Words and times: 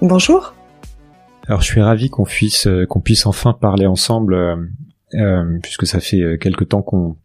Bonjour. 0.00 0.54
Alors 1.48 1.60
je 1.60 1.66
suis 1.66 1.80
ravi 1.80 2.08
qu'on 2.08 2.24
puisse 2.24 2.68
euh, 2.68 2.86
qu'on 2.86 3.00
puisse 3.00 3.26
enfin 3.26 3.52
parler 3.52 3.86
ensemble 3.86 4.34
euh, 4.34 4.56
euh, 5.14 5.58
puisque 5.62 5.86
ça 5.86 5.98
fait 5.98 6.20
euh, 6.20 6.36
quelque 6.36 6.62
temps 6.62 6.82
qu'on 6.82 7.16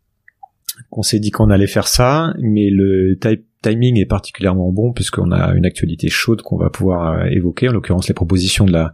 qu'on 0.89 1.03
s'est 1.03 1.19
dit 1.19 1.29
qu'on 1.29 1.51
allait 1.51 1.67
faire 1.67 1.87
ça, 1.87 2.33
mais 2.39 2.69
le 2.71 3.19
timing 3.61 3.99
est 3.99 4.05
particulièrement 4.05 4.71
bon 4.71 4.91
puisqu'on 4.91 5.31
a 5.31 5.53
une 5.53 5.65
actualité 5.65 6.09
chaude 6.09 6.41
qu'on 6.41 6.57
va 6.57 6.71
pouvoir 6.71 7.13
euh, 7.13 7.25
évoquer, 7.25 7.69
en 7.69 7.73
l'occurrence 7.73 8.07
les 8.07 8.15
propositions 8.15 8.65
de 8.65 8.71
la, 8.71 8.93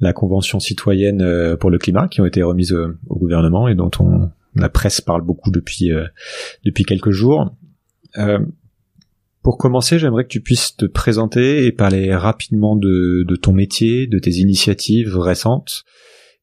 la 0.00 0.12
convention 0.12 0.60
citoyenne 0.60 1.56
pour 1.58 1.70
le 1.70 1.78
climat 1.78 2.08
qui 2.08 2.20
ont 2.20 2.26
été 2.26 2.42
remises 2.42 2.72
au, 2.72 3.16
gouvernement 3.16 3.68
et 3.68 3.74
dont 3.74 3.90
on, 4.00 4.30
la 4.54 4.68
presse 4.68 5.00
parle 5.00 5.22
beaucoup 5.22 5.50
depuis 5.50 5.90
depuis 6.64 6.84
quelques 6.84 7.10
jours. 7.10 7.54
Euh, 8.18 8.38
pour 9.44 9.58
commencer, 9.58 9.98
j'aimerais 9.98 10.24
que 10.24 10.30
tu 10.30 10.40
puisses 10.40 10.74
te 10.74 10.86
présenter 10.86 11.66
et 11.66 11.72
parler 11.72 12.14
rapidement 12.16 12.76
de, 12.76 13.36
ton 13.36 13.52
métier, 13.52 14.06
de 14.06 14.18
tes 14.18 14.30
initiatives 14.30 15.18
récentes 15.18 15.84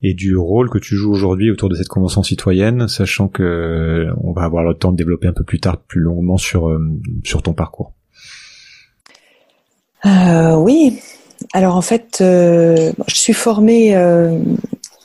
et 0.04 0.14
du 0.14 0.38
rôle 0.38 0.70
que 0.70 0.78
tu 0.78 0.96
joues 0.96 1.12
aujourd'hui 1.12 1.50
autour 1.50 1.68
de 1.68 1.76
cette 1.76 1.88
convention 1.88 2.22
citoyenne, 2.22 2.88
sachant 2.88 3.28
que 3.28 3.42
euh, 3.42 4.14
on 4.24 4.34
va 4.34 4.44
avoir 4.44 4.64
le 4.64 4.76
temps 4.76 4.92
de 4.92 4.98
développer 4.98 5.28
un 5.28 5.34
peu 5.34 5.44
plus 5.44 5.60
tard, 5.60 5.78
plus 5.78 6.00
longuement 6.00 6.38
sur 6.38 6.70
euh, 6.70 6.80
sur 7.24 7.42
ton 7.42 7.54
parcours. 7.54 7.94
Euh, 10.06 10.56
oui. 10.56 11.00
Alors 11.54 11.76
en 11.76 11.82
fait, 11.82 12.18
je 12.20 12.94
suis 13.08 13.34
formée, 13.34 13.94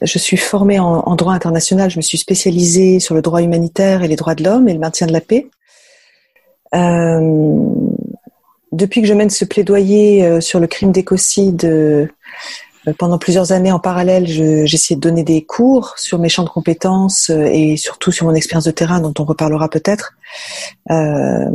je 0.03 0.19
suis 0.19 0.37
formée 0.37 0.79
en, 0.79 0.99
en, 0.99 1.17
droit 1.17 1.33
international. 1.33 1.91
Je 1.91 1.97
me 1.97 2.03
suis 2.03 2.19
spécialisée 2.19 3.01
sur 3.01 3.15
le 3.15 3.23
droit 3.23 3.43
humanitaire 3.43 4.03
et 4.03 4.09
les 4.09 4.17
droits 4.17 4.35
de 4.35 4.45
l'homme 4.45 4.69
et 4.69 4.75
le 4.75 4.81
maintien 4.81 5.07
de 5.07 5.13
la 5.13 5.23
paix. 5.23 5.49
Euh, 6.75 7.71
depuis 8.77 9.03
que 9.03 9.09
je 9.09 9.15
mène 9.15 9.31
ce 9.31 9.45
plaidoyer 9.45 10.25
euh, 10.25 10.41
sur 10.41 10.61
le 10.61 10.67
crime 10.67 10.93
d'écocide, 10.93 11.65
euh, 11.65 12.07
pendant 12.99 13.19
plusieurs 13.19 13.51
années 13.51 13.73
en 13.73 13.81
parallèle, 13.81 14.27
j'essaie 14.29 14.95
de 14.95 15.01
donner 15.01 15.25
des 15.25 15.45
cours 15.45 15.95
sur 15.97 16.21
mes 16.21 16.29
champs 16.29 16.45
de 16.45 16.49
compétences 16.49 17.31
et 17.31 17.77
surtout 17.77 18.13
sur 18.13 18.27
mon 18.27 18.35
expérience 18.35 18.65
de 18.65 18.71
terrain 18.71 19.01
dont 19.01 19.13
on 19.19 19.25
reparlera 19.25 19.69
peut-être, 19.69 20.13
euh, 20.93 21.51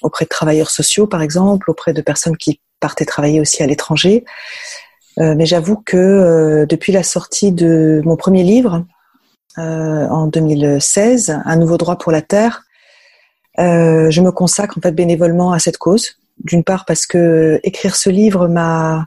auprès 0.00 0.24
de 0.24 0.30
travailleurs 0.30 0.70
sociaux 0.70 1.06
par 1.06 1.20
exemple, 1.20 1.70
auprès 1.70 1.92
de 1.92 2.00
personnes 2.00 2.38
qui 2.38 2.60
partaient 2.80 3.04
travailler 3.04 3.40
aussi 3.42 3.62
à 3.62 3.66
l'étranger. 3.66 4.24
Euh, 5.18 5.34
mais 5.36 5.44
j'avoue 5.44 5.76
que 5.76 5.98
euh, 5.98 6.66
depuis 6.66 6.92
la 6.92 7.02
sortie 7.02 7.52
de 7.52 8.00
mon 8.06 8.16
premier 8.16 8.42
livre 8.42 8.84
en 9.56 10.26
2016, 10.28 11.38
Un 11.44 11.56
nouveau 11.56 11.76
droit 11.76 11.98
pour 11.98 12.12
la 12.12 12.22
Terre, 12.22 12.62
euh, 13.58 14.10
je 14.10 14.20
me 14.22 14.30
consacre 14.30 14.78
en 14.78 14.80
fait 14.80 14.92
bénévolement 14.92 15.52
à 15.52 15.58
cette 15.58 15.76
cause. 15.76 16.19
D'une 16.44 16.64
part 16.64 16.84
parce 16.84 17.06
que 17.06 17.60
écrire 17.62 17.96
ce 17.96 18.10
livre 18.10 18.48
m'a 18.48 19.06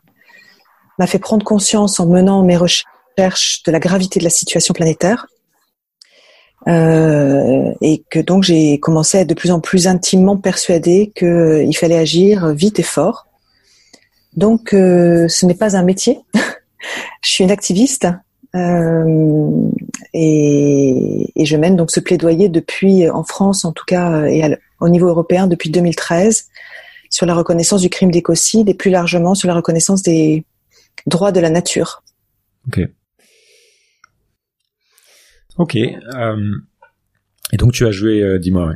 m'a 0.99 1.07
fait 1.07 1.19
prendre 1.19 1.43
conscience 1.43 1.99
en 1.99 2.07
menant 2.07 2.43
mes 2.43 2.57
recherches 2.57 3.63
de 3.65 3.71
la 3.71 3.79
gravité 3.79 4.19
de 4.19 4.23
la 4.23 4.29
situation 4.29 4.73
planétaire. 4.73 5.27
Euh, 6.67 7.73
et 7.81 8.03
que 8.09 8.19
donc 8.19 8.43
j'ai 8.43 8.79
commencé 8.79 9.17
à 9.17 9.21
être 9.21 9.27
de 9.27 9.33
plus 9.33 9.51
en 9.51 9.59
plus 9.59 9.85
intimement 9.85 10.37
persuadée 10.37 11.11
qu'il 11.13 11.75
fallait 11.75 11.97
agir 11.97 12.53
vite 12.53 12.79
et 12.79 12.83
fort. 12.83 13.27
Donc 14.35 14.73
euh, 14.73 15.27
ce 15.27 15.45
n'est 15.45 15.55
pas 15.55 15.75
un 15.75 15.83
métier. 15.83 16.19
je 17.21 17.29
suis 17.29 17.43
une 17.43 17.51
activiste 17.51 18.07
euh, 18.55 19.69
et, 20.13 21.31
et, 21.35 21.45
je 21.45 21.57
mène 21.57 21.75
donc 21.75 21.89
ce 21.89 21.99
plaidoyer 21.99 22.49
depuis, 22.49 23.09
en 23.09 23.23
France 23.23 23.65
en 23.65 23.71
tout 23.71 23.85
cas, 23.85 24.25
et 24.25 24.43
au 24.79 24.89
niveau 24.89 25.07
européen 25.07 25.47
depuis 25.47 25.71
2013, 25.71 26.49
sur 27.13 27.27
la 27.27 27.35
reconnaissance 27.35 27.81
du 27.81 27.89
crime 27.89 28.09
d'écocide 28.09 28.67
et 28.69 28.73
plus 28.73 28.89
largement 28.89 29.35
sur 29.35 29.47
la 29.47 29.53
reconnaissance 29.53 30.01
des 30.01 30.45
droits 31.05 31.31
de 31.31 31.39
la 31.39 31.51
nature. 31.51 32.01
Ok. 32.67 32.79
Ok. 35.59 35.75
Euh, 35.75 36.55
et 37.51 37.57
donc 37.57 37.71
tu 37.73 37.85
as 37.85 37.91
joué, 37.91 38.23
euh, 38.23 38.39
dis-moi. 38.39 38.65
Ouais. 38.65 38.75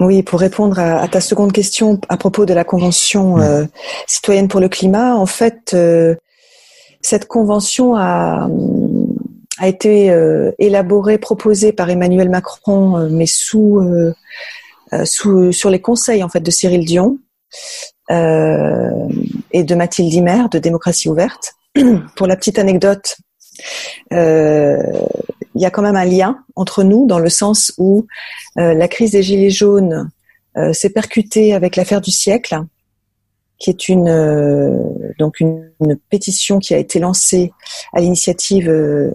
Oui, 0.00 0.22
pour 0.24 0.40
répondre 0.40 0.80
à, 0.80 1.00
à, 1.02 1.06
ta 1.06 1.20
seconde 1.20 1.52
question 1.52 2.00
à 2.08 2.16
propos 2.16 2.46
de 2.46 2.52
la 2.52 2.64
Convention 2.64 3.38
euh, 3.38 3.64
citoyenne 4.08 4.48
pour 4.48 4.58
le 4.58 4.68
climat, 4.68 5.14
en 5.14 5.26
fait, 5.26 5.76
cette 7.00 7.28
convention 7.28 7.94
a, 7.94 8.48
a 9.58 9.68
été 9.68 10.12
élaborée, 10.58 11.18
proposée 11.18 11.72
par 11.72 11.88
Emmanuel 11.90 12.28
Macron, 12.28 13.08
mais 13.08 13.26
sous, 13.26 13.80
sous, 15.04 15.52
sur 15.52 15.70
les 15.70 15.80
conseils 15.80 16.24
en 16.24 16.28
fait 16.28 16.40
de 16.40 16.50
Cyril 16.50 16.84
Dion 16.84 17.18
et 18.10 19.64
de 19.64 19.74
Mathilde 19.74 20.12
Imer 20.12 20.44
de 20.50 20.58
Démocratie 20.58 21.08
ouverte. 21.08 21.54
Pour 22.16 22.26
la 22.26 22.36
petite 22.36 22.58
anecdote, 22.58 23.16
il 24.10 25.60
y 25.60 25.64
a 25.64 25.70
quand 25.70 25.82
même 25.82 25.96
un 25.96 26.04
lien 26.04 26.44
entre 26.56 26.82
nous 26.82 27.06
dans 27.06 27.18
le 27.18 27.30
sens 27.30 27.72
où 27.78 28.06
la 28.56 28.88
crise 28.88 29.12
des 29.12 29.22
gilets 29.22 29.50
jaunes 29.50 30.10
s'est 30.72 30.90
percutée 30.90 31.54
avec 31.54 31.76
l'affaire 31.76 32.00
du 32.00 32.10
siècle 32.10 32.60
qui 33.62 33.70
est 33.70 33.88
une 33.88 34.08
euh, 34.08 34.76
donc 35.18 35.40
une, 35.40 35.70
pétition 36.10 36.58
qui 36.58 36.74
a 36.74 36.78
été 36.78 36.98
lancée 36.98 37.52
à 37.92 38.00
l'initiative 38.00 38.68
euh, 38.68 39.12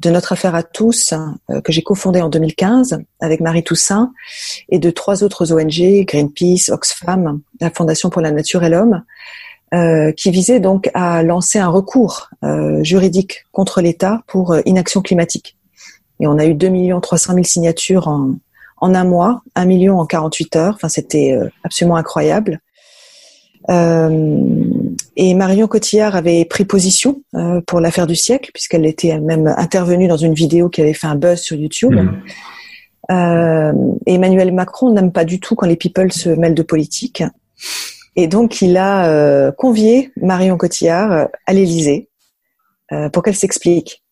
de 0.00 0.10
notre 0.10 0.32
affaire 0.32 0.54
à 0.54 0.62
tous 0.62 1.12
euh, 1.50 1.60
que 1.60 1.72
j'ai 1.72 1.82
cofondée 1.82 2.20
en 2.20 2.28
2015 2.28 2.98
avec 3.20 3.40
Marie 3.40 3.62
Toussaint 3.62 4.12
et 4.68 4.78
de 4.78 4.90
trois 4.90 5.22
autres 5.22 5.52
ONG 5.52 6.04
Greenpeace, 6.04 6.70
Oxfam, 6.70 7.40
la 7.60 7.70
Fondation 7.70 8.10
pour 8.10 8.22
la 8.22 8.30
nature 8.30 8.64
et 8.64 8.68
l'homme. 8.68 9.02
qui 10.16 10.30
visait 10.32 10.58
donc 10.58 10.90
à 10.94 11.22
lancer 11.22 11.60
un 11.60 11.68
recours 11.68 12.30
juridique 12.82 13.44
contre 13.52 13.80
l'État 13.80 14.22
pour 14.26 14.56
inaction 14.66 15.00
climatique. 15.00 15.56
Et 16.18 16.26
on 16.26 16.38
a 16.38 16.44
eu 16.44 16.54
2 16.54 17.00
300 17.00 17.34
000 17.34 17.44
signatures 17.44 18.08
en, 18.08 18.34
un 18.80 19.04
mois, 19.04 19.42
1 19.54 19.66
million 19.66 20.00
en 20.00 20.06
48 20.06 20.56
heures. 20.56 20.74
Enfin, 20.74 20.88
c'était 20.88 21.38
absolument 21.62 21.96
incroyable. 21.96 22.60
Euh, 23.68 24.64
et 25.16 25.34
Marion 25.34 25.66
Cotillard 25.66 26.16
avait 26.16 26.44
pris 26.44 26.64
position 26.64 27.22
euh, 27.34 27.60
pour 27.66 27.80
l'affaire 27.80 28.06
du 28.06 28.16
siècle, 28.16 28.50
puisqu'elle 28.52 28.86
était 28.86 29.18
même 29.18 29.52
intervenue 29.56 30.08
dans 30.08 30.16
une 30.16 30.34
vidéo 30.34 30.68
qui 30.68 30.80
avait 30.80 30.94
fait 30.94 31.06
un 31.06 31.16
buzz 31.16 31.40
sur 31.40 31.56
YouTube. 31.56 31.94
Mmh. 31.94 32.22
Euh, 33.10 33.72
Emmanuel 34.06 34.52
Macron 34.52 34.92
n'aime 34.92 35.12
pas 35.12 35.24
du 35.24 35.40
tout 35.40 35.56
quand 35.56 35.66
les 35.66 35.76
people 35.76 36.12
se 36.12 36.28
mêlent 36.28 36.54
de 36.54 36.62
politique. 36.62 37.24
Et 38.16 38.28
donc, 38.28 38.62
il 38.62 38.76
a 38.76 39.08
euh, 39.08 39.52
convié 39.52 40.12
Marion 40.16 40.56
Cotillard 40.56 41.28
à 41.46 41.52
l'Élysée 41.52 42.08
euh, 42.92 43.08
pour 43.08 43.22
qu'elle 43.22 43.36
s'explique. 43.36 44.02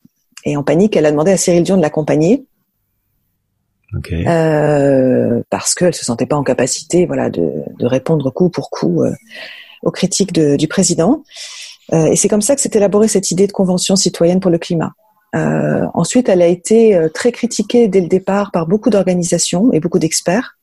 Et 0.44 0.56
en 0.56 0.62
panique, 0.62 0.96
elle 0.96 1.06
a 1.06 1.10
demandé 1.10 1.30
à 1.32 1.36
Cyril 1.36 1.62
Dion 1.62 1.76
de 1.76 1.82
l'accompagner. 1.82 2.46
Euh, 4.06 5.42
parce 5.50 5.74
qu'elle 5.74 5.94
se 5.94 6.04
sentait 6.04 6.26
pas 6.26 6.36
en 6.36 6.42
capacité, 6.42 7.06
voilà, 7.06 7.30
de, 7.30 7.50
de 7.78 7.86
répondre 7.86 8.30
coup 8.30 8.50
pour 8.50 8.70
coup 8.70 9.02
euh, 9.02 9.12
aux 9.82 9.90
critiques 9.90 10.32
du 10.32 10.68
président. 10.68 11.22
Euh, 11.92 12.06
et 12.06 12.16
c'est 12.16 12.28
comme 12.28 12.42
ça 12.42 12.54
que 12.54 12.60
s'est 12.60 12.70
élaborée 12.74 13.08
cette 13.08 13.30
idée 13.30 13.46
de 13.46 13.52
convention 13.52 13.96
citoyenne 13.96 14.40
pour 14.40 14.50
le 14.50 14.58
climat. 14.58 14.92
Euh, 15.34 15.86
ensuite, 15.94 16.28
elle 16.28 16.42
a 16.42 16.46
été 16.46 16.94
euh, 16.94 17.08
très 17.08 17.32
critiquée 17.32 17.88
dès 17.88 18.00
le 18.00 18.08
départ 18.08 18.50
par 18.50 18.66
beaucoup 18.66 18.90
d'organisations 18.90 19.72
et 19.72 19.80
beaucoup 19.80 19.98
d'experts, 19.98 20.58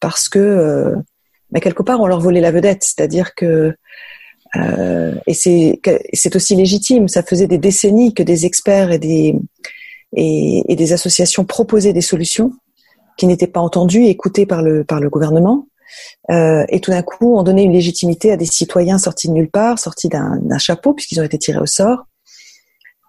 parce 0.00 0.28
que, 0.28 0.94
mais 1.52 1.60
quelque 1.60 1.82
part, 1.82 2.00
on 2.00 2.06
leur 2.06 2.20
volait 2.20 2.40
la 2.40 2.50
vedette, 2.50 2.82
c'est-à-dire 2.82 3.34
que 3.34 3.74
et 5.26 5.34
c'est 5.34 6.36
aussi 6.36 6.56
légitime. 6.56 7.08
Ça 7.08 7.22
faisait 7.22 7.46
des 7.46 7.58
décennies 7.58 8.14
que 8.14 8.22
des 8.22 8.46
experts 8.46 8.90
et 8.90 8.98
des 8.98 9.36
et, 10.14 10.62
et, 10.66 10.92
associations 10.92 11.44
proposaient 11.44 11.92
des 11.92 12.00
solutions 12.00 12.52
qui 13.18 13.26
n'étaient 13.26 13.46
pas 13.46 13.60
entendues, 13.60 14.06
écoutées 14.06 14.46
par 14.46 14.62
le, 14.62 14.82
par 14.82 15.00
le 15.00 15.10
gouvernement. 15.10 15.66
Euh, 16.30 16.64
et 16.68 16.80
tout 16.80 16.90
d'un 16.90 17.02
coup, 17.02 17.36
on 17.36 17.42
donnait 17.42 17.64
une 17.64 17.72
légitimité 17.72 18.32
à 18.32 18.36
des 18.36 18.46
citoyens 18.46 18.98
sortis 18.98 19.28
de 19.28 19.32
nulle 19.32 19.50
part, 19.50 19.78
sortis 19.78 20.08
d'un 20.08 20.58
chapeau, 20.58 20.92
puisqu'ils 20.92 21.20
ont 21.20 21.24
été 21.24 21.38
tirés 21.38 21.60
au 21.60 21.66
sort. 21.66 22.06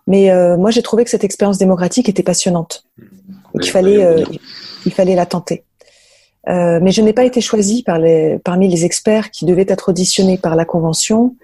Mais 0.08 0.32
euh, 0.32 0.58
moi, 0.58 0.72
j'ai 0.72 0.82
trouvé 0.82 1.04
que 1.04 1.10
cette 1.10 1.26
expérience 1.26 1.58
démocratique 1.58 2.10
était 2.10 2.24
passionnante 2.24 2.86
et 3.54 3.60
qu'il 3.60 3.72
fallait, 3.72 4.04
euh, 4.04 4.24
il 4.86 4.94
fallait 4.94 5.16
la 5.16 5.26
tenter. 5.26 5.66
Euh, 6.48 6.80
mais 6.82 6.92
je 6.92 7.02
n'ai 7.02 7.12
pas 7.12 7.26
été 7.26 7.42
choisie 7.42 7.84
par 7.84 8.00
les, 8.00 8.40
parmi 8.40 8.70
les 8.70 8.86
experts 8.86 9.32
qui 9.32 9.44
devaient 9.44 9.66
être 9.68 9.90
auditionnés 9.90 10.38
par 10.38 10.56
la 10.56 10.66
Convention 10.66 11.36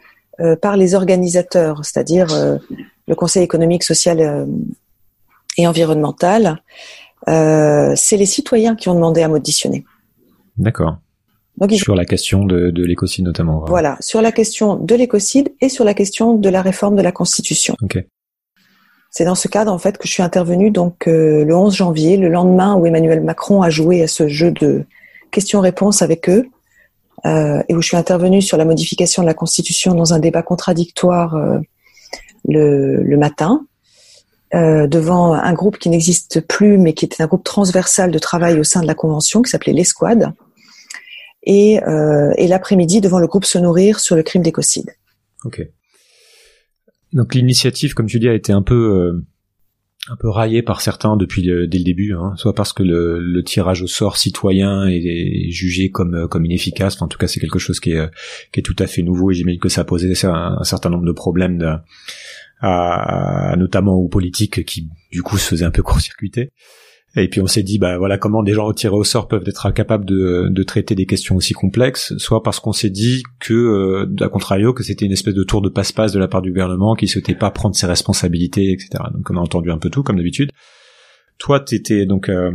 par 0.64 0.78
les 0.78 0.96
organisateurs, 0.96 1.86
c'est-à-dire 1.86 2.26
le 3.08 3.16
Conseil 3.16 3.44
économique, 3.44 3.84
social 3.84 4.48
et 5.58 5.68
environnemental. 5.68 6.64
c'est 7.28 8.18
les 8.18 8.26
citoyens 8.26 8.76
qui 8.76 8.90
ont 8.90 8.96
demandé 8.96 9.22
à 9.22 9.28
m'auditionner. 9.28 9.86
D'accord. 10.58 10.98
Donc, 11.58 11.72
sur 11.74 11.96
la 11.96 12.06
question 12.06 12.46
de, 12.46 12.72
de 12.72 12.84
l'écocide 12.84 13.26
notamment. 13.26 13.64
Voilà. 13.68 13.98
sur 14.00 14.22
la 14.22 14.32
question 14.32 14.76
de 14.76 14.96
l'écocide 14.96 15.54
et 15.62 15.70
sur 15.70 15.86
la 15.86 15.94
question 15.94 16.34
de 16.36 16.50
la 16.50 16.62
réforme 16.62 16.96
de 16.96 17.02
la 17.02 17.12
Constitution. 17.12 17.76
Okay. 17.84 18.08
C'est 19.12 19.26
dans 19.26 19.36
ce 19.36 19.48
cadre 19.48 19.72
en 19.72 19.78
fait 19.78 20.00
que 20.00 20.08
je 20.08 20.14
suis 20.14 20.24
intervenue 20.24 20.72
donc 20.72 21.08
euh, 21.08 21.46
le 21.46 21.56
11 21.56 21.76
janvier, 21.76 22.18
le 22.18 22.30
lendemain 22.30 22.76
où 22.76 22.88
Emmanuel 22.88 23.22
Macron 23.22 23.62
a 23.62 23.70
joué 23.70 24.02
à 24.02 24.08
ce 24.08 24.28
jeu 24.28 24.50
de 24.50 24.86
questions-réponses 25.30 26.02
avec 26.02 26.28
eux, 26.30 26.46
euh, 27.26 27.62
et 27.70 27.76
où 27.76 27.82
je 27.82 27.88
suis 27.90 27.98
intervenue 27.98 28.42
sur 28.42 28.58
la 28.58 28.66
modification 28.66 29.22
de 29.22 29.28
la 29.28 29.36
Constitution 29.36 29.94
dans 29.94 30.14
un 30.16 30.20
débat 30.20 30.42
contradictoire 30.42 31.36
euh, 31.36 31.60
le, 32.50 33.04
le, 33.04 33.18
matin, 33.18 33.66
devant 34.52 35.34
un 35.34 35.54
groupe 35.54 35.80
qui 35.80 35.90
n'existe 35.90 36.42
plus, 36.42 36.78
mais 36.78 36.94
qui 36.94 37.06
était 37.06 37.24
un 37.24 37.28
groupe 37.28 37.44
transversal 37.44 38.12
de 38.12 38.20
travail 38.20 38.60
au 38.60 38.64
sein 38.64 38.82
de 38.82 38.88
la 38.88 38.94
Convention, 38.94 39.42
qui 39.42 39.50
s'appelait 39.50 39.74
l'Esquad 39.74 40.32
et, 41.44 41.84
euh, 41.84 42.32
et 42.38 42.48
l'après-midi 42.48 43.02
devant 43.02 43.20
le 43.20 43.28
groupe 43.28 43.46
Se 43.46 43.58
Nourrir 43.58 44.00
sur 44.00 44.16
le 44.16 44.24
crime 44.24 44.42
d'écocide. 44.42 44.92
Ok. 45.46 45.68
Donc 47.14 47.36
l'initiative, 47.36 47.94
comme 47.94 48.08
tu 48.08 48.20
dis, 48.20 48.28
a 48.28 48.34
été 48.34 48.52
un 48.52 48.64
peu 48.64 48.74
euh, 48.76 49.26
un 50.10 50.16
peu 50.18 50.30
raillée 50.30 50.64
par 50.64 50.82
certains 50.82 51.16
depuis 51.16 51.44
le, 51.44 51.68
dès 51.68 51.78
le 51.78 51.84
début, 51.84 52.14
hein, 52.14 52.34
soit 52.36 52.54
parce 52.54 52.74
que 52.74 52.84
le, 52.84 53.20
le, 53.20 53.44
tirage 53.44 53.82
au 53.84 53.88
sort 53.88 54.18
citoyen 54.18 54.88
est, 54.88 55.50
jugé 55.50 55.92
comme 55.92 56.16
euh, 56.16 56.28
comme 56.28 56.46
inefficace. 56.46 57.02
en 57.02 57.08
tout 57.08 57.18
cas, 57.18 57.28
c'est 57.28 57.40
quelque 57.40 57.60
chose 57.60 57.80
qui 57.80 57.92
est 57.92 58.00
euh, 58.00 58.08
qui 58.52 58.60
est 58.60 58.64
tout 58.64 58.76
à 58.80 58.88
fait 58.88 59.04
nouveau 59.04 59.32
et 59.32 59.34
j'imagine 59.34 59.62
que 59.62 59.70
ça 59.70 59.82
a 59.82 59.86
posé 59.86 60.12
un, 60.24 60.64
certain 60.64 60.90
nombre 60.90 61.06
de 61.06 61.12
problèmes, 61.12 61.82
à, 62.62 63.56
notamment 63.58 63.94
aux 63.94 64.10
politiques 64.10 64.66
qui 64.66 64.90
du 65.12 65.22
coup 65.22 65.38
se 65.38 65.48
faisaient 65.48 65.66
un 65.66 65.72
peu 65.72 65.84
court-circuiter. 65.84 66.52
Et 67.16 67.28
puis 67.28 67.42
on 67.42 67.48
s'est 67.48 67.62
dit, 67.62 67.78
bah 67.78 67.98
voilà, 68.00 68.18
comment 68.18 68.42
des 68.42 68.54
gens 68.54 68.72
tirés 68.74 68.96
au 68.96 69.04
sort 69.04 69.28
peuvent 69.28 69.44
être 69.46 69.72
capables 69.72 70.04
de, 70.06 70.48
de 70.50 70.64
traiter 70.64 70.96
des 70.96 71.06
questions 71.06 71.36
aussi 71.36 71.54
complexes, 71.54 72.18
soit 72.18 72.42
parce 72.42 72.60
qu'on 72.60 72.74
s'est 72.74 72.90
dit 72.90 73.22
que, 73.40 73.54
euh, 73.54 74.26
à 74.26 74.30
contrario, 74.30 74.74
que 74.74 74.84
c'était 74.84 75.06
une 75.06 75.12
espèce 75.12 75.36
de 75.36 75.44
tour 75.44 75.62
de 75.62 75.70
passe-passe 75.70 76.12
de 76.12 76.20
la 76.20 76.28
part 76.28 76.42
du 76.42 76.50
gouvernement 76.50 76.96
qui 76.96 77.08
souhaitait 77.08 77.36
pas 77.36 77.52
prendre 77.52 77.76
ses 77.76 77.86
responsabilités, 77.86 78.72
etc. 78.72 79.04
Donc 79.14 79.30
on 79.30 79.38
a 79.38 79.42
entendu 79.42 79.70
un 79.70 79.78
peu 79.78 79.92
tout, 79.92 80.02
comme 80.02 80.18
d'habitude. 80.18 80.50
Toi, 81.38 81.60
t'étais 81.60 82.08
donc 82.08 82.30
euh, 82.30 82.52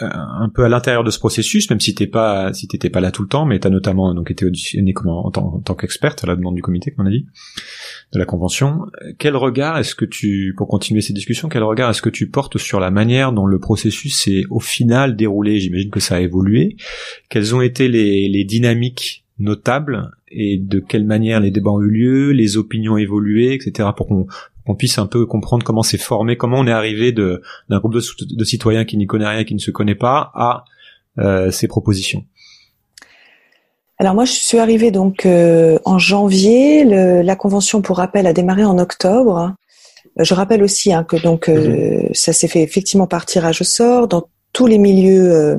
un 0.00 0.48
peu 0.48 0.64
à 0.64 0.68
l'intérieur 0.68 1.04
de 1.04 1.10
ce 1.10 1.18
processus, 1.18 1.68
même 1.70 1.80
si 1.80 1.94
t'es 1.94 2.06
pas, 2.06 2.52
si 2.52 2.68
t'étais 2.68 2.90
pas 2.90 3.00
là 3.00 3.10
tout 3.10 3.22
le 3.22 3.28
temps, 3.28 3.44
mais 3.44 3.58
t'as 3.58 3.70
notamment 3.70 4.14
donc 4.14 4.30
été 4.30 4.44
auditionné 4.44 4.94
en 5.04 5.30
tant, 5.30 5.54
en 5.54 5.60
tant 5.60 5.74
qu'experte 5.74 6.24
à 6.24 6.26
la 6.26 6.36
demande 6.36 6.54
du 6.54 6.62
comité, 6.62 6.90
comme 6.90 7.06
on 7.06 7.08
a 7.08 7.12
dit 7.12 7.26
de 8.12 8.18
la 8.18 8.24
convention. 8.24 8.86
Quel 9.18 9.36
regard 9.36 9.78
est-ce 9.78 9.94
que 9.94 10.04
tu, 10.04 10.54
pour 10.56 10.68
continuer 10.68 11.00
ces 11.00 11.12
discussions, 11.12 11.48
quel 11.48 11.62
regard 11.62 11.90
est-ce 11.90 12.02
que 12.02 12.10
tu 12.10 12.28
portes 12.28 12.58
sur 12.58 12.80
la 12.80 12.90
manière 12.90 13.32
dont 13.32 13.46
le 13.46 13.58
processus 13.58 14.16
s'est 14.16 14.44
au 14.50 14.60
final 14.60 15.16
déroulé? 15.16 15.60
J'imagine 15.60 15.90
que 15.90 16.00
ça 16.00 16.16
a 16.16 16.20
évolué. 16.20 16.76
Quelles 17.28 17.54
ont 17.54 17.60
été 17.60 17.88
les, 17.88 18.28
les 18.28 18.44
dynamiques 18.44 19.24
notables 19.38 20.10
et 20.30 20.58
de 20.58 20.80
quelle 20.80 21.04
manière 21.04 21.40
les 21.40 21.50
débats 21.50 21.70
ont 21.70 21.80
eu 21.80 21.90
lieu, 21.90 22.30
les 22.30 22.56
opinions 22.56 22.92
ont 22.92 22.98
évolué, 22.98 23.54
etc. 23.54 23.88
pour 23.96 24.06
qu'on 24.06 24.26
qu'on 24.70 24.76
puisse 24.76 24.98
un 24.98 25.06
peu 25.06 25.26
comprendre 25.26 25.64
comment 25.64 25.82
c'est 25.82 25.98
formé, 25.98 26.36
comment 26.36 26.58
on 26.58 26.66
est 26.66 26.72
arrivé 26.72 27.10
de 27.10 27.42
d'un 27.68 27.80
groupe 27.80 27.94
de, 27.94 28.02
de, 28.36 28.44
citoyens 28.44 28.84
qui 28.84 28.96
n'y 28.96 29.06
connaît 29.06 29.26
rien, 29.26 29.44
qui 29.44 29.54
ne 29.54 29.58
se 29.58 29.72
connaît 29.72 29.96
pas, 29.96 30.30
à 30.34 30.64
euh, 31.18 31.50
ces 31.50 31.66
propositions. 31.66 32.24
Alors 33.98 34.14
moi, 34.14 34.24
je 34.24 34.32
suis 34.32 34.58
arrivée 34.58 34.92
donc 34.92 35.26
euh, 35.26 35.78
en 35.84 35.98
janvier. 35.98 36.84
Le, 36.84 37.22
la 37.22 37.34
convention 37.34 37.82
pour 37.82 37.96
rappel 37.96 38.28
a 38.28 38.32
démarré 38.32 38.64
en 38.64 38.78
octobre. 38.78 39.54
Je 40.16 40.34
rappelle 40.34 40.62
aussi 40.62 40.92
hein, 40.92 41.02
que 41.02 41.16
donc 41.16 41.48
euh, 41.48 42.04
mhm. 42.04 42.14
ça 42.14 42.32
s'est 42.32 42.48
fait 42.48 42.62
effectivement 42.62 43.08
par 43.08 43.26
tirage 43.26 43.60
au 43.60 43.64
sort 43.64 44.06
dans 44.06 44.28
tous 44.52 44.66
les 44.66 44.78
milieux, 44.78 45.58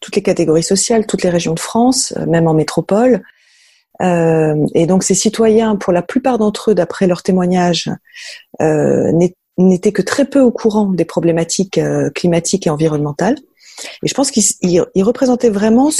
toutes 0.00 0.16
les 0.16 0.22
catégories 0.22 0.62
sociales, 0.62 1.06
toutes 1.06 1.22
les 1.22 1.30
régions 1.30 1.54
de 1.54 1.60
France, 1.60 2.14
même 2.26 2.46
en 2.46 2.54
métropole. 2.54 3.22
Et 4.00 4.86
donc 4.86 5.02
ces 5.02 5.14
citoyens, 5.14 5.76
pour 5.76 5.92
la 5.92 6.02
plupart 6.02 6.38
d'entre 6.38 6.70
eux, 6.70 6.74
d'après 6.74 7.06
leurs 7.06 7.22
témoignages, 7.22 7.90
n'étaient 8.60 9.92
que 9.92 10.02
très 10.02 10.24
peu 10.24 10.40
au 10.40 10.50
courant 10.50 10.86
des 10.92 11.04
problématiques 11.04 11.80
climatiques 12.14 12.66
et 12.66 12.70
environnementales. 12.70 13.36
Et 14.02 14.08
je 14.08 14.14
pense 14.14 14.30
qu'il 14.30 14.84
représentait 14.96 15.50
vraiment 15.50 15.90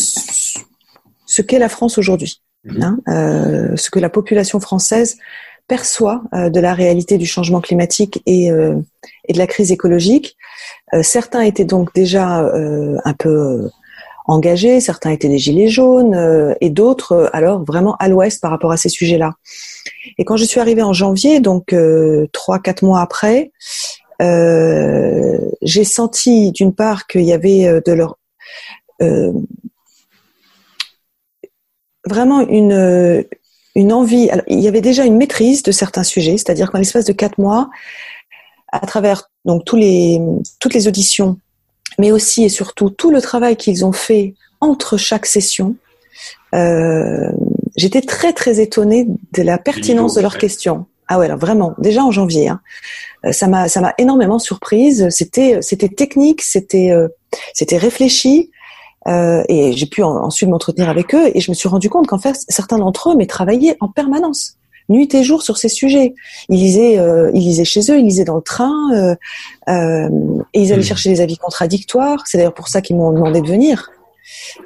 ce 1.27 1.43
qu'est 1.43 1.59
la 1.59 1.69
France 1.69 1.99
aujourd'hui, 1.99 2.41
mhm. 2.65 2.83
hein, 2.83 2.99
euh, 3.09 3.77
ce 3.77 3.91
que 3.91 3.99
la 3.99 4.09
population 4.09 4.61
française 4.61 5.19
perçoit 5.69 6.23
euh, 6.33 6.49
de 6.49 6.61
la 6.61 6.75
réalité 6.75 7.19
du 7.19 7.27
changement 7.27 7.61
climatique 7.61 8.23
et, 8.25 8.51
euh, 8.51 8.77
et 9.27 9.33
de 9.33 9.39
la 9.39 9.47
crise 9.47 9.73
écologique. 9.73 10.37
Euh, 10.95 11.03
certains 11.03 11.41
étaient 11.41 11.65
donc 11.65 11.93
déjà 11.95 12.45
euh, 12.45 12.97
un 13.05 13.15
peu 13.15 13.69
engagés, 14.27 14.81
certains 14.81 15.11
étaient 15.11 15.29
des 15.29 15.39
gilets 15.39 15.69
jaunes 15.69 16.55
et 16.61 16.71
d'autres 16.71 17.31
alors 17.33 17.65
vraiment 17.65 17.97
à 17.97 18.09
l'ouest 18.09 18.41
par 18.41 18.51
rapport 18.51 18.73
à 18.73 18.77
ces 18.77 18.89
sujets-là. 18.89 19.35
Et 20.19 20.25
quand 20.25 20.37
je 20.37 20.45
suis 20.45 20.61
arrivée 20.61 20.83
en 20.83 20.93
janvier, 20.93 21.41
donc 21.41 21.75
trois 22.33 22.59
quatre 22.59 22.83
mois 22.83 23.01
après, 23.01 23.53
euh, 24.23 25.39
j'ai 25.63 25.85
senti 25.85 26.53
d'une 26.53 26.75
part 26.75 27.07
qu'il 27.07 27.23
y 27.23 27.33
avait 27.33 27.67
euh, 27.67 27.81
de 27.85 27.93
leur 27.93 28.17
euh, 29.03 29.33
vraiment 32.07 32.41
une 32.41 33.25
une 33.75 33.93
envie. 33.93 34.31
Il 34.49 34.61
y 34.61 34.69
avait 34.69 34.81
déjà 34.81 35.05
une 35.05 35.19
maîtrise 35.19 35.63
de 35.63 35.73
certains 35.73 36.05
sujets, 36.05 36.39
c'est-à-dire 36.39 36.71
qu'en 36.71 36.79
l'espace 36.79 37.05
de 37.05 37.13
quatre 37.13 37.39
mois, 37.39 37.69
à 38.73 38.87
travers 38.87 39.31
donc 39.45 39.65
tous 39.67 39.77
les 39.77 40.21
toutes 40.61 40.73
les 40.73 40.89
auditions, 40.89 41.39
mais 41.99 42.13
aussi 42.13 42.45
et 42.45 42.49
surtout 42.49 42.91
tout 42.91 43.11
le 43.11 43.21
travail 43.21 43.57
qu'ils 43.57 43.85
ont 43.85 43.93
fait 43.93 44.35
entre 44.61 44.97
chaque 44.97 45.27
session, 45.27 45.77
euh, 46.55 47.31
j'étais 47.77 48.01
très 48.01 48.33
très 48.33 48.61
étonnée 48.61 49.07
de 49.33 49.43
la 49.43 49.59
pertinence 49.59 50.15
de 50.15 50.21
leurs 50.21 50.39
questions. 50.39 50.87
Ah 51.09 51.19
ouais, 51.19 51.27
alors 51.27 51.39
vraiment, 51.39 51.75
déjà 51.79 52.03
en 52.03 52.11
janvier, 52.11 52.49
hein, 52.49 52.61
euh, 53.25 53.33
ça 53.33 53.47
m'a 53.47 53.69
ça 53.69 53.81
m'a 53.81 53.95
énormément 53.99 54.39
surprise. 54.39 55.09
C'était 55.11 55.59
c'était 55.63 55.89
technique, 55.89 56.43
c'était 56.43 56.91
euh, 56.91 57.09
c'était 57.55 57.77
réfléchi. 57.79 58.51
Euh, 59.07 59.45
et 59.49 59.73
j'ai 59.75 59.87
pu 59.87 60.03
ensuite 60.03 60.49
m'entretenir 60.49 60.89
avec 60.89 61.15
eux 61.15 61.31
et 61.33 61.41
je 61.41 61.49
me 61.53 61.55
suis 61.55 61.69
rendu 61.69 61.89
compte 61.89 62.09
qu'en 62.09 62.19
fait 62.19 62.35
certains 62.49 62.79
d'entre 62.79 63.11
eux 63.11 63.15
mais 63.15 63.27
travaillaient 63.27 63.77
en 63.79 63.87
permanence 63.87 64.56
nuit 64.89 65.13
et 65.15 65.23
jour 65.23 65.43
sur 65.43 65.57
ces 65.57 65.69
sujets. 65.69 66.15
Ils 66.49 66.59
lisaient, 66.59 66.99
euh, 66.99 67.31
ils 67.35 67.41
lisaient 67.41 67.65
chez 67.65 67.81
eux, 67.91 67.99
ils 67.99 68.05
lisaient 68.05 68.25
dans 68.25 68.37
le 68.37 68.43
train, 68.43 68.75
euh, 68.93 69.15
euh, 69.69 70.09
et 70.53 70.63
ils 70.63 70.73
allaient 70.73 70.83
mmh. 70.83 70.85
chercher 70.85 71.11
des 71.11 71.21
avis 71.21 71.37
contradictoires. 71.37 72.23
C'est 72.27 72.39
d'ailleurs 72.39 72.55
pour 72.55 72.69
ça 72.69 72.81
qu'ils 72.81 72.97
m'ont 72.97 73.13
demandé 73.13 73.41
de 73.41 73.49
venir, 73.49 73.91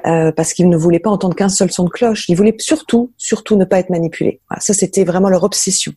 parce 0.03 0.53
qu'ils 0.53 0.69
ne 0.69 0.77
voulaient 0.77 0.99
pas 0.99 1.09
entendre 1.09 1.35
qu'un 1.35 1.49
seul 1.49 1.71
son 1.71 1.85
de 1.85 1.89
cloche. 1.89 2.27
Ils 2.29 2.35
voulaient 2.35 2.55
surtout, 2.59 3.11
surtout 3.17 3.55
ne 3.55 3.65
pas 3.65 3.79
être 3.79 3.89
manipulés. 3.89 4.41
Voilà, 4.49 4.61
ça, 4.61 4.73
c'était 4.73 5.03
vraiment 5.03 5.29
leur 5.29 5.43
obsession 5.43 5.93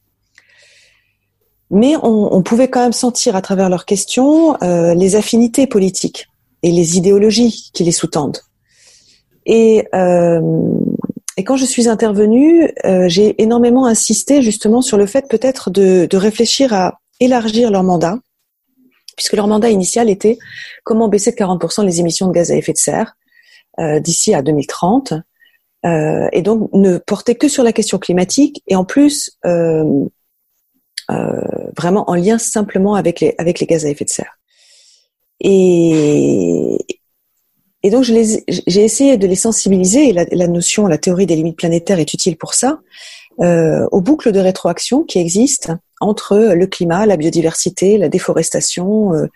mais 1.71 1.95
on, 2.03 2.43
pouvait 2.43 2.69
quand 2.69 2.83
même 2.83 2.93
sentir 2.93 3.35
à 3.35 3.43
travers 3.43 3.69
leurs 3.69 3.85
questions 3.85 4.57
euh, 4.63 4.95
les 4.95 5.17
affinités 5.17 5.67
politiques 5.67 6.29
et 6.63 6.71
les 6.71 6.97
idéologies 6.97 7.71
qui 7.73 7.83
les 7.83 7.91
sous-tendent. 7.91 8.39
Et, 9.45 9.87
euh, 9.95 10.41
et 11.37 11.45
quand 11.45 11.57
je 11.57 11.65
suis 11.65 11.89
intervenue, 11.89 12.71
euh, 12.85 13.09
j'ai 13.09 13.41
énormément 13.43 13.87
insisté 13.87 14.43
justement 14.43 14.83
sur 14.83 14.97
le 14.97 15.07
fait 15.07 15.29
peut-être 15.29 15.71
de, 15.71 16.07
de, 16.09 16.17
réfléchir 16.17 16.73
à 16.73 17.01
élargir 17.21 17.71
leur 17.71 17.83
mandat, 17.83 18.19
puisque 19.17 19.35
leur 19.35 19.47
mandat 19.47 19.71
initial 19.71 20.11
était 20.11 20.39
comment 20.85 21.09
baisser 21.09 21.31
de 21.33 21.37
40% 21.37 21.85
les 21.85 22.01
émissions 22.01 22.29
de 22.29 22.33
gaz 22.33 22.51
à 22.51 22.57
effet 22.57 22.73
de 22.73 22.79
serre 22.79 23.15
d'ici 24.01 24.33
à 24.35 24.43
2030. 24.43 25.15
et 25.85 26.43
donc 26.43 26.71
ne 26.73 26.99
porter 26.99 27.35
que 27.35 27.49
sur 27.49 27.65
la 27.65 27.73
question 27.73 27.99
climatique 27.99 28.63
et 28.69 28.77
en 28.77 28.85
plus 28.85 29.33
euh, 31.11 31.71
vraiment 31.77 32.09
en 32.09 32.15
lien 32.15 32.39
simplement 32.39 32.95
avec 32.95 33.21
les, 33.21 33.35
avec 33.37 33.61
les 33.61 33.67
gaz 33.67 33.85
à 33.85 33.91
effet 33.91 34.05
de 34.05 34.11
serre. 34.11 34.39
Et, 35.41 36.79
et 37.85 37.91
donc, 37.91 38.03
j'ai 38.03 38.83
essayé 38.83 39.19
de 39.19 39.27
les 39.27 39.37
sensibiliser, 39.37 40.09
et 40.09 40.13
la, 40.13 40.49
notion, 40.49 40.87
la 40.87 40.97
théorie 40.97 41.27
des 41.27 41.37
limites 41.37 41.59
planétaires 41.59 41.99
est 41.99 42.15
utile 42.15 42.39
pour 42.39 42.55
ça, 42.55 42.81
euh, 43.41 43.87
aux 43.93 44.01
boucles 44.01 44.33
de 44.33 44.41
rétroaction 44.41 45.05
qui 45.05 45.19
existent 45.19 45.77
entre 46.01 46.55
le 46.55 46.67
climat, 46.67 47.05
la 47.05 47.19
biodiversité, 47.19 47.99
la 47.99 48.09
déforestation, 48.09 49.13
euh, 49.13 49.27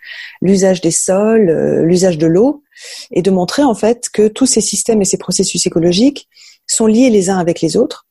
l'usage 0.41 0.81
des 0.81 0.89
sols, 0.89 1.47
euh, 1.47 1.83
l'usage 1.83 2.17
de 2.17 2.25
l'eau, 2.25 2.63
et 3.11 3.21
de 3.21 3.29
montrer 3.29 3.61
en 3.61 3.75
fait 3.75 4.09
que 4.11 4.27
tous 4.27 4.47
ces 4.47 4.61
systèmes 4.61 5.03
et 5.03 5.05
ces 5.05 5.17
processus 5.19 5.67
écologiques 5.67 6.27
sont 6.65 6.87
liés 6.87 7.11
les 7.11 7.29
uns 7.29 7.37
avec 7.37 7.61
les 7.61 7.77
autres, 7.77 8.07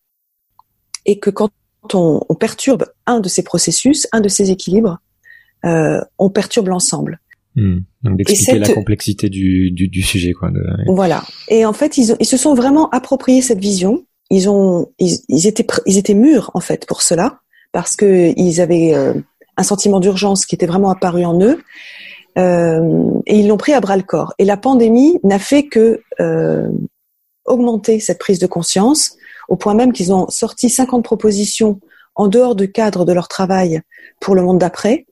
et 1.05 1.19
que 1.19 1.31
quand 1.31 1.51
on, 1.95 2.21
perturbe 2.39 2.87
un 3.07 3.19
de 3.19 3.29
ces 3.29 3.43
processus, 3.43 4.07
un 4.13 4.21
de 4.21 4.29
ces 4.29 4.53
équilibres, 4.53 4.99
on 5.65 6.31
perturbe 6.31 6.69
l'ensemble. 6.69 7.19
Hmm. 7.59 7.81
Donc 8.03 8.17
d'expliquer 8.17 8.59
la 8.59 8.73
complexité 8.73 9.29
du, 9.29 9.71
du, 9.71 10.03
sujet, 10.03 10.33
quoi. 10.33 10.51
Voilà. 10.87 11.25
Et 11.49 11.65
en 11.65 11.73
fait, 11.73 11.99
ils, 11.99 12.15
ils, 12.21 12.27
se 12.27 12.37
sont 12.37 12.55
vraiment 12.55 12.89
appropriés 12.91 13.43
cette 13.43 13.59
vision 13.59 14.05
ils 14.31 14.49
ont, 14.49 14.93
ils, 14.99 15.47
étaient, 15.47 15.67
ils 15.87 15.99
étaient 15.99 16.15
mûrs 16.15 16.51
en 16.55 16.61
fait 16.61 16.87
pour 16.87 17.03
cela, 17.03 17.41
parce 17.73 17.97
que 17.97 18.33
ils 18.37 18.61
avaient 18.61 18.95
euh, 18.95 19.15
un 19.57 19.63
sentiment 19.63 20.01
d'urgence 20.01 20.47
qui 20.47 20.55
était 20.55 20.67
vraiment 20.67 20.91
apparu 20.91 21.25
en 21.25 21.41
eux, 21.41 21.63
euh, 22.37 23.21
et 23.27 23.39
ils 23.39 23.49
l'ont 23.49 23.57
pris 23.57 23.73
à 23.73 23.81
bras 23.81 23.97
le 23.97 24.03
corps. 24.03 24.35
Et 24.39 24.45
la 24.45 24.57
pandémie 24.57 25.19
n'a 25.25 25.39
fait 25.39 25.67
que 25.67 26.03
euh, 26.21 26.69
augmenter 27.47 28.01
cette 28.01 28.19
prise 28.19 28.39
de 28.39 28.47
conscience, 28.47 29.17
au 29.49 29.57
point 29.57 29.75
même 29.75 29.93
qu'ils 29.93 30.13
ont 30.13 30.29
sorti 30.29 30.69
50 30.69 31.03
propositions 31.03 31.81
en 32.15 32.29
dehors 32.29 32.55
du 32.55 32.71
cadre 32.71 33.05
de 33.05 33.13
leur 33.13 33.29
travail 33.29 33.81
pour 34.21 34.35
le 34.35 34.43
monde 34.43 34.59
d'après, 34.59 35.07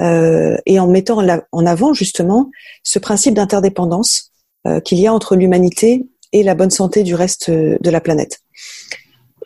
euh, 0.00 0.56
et 0.66 0.78
en 0.78 0.86
mettant 0.86 1.24
en 1.52 1.66
avant 1.66 1.94
justement 1.94 2.50
ce 2.82 2.98
principe 2.98 3.34
d'interdépendance 3.34 4.32
euh, 4.66 4.80
qu'il 4.80 4.98
y 4.98 5.06
a 5.06 5.12
entre 5.12 5.36
l'humanité 5.36 6.06
et 6.32 6.42
la 6.42 6.54
bonne 6.54 6.70
santé 6.70 7.02
du 7.02 7.14
reste 7.14 7.50
de 7.50 7.90
la 7.90 8.00
planète. 8.00 8.40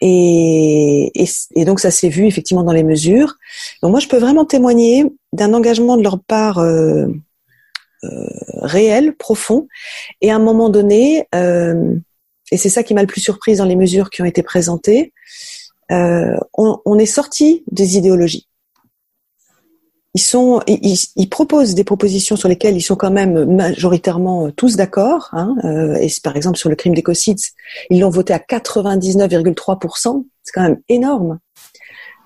Et, 0.00 1.12
et, 1.14 1.64
donc 1.64 1.78
ça 1.78 1.90
s'est 1.90 2.08
vu 2.08 2.26
effectivement 2.26 2.62
dans 2.62 2.72
les 2.72 2.82
mesures. 2.82 3.34
Donc 3.82 3.90
moi 3.90 4.00
je 4.00 4.08
peux 4.08 4.16
vraiment 4.16 4.46
témoigner 4.46 5.04
d'un 5.32 5.52
engagement 5.52 5.96
de 5.96 6.02
leur 6.02 6.20
part 6.20 6.58
euh, 6.58 7.06
euh, 8.04 8.26
réel, 8.62 9.14
profond, 9.14 9.68
et 10.22 10.30
à 10.30 10.36
un 10.36 10.38
moment 10.38 10.70
donné, 10.70 11.26
euh, 11.34 11.94
et 12.50 12.56
c'est 12.56 12.70
ça 12.70 12.82
qui 12.82 12.94
m'a 12.94 13.02
le 13.02 13.06
plus 13.06 13.20
surprise 13.20 13.58
dans 13.58 13.66
les 13.66 13.76
mesures 13.76 14.08
qui 14.08 14.22
ont 14.22 14.26
été 14.26 14.42
présentées, 14.42 15.12
euh, 15.92 16.34
on, 16.54 16.78
on, 16.86 16.98
est 16.98 17.04
sorti 17.04 17.62
des 17.70 17.98
idéologies 17.98 18.48
ils 20.14 20.20
sont, 20.20 20.60
ils, 20.66 20.98
ils, 21.14 21.28
proposent 21.28 21.74
des 21.74 21.84
propositions 21.84 22.34
sur 22.34 22.48
lesquelles 22.48 22.76
ils 22.76 22.82
sont 22.82 22.96
quand 22.96 23.12
même 23.12 23.44
majoritairement 23.44 24.46
euh, 24.46 24.50
tous 24.50 24.76
d'accord. 24.76 25.28
Hein, 25.32 25.54
euh, 25.64 25.94
et 25.94 26.08
par 26.22 26.36
exemple 26.36 26.58
sur 26.58 26.68
le 26.68 26.74
crime 26.74 26.94
d'écocide, 26.94 27.38
ils 27.90 28.00
l'ont 28.00 28.10
voté 28.10 28.32
à 28.32 28.38
99,3%. 28.38 30.24
C'est 30.42 30.52
quand 30.52 30.62
même 30.62 30.80
énorme. 30.88 31.38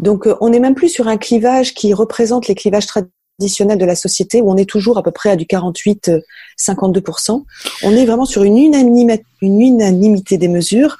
Donc 0.00 0.26
euh, 0.26 0.34
on 0.40 0.48
n'est 0.48 0.60
même 0.60 0.74
plus 0.74 0.88
sur 0.88 1.08
un 1.08 1.18
clivage 1.18 1.74
qui 1.74 1.92
représente 1.92 2.48
les 2.48 2.54
clivages 2.54 2.86
traditionnels 2.86 3.78
de 3.78 3.84
la 3.84 3.96
société 3.96 4.40
où 4.40 4.50
on 4.50 4.56
est 4.56 4.68
toujours 4.68 4.96
à 4.96 5.02
peu 5.02 5.10
près 5.10 5.30
à 5.30 5.36
du 5.36 5.44
48-52%. 5.44 7.44
On 7.82 7.92
est 7.92 8.06
vraiment 8.06 8.24
sur 8.24 8.44
une 8.44 8.56
unanimité 8.56 10.38
des 10.38 10.48
mesures 10.48 10.96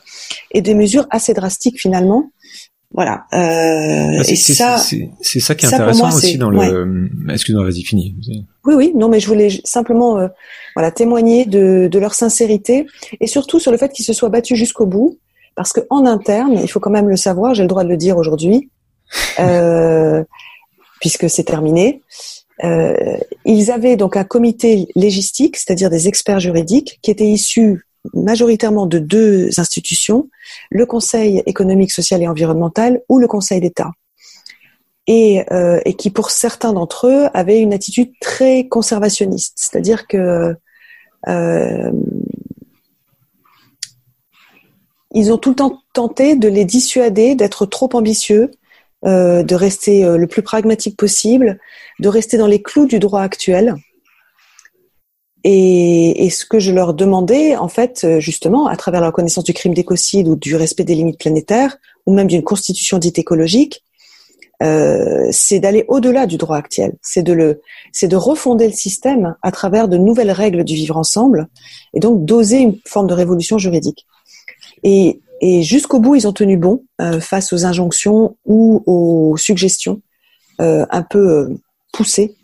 et 0.50 0.60
des 0.60 0.74
mesures 0.74 1.06
assez 1.10 1.32
drastiques 1.32 1.80
finalement 1.80 2.30
voilà. 2.94 3.26
Euh, 3.34 4.18
bah, 4.18 4.24
c'est 4.24 4.36
ça, 4.36 4.76
c'est 4.78 5.40
ça 5.40 5.56
qui 5.56 5.66
est 5.66 5.74
intéressant 5.74 6.08
aussi 6.08 6.38
dans 6.38 6.50
le. 6.50 7.10
Excuse-moi, 7.28 7.64
vas-y, 7.64 7.82
fini. 7.82 8.14
Oui, 8.64 8.74
oui. 8.74 8.92
Non, 8.94 9.08
mais 9.08 9.18
je 9.18 9.26
voulais 9.26 9.48
simplement, 9.64 10.18
euh, 10.18 10.28
voilà, 10.76 10.92
témoigner 10.92 11.44
de, 11.44 11.88
de, 11.90 11.98
leur 11.98 12.14
sincérité 12.14 12.86
et 13.20 13.26
surtout 13.26 13.58
sur 13.58 13.72
le 13.72 13.78
fait 13.78 13.92
qu'ils 13.92 14.04
se 14.04 14.12
soient 14.12 14.28
battus 14.28 14.56
jusqu'au 14.56 14.86
bout, 14.86 15.18
parce 15.56 15.72
que 15.72 15.80
en 15.90 16.06
interne, 16.06 16.60
il 16.62 16.68
faut 16.68 16.78
quand 16.78 16.90
même 16.90 17.08
le 17.08 17.16
savoir. 17.16 17.52
J'ai 17.54 17.62
le 17.62 17.68
droit 17.68 17.82
de 17.82 17.88
le 17.88 17.96
dire 17.96 18.16
aujourd'hui, 18.16 18.70
euh, 19.40 20.22
puisque 21.00 21.28
c'est 21.28 21.44
terminé. 21.44 22.00
Euh, 22.62 23.16
ils 23.44 23.72
avaient 23.72 23.96
donc 23.96 24.16
un 24.16 24.22
comité 24.22 24.86
légistique, 24.94 25.56
c'est-à-dire 25.56 25.90
des 25.90 26.06
experts 26.06 26.38
juridiques, 26.38 27.00
qui 27.02 27.10
étaient 27.10 27.26
issus 27.26 27.84
majoritairement 28.12 28.87
de 28.87 28.99
deux 28.99 29.49
institutions, 29.58 30.28
le 30.70 30.87
Conseil 30.87 31.42
économique, 31.46 31.92
social 31.92 32.23
et 32.23 32.28
environnemental 32.28 33.00
ou 33.08 33.18
le 33.18 33.26
Conseil 33.26 33.61
d'État. 33.61 33.90
Et, 35.06 35.44
euh, 35.52 35.80
qui, 35.99 36.11
pour 36.11 36.30
certains 36.30 36.73
d'entre 36.73 37.06
eux, 37.06 37.28
avaient 37.34 37.61
une 37.61 37.75
attitude 37.75 38.12
très 38.20 38.68
conservationniste, 38.68 39.54
c'est-à-dire 39.56 40.06
que 40.06 40.54
euh, 41.28 41.92
ils 45.12 45.32
ont 45.32 45.38
tout 45.38 45.50
le 45.50 45.56
temps 45.56 45.78
tenté 45.92 46.37
de 46.37 46.49
les 46.49 46.64
dissuader 46.64 47.34
d'être 47.34 47.66
trop 47.66 47.88
ambitieux, 47.92 48.50
euh, 49.04 49.42
de 49.42 49.54
rester 49.54 50.04
le 50.16 50.26
plus 50.26 50.42
pragmatique 50.42 50.96
possible, 50.96 51.58
de 52.00 52.08
rester 52.08 52.38
dans 52.38 52.46
les 52.46 52.62
clous 52.62 52.87
du 52.87 52.99
droit 52.99 53.20
actuel 53.20 53.76
et, 55.44 56.24
et, 56.24 56.30
ce 56.30 56.46
que 56.46 56.58
je 56.58 56.72
leur 56.72 56.94
demandais, 56.94 57.56
en 57.56 57.68
fait, 57.68 58.02
euh, 58.04 58.18
justement, 58.18 58.66
à 58.66 58.76
travers 58.76 59.00
la 59.00 59.08
reconnaissance 59.08 59.44
du 59.44 59.52
crime 59.52 59.74
d'écocide 59.74 60.26
ou 60.26 60.36
du 60.36 60.56
respect 60.56 60.84
des 60.84 60.94
limites 60.94 61.18
planétaires, 61.18 61.76
ou 62.06 62.14
même 62.14 62.26
d'une 62.26 62.42
constitution 62.42 62.98
dite 62.98 63.18
écologique, 63.18 63.84
euh, 64.62 65.28
c'est 65.30 65.60
d'aller 65.60 65.84
au-delà 65.88 66.26
du 66.26 66.38
droit 66.38 66.56
actuel. 66.56 66.96
C'est 67.02 67.22
de 67.22 67.32
le, 67.32 67.60
c'est 67.92 68.08
de 68.08 68.16
refonder 68.16 68.66
le 68.66 68.72
système 68.72 69.36
à 69.42 69.50
travers 69.52 69.88
de 69.88 69.98
nouvelles 69.98 70.30
règles 70.30 70.64
du 70.64 70.74
vivre 70.74 70.96
ensemble, 70.96 71.48
et 71.92 72.00
donc 72.00 72.24
d'oser 72.24 72.58
une 72.58 72.78
forme 72.86 73.06
de 73.06 73.14
révolution 73.14 73.58
juridique. 73.58 74.06
Et, 74.82 75.20
et 75.40 75.62
jusqu'au 75.62 75.98
bout, 76.00 76.14
ils 76.14 76.26
ont 76.26 76.32
tenu 76.32 76.56
bon 76.56 76.84
euh, 77.00 77.20
face 77.20 77.52
aux 77.52 77.66
injonctions 77.66 78.36
ou 78.46 78.82
aux 78.86 79.36
suggestions 79.36 80.00
euh, 80.60 80.86
un 80.90 81.02
peu 81.02 81.18
euh, 81.18 81.48
poussées 81.92 82.36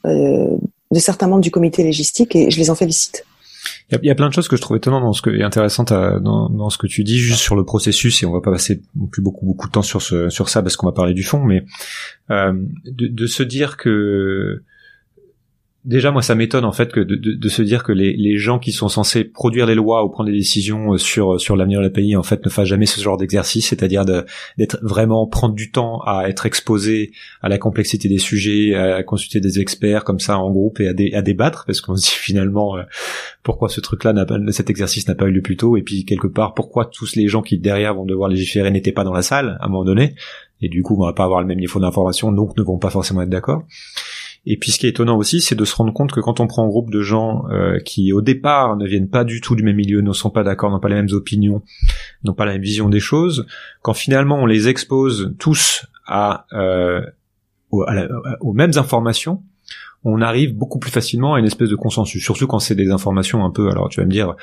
de 0.92 0.98
certains 0.98 1.28
membres 1.28 1.42
du 1.42 1.50
comité 1.50 1.82
légistique 1.82 2.34
et 2.36 2.50
je 2.50 2.58
les 2.58 2.70
en 2.70 2.74
félicite. 2.74 3.24
Il 3.90 3.98
y, 4.04 4.10
a, 4.10 4.14
plein 4.14 4.28
de 4.28 4.32
choses 4.32 4.48
que 4.48 4.56
je 4.56 4.62
trouve 4.62 4.78
étonnantes 4.78 5.02
dans 5.02 5.12
ce 5.12 5.20
que, 5.20 5.30
et 5.30 5.42
intéressantes 5.42 5.92
dans, 5.92 6.70
ce 6.70 6.78
que 6.78 6.86
tu 6.86 7.04
dis 7.04 7.18
juste 7.18 7.40
sur 7.40 7.56
le 7.56 7.64
processus 7.64 8.22
et 8.22 8.26
on 8.26 8.32
va 8.32 8.40
pas 8.40 8.52
passer 8.52 8.80
non 8.96 9.06
plus 9.06 9.20
beaucoup 9.20 9.44
beaucoup 9.44 9.66
de 9.66 9.72
temps 9.72 9.82
sur 9.82 10.00
ce 10.00 10.30
sur 10.30 10.48
ça 10.48 10.62
parce 10.62 10.76
qu'on 10.76 10.86
va 10.86 10.92
parler 10.92 11.12
du 11.12 11.24
fond, 11.24 11.44
mais 11.44 11.64
euh, 12.30 12.52
de, 12.86 13.08
de, 13.08 13.26
se 13.26 13.42
dire 13.42 13.76
que 13.76 14.62
Déjà, 15.86 16.10
moi, 16.10 16.20
ça 16.20 16.34
m'étonne 16.34 16.66
en 16.66 16.72
fait 16.72 16.92
que 16.92 17.00
de, 17.00 17.16
de, 17.16 17.32
de, 17.32 17.48
se 17.48 17.62
dire 17.62 17.82
que 17.84 17.92
les, 17.92 18.36
gens 18.36 18.58
qui 18.58 18.70
sont 18.70 18.90
censés 18.90 19.24
produire 19.24 19.64
les 19.64 19.74
lois 19.74 20.04
ou 20.04 20.10
prendre 20.10 20.28
des 20.28 20.36
décisions 20.36 20.92
euh, 20.92 20.98
sur 20.98 21.34
euh, 21.34 21.38
sur 21.38 21.56
l'avenir 21.56 21.80
du 21.80 21.88
pays 21.88 22.16
en 22.16 22.22
fait 22.22 22.44
ne 22.44 22.50
fassent 22.50 22.68
jamais 22.68 22.84
ce 22.84 23.00
genre 23.00 23.16
d'exercice, 23.16 23.68
c'est-à-dire 23.68 24.04
d'être 24.04 24.78
vraiment 24.82 25.26
prendre 25.26 25.54
du 25.54 25.70
temps 25.70 26.02
à 26.02 26.28
être 26.28 26.44
exposé 26.44 27.12
à 27.40 27.48
la 27.48 27.56
complexité 27.56 28.10
des 28.10 28.18
sujets, 28.18 28.74
à 28.74 29.02
consulter 29.02 29.40
des 29.40 29.58
experts 29.58 30.04
comme 30.04 30.20
ça 30.20 30.38
en 30.38 30.50
groupe 30.50 30.80
et 30.80 30.88
à, 30.88 31.18
à 31.18 31.22
débattre, 31.22 31.64
parce 31.66 31.80
qu'on 31.80 31.96
se 31.96 32.10
dit 32.10 32.14
finalement 32.14 32.76
euh, 32.76 32.82
pourquoi 33.42 33.70
ce 33.70 33.80
truc-là 33.80 34.12
n'a 34.12 34.26
pas, 34.26 34.36
cet 34.50 34.68
exercice 34.68 35.08
n'a 35.08 35.14
pas 35.14 35.28
eu 35.28 35.32
lieu 35.32 35.42
plus 35.42 35.56
tôt, 35.56 35.78
et 35.78 35.82
puis 35.82 36.04
quelque 36.04 36.26
part 36.26 36.52
pourquoi 36.52 36.84
tous 36.84 37.16
les 37.16 37.26
gens 37.26 37.40
qui 37.40 37.58
derrière 37.58 37.94
vont 37.94 38.04
devoir 38.04 38.28
légiférer 38.28 38.70
n'étaient 38.70 38.92
pas 38.92 39.04
dans 39.04 39.14
la 39.14 39.22
salle 39.22 39.56
à 39.60 39.64
un 39.64 39.68
moment 39.68 39.84
donné, 39.84 40.14
et 40.60 40.68
du 40.68 40.82
coup 40.82 40.94
on 41.00 41.06
va 41.06 41.14
pas 41.14 41.24
avoir 41.24 41.40
le 41.40 41.46
même 41.46 41.58
niveau 41.58 41.80
d'information, 41.80 42.32
donc 42.32 42.54
ne 42.58 42.62
vont 42.62 42.78
pas 42.78 42.90
forcément 42.90 43.22
être 43.22 43.30
d'accord. 43.30 43.64
Et 44.46 44.56
puis 44.56 44.70
ce 44.70 44.78
qui 44.78 44.86
est 44.86 44.90
étonnant 44.90 45.18
aussi, 45.18 45.40
c'est 45.40 45.54
de 45.54 45.64
se 45.64 45.74
rendre 45.74 45.92
compte 45.92 46.12
que 46.12 46.20
quand 46.20 46.40
on 46.40 46.46
prend 46.46 46.64
un 46.64 46.68
groupe 46.68 46.90
de 46.90 47.02
gens 47.02 47.44
euh, 47.50 47.78
qui 47.78 48.12
au 48.12 48.22
départ 48.22 48.76
ne 48.76 48.86
viennent 48.86 49.10
pas 49.10 49.24
du 49.24 49.40
tout 49.40 49.54
du 49.54 49.62
même 49.62 49.76
milieu, 49.76 50.00
ne 50.00 50.12
sont 50.12 50.30
pas 50.30 50.42
d'accord, 50.42 50.70
n'ont 50.70 50.80
pas 50.80 50.88
les 50.88 50.94
mêmes 50.94 51.12
opinions, 51.12 51.62
n'ont 52.24 52.32
pas 52.32 52.46
la 52.46 52.52
même 52.52 52.62
vision 52.62 52.88
des 52.88 53.00
choses, 53.00 53.46
quand 53.82 53.92
finalement 53.92 54.36
on 54.36 54.46
les 54.46 54.68
expose 54.68 55.34
tous 55.38 55.86
euh, 56.10 57.02
aux 57.70 58.52
mêmes 58.52 58.72
informations, 58.76 59.42
on 60.04 60.22
arrive 60.22 60.54
beaucoup 60.54 60.78
plus 60.78 60.90
facilement 60.90 61.34
à 61.34 61.38
une 61.38 61.44
espèce 61.44 61.68
de 61.68 61.76
consensus, 61.76 62.22
surtout 62.22 62.46
quand 62.46 62.58
c'est 62.58 62.74
des 62.74 62.90
informations 62.90 63.44
un 63.44 63.50
peu. 63.50 63.68
Alors 63.68 63.90
tu 63.90 64.00
vas 64.00 64.06
me 64.06 64.10
dire, 64.10 64.34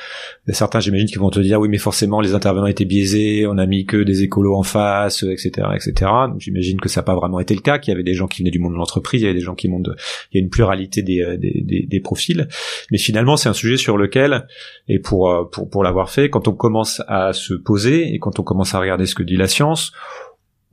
certains 0.50 0.80
j'imagine 0.80 1.08
qui 1.08 1.18
vont 1.18 1.32
te 1.32 1.40
dire 1.40 1.60
oui 1.60 1.68
mais 1.68 1.80
forcément 1.80 2.22
les 2.22 2.36
intervenants 2.36 2.68
étaient 2.68 2.86
biaisés, 2.86 3.48
on 3.48 3.58
a 3.58 3.66
mis 3.66 3.86
que 3.86 3.98
des 3.98 4.24
écolos 4.24 4.56
en 4.56 4.64
face, 4.64 5.24
etc., 5.24 5.68
etc. 5.74 6.12
Donc 6.30 6.40
j'imagine 6.40 6.80
que 6.80 6.90
ça 6.90 7.02
n'a 7.02 7.06
pas 7.06 7.16
vraiment 7.16 7.40
été 7.40 7.56
le 7.56 7.62
cas, 7.62 7.80
qu'il 7.80 7.92
y 7.92 7.96
avait 7.96 8.04
des 8.04 8.14
gens 8.14 8.28
qui 8.28 8.42
venaient 8.42 8.52
du 8.52 8.60
monde 8.60 8.74
de 8.74 8.78
l'entreprise, 8.78 9.22
il 9.22 9.26
y 9.26 9.28
avait 9.28 9.40
des 9.40 9.44
gens 9.44 9.56
qui 9.56 9.68
montent, 9.68 9.90
il 10.32 10.38
y 10.38 10.42
a 10.42 10.44
une 10.44 10.50
pluralité 10.50 11.02
des, 11.02 11.22
euh, 11.22 12.00
profils, 12.04 12.48
mais 12.92 13.00
finalement 13.00 13.36
c'est 13.36 13.50
un 13.50 13.54
sujet 13.54 13.78
sur 13.78 13.98
lequel 13.98 14.46
et 14.88 14.98
euh, 14.98 15.02
pour 15.04 15.50
pour 15.50 15.84
l'avoir 15.84 16.12
fait, 16.12 16.30
quand 16.30 16.48
on 16.48 16.54
commence 16.54 17.02
à 17.08 17.34
se 17.34 17.56
poser 17.56 18.14
et 18.14 18.20
quand 18.20 18.40
on 18.40 18.44
commence 18.44 18.76
à 18.76 18.80
regarder 18.80 19.08
ce 19.08 19.16
que 19.16 19.24
dit 19.24 19.38
la 19.38 19.48
science 19.48 19.92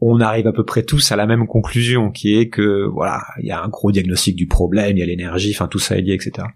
on 0.06 0.20
arrive 0.20 0.46
à 0.46 0.52
peu 0.52 0.64
près 0.64 0.82
tous 0.82 1.12
à 1.12 1.16
la 1.16 1.26
même 1.26 1.46
conclusion, 1.46 2.10
qui 2.10 2.36
est 2.36 2.48
que 2.50 2.86
voilà, 2.92 3.22
il 3.40 3.46
y 3.46 3.50
a 3.50 3.62
un 3.62 3.68
gros 3.68 3.90
diagnostic 3.90 4.36
du 4.36 4.46
problème, 4.46 4.96
il 4.96 5.00
y 5.00 5.02
a 5.02 5.06
l'énergie, 5.06 5.52
enfin 5.54 5.66
tout 5.66 5.78
ça 5.78 5.96
est 5.96 6.02
lié, 6.02 6.12
etc. 6.12 6.46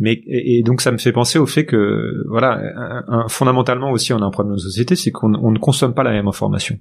Mais 0.00 0.22
et, 0.26 0.62
donc 0.62 0.80
ça 0.80 0.90
me 0.90 0.98
fait 0.98 1.12
penser 1.12 1.38
au 1.38 1.46
fait 1.46 1.66
que 1.66 2.24
voilà, 2.28 2.60
un, 3.06 3.28
fondamentalement 3.28 3.90
aussi 3.92 4.12
on 4.12 4.22
a 4.22 4.24
un 4.24 4.30
problème 4.30 4.50
dans 4.50 4.56
nos 4.56 4.68
sociétés, 4.68 4.96
c'est 4.96 5.12
qu'on 5.12 5.28
ne 5.28 5.58
consomme 5.58 5.94
pas 5.94 6.02
la 6.02 6.10
même 6.10 6.26
information. 6.26 6.78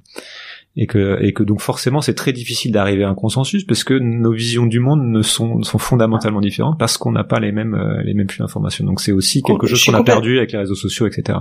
Et 0.79 0.85
que, 0.85 1.17
et 1.23 1.33
que 1.33 1.41
donc 1.41 1.61
forcément 1.61 2.01
c'est 2.01 2.13
très 2.13 2.33
difficile 2.33 2.71
d'arriver 2.71 3.03
à 3.03 3.09
un 3.09 3.15
consensus 3.15 3.63
parce 3.63 3.83
que 3.83 3.95
nos 3.95 4.31
visions 4.31 4.67
du 4.67 4.79
monde 4.79 5.01
ne 5.03 5.23
sont, 5.23 5.63
sont 5.63 5.79
fondamentalement 5.79 6.39
différentes 6.39 6.77
parce 6.77 6.97
qu'on 6.97 7.11
n'a 7.11 7.23
pas 7.23 7.39
les 7.39 7.51
mêmes 7.51 7.73
euh, 7.73 8.03
les 8.03 8.13
mêmes 8.13 8.29
flux 8.29 8.39
d'informations. 8.39 8.85
Donc 8.85 9.01
c'est 9.01 9.11
aussi 9.11 9.41
quelque 9.41 9.65
chose 9.65 9.83
qu'on 9.83 9.95
a 9.95 10.03
perdu 10.03 10.37
avec 10.37 10.51
les 10.51 10.59
réseaux 10.59 10.75
sociaux, 10.75 11.07
etc. 11.07 11.39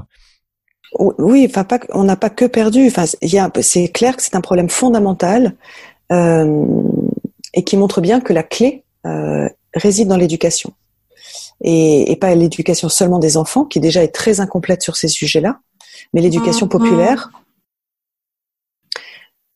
Oui, 0.92 1.46
enfin 1.48 1.64
pas, 1.64 1.80
on 1.92 2.04
n'a 2.04 2.16
pas 2.16 2.30
que 2.30 2.44
perdu. 2.44 2.86
Enfin, 2.86 3.04
c'est 3.06 3.88
clair 3.88 4.16
que 4.16 4.22
c'est 4.22 4.36
un 4.36 4.40
problème 4.40 4.68
fondamental 4.68 5.54
euh, 6.12 6.64
et 7.54 7.64
qui 7.64 7.76
montre 7.76 8.00
bien 8.00 8.20
que 8.20 8.32
la 8.32 8.42
clé 8.42 8.84
euh, 9.06 9.48
réside 9.74 10.08
dans 10.08 10.16
l'éducation 10.16 10.72
et, 11.62 12.10
et, 12.12 12.16
pas 12.16 12.34
l'éducation 12.34 12.88
seulement 12.88 13.18
des 13.18 13.36
enfants, 13.36 13.64
qui 13.64 13.80
déjà 13.80 14.02
est 14.02 14.14
très 14.14 14.40
incomplète 14.40 14.82
sur 14.82 14.96
ces 14.96 15.08
sujets-là, 15.08 15.60
mais 16.12 16.20
l'éducation 16.20 16.66
ah, 16.66 16.70
populaire. 16.70 17.30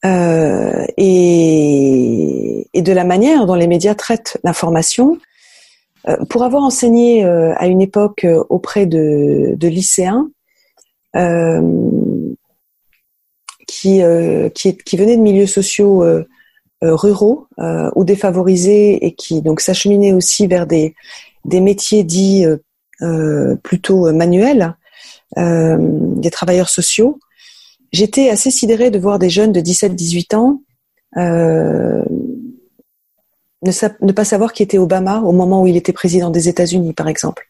Euh, 0.04 0.86
et, 0.96 2.68
et, 2.72 2.82
de 2.82 2.92
la 2.92 3.04
manière 3.04 3.44
dont 3.46 3.54
les 3.54 3.66
médias 3.66 3.94
traitent 3.94 4.38
l'information. 4.44 5.18
Euh, 6.08 6.16
pour 6.30 6.44
avoir 6.44 6.62
enseigné 6.62 7.24
euh, 7.24 7.52
à 7.56 7.66
une 7.66 7.82
époque 7.82 8.26
auprès 8.48 8.86
de, 8.86 9.52
de 9.56 9.68
lycéens, 9.68 10.30
qui, 13.66 14.02
qui, 14.54 14.76
qui 14.76 14.96
venaient 14.96 15.16
de 15.16 15.22
milieux 15.22 15.46
sociaux 15.46 16.04
ruraux 16.82 17.46
ou 17.94 18.04
défavorisés 18.04 19.04
et 19.04 19.14
qui 19.14 19.42
donc 19.42 19.60
s'acheminaient 19.60 20.12
aussi 20.12 20.46
vers 20.46 20.66
des, 20.66 20.94
des 21.44 21.60
métiers 21.60 22.04
dits 22.04 22.46
plutôt 23.62 24.12
manuels, 24.12 24.76
des 25.36 26.30
travailleurs 26.30 26.68
sociaux. 26.68 27.18
J'étais 27.92 28.30
assez 28.30 28.50
sidérée 28.50 28.90
de 28.90 28.98
voir 28.98 29.18
des 29.18 29.30
jeunes 29.30 29.52
de 29.52 29.60
17-18 29.60 30.36
ans 30.36 30.60
euh, 31.16 32.02
ne, 33.62 34.12
pas 34.12 34.24
savoir 34.24 34.52
qui 34.52 34.62
était 34.62 34.78
Obama 34.78 35.20
au 35.20 35.32
moment 35.32 35.62
où 35.62 35.66
il 35.66 35.76
était 35.76 35.92
président 35.92 36.30
des 36.30 36.48
États-Unis, 36.48 36.92
par 36.92 37.08
exemple. 37.08 37.46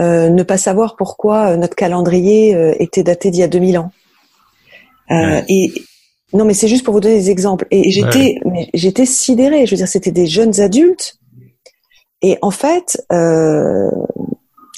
Euh, 0.00 0.28
ne 0.28 0.42
pas 0.42 0.58
savoir 0.58 0.96
pourquoi 0.96 1.50
euh, 1.50 1.56
notre 1.56 1.76
calendrier 1.76 2.54
euh, 2.54 2.74
était 2.80 3.04
daté 3.04 3.30
d'il 3.30 3.40
y 3.40 3.44
a 3.44 3.48
2000 3.48 3.78
ans. 3.78 3.90
Et 5.10 5.72
non, 6.32 6.44
mais 6.44 6.54
c'est 6.54 6.66
juste 6.66 6.84
pour 6.84 6.94
vous 6.94 7.00
donner 7.00 7.16
des 7.16 7.30
exemples. 7.30 7.66
Et 7.70 7.90
j'étais, 7.90 8.36
j'étais 8.72 9.06
sidérée. 9.06 9.66
Je 9.66 9.72
veux 9.72 9.76
dire, 9.76 9.86
c'était 9.86 10.10
des 10.10 10.26
jeunes 10.26 10.60
adultes. 10.60 11.18
Et 12.22 12.38
en 12.42 12.50
fait, 12.50 13.06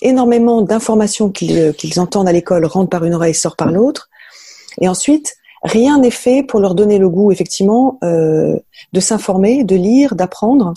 énormément 0.03 0.63
d'informations 0.63 1.31
qu'ils 1.31 2.01
entendent 2.01 2.29
à 2.29 2.33
l'école 2.33 2.67
rentrent 2.67 2.91
par 2.91 3.05
une 3.05 3.15
oreille, 3.15 3.35
sortent 3.35 3.59
par 3.59 3.73
l'autre. 3.73 4.11
Et 4.81 4.89
ensuite, 4.89 5.37
rien 5.63 5.99
n'est 5.99 6.11
fait 6.11 6.43
pour 6.43 6.61
leur 6.61 6.75
donner 6.75 6.99
le 6.99 7.09
goût, 7.09 7.33
effectivement, 7.33 7.99
euh, 8.05 8.59
de 8.93 9.01
s'informer, 9.01 9.65
de 9.65 9.77
lire, 9.77 10.15
d'apprendre. 10.15 10.75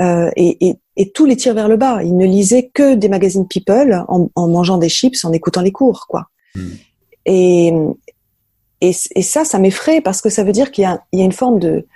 Euh, 0.00 0.30
et, 0.36 0.68
et, 0.68 0.76
et, 0.96 1.10
tout 1.10 1.26
les 1.26 1.36
tire 1.36 1.54
vers 1.54 1.68
le 1.68 1.76
bas. 1.76 2.02
Ils 2.02 2.16
ne 2.16 2.26
lisaient 2.26 2.70
que 2.72 2.94
des 2.94 3.08
magazines 3.08 3.46
People 3.46 4.04
en, 4.08 4.30
en 4.34 4.48
mangeant 4.48 4.78
des 4.78 4.88
chips, 4.88 5.24
en 5.24 5.32
écoutant 5.32 5.62
les 5.62 5.72
cours, 5.72 6.06
quoi. 6.08 6.28
Hmm. 6.54 6.70
Et, 7.26 7.72
et, 8.80 8.92
et, 9.14 9.22
ça, 9.22 9.44
ça 9.44 9.58
m'effraie 9.58 10.00
parce 10.00 10.20
que 10.20 10.30
ça 10.30 10.44
veut 10.44 10.52
dire 10.52 10.70
qu'il 10.70 10.84
y, 10.84 11.16
y 11.16 11.22
a, 11.22 11.24
une 11.24 11.32
forme 11.32 11.58
de, 11.58 11.86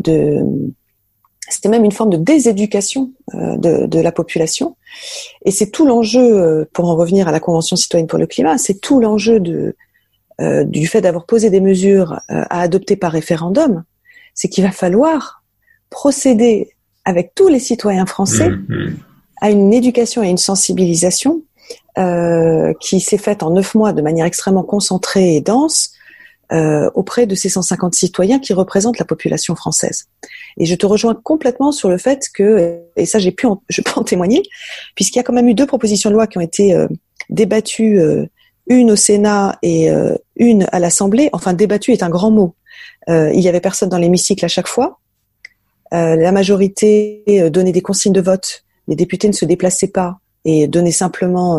de 0.00 0.44
c'était 1.48 1.68
même 1.68 1.84
une 1.84 1.92
forme 1.92 2.10
de 2.10 2.16
déséducation 2.16 3.12
euh, 3.34 3.56
de, 3.56 3.86
de, 3.86 4.00
la 4.00 4.12
population. 4.12 4.76
Et 5.44 5.50
c'est 5.50 5.70
tout 5.70 5.86
l'enjeu, 5.86 6.20
euh, 6.20 6.64
pour 6.72 6.88
en 6.88 6.96
revenir 6.96 7.28
à 7.28 7.32
la 7.32 7.40
Convention 7.40 7.76
citoyenne 7.76 8.08
pour 8.08 8.18
le 8.18 8.26
climat, 8.26 8.58
c'est 8.58 8.80
tout 8.80 9.00
l'enjeu 9.00 9.38
de, 9.38 9.76
euh, 10.40 10.64
du 10.64 10.86
fait 10.86 11.00
d'avoir 11.00 11.24
posé 11.24 11.48
des 11.48 11.62
mesures 11.62 12.20
euh, 12.30 12.44
à 12.50 12.60
adopter 12.60 12.96
par 12.96 13.12
référendum, 13.12 13.84
c'est 14.34 14.48
qu'il 14.48 14.64
va 14.64 14.70
falloir 14.70 15.42
procéder 15.88 16.75
avec 17.06 17.34
tous 17.34 17.48
les 17.48 17.58
citoyens 17.58 18.04
français 18.04 18.50
mmh, 18.50 18.66
mmh. 18.68 18.96
à 19.40 19.50
une 19.50 19.72
éducation 19.72 20.22
et 20.22 20.28
une 20.28 20.36
sensibilisation 20.36 21.42
euh, 21.96 22.74
qui 22.80 23.00
s'est 23.00 23.16
faite 23.16 23.42
en 23.42 23.50
neuf 23.50 23.74
mois 23.74 23.94
de 23.94 24.02
manière 24.02 24.26
extrêmement 24.26 24.62
concentrée 24.62 25.36
et 25.36 25.40
dense 25.40 25.92
euh, 26.52 26.90
auprès 26.94 27.26
de 27.26 27.34
ces 27.34 27.48
150 27.48 27.94
citoyens 27.94 28.38
qui 28.38 28.52
représentent 28.52 28.98
la 28.98 29.06
population 29.06 29.56
française. 29.56 30.04
Et 30.58 30.66
je 30.66 30.74
te 30.74 30.84
rejoins 30.84 31.14
complètement 31.14 31.72
sur 31.72 31.88
le 31.88 31.96
fait 31.96 32.26
que, 32.34 32.80
et 32.96 33.06
ça 33.06 33.18
j'ai 33.18 33.32
pu, 33.32 33.46
en, 33.46 33.62
je 33.70 33.80
peux 33.80 33.98
en 33.98 34.04
témoigner, 34.04 34.42
puisqu'il 34.94 35.16
y 35.16 35.20
a 35.20 35.22
quand 35.22 35.32
même 35.32 35.48
eu 35.48 35.54
deux 35.54 35.66
propositions 35.66 36.10
de 36.10 36.14
loi 36.14 36.26
qui 36.26 36.36
ont 36.36 36.42
été 36.42 36.74
euh, 36.74 36.86
débattues 37.30 37.98
une 38.68 38.90
au 38.90 38.96
Sénat 38.96 39.58
et 39.62 39.90
euh, 39.90 40.16
une 40.36 40.66
à 40.72 40.78
l'Assemblée. 40.78 41.30
Enfin, 41.32 41.52
débattu 41.52 41.92
est 41.92 42.02
un 42.02 42.10
grand 42.10 42.30
mot. 42.30 42.54
Euh, 43.08 43.30
il 43.32 43.40
y 43.40 43.48
avait 43.48 43.60
personne 43.60 43.88
dans 43.88 43.98
l'hémicycle 43.98 44.44
à 44.44 44.48
chaque 44.48 44.68
fois. 44.68 44.98
Euh, 45.94 46.16
la 46.16 46.32
majorité 46.32 47.22
donnait 47.50 47.72
des 47.72 47.82
consignes 47.82 48.12
de 48.12 48.20
vote. 48.20 48.64
Les 48.88 48.96
députés 48.96 49.28
ne 49.28 49.32
se 49.32 49.44
déplaçaient 49.44 49.88
pas 49.88 50.18
et 50.44 50.66
donnaient 50.68 50.90
simplement 50.90 51.58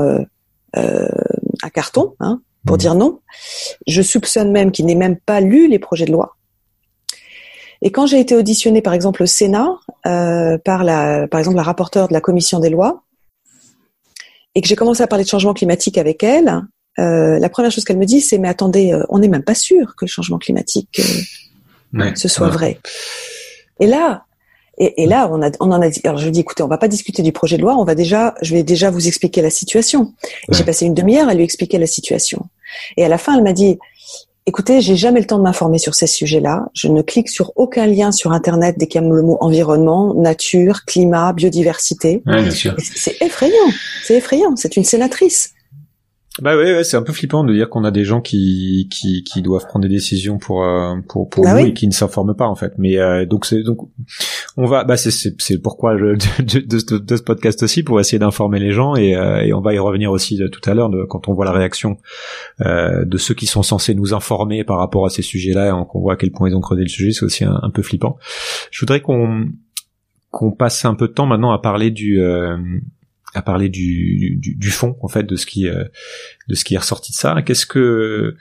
un 0.74 1.70
carton 1.74 2.16
hein, 2.20 2.42
pour 2.66 2.76
mmh. 2.76 2.80
dire 2.80 2.96
non. 2.96 3.20
Je 3.86 4.02
soupçonne 4.02 4.52
même 4.52 4.72
qu'ils 4.72 4.86
n'aient 4.86 4.96
même 4.96 5.18
pas 5.18 5.42
lu 5.42 5.68
les 5.68 5.80
projets 5.80 6.06
de 6.06 6.12
loi. 6.12 6.36
Et 7.82 7.92
quand 7.92 8.08
j'ai 8.08 8.20
été 8.20 8.36
auditionnée, 8.36 8.82
par 8.82 8.94
exemple, 8.94 9.24
au 9.24 9.28
Sénat, 9.28 9.70
par, 10.04 10.84
la, 10.84 11.28
par 11.28 11.40
exemple 11.40 11.58
la 11.58 11.63
rapporteure 11.63 12.08
de 12.08 12.13
la 12.13 12.22
commission 12.22 12.60
des 12.60 12.70
lois, 12.70 13.04
et 14.56 14.62
que 14.62 14.68
j'ai 14.68 14.76
commencé 14.76 15.04
à 15.04 15.08
parler 15.08 15.24
de 15.24 15.30
changement 15.30 15.54
climatique 15.54 16.00
avec 16.00 16.24
elle, 16.24 16.63
euh, 17.00 17.38
la 17.38 17.50
première 17.50 17.72
chose 17.72 17.84
qu'elle 17.86 17.98
me 17.98 18.06
dit, 18.06 18.22
c'est 18.22 18.40
mais 18.40 18.48
attendez, 18.48 18.92
euh, 18.92 19.04
on 19.10 19.20
n'est 19.20 19.28
même 19.28 19.44
pas 19.44 19.54
sûr 19.54 19.96
que 19.96 20.06
le 20.06 20.10
changement 20.10 20.40
climatique 20.40 21.00
euh, 21.96 22.16
ce 22.16 22.28
soit 22.28 22.50
vrai. 22.50 22.80
Et 23.80 23.88
là, 23.88 24.24
et, 24.80 25.08
là, 25.08 25.28
on, 25.32 25.42
a, 25.42 25.50
on 25.60 25.72
en 25.72 25.82
a 25.82 25.90
dit. 25.90 26.02
Alors 26.04 26.18
je 26.18 26.26
lui 26.26 26.32
dis, 26.32 26.42
écoutez, 26.42 26.62
on 26.62 26.68
va 26.68 26.78
pas 26.78 26.88
discuter 26.88 27.24
du 27.24 27.32
projet 27.32 27.58
de 27.58 27.63
loi, 27.63 27.76
on 27.78 27.84
va 27.84 27.96
déjà, 27.96 28.36
je 28.44 28.54
vais 28.54 28.62
déjà 28.62 28.92
vous 28.92 29.08
expliquer 29.08 29.42
la 29.42 29.50
situation. 29.50 30.13
J'ai 30.50 30.63
passé 30.63 30.86
une 30.86 30.94
demi-heure 30.94 31.30
à 31.30 31.34
lui 31.34 31.44
expliquer 31.44 31.80
la 31.80 31.88
situation. 31.88 32.46
Et 32.96 33.04
à 33.04 33.08
la 33.08 33.18
fin, 33.18 33.36
elle 33.36 33.44
m'a 33.44 33.54
dit, 33.54 33.80
écoutez, 34.46 34.80
j'ai 34.82 34.96
jamais 34.96 35.20
le 35.20 35.26
temps 35.26 35.40
de 35.40 35.44
m'informer 35.44 35.80
sur 35.80 35.96
ces 35.96 36.06
sujets-là. 36.06 36.68
Je 36.74 36.90
ne 36.90 37.02
clique 37.02 37.30
sur 37.30 37.54
aucun 37.56 37.88
lien 37.88 38.12
sur 38.12 38.34
Internet 38.34 38.76
dès 38.78 38.86
qu'il 38.86 39.02
y 39.02 39.04
a 39.04 39.08
le 39.08 39.24
mot 39.24 39.38
environnement, 39.42 40.13
nature, 40.13 40.86
climat, 40.86 41.34
biodiversité. 41.34 42.22
c'est 42.78 43.20
effrayant. 43.22 43.72
C'est 44.04 44.16
effrayant. 44.16 44.56
C'est 44.56 44.78
une 44.78 44.84
sénatrice. 44.84 45.54
Bah 46.41 46.56
ouais, 46.56 46.76
ouais 46.76 46.84
c'est 46.84 46.97
un 46.97 47.02
peu 47.02 47.13
flippant 47.13 47.43
de 47.43 47.54
dire 47.54 47.69
qu'on 47.69 47.84
a 47.84 47.91
des 47.91 48.04
gens 48.04 48.21
qui, 48.21 48.88
qui, 48.91 49.23
qui 49.23 49.41
doivent 49.41 49.65
prendre 49.65 49.88
des 49.88 49.93
décisions 49.93 50.38
pour 50.38 50.63
euh, 50.63 50.95
pour 51.08 51.30
pour 51.30 51.43
bah 51.43 51.54
nous 51.54 51.67
et 51.67 51.73
qui 51.73 51.88
ne 51.88 51.91
s'informent 51.91 52.36
pas 52.36 52.47
en 52.47 52.56
fait. 52.56 52.73
Mais 52.78 52.97
euh, 52.97 53.26
donc 53.26 53.45
c'est 53.45 53.63
donc 53.63 53.89
on 54.56 54.65
va 54.65 54.84
bah 54.84 54.97
c'est 54.97 55.12
c'est 55.12 55.58
pourquoi 55.58 55.97
je, 55.97 56.06
de, 56.43 56.60
de, 56.60 56.97
de, 56.97 57.15
ce 57.15 57.23
podcast 57.23 57.63
aussi 57.63 57.82
pour 57.82 58.00
essayer 58.00 58.19
d'informer 58.19 58.60
les 58.60 58.71
gens 58.71 58.95
et, 58.95 59.15
euh, 59.15 59.41
et 59.41 59.54
on 59.54 59.62
va 59.62 59.73
y 59.73 59.80
revenir 59.80 60.12
aussi 60.12 60.39
tout 60.52 60.69
à 60.69 60.73
l'heure 60.73 60.91
quand 61.10 61.28
on 61.28 61.34
voit 61.34 61.45
la 61.45 61.52
réaction 61.52 61.97
de 62.60 63.17
ceux 63.17 63.34
qui 63.34 63.47
sont 63.47 63.63
censés 63.63 63.95
nous 63.95 64.13
informer 64.13 64.63
par 64.63 64.78
rapport 64.78 65.06
à 65.06 65.10
ces 65.10 65.21
sujets-là 65.21 65.69
et 65.69 65.86
qu'on 65.89 66.00
voit 66.00 66.13
à 66.13 66.15
quel 66.17 66.32
point 66.32 66.50
ils 66.50 66.56
ont 66.56 66.62
creusé 66.62 66.84
le 66.84 66.89
sujet, 66.89 67.12
c'est 67.12 67.26
aussi 67.26 67.43
un, 67.43 67.60
un, 67.62 67.69
peu 67.69 67.82
flippant. 67.82 68.17
Je 68.71 68.80
voudrais 68.82 69.02
qu'on 69.02 69.47
qu'on 70.30 70.52
passe 70.52 70.86
un 70.86 70.93
peu 70.93 71.08
de 71.08 71.13
temps 71.13 71.26
maintenant 71.26 71.52
à 71.52 71.60
parler 71.60 71.89
du 71.89 72.21
à 73.38 73.43
parler 73.43 73.69
du, 73.69 74.38
du, 74.41 74.56
du, 74.56 74.69
fond 74.71 74.97
en 75.02 75.08
fait 75.08 75.23
de 75.23 75.36
ce 75.36 75.45
qui 75.45 75.67
euh, 75.67 75.84
de 76.47 76.56
ce 76.56 76.65
qui 76.65 76.73
est 76.73 76.78
ressorti 76.80 77.12
de 77.12 77.17
ça. 77.17 77.39
Qu'est-ce 77.43 77.67
que 77.67 78.36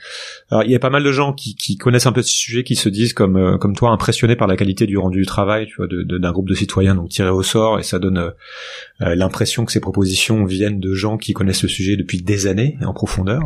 alors 0.51 0.65
il 0.65 0.71
y 0.71 0.75
a 0.75 0.79
pas 0.79 0.89
mal 0.89 1.05
de 1.05 1.13
gens 1.13 1.35
qui, 1.35 1.55
qui 1.55 1.77
connaissent 1.77 2.07
un 2.07 2.13
peu 2.13 2.23
ce 2.23 2.33
sujet 2.33 2.65
qui 2.65 2.77
se 2.77 2.89
disent 2.89 3.13
comme 3.13 3.37
euh, 3.37 3.59
comme 3.59 3.77
toi 3.77 3.91
impressionnés 3.91 4.37
par 4.37 4.49
la 4.49 4.57
qualité 4.57 4.87
du 4.87 4.97
rendu 4.97 5.19
du 5.21 5.27
travail, 5.27 5.67
tu 5.67 5.77
vois, 5.77 5.87
d'un 5.87 6.03
de, 6.03 6.19
d'un 6.19 6.33
groupe 6.33 6.49
de 6.49 6.55
citoyens 6.55 6.95
donc 6.95 7.11
tirés 7.11 7.29
au 7.29 7.43
sort 7.43 7.79
et 7.79 7.83
ça 7.83 7.99
donne 7.99 8.19
euh, 8.19 9.15
l'impression 9.15 9.67
que 9.67 9.73
ces 9.73 9.81
propositions 9.81 10.47
viennent 10.47 10.81
de 10.81 10.95
gens 10.95 11.19
qui 11.19 11.35
connaissent 11.35 11.63
le 11.63 11.69
sujet 11.69 11.97
depuis 11.97 12.23
des 12.23 12.47
années 12.47 12.79
en 12.83 12.95
profondeur. 12.95 13.43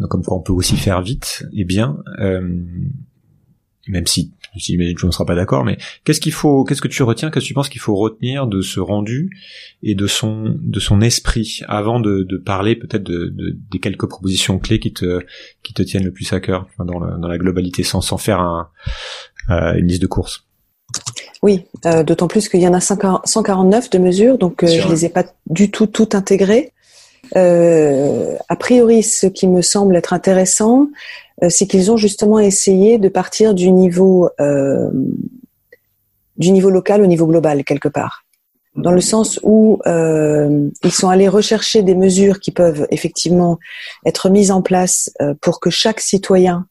Donc 0.00 0.10
comme 0.10 0.24
quoi 0.24 0.36
on 0.36 0.42
peut 0.42 0.52
aussi 0.52 0.76
faire 0.76 1.00
vite 1.00 1.44
et 1.52 1.64
bien 1.64 1.96
même 3.88 4.06
si 4.06 4.32
j'imagine 4.56 4.94
que 4.94 5.00
tu 5.00 5.06
ne 5.06 5.10
seras 5.10 5.24
pas 5.24 5.34
d'accord, 5.34 5.64
mais 5.64 5.78
qu'est-ce 6.04 6.20
qu'il 6.20 6.32
faut, 6.32 6.64
qu'est-ce 6.64 6.82
que 6.82 6.88
tu 6.88 7.02
retiens, 7.02 7.30
qu'est-ce 7.30 7.44
que 7.44 7.48
tu 7.48 7.54
penses 7.54 7.68
qu'il 7.68 7.80
faut 7.80 7.96
retenir 7.96 8.46
de 8.46 8.60
ce 8.60 8.80
rendu 8.80 9.30
et 9.82 9.94
de 9.94 10.06
son 10.06 10.54
de 10.58 10.80
son 10.80 11.00
esprit 11.00 11.60
avant 11.68 12.00
de, 12.00 12.22
de 12.22 12.36
parler 12.36 12.76
peut-être 12.76 13.02
de, 13.02 13.26
de, 13.26 13.56
des 13.70 13.78
quelques 13.78 14.08
propositions 14.08 14.58
clés 14.58 14.80
qui 14.80 14.92
te 14.92 15.20
qui 15.62 15.74
te 15.74 15.82
tiennent 15.82 16.04
le 16.04 16.12
plus 16.12 16.32
à 16.32 16.40
cœur 16.40 16.66
dans, 16.78 17.00
dans 17.18 17.28
la 17.28 17.38
globalité, 17.38 17.82
sans 17.82 18.00
sans 18.00 18.18
faire 18.18 18.40
un, 18.40 18.68
euh, 19.50 19.74
une 19.74 19.86
liste 19.88 20.02
de 20.02 20.06
courses? 20.06 20.46
Oui, 21.42 21.66
euh, 21.84 22.02
d'autant 22.02 22.28
plus 22.28 22.48
qu'il 22.48 22.60
y 22.60 22.68
en 22.68 22.74
a 22.74 22.80
149 22.80 23.90
de 23.90 23.98
mesures, 23.98 24.38
donc 24.38 24.62
euh, 24.62 24.66
je 24.66 24.88
les 24.88 25.04
ai 25.04 25.08
pas 25.08 25.24
du 25.46 25.70
tout 25.70 25.86
toutes 25.86 26.14
intégrées. 26.14 26.72
Euh, 27.34 28.36
a 28.48 28.56
priori, 28.56 29.02
ce 29.02 29.26
qui 29.26 29.48
me 29.48 29.62
semble 29.62 29.96
être 29.96 30.12
intéressant, 30.12 30.88
c'est 31.48 31.66
qu'ils 31.66 31.90
ont 31.90 31.96
justement 31.96 32.38
essayé 32.38 32.98
de 32.98 33.08
partir 33.08 33.54
du 33.54 33.70
niveau 33.70 34.28
euh, 34.40 34.90
du 36.36 36.50
niveau 36.50 36.70
local 36.70 37.02
au 37.02 37.06
niveau 37.06 37.26
global 37.26 37.64
quelque 37.64 37.88
part, 37.88 38.24
dans 38.74 38.92
le 38.92 39.00
sens 39.00 39.40
où 39.42 39.80
euh, 39.86 40.68
ils 40.82 40.92
sont 40.92 41.08
allés 41.08 41.28
rechercher 41.28 41.82
des 41.82 41.94
mesures 41.94 42.40
qui 42.40 42.52
peuvent 42.52 42.86
effectivement 42.90 43.58
être 44.04 44.28
mises 44.28 44.50
en 44.50 44.62
place 44.62 45.10
euh, 45.20 45.34
pour 45.40 45.60
que 45.60 45.70
chaque 45.70 46.00
citoyen 46.00 46.66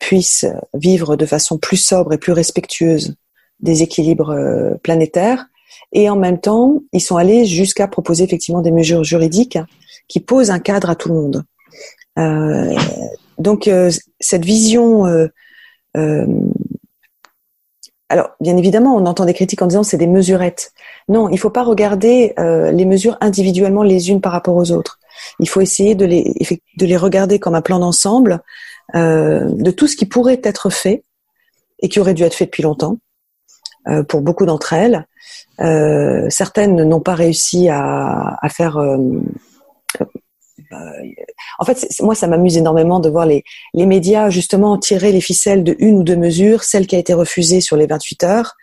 puisse 0.00 0.44
vivre 0.74 1.16
de 1.16 1.26
façon 1.26 1.58
plus 1.58 1.76
sobre 1.76 2.12
et 2.12 2.18
plus 2.18 2.32
respectueuse 2.32 3.14
des 3.60 3.82
équilibres 3.82 4.76
planétaires. 4.82 5.46
Et 5.92 6.10
en 6.10 6.16
même 6.16 6.40
temps, 6.40 6.82
ils 6.92 7.00
sont 7.00 7.16
allés 7.16 7.46
jusqu'à 7.46 7.86
proposer 7.86 8.24
effectivement 8.24 8.60
des 8.60 8.72
mesures 8.72 9.04
juridiques 9.04 9.58
qui 10.08 10.20
posent 10.20 10.50
un 10.50 10.58
cadre 10.58 10.90
à 10.90 10.96
tout 10.96 11.08
le 11.08 11.14
monde. 11.14 11.44
Euh, 12.18 12.74
donc 13.38 13.68
euh, 13.68 13.90
cette 14.20 14.44
vision 14.44 15.06
euh, 15.06 15.28
euh, 15.96 16.26
alors, 18.10 18.30
bien 18.40 18.56
évidemment, 18.56 18.94
on 18.94 19.06
entend 19.06 19.24
des 19.24 19.34
critiques 19.34 19.62
en 19.62 19.66
disant 19.66 19.82
c'est 19.82 19.96
des 19.96 20.06
mesurettes. 20.06 20.72
Non, 21.08 21.28
il 21.30 21.38
faut 21.38 21.50
pas 21.50 21.64
regarder 21.64 22.34
les 22.36 22.84
mesures 22.84 23.16
individuellement 23.20 23.82
les 23.82 24.10
unes 24.10 24.20
par 24.20 24.30
rapport 24.30 24.54
aux 24.54 24.70
autres. 24.70 25.00
Il 25.40 25.48
faut 25.48 25.62
essayer 25.62 25.94
de 25.94 26.04
les, 26.04 26.32
de 26.76 26.86
les 26.86 26.96
regarder 26.98 27.38
comme 27.40 27.54
un 27.54 27.62
plan 27.62 27.78
d'ensemble 27.78 28.40
de 28.94 29.70
tout 29.70 29.88
ce 29.88 29.96
qui 29.96 30.04
pourrait 30.04 30.40
être 30.44 30.68
fait 30.70 31.02
et 31.80 31.88
qui 31.88 31.98
aurait 31.98 32.14
dû 32.14 32.22
être 32.22 32.34
fait 32.34 32.44
depuis 32.44 32.62
longtemps 32.62 32.98
pour 34.06 34.20
beaucoup 34.20 34.46
d'entre 34.46 34.74
elles. 34.74 35.08
certaines 36.30 36.84
n'ont 36.84 37.00
pas 37.00 37.14
réussi 37.14 37.68
à, 37.70 38.36
à 38.40 38.48
faire 38.48 38.78
en 41.58 41.64
fait, 41.64 41.86
moi, 42.00 42.14
ça 42.14 42.26
m'amuse 42.26 42.56
énormément 42.56 43.00
de 43.00 43.08
voir 43.08 43.26
les, 43.26 43.44
les 43.74 43.86
médias 43.86 44.30
justement 44.30 44.78
tirer 44.78 45.12
les 45.12 45.20
ficelles 45.20 45.64
de 45.64 45.76
une 45.78 45.98
ou 45.98 46.02
deux 46.02 46.16
mesures, 46.16 46.64
celle 46.64 46.86
qui 46.86 46.96
a 46.96 46.98
été 46.98 47.14
refusée 47.14 47.60
sur 47.60 47.76
les 47.76 47.86
28 47.86 48.24
heures 48.24 48.54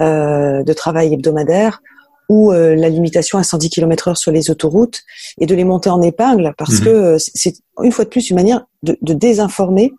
euh, 0.00 0.62
de 0.62 0.72
travail 0.72 1.12
hebdomadaire 1.14 1.82
ou 2.28 2.52
euh, 2.52 2.76
la 2.76 2.88
limitation 2.88 3.38
à 3.38 3.42
110 3.42 3.70
km/h 3.70 4.14
sur 4.14 4.30
les 4.32 4.50
autoroutes 4.50 5.02
et 5.40 5.46
de 5.46 5.54
les 5.54 5.64
monter 5.64 5.90
en 5.90 6.00
épingle 6.00 6.54
parce 6.56 6.78
Mhm. 6.78 6.84
que 6.84 6.88
euh, 6.88 7.18
c'est 7.18 7.54
une 7.82 7.90
fois 7.92 8.04
de 8.04 8.10
plus 8.10 8.30
une 8.30 8.36
manière 8.36 8.64
de, 8.84 8.96
de 9.02 9.12
désinformer 9.14 9.92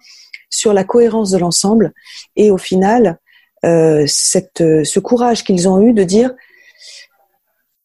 sur 0.49 0.73
la 0.73 0.83
cohérence 0.85 1.31
de 1.31 1.37
l'ensemble 1.37 1.93
et 2.37 2.49
au 2.49 2.57
final 2.57 3.19
euh, 3.65 4.05
cette, 4.07 4.61
euh, 4.61 4.83
ce 4.85 4.99
courage 4.99 5.43
qu'ils 5.43 5.67
ont 5.67 5.81
eu 5.81 5.93
de 5.93 6.03
dire 6.03 6.31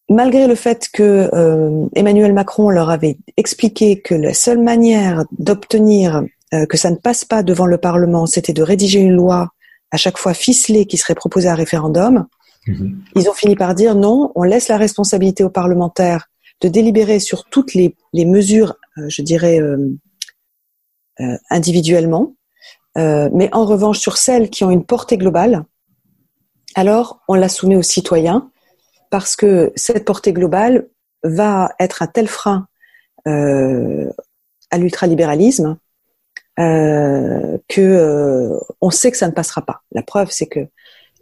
malgré 0.09 0.47
le 0.47 0.55
fait 0.55 0.89
que 0.93 1.29
euh, 1.33 1.87
Emmanuel 1.95 2.33
Macron 2.33 2.71
leur 2.71 2.91
avait 2.91 3.19
expliqué 3.37 4.01
que 4.01 4.15
la 4.15 4.35
seule 4.35 4.59
manière 4.59 5.25
d'obtenir 5.39 6.23
euh, 6.55 6.67
que 6.67 6.77
ça 6.77 6.91
ne 6.91 6.97
passe 6.97 7.25
pas 7.25 7.43
devant 7.43 7.67
le 7.67 7.79
Parlement, 7.79 8.27
c'était 8.27 8.53
de 8.53 8.63
rédiger 8.63 9.01
une 9.01 9.15
loi 9.15 9.51
à 9.91 9.97
chaque 9.97 10.19
fois 10.19 10.35
ficelée 10.35 10.87
qui 10.87 10.97
serait 10.97 11.15
proposée 11.15 11.49
à 11.49 11.55
référendum, 11.55 12.27
Mhm. 12.69 12.99
ils 13.15 13.29
ont 13.29 13.33
fini 13.33 13.55
par 13.55 13.77
dire 13.77 13.95
non, 13.95 14.33
on 14.35 14.43
laisse 14.43 14.67
la 14.67 14.77
responsabilité 14.77 15.45
aux 15.45 15.51
parlementaires 15.51 16.27
de 16.61 16.69
délibérer 16.69 17.21
sur 17.21 17.45
toutes 17.45 17.75
les, 17.75 17.95
les 18.13 18.25
mesures, 18.25 18.75
euh, 18.99 19.07
je 19.09 19.23
dirais, 19.23 19.61
euh, 19.61 19.77
euh, 21.21 21.37
individuellement, 21.51 22.35
Euh, 22.99 23.29
mais 23.35 23.51
en 23.53 23.67
revanche 23.67 23.99
sur 23.99 24.17
celles 24.17 24.49
qui 24.49 24.65
ont 24.65 24.71
une 24.71 24.87
portée 24.87 25.19
globale, 25.19 25.65
alors 26.75 27.21
on 27.29 27.35
la 27.35 27.51
soumet 27.51 27.77
aux 27.77 27.83
citoyens 27.83 28.51
parce 29.11 29.37
que 29.37 29.73
cette 29.77 30.05
portée 30.05 30.33
globale 30.33 30.87
va 31.23 31.73
être 31.81 32.03
un 32.03 32.07
tel 32.07 32.29
frein 32.29 32.67
euh, 33.27 34.11
à 34.71 34.79
l'ultralibéralisme 34.79 35.79
euh, 36.59 37.59
que 37.69 37.81
euh, 37.81 38.59
on 38.81 38.91
sait 38.91 39.11
que 39.11 39.17
ça 39.17 39.29
ne 39.29 39.33
passera 39.33 39.63
pas. 39.63 39.83
La 39.93 40.03
preuve, 40.03 40.29
c'est 40.31 40.47
que 40.47 40.61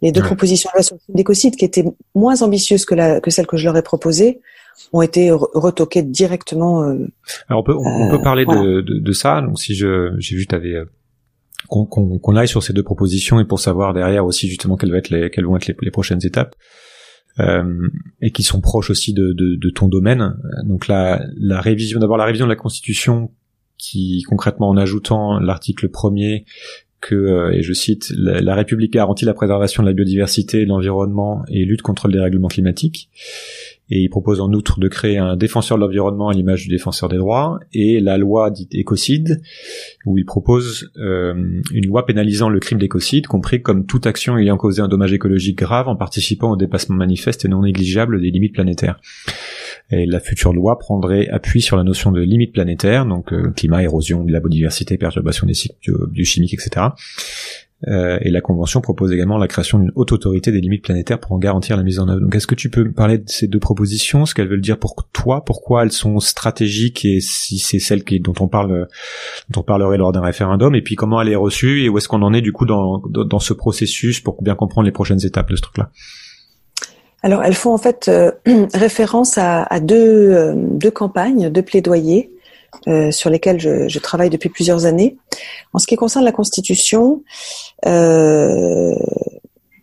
les 0.01 0.11
deux 0.11 0.21
Ouais. 0.21 0.27
propositions 0.27 0.69
de 0.73 0.77
loi 0.77 0.83
sur 0.83 0.97
l'écocide, 1.13 1.55
qui 1.55 1.65
étaient 1.65 1.85
moins 2.13 2.41
ambitieuses 2.41 2.85
que, 2.85 2.95
la, 2.95 3.19
que 3.21 3.31
celles 3.31 3.47
que 3.47 3.57
je 3.57 3.65
leur 3.65 3.75
ai 3.77 3.81
proposées, 3.81 4.41
ont 4.93 5.01
été 5.01 5.29
re- 5.29 5.49
retoquées 5.53 6.03
directement. 6.03 6.83
euh, 6.83 7.07
Alors 7.47 7.61
on 7.61 7.63
peut, 7.63 7.73
on, 7.73 7.79
on 7.85 8.07
Euh, 8.07 8.11
peut 8.11 8.21
parler 8.21 8.43
voilà. 8.45 8.61
de, 8.61 8.81
de, 8.81 8.99
de 8.99 9.11
ça. 9.13 9.41
Donc 9.41 9.59
si 9.59 9.73
je 9.75 10.13
j'ai 10.19 10.35
vu 10.35 10.47
t'avais 10.47 10.73
euh, 10.75 10.85
qu'on 11.69 11.85
qu'on 11.85 12.35
aille 12.35 12.47
sur 12.47 12.61
ces 12.61 12.73
deux 12.73 12.83
propositions 12.83 13.39
et 13.39 13.45
pour 13.45 13.59
savoir 13.59 13.93
derrière 13.93 14.25
aussi 14.25 14.47
justement 14.49 14.75
quelles 14.77 14.91
vont 14.91 14.97
être 14.97 15.09
les 15.09 15.31
quelles 15.31 15.45
vont 15.45 15.55
être 15.55 15.67
les, 15.67 15.75
les 15.81 15.91
prochaines 15.91 16.19
étapes 16.25 16.55
euh, 17.39 17.89
et 18.21 18.31
qui 18.31 18.43
sont 18.43 18.61
proches 18.61 18.89
aussi 18.89 19.13
de, 19.13 19.33
de, 19.33 19.55
de 19.55 19.69
ton 19.69 19.87
domaine. 19.87 20.35
Donc 20.63 20.87
la 20.87 21.25
la 21.37 21.61
révision 21.61 21.99
d'abord 21.99 22.17
la 22.17 22.25
révision 22.25 22.45
de 22.45 22.51
la 22.51 22.55
Constitution 22.55 23.31
qui 23.77 24.23
concrètement 24.27 24.69
en 24.69 24.77
ajoutant 24.77 25.39
l'article 25.39 25.89
premier 25.89 26.45
que, 27.01 27.15
euh, 27.15 27.51
et 27.51 27.61
je 27.61 27.73
cite, 27.73 28.11
la, 28.15 28.41
la 28.41 28.55
République 28.55 28.91
garantit 28.93 29.25
la 29.25 29.33
préservation 29.33 29.83
de 29.83 29.87
la 29.87 29.93
biodiversité, 29.93 30.63
de 30.63 30.69
l'environnement 30.69 31.43
et 31.49 31.63
lutte 31.63 31.81
contre 31.83 32.07
le 32.07 32.13
dérèglement 32.13 32.47
climatique. 32.47 33.09
Et 33.91 33.99
il 33.99 34.09
propose 34.09 34.41
en 34.41 34.51
outre 34.51 34.79
de 34.79 34.87
créer 34.87 35.17
un 35.19 35.35
défenseur 35.35 35.77
de 35.77 35.83
l'environnement 35.83 36.29
à 36.29 36.33
l'image 36.33 36.63
du 36.63 36.69
défenseur 36.69 37.07
des 37.07 37.17
droits 37.17 37.59
et 37.71 37.99
la 37.99 38.17
loi 38.17 38.49
dite 38.49 38.73
écocide, 38.73 39.41
où 40.05 40.17
il 40.17 40.25
propose 40.25 40.91
euh, 40.97 41.61
une 41.71 41.85
loi 41.85 42.05
pénalisant 42.05 42.49
le 42.49 42.59
crime 42.59 42.79
d'écocide, 42.79 43.27
compris 43.27 43.61
comme 43.61 43.85
toute 43.85 44.07
action 44.07 44.37
ayant 44.37 44.57
causé 44.57 44.81
un 44.81 44.87
dommage 44.87 45.13
écologique 45.13 45.59
grave 45.59 45.87
en 45.87 45.95
participant 45.95 46.51
au 46.51 46.57
dépassement 46.57 46.95
manifeste 46.95 47.45
et 47.45 47.47
non 47.47 47.61
négligeable 47.61 48.19
des 48.19 48.31
limites 48.31 48.53
planétaires. 48.53 48.99
Et 49.91 50.07
la 50.07 50.19
future 50.19 50.51
loi 50.51 50.79
prendrait 50.79 51.27
appui 51.27 51.61
sur 51.61 51.77
la 51.77 51.83
notion 51.83 52.11
de 52.11 52.21
limite 52.21 52.53
planétaire, 52.53 53.05
donc 53.05 53.31
euh, 53.31 53.51
climat, 53.51 53.83
érosion 53.83 54.23
de 54.23 54.31
la 54.31 54.39
biodiversité, 54.39 54.97
perturbation 54.97 55.45
des 55.45 55.53
cycles 55.53 55.75
bio- 55.83 56.07
biochimiques, 56.07 56.55
etc. 56.55 56.87
Euh, 57.87 58.17
et 58.21 58.31
la 58.31 58.41
Convention 58.41 58.81
propose 58.81 59.11
également 59.11 59.37
la 59.37 59.47
création 59.47 59.79
d'une 59.79 59.91
haute 59.95 60.11
autorité 60.11 60.51
des 60.51 60.61
limites 60.61 60.83
planétaires 60.83 61.19
pour 61.19 61.31
en 61.33 61.37
garantir 61.37 61.77
la 61.77 61.83
mise 61.83 61.99
en 61.99 62.07
œuvre. 62.07 62.21
Donc 62.21 62.33
est-ce 62.35 62.47
que 62.47 62.55
tu 62.55 62.69
peux 62.69 62.83
me 62.83 62.93
parler 62.93 63.19
de 63.19 63.29
ces 63.29 63.47
deux 63.47 63.59
propositions, 63.59 64.25
ce 64.25 64.33
qu'elles 64.33 64.47
veulent 64.47 64.61
dire 64.61 64.79
pour 64.79 64.95
toi, 65.13 65.45
pourquoi 65.45 65.83
elles 65.83 65.91
sont 65.91 66.19
stratégiques 66.19 67.05
et 67.05 67.19
si 67.21 67.59
c'est 67.59 67.79
celles 67.79 68.03
qui, 68.03 68.19
dont 68.19 68.33
on 68.39 68.47
parle 68.47 68.87
dont 69.49 69.61
on 69.61 69.63
parlerait 69.63 69.97
lors 69.97 70.11
d'un 70.11 70.21
référendum, 70.21 70.75
et 70.75 70.81
puis 70.81 70.95
comment 70.95 71.21
elle 71.21 71.29
est 71.29 71.35
reçue 71.35 71.83
et 71.83 71.89
où 71.89 71.97
est-ce 71.97 72.07
qu'on 72.07 72.21
en 72.21 72.33
est 72.33 72.41
du 72.41 72.51
coup 72.51 72.65
dans, 72.65 72.99
dans, 73.09 73.23
dans 73.23 73.39
ce 73.39 73.53
processus 73.53 74.19
pour 74.19 74.41
bien 74.41 74.55
comprendre 74.55 74.85
les 74.85 74.91
prochaines 74.91 75.23
étapes 75.23 75.49
de 75.49 75.55
ce 75.55 75.61
truc-là? 75.61 75.89
Alors, 77.25 77.43
elles 77.43 77.55
font 77.55 77.73
en 77.73 77.79
fait 77.79 78.07
euh, 78.07 78.31
référence 78.75 79.39
à, 79.39 79.63
à 79.63 79.79
deux, 79.79 79.95
euh, 79.95 80.53
deux 80.55 80.91
campagnes, 80.91 81.49
deux 81.49 81.63
plaidoyers 81.63 82.29
euh, 82.87 83.11
sur 83.11 83.29
lesquels 83.29 83.59
je, 83.59 83.87
je 83.87 83.99
travaille 83.99 84.29
depuis 84.29 84.49
plusieurs 84.49 84.85
années. 84.85 85.17
En 85.73 85.79
ce 85.79 85.87
qui 85.87 85.95
concerne 85.95 86.25
la 86.25 86.31
Constitution, 86.31 87.23
euh, 87.85 88.95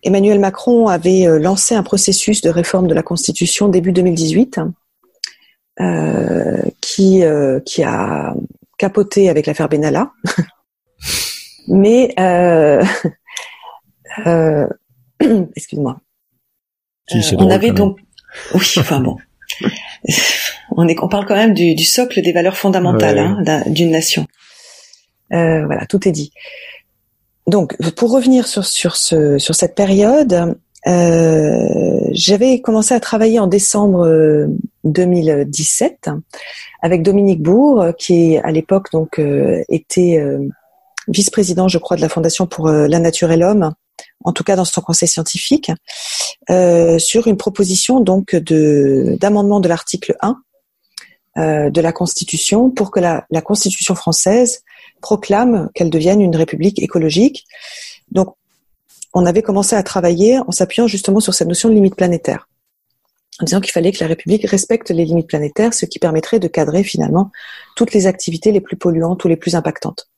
Emmanuel 0.02 0.38
Macron 0.38 0.88
avait 0.88 1.26
euh, 1.26 1.38
lancé 1.38 1.74
un 1.74 1.83
processus 1.83 2.40
de 2.40 2.50
réforme 2.50 2.88
de 2.88 2.94
la 2.94 3.02
Constitution 3.02 3.68
début 3.68 3.92
2018 3.92 4.61
euh, 5.81 6.62
qui, 6.81 7.24
euh, 7.24 7.61
qui 7.61 7.83
a 7.83 8.35
capoté 8.78 9.28
avec 9.28 9.46
l'affaire 9.46 9.68
Benalla. 9.68 10.12
Mais, 11.68 12.12
euh, 12.18 12.85
euh, 14.26 14.66
excuse-moi. 15.57 16.00
Si, 17.09 17.35
on 17.37 17.50
avait 17.50 17.72
donc, 17.72 17.98
oui, 18.55 18.74
enfin 18.78 19.00
bon, 19.00 19.16
on 20.76 20.88
est, 20.88 20.96
on 21.02 21.09
parle 21.09 21.26
quand 21.26 21.37
même 21.37 21.55
du, 21.55 21.74
du 21.74 21.85
socle 21.85 22.20
des 22.22 22.33
valeurs 22.33 22.57
fondamentales 22.57 23.16
Ouais. 23.16 23.22
hein, 23.22 23.42
d'un- 23.42 23.64
d'une 23.70 23.90
nation. 23.90 24.26
Euh, 25.33 25.64
voilà, 25.66 25.87
tout 25.87 26.07
est 26.09 26.12
dit. 26.12 26.33
Donc, 27.46 27.76
pour 27.96 28.12
revenir 28.12 28.46
sur 28.46 28.64
sur 28.64 28.96
ce 28.96 29.38
sur 29.38 29.55
cette 29.55 29.74
période, 29.74 30.55
euh, 30.87 32.00
j'avais 32.12 32.61
commencé 32.61 32.94
à 32.94 33.00
travailler 33.00 33.38
en 33.40 33.46
décembre 33.46 34.07
euh, 34.07 34.46
2017 34.85 36.11
avec 36.83 37.02
Dominique 37.02 37.42
Bourg, 37.42 37.87
qui 37.98 38.37
à 38.38 38.50
l'époque 38.50 38.90
donc 38.92 39.18
euh, 39.18 39.62
était 39.68 40.18
euh, 40.18 40.46
vice-président, 41.09 41.66
je 41.68 41.78
crois, 41.78 41.96
de 41.96 42.02
la 42.02 42.09
Fondation 42.09 42.46
pour 42.46 42.68
euh, 42.68 42.87
la 42.88 42.98
nature 43.00 43.33
et 43.33 43.37
l'homme, 43.37 43.72
en 44.24 44.32
tout 44.32 44.44
cas 44.44 44.56
dans 44.56 44.64
son 44.64 44.80
conseil 44.80 45.08
scientifique, 45.08 45.70
euh, 46.50 46.98
sur 46.98 47.26
une 47.26 47.37
proposition 47.37 48.00
donc 48.00 48.35
de 48.35 49.16
d'amendement 49.20 49.61
de 49.61 49.68
l'article 49.68 50.16
1 50.20 50.37
euh, 51.38 51.70
de 51.70 51.80
la 51.80 51.92
Constitution 51.92 52.70
pour 52.70 52.90
que 52.90 53.00
la, 53.00 53.26
la 53.30 53.40
Constitution 53.40 53.94
française 53.94 54.62
proclame 55.00 55.70
qu'elle 55.74 55.90
devienne 55.90 56.20
une 56.20 56.37
république 56.37 56.82
écologique. 56.82 57.44
Donc, 58.11 58.37
on 59.14 59.26
avait 59.26 59.42
commencé 59.42 59.76
à 59.76 59.82
travailler 59.82 60.38
en 60.38 60.50
s'appuyant 60.50 60.87
justement 60.87 61.20
sur 61.20 61.35
cette 61.35 61.48
notion 61.48 61.68
de 61.68 61.74
limite 61.74 61.96
planétaire, 61.96 62.48
en 63.40 63.44
disant 63.44 63.61
qu'il 63.61 63.72
fallait 63.72 63.92
que 63.92 64.00
la 64.00 64.08
République 64.08 64.48
respecte 64.48 64.90
les 64.90 65.04
limites 65.04 65.26
planétaires, 65.26 65.74
ce 65.74 65.87
qui 65.87 65.98
permettrait 65.98 66.38
de 66.38 66.48
cadrer 66.48 66.82
finalement 66.82 67.30
toutes 67.76 67.92
les 67.92 68.06
activités 68.06 68.52
les 68.52 68.61
plus 68.61 68.76
polluantes 68.76 69.24
ou 69.24 69.28
les 69.28 69.37
plus 69.37 69.54
impactantes. 69.54 70.12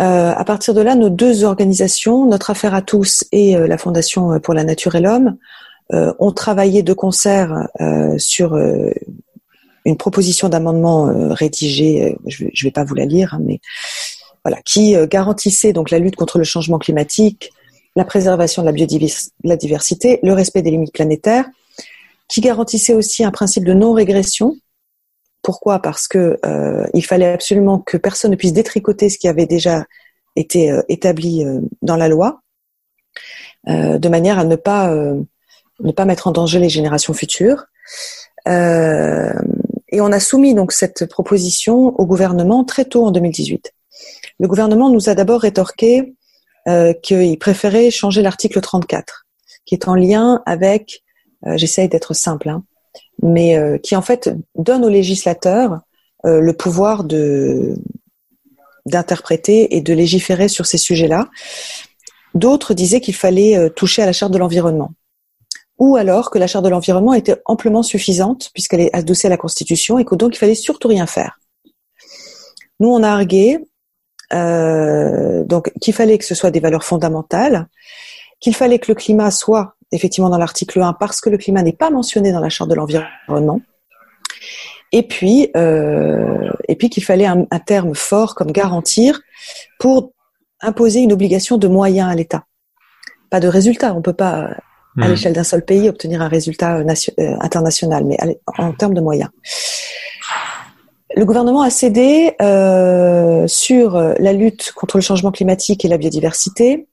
Euh, 0.00 0.32
à 0.32 0.44
partir 0.44 0.74
de 0.74 0.80
là, 0.80 0.94
nos 0.94 1.08
deux 1.08 1.44
organisations, 1.44 2.26
notre 2.26 2.50
affaire 2.50 2.74
à 2.74 2.82
tous 2.82 3.24
et 3.32 3.56
euh, 3.56 3.66
la 3.66 3.78
Fondation 3.78 4.38
pour 4.40 4.54
la 4.54 4.64
nature 4.64 4.94
et 4.94 5.00
l'homme, 5.00 5.36
euh, 5.92 6.12
ont 6.18 6.32
travaillé 6.32 6.82
de 6.82 6.92
concert 6.92 7.68
euh, 7.80 8.16
sur 8.18 8.54
euh, 8.54 8.90
une 9.84 9.96
proposition 9.96 10.48
d'amendement 10.48 11.08
euh, 11.08 11.32
rédigée, 11.32 12.12
euh, 12.12 12.14
je 12.26 12.44
ne 12.44 12.50
vais 12.62 12.70
pas 12.70 12.84
vous 12.84 12.94
la 12.94 13.06
lire, 13.06 13.34
hein, 13.34 13.40
mais 13.42 13.60
voilà, 14.44 14.60
qui 14.62 14.94
euh, 14.94 15.06
garantissait 15.06 15.72
donc 15.72 15.90
la 15.90 15.98
lutte 15.98 16.16
contre 16.16 16.38
le 16.38 16.44
changement 16.44 16.78
climatique, 16.78 17.50
la 17.96 18.04
préservation 18.04 18.62
de 18.62 18.66
la 18.66 18.72
biodiversité, 18.72 20.20
le 20.22 20.32
respect 20.32 20.62
des 20.62 20.70
limites 20.70 20.92
planétaires, 20.92 21.46
qui 22.28 22.40
garantissait 22.42 22.94
aussi 22.94 23.24
un 23.24 23.30
principe 23.30 23.64
de 23.64 23.72
non-régression. 23.72 24.56
Pourquoi? 25.42 25.80
Parce 25.80 26.08
que 26.08 26.38
euh, 26.44 26.86
il 26.94 27.04
fallait 27.04 27.32
absolument 27.32 27.78
que 27.78 27.96
personne 27.96 28.30
ne 28.32 28.36
puisse 28.36 28.52
détricoter 28.52 29.08
ce 29.08 29.18
qui 29.18 29.28
avait 29.28 29.46
déjà 29.46 29.84
été 30.36 30.70
euh, 30.70 30.82
établi 30.88 31.44
euh, 31.44 31.60
dans 31.82 31.96
la 31.96 32.08
loi, 32.08 32.42
de 33.66 34.08
manière 34.08 34.38
à 34.38 34.44
ne 34.44 34.56
pas 34.56 34.90
ne 34.90 35.92
pas 35.92 36.04
mettre 36.06 36.26
en 36.26 36.30
danger 36.30 36.58
les 36.58 36.70
générations 36.70 37.12
futures. 37.12 37.66
Et 38.46 40.00
on 40.00 40.12
a 40.12 40.20
soumis 40.20 40.54
donc 40.54 40.72
cette 40.72 41.04
proposition 41.06 41.88
au 42.00 42.06
gouvernement 42.06 42.64
très 42.64 42.86
tôt 42.86 43.04
en 43.04 43.10
2018. 43.10 43.74
Le 44.38 44.48
gouvernement 44.48 44.88
nous 44.88 45.10
a 45.10 45.14
d'abord 45.14 45.42
rétorqué 45.42 46.14
qu'il 47.02 47.38
préférait 47.38 47.90
changer 47.90 48.22
l'article 48.22 48.60
34, 48.60 49.26
qui 49.66 49.74
est 49.74 49.86
en 49.86 49.96
lien 49.96 50.42
avec, 50.46 51.02
j'essaye 51.56 51.88
d'être 51.90 52.14
simple, 52.14 52.48
hein, 52.48 52.62
mais 53.22 53.56
euh, 53.56 53.78
qui 53.78 53.96
en 53.96 54.02
fait 54.02 54.30
donne 54.54 54.84
aux 54.84 54.88
législateurs 54.88 55.80
euh, 56.24 56.40
le 56.40 56.52
pouvoir 56.52 57.04
de 57.04 57.76
d'interpréter 58.86 59.76
et 59.76 59.82
de 59.82 59.92
légiférer 59.92 60.48
sur 60.48 60.64
ces 60.64 60.78
sujets-là. 60.78 61.28
D'autres 62.34 62.72
disaient 62.72 63.02
qu'il 63.02 63.14
fallait 63.14 63.56
euh, 63.56 63.68
toucher 63.68 64.02
à 64.02 64.06
la 64.06 64.12
charte 64.12 64.32
de 64.32 64.38
l'environnement. 64.38 64.92
ou 65.78 65.96
alors 65.96 66.30
que 66.30 66.38
la 66.38 66.46
charte 66.46 66.64
de 66.64 66.70
l'environnement 66.70 67.14
était 67.14 67.36
amplement 67.44 67.82
suffisante 67.82 68.50
puisqu'elle 68.54 68.80
est 68.80 68.94
adossée 68.96 69.28
à 69.28 69.30
la 69.30 69.36
Constitution 69.36 69.98
et 69.98 70.04
que 70.04 70.14
donc 70.14 70.34
il 70.34 70.38
fallait 70.38 70.54
surtout 70.54 70.88
rien 70.88 71.06
faire. 71.06 71.38
Nous, 72.80 72.88
on 72.88 73.02
a 73.02 73.10
argué 73.10 73.58
donc 74.30 75.72
qu'il 75.80 75.94
fallait 75.94 76.18
que 76.18 76.24
ce 76.24 76.34
soit 76.34 76.50
des 76.50 76.60
valeurs 76.60 76.84
fondamentales, 76.84 77.66
qu'il 78.40 78.54
fallait 78.54 78.78
que 78.78 78.90
le 78.90 78.94
climat 78.94 79.30
soit 79.30 79.77
effectivement 79.92 80.30
dans 80.30 80.38
l'article 80.38 80.80
1 80.82 80.94
parce 80.94 81.20
que 81.20 81.30
le 81.30 81.38
climat 81.38 81.62
n'est 81.62 81.72
pas 81.72 81.90
mentionné 81.90 82.32
dans 82.32 82.40
la 82.40 82.48
charte 82.48 82.70
de 82.70 82.74
l'environnement. 82.74 83.60
Et 84.92 85.02
puis, 85.02 85.50
euh, 85.56 86.50
et 86.66 86.76
puis 86.76 86.88
qu'il 86.88 87.04
fallait 87.04 87.26
un, 87.26 87.46
un, 87.50 87.58
terme 87.58 87.94
fort 87.94 88.34
comme 88.34 88.52
garantir 88.52 89.20
pour 89.78 90.12
imposer 90.60 91.00
une 91.00 91.12
obligation 91.12 91.58
de 91.58 91.68
moyens 91.68 92.10
à 92.10 92.14
l'État. 92.14 92.44
Pas 93.30 93.40
de 93.40 93.48
résultat. 93.48 93.94
On 93.94 94.00
peut 94.00 94.14
pas, 94.14 94.44
à 94.44 94.54
Mhm. 94.96 95.08
l'échelle 95.10 95.32
d'un 95.34 95.44
seul 95.44 95.64
pays, 95.64 95.88
obtenir 95.88 96.22
un 96.22 96.28
résultat 96.28 96.82
nation- 96.84 97.12
euh, 97.18 97.36
international, 97.40 98.04
mais 98.06 98.16
en 98.58 98.72
termes 98.72 98.94
de 98.94 99.00
moyens. 99.02 99.30
Le 101.14 101.24
gouvernement 101.24 101.62
a 101.62 101.70
cédé 101.70 102.34
euh, 102.40 103.46
sur 103.46 103.96
euh, 103.96 104.14
la 104.18 104.32
lutte 104.32 104.72
contre 104.72 104.96
le 104.98 105.02
changement 105.02 105.32
climatique 105.32 105.84
et 105.84 105.88
la 105.88 105.98
biodiversité, 105.98 106.86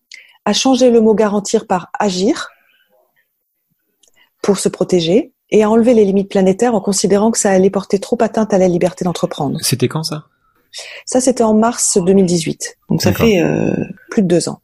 a 0.46 0.54
changé 0.54 0.90
le 0.92 1.02
mot 1.02 1.14
garantir 1.14 1.66
par 1.68 1.90
agir 1.98 2.50
pour 4.46 4.60
se 4.60 4.70
protéger 4.70 5.34
et 5.50 5.64
a 5.64 5.70
enlevé 5.70 5.96
les 5.96 6.06
limites 6.06 6.30
planétaires 6.30 6.76
en 6.76 6.82
considérant 6.82 7.32
que 7.32 7.40
ça 7.40 7.50
allait 7.50 7.72
porter 7.72 7.98
trop 7.98 8.18
atteinte 8.22 8.54
à 8.54 8.60
la 8.60 8.68
liberté 8.68 9.04
d'entreprendre. 9.04 9.58
C'était 9.62 9.88
quand 9.88 10.04
ça? 10.04 10.26
Ça, 11.06 11.20
c'était 11.20 11.44
en 11.44 11.56
mars 11.56 11.98
2018. 11.98 12.78
Donc 12.90 13.02
ça 13.02 13.12
fait 13.12 13.42
euh, 13.42 13.74
plus 14.12 14.22
de 14.22 14.28
deux 14.28 14.50
ans. 14.50 14.60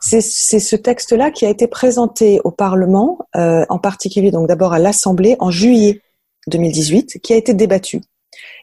C'est 0.00 0.20
ce 0.20 0.76
texte-là 0.76 1.30
qui 1.30 1.44
a 1.44 1.50
été 1.50 1.66
présenté 1.66 2.40
au 2.44 2.50
Parlement, 2.50 3.18
euh, 3.36 3.66
en 3.68 3.78
particulier 3.78 4.30
donc 4.30 4.48
d'abord 4.48 4.72
à 4.72 4.78
l'Assemblée 4.78 5.36
en 5.38 5.50
juillet 5.50 6.00
2018, 6.46 7.20
qui 7.22 7.34
a 7.34 7.36
été 7.36 7.52
débattu. 7.52 8.00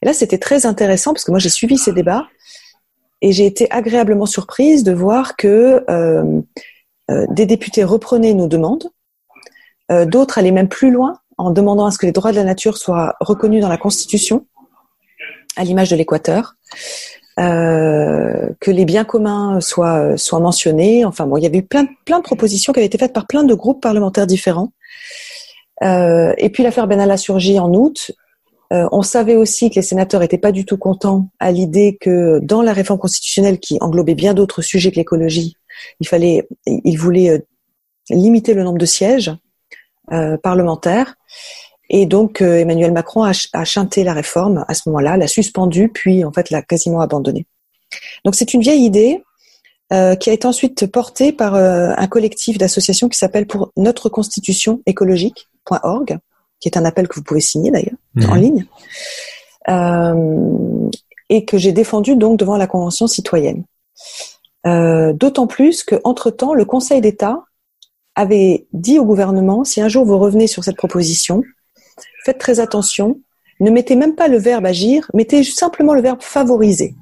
Et 0.01 0.05
là, 0.05 0.13
c'était 0.13 0.37
très 0.39 0.65
intéressant 0.65 1.13
parce 1.13 1.23
que 1.23 1.31
moi 1.31 1.39
j'ai 1.39 1.49
suivi 1.49 1.77
ces 1.77 1.91
débats 1.91 2.25
et 3.21 3.31
j'ai 3.31 3.45
été 3.45 3.69
agréablement 3.71 4.25
surprise 4.25 4.83
de 4.83 4.93
voir 4.93 5.35
que 5.35 5.83
euh, 5.89 6.41
euh, 7.11 7.25
des 7.29 7.45
députés 7.45 7.83
reprenaient 7.83 8.33
nos 8.33 8.47
demandes, 8.47 8.89
euh, 9.91 10.05
d'autres 10.05 10.37
allaient 10.37 10.51
même 10.51 10.69
plus 10.69 10.91
loin 10.91 11.19
en 11.37 11.51
demandant 11.51 11.85
à 11.85 11.91
ce 11.91 11.97
que 11.97 12.05
les 12.05 12.11
droits 12.11 12.31
de 12.31 12.37
la 12.37 12.43
nature 12.43 12.77
soient 12.77 13.15
reconnus 13.19 13.61
dans 13.61 13.69
la 13.69 13.77
Constitution, 13.77 14.45
à 15.57 15.63
l'image 15.63 15.89
de 15.89 15.95
l'Équateur 15.95 16.55
euh, 17.39 18.49
que 18.61 18.71
les 18.71 18.85
biens 18.85 19.03
communs 19.03 19.59
soient 19.59 20.17
soient 20.17 20.39
mentionnés. 20.39 21.03
Enfin 21.03 21.27
bon, 21.27 21.37
il 21.37 21.43
y 21.43 21.45
avait 21.45 21.57
eu 21.57 21.65
plein 21.65 21.85
plein 22.05 22.19
de 22.19 22.23
propositions 22.23 22.71
qui 22.71 22.79
avaient 22.79 22.87
été 22.87 22.97
faites 22.97 23.13
par 23.13 23.27
plein 23.27 23.43
de 23.43 23.53
groupes 23.53 23.81
parlementaires 23.81 24.27
différents. 24.27 24.71
Euh, 25.83 26.33
et 26.37 26.49
puis 26.49 26.63
l'affaire 26.63 26.87
Benalla 26.87 27.17
surgit 27.17 27.59
en 27.59 27.73
août. 27.73 28.11
Euh, 28.73 28.87
on 28.91 29.03
savait 29.03 29.35
aussi 29.35 29.69
que 29.69 29.75
les 29.75 29.81
sénateurs 29.81 30.21
n'étaient 30.21 30.37
pas 30.37 30.51
du 30.51 30.65
tout 30.65 30.77
contents 30.77 31.29
à 31.39 31.51
l'idée 31.51 31.97
que 31.99 32.39
dans 32.41 32.61
la 32.61 32.73
réforme 32.73 32.99
constitutionnelle 32.99 33.59
qui 33.59 33.77
englobait 33.81 34.15
bien 34.15 34.33
d'autres 34.33 34.61
sujets 34.61 34.91
que 34.91 34.95
l'écologie, 34.95 35.55
il 35.99 36.07
fallait, 36.07 36.47
ils 36.65 36.97
voulaient 36.97 37.29
euh, 37.29 37.39
limiter 38.09 38.53
le 38.53 38.63
nombre 38.63 38.79
de 38.79 38.85
sièges 38.85 39.31
euh, 40.11 40.37
parlementaires. 40.37 41.15
Et 41.89 42.05
donc 42.05 42.41
euh, 42.41 42.57
Emmanuel 42.57 42.91
Macron 42.91 43.23
a, 43.23 43.33
ch- 43.33 43.49
a 43.53 43.63
chanté 43.65 44.03
la 44.03 44.13
réforme 44.13 44.65
à 44.67 44.73
ce 44.73 44.89
moment-là, 44.89 45.17
l'a 45.17 45.27
suspendue, 45.27 45.89
puis 45.89 46.23
en 46.25 46.31
fait 46.31 46.49
l'a 46.49 46.61
quasiment 46.61 47.01
abandonnée. 47.01 47.45
Donc 48.25 48.35
c'est 48.35 48.53
une 48.53 48.61
vieille 48.61 48.83
idée 48.83 49.23
euh, 49.93 50.15
qui 50.15 50.31
a 50.31 50.33
été 50.33 50.47
ensuite 50.47 50.87
portée 50.87 51.31
par 51.31 51.53
euh, 51.53 51.93
un 51.95 52.07
collectif 52.07 52.57
d'associations 52.57 53.07
qui 53.07 53.17
s'appelle 53.19 53.45
pour 53.45 53.71
notre 53.77 54.09
constitution 54.09 54.81
écologique.org, 54.87 56.17
qui 56.59 56.67
est 56.67 56.77
un 56.77 56.85
appel 56.85 57.07
que 57.07 57.15
vous 57.15 57.23
pouvez 57.23 57.41
signer 57.41 57.69
d'ailleurs 57.69 57.93
Mhm. 58.15 58.29
en 58.31 58.35
ligne, 58.35 58.65
euh, 59.69 60.89
et 61.29 61.45
que 61.45 61.57
j'ai 61.57 61.71
défendu 61.71 62.15
donc 62.15 62.37
devant 62.39 62.57
la 62.57 62.65
Convention 62.67 63.07
citoyenne. 63.07 63.63
D'autant 64.65 65.45
plus 65.45 65.83
que 65.83 65.95
entre 66.03 66.31
temps, 66.31 66.55
le 66.55 66.65
Conseil 66.65 66.99
d'État 66.99 67.43
avait 68.15 68.65
dit 68.73 68.99
au 68.99 69.05
gouvernement 69.05 69.63
si 69.63 69.81
un 69.81 69.87
jour 69.89 70.05
vous 70.05 70.17
revenez 70.17 70.47
sur 70.47 70.63
cette 70.63 70.77
proposition, 70.77 71.43
faites 72.23 72.37
très 72.37 72.59
attention, 72.59 73.19
ne 73.59 73.69
mettez 73.69 73.95
même 73.95 74.15
pas 74.15 74.27
le 74.27 74.37
verbe 74.37 74.65
agir, 74.65 75.09
mettez 75.13 75.43
simplement 75.43 75.93
le 75.93 76.01
verbe 76.01 76.21
favoriser. 76.21 76.95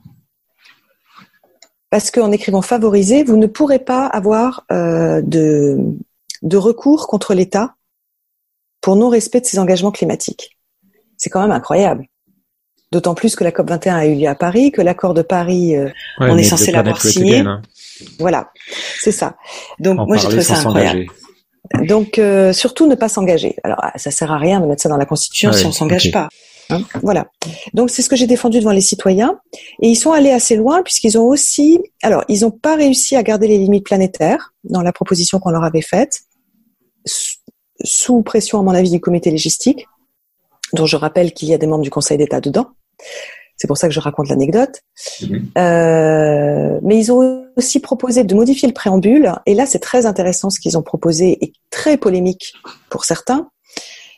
Parce 1.89 2.10
qu'en 2.10 2.32
écrivant 2.32 2.62
favoriser, 2.62 3.23
vous 3.23 3.38
ne 3.38 3.45
pourrez 3.47 3.80
pas 3.80 4.06
avoir 4.08 4.65
euh, 4.71 5.21
de, 5.21 5.78
de 6.41 6.58
recours 6.58 7.08
contre 7.08 7.34
l'État 7.34 7.76
pour 8.82 8.95
non-respect 8.95 9.41
de 9.41 9.45
ses 9.45 9.60
engagements 9.60 9.91
climatiques. 9.91 10.58
C'est 11.17 11.30
quand 11.30 11.41
même 11.41 11.52
incroyable. 11.52 12.08
D'autant 12.91 13.15
plus 13.15 13.36
que 13.36 13.43
la 13.43 13.52
COP21 13.52 13.93
a 13.93 14.06
eu 14.08 14.15
lieu 14.15 14.28
à 14.28 14.36
Paris, 14.36 14.71
que 14.71 14.82
l'accord 14.82 15.13
de 15.13 15.21
Paris, 15.21 15.76
euh, 15.76 15.86
Ouais, 16.19 16.30
On 16.30 16.38
est 16.38 16.43
censé 16.43 16.71
l'avoir 16.71 17.02
signé. 17.02 17.39
again, 17.39 17.47
hein. 17.47 17.62
Voilà, 18.19 18.51
c'est 18.99 19.12
ça. 19.12 19.36
Donc 19.79 19.99
En 19.99 20.06
moi 20.08 20.17
j'ai 20.17 20.27
trouvé 20.27 20.41
ça 20.43 20.56
incroyable. 20.58 21.06
Donc 21.88 22.17
euh, 22.19 22.51
surtout 22.53 22.88
ne 22.88 22.95
pas 22.95 23.10
s'engager. 23.10 23.56
Alors 23.63 23.77
ah, 23.82 23.93
ça 23.97 24.12
sert 24.12 24.32
à 24.32 24.38
rien 24.38 24.60
de 24.60 24.65
mettre 24.65 24.82
ça 24.82 24.89
dans 24.89 24.97
la 24.97 25.06
Constitution 25.06 25.49
Ah 25.51 25.53
si 25.58 25.63
oui, 25.63 25.69
on 25.69 25.71
s'engage 25.71 26.12
pas. 26.12 26.27
hein. 26.69 26.82
voilà. 27.01 27.27
Donc 27.73 27.89
c'est 27.89 28.01
ce 28.01 28.10
que 28.10 28.15
j'ai 28.15 28.27
défendu 28.27 28.60
devant 28.60 28.71
les 28.71 28.82
citoyens 28.82 29.39
et 29.82 29.88
ils 29.88 29.95
sont 29.95 30.12
allés 30.12 30.32
assez 30.32 30.56
loin 30.56 30.82
puisqu'ils 30.84 31.17
ont 31.17 31.23
aussi, 31.25 31.79
alors 32.01 32.23
ils 32.27 32.41
n'ont 32.41 32.51
pas 32.51 32.75
réussi 32.75 33.15
à 33.15 33.23
garder 33.23 33.47
les 33.47 33.58
limites 33.58 33.86
planétaires 33.86 34.53
dans 34.65 34.82
la 34.82 34.91
proposition 34.91 35.39
qu'on 35.39 35.51
leur 35.51 35.63
avait 35.63 35.82
faite 35.82 36.19
sous- 37.06 38.21
pression 38.23 38.60
à 38.60 38.63
mon 38.63 38.71
avis 38.71 38.89
du 38.91 38.99
comité 38.99 39.32
légistique, 39.32 39.88
dont 40.73 40.86
je 40.86 40.95
rappelle 40.95 41.34
qu'il 41.34 41.47
y 41.49 41.53
a 41.53 41.58
des 41.58 41.67
membres 41.67 41.84
du 41.84 41.89
Conseil 41.89 42.17
d'État 42.17 42.39
dedans. 42.41 42.67
C'est 43.58 43.67
pour 43.67 43.77
ça 43.77 43.88
que 43.88 43.93
je 43.93 43.99
raconte 43.99 44.29
l'anecdote. 44.29 44.82
Mhm. 45.21 45.49
Euh, 45.58 46.79
mais 46.82 46.97
ils 46.97 47.12
ont 47.12 47.42
aussi 47.55 47.79
proposé 47.79 48.23
de 48.23 48.35
modifier 48.35 48.67
le 48.67 48.73
préambule, 48.73 49.33
et 49.45 49.53
là 49.53 49.65
c'est 49.65 49.79
très 49.79 50.05
intéressant 50.05 50.49
ce 50.49 50.59
qu'ils 50.59 50.77
ont 50.77 50.81
proposé 50.81 51.37
et 51.43 51.53
très 51.69 51.97
polémique 51.97 52.53
pour 52.89 53.05
certains, 53.05 53.49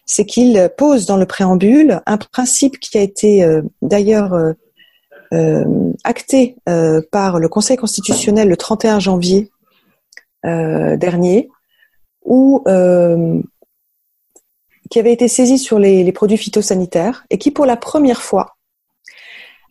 c'est 0.06 0.26
qu'ils 0.26 0.70
posent 0.78 1.06
dans 1.06 1.18
le 1.18 1.26
préambule 1.26 2.02
un 2.06 2.18
principe 2.18 2.80
qui 2.80 2.98
a 2.98 3.02
été 3.02 3.44
euh, 3.44 3.62
d'ailleurs 3.82 4.34
euh, 4.34 4.54
euh, 5.34 5.66
acté 6.04 6.56
par 7.12 7.40
le 7.40 7.50
Conseil 7.50 7.78
constitutionnel 7.78 8.48
le 8.48 8.56
31 8.56 9.00
janvier 9.00 9.50
dernier, 10.44 11.50
où 12.24 12.64
qui 14.92 15.00
avait 15.00 15.12
été 15.12 15.28
saisi 15.28 15.58
sur 15.58 15.80
les 15.80 16.12
produits 16.12 16.38
phytosanitaires 16.38 17.26
et 17.32 17.40
qui 17.40 17.50
pour 17.50 17.66
la 17.66 17.76
première 17.76 18.22
fois 18.22 18.55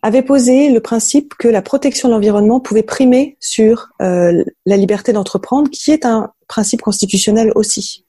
avait 0.05 0.23
posé 0.23 0.71
le 0.71 0.81
principe 0.81 1.33
que 1.38 1.49
la 1.49 1.62
protection 1.62 2.09
de 2.11 2.12
l'environnement 2.12 2.61
pouvait 2.61 2.83
primer 2.83 3.38
sur 3.40 3.88
euh, 4.03 4.45
la 4.67 4.77
liberté 4.77 5.14
d'entreprendre, 5.14 5.71
qui 5.71 5.93
est 5.93 6.05
un 6.05 6.31
principe 6.47 6.83
constitutionnel 6.83 7.51
aussi. 7.55 8.05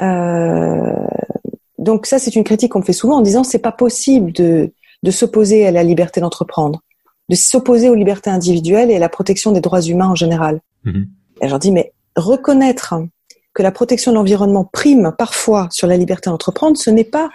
Euh, 0.00 0.94
donc 1.76 2.06
ça, 2.06 2.18
c'est 2.18 2.34
une 2.34 2.42
critique 2.42 2.72
qu'on 2.72 2.78
me 2.78 2.84
fait 2.84 2.94
souvent 2.94 3.18
en 3.18 3.20
disant 3.20 3.44
c'est 3.44 3.58
pas 3.58 3.70
possible 3.70 4.32
de, 4.32 4.72
de 5.02 5.10
s'opposer 5.10 5.66
à 5.66 5.72
la 5.72 5.82
liberté 5.82 6.22
d'entreprendre, 6.22 6.80
de 7.28 7.34
s'opposer 7.34 7.90
aux 7.90 7.94
libertés 7.94 8.30
individuelles 8.30 8.90
et 8.90 8.96
à 8.96 8.98
la 8.98 9.10
protection 9.10 9.52
des 9.52 9.60
droits 9.60 9.82
humains 9.82 10.08
en 10.08 10.14
général. 10.14 10.62
Mhm. 10.84 11.06
Et 11.42 11.44
je 11.44 11.50
leur 11.50 11.58
dis 11.58 11.70
mais 11.70 11.92
reconnaître 12.16 12.94
que 13.52 13.62
la 13.62 13.72
protection 13.72 14.12
de 14.12 14.16
l'environnement 14.16 14.64
prime 14.64 15.12
parfois 15.18 15.68
sur 15.70 15.86
la 15.86 15.98
liberté 15.98 16.30
d'entreprendre, 16.30 16.78
ce 16.78 16.88
n'est 16.88 17.04
pas 17.04 17.28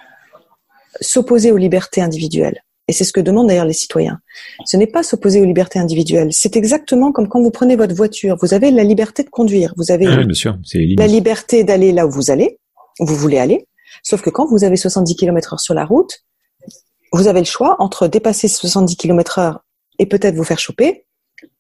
s'opposer 1.01 1.51
aux 1.51 1.57
libertés 1.57 2.01
individuelles. 2.01 2.63
Et 2.87 2.93
c'est 2.93 3.05
ce 3.05 3.13
que 3.13 3.21
demandent 3.21 3.47
d'ailleurs 3.47 3.65
les 3.65 3.73
citoyens. 3.73 4.19
Ce 4.65 4.75
n'est 4.75 4.87
pas 4.87 5.03
s'opposer 5.03 5.41
aux 5.41 5.45
libertés 5.45 5.79
individuelles. 5.79 6.29
C'est 6.31 6.57
exactement 6.57 7.11
comme 7.11 7.29
quand 7.29 7.41
vous 7.41 7.51
prenez 7.51 7.75
votre 7.75 7.95
voiture. 7.95 8.37
Vous 8.41 8.53
avez 8.53 8.71
la 8.71 8.83
liberté 8.83 9.23
de 9.23 9.29
conduire. 9.29 9.73
Vous 9.77 9.91
avez 9.91 10.05
Ah 10.07 10.17
oui, 10.17 10.25
bien 10.25 10.33
sûr, 10.33 10.57
c'est 10.65 10.79
les 10.79 10.95
la 10.95 11.07
liberté 11.07 11.63
d'aller 11.63 11.93
là 11.93 12.05
où 12.05 12.11
vous 12.11 12.29
allez, 12.29 12.59
où 12.99 13.05
vous 13.05 13.15
voulez 13.15 13.37
aller. 13.37 13.67
Sauf 14.03 14.21
que 14.21 14.29
quand 14.29 14.45
vous 14.47 14.65
avez 14.65 14.75
70 14.75 15.15
km 15.15 15.53
heure 15.53 15.59
sur 15.61 15.73
la 15.73 15.85
route, 15.85 16.23
vous 17.13 17.27
avez 17.27 17.39
le 17.39 17.45
choix 17.45 17.77
entre 17.79 18.07
dépasser 18.07 18.47
70 18.47 18.97
km 18.97 19.39
heure 19.39 19.63
et 19.99 20.05
peut-être 20.05 20.35
vous 20.35 20.43
faire 20.43 20.59
choper, 20.59 21.05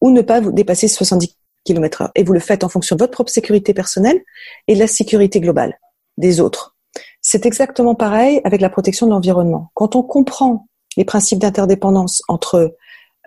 ou 0.01 0.11
ne 0.11 0.21
pas 0.21 0.41
vous 0.41 0.51
dépasser 0.51 0.87
70 0.87 1.37
km 1.63 2.01
heure. 2.01 2.11
Et 2.15 2.23
vous 2.23 2.33
le 2.33 2.39
faites 2.39 2.63
en 2.63 2.69
fonction 2.69 2.95
de 2.95 3.01
votre 3.01 3.13
propre 3.13 3.31
sécurité 3.31 3.73
personnelle 3.73 4.19
et 4.67 4.75
de 4.75 4.79
la 4.79 4.87
sécurité 4.87 5.39
globale 5.39 5.79
des 6.17 6.41
autres. 6.41 6.75
C'est 7.21 7.45
exactement 7.45 7.95
pareil 7.95 8.41
avec 8.43 8.61
la 8.61 8.69
protection 8.69 9.05
de 9.05 9.11
l'environnement. 9.11 9.71
Quand 9.73 9.95
on 9.95 10.03
comprend 10.03 10.67
les 10.97 11.05
principes 11.05 11.39
d'interdépendance 11.39 12.21
entre 12.27 12.75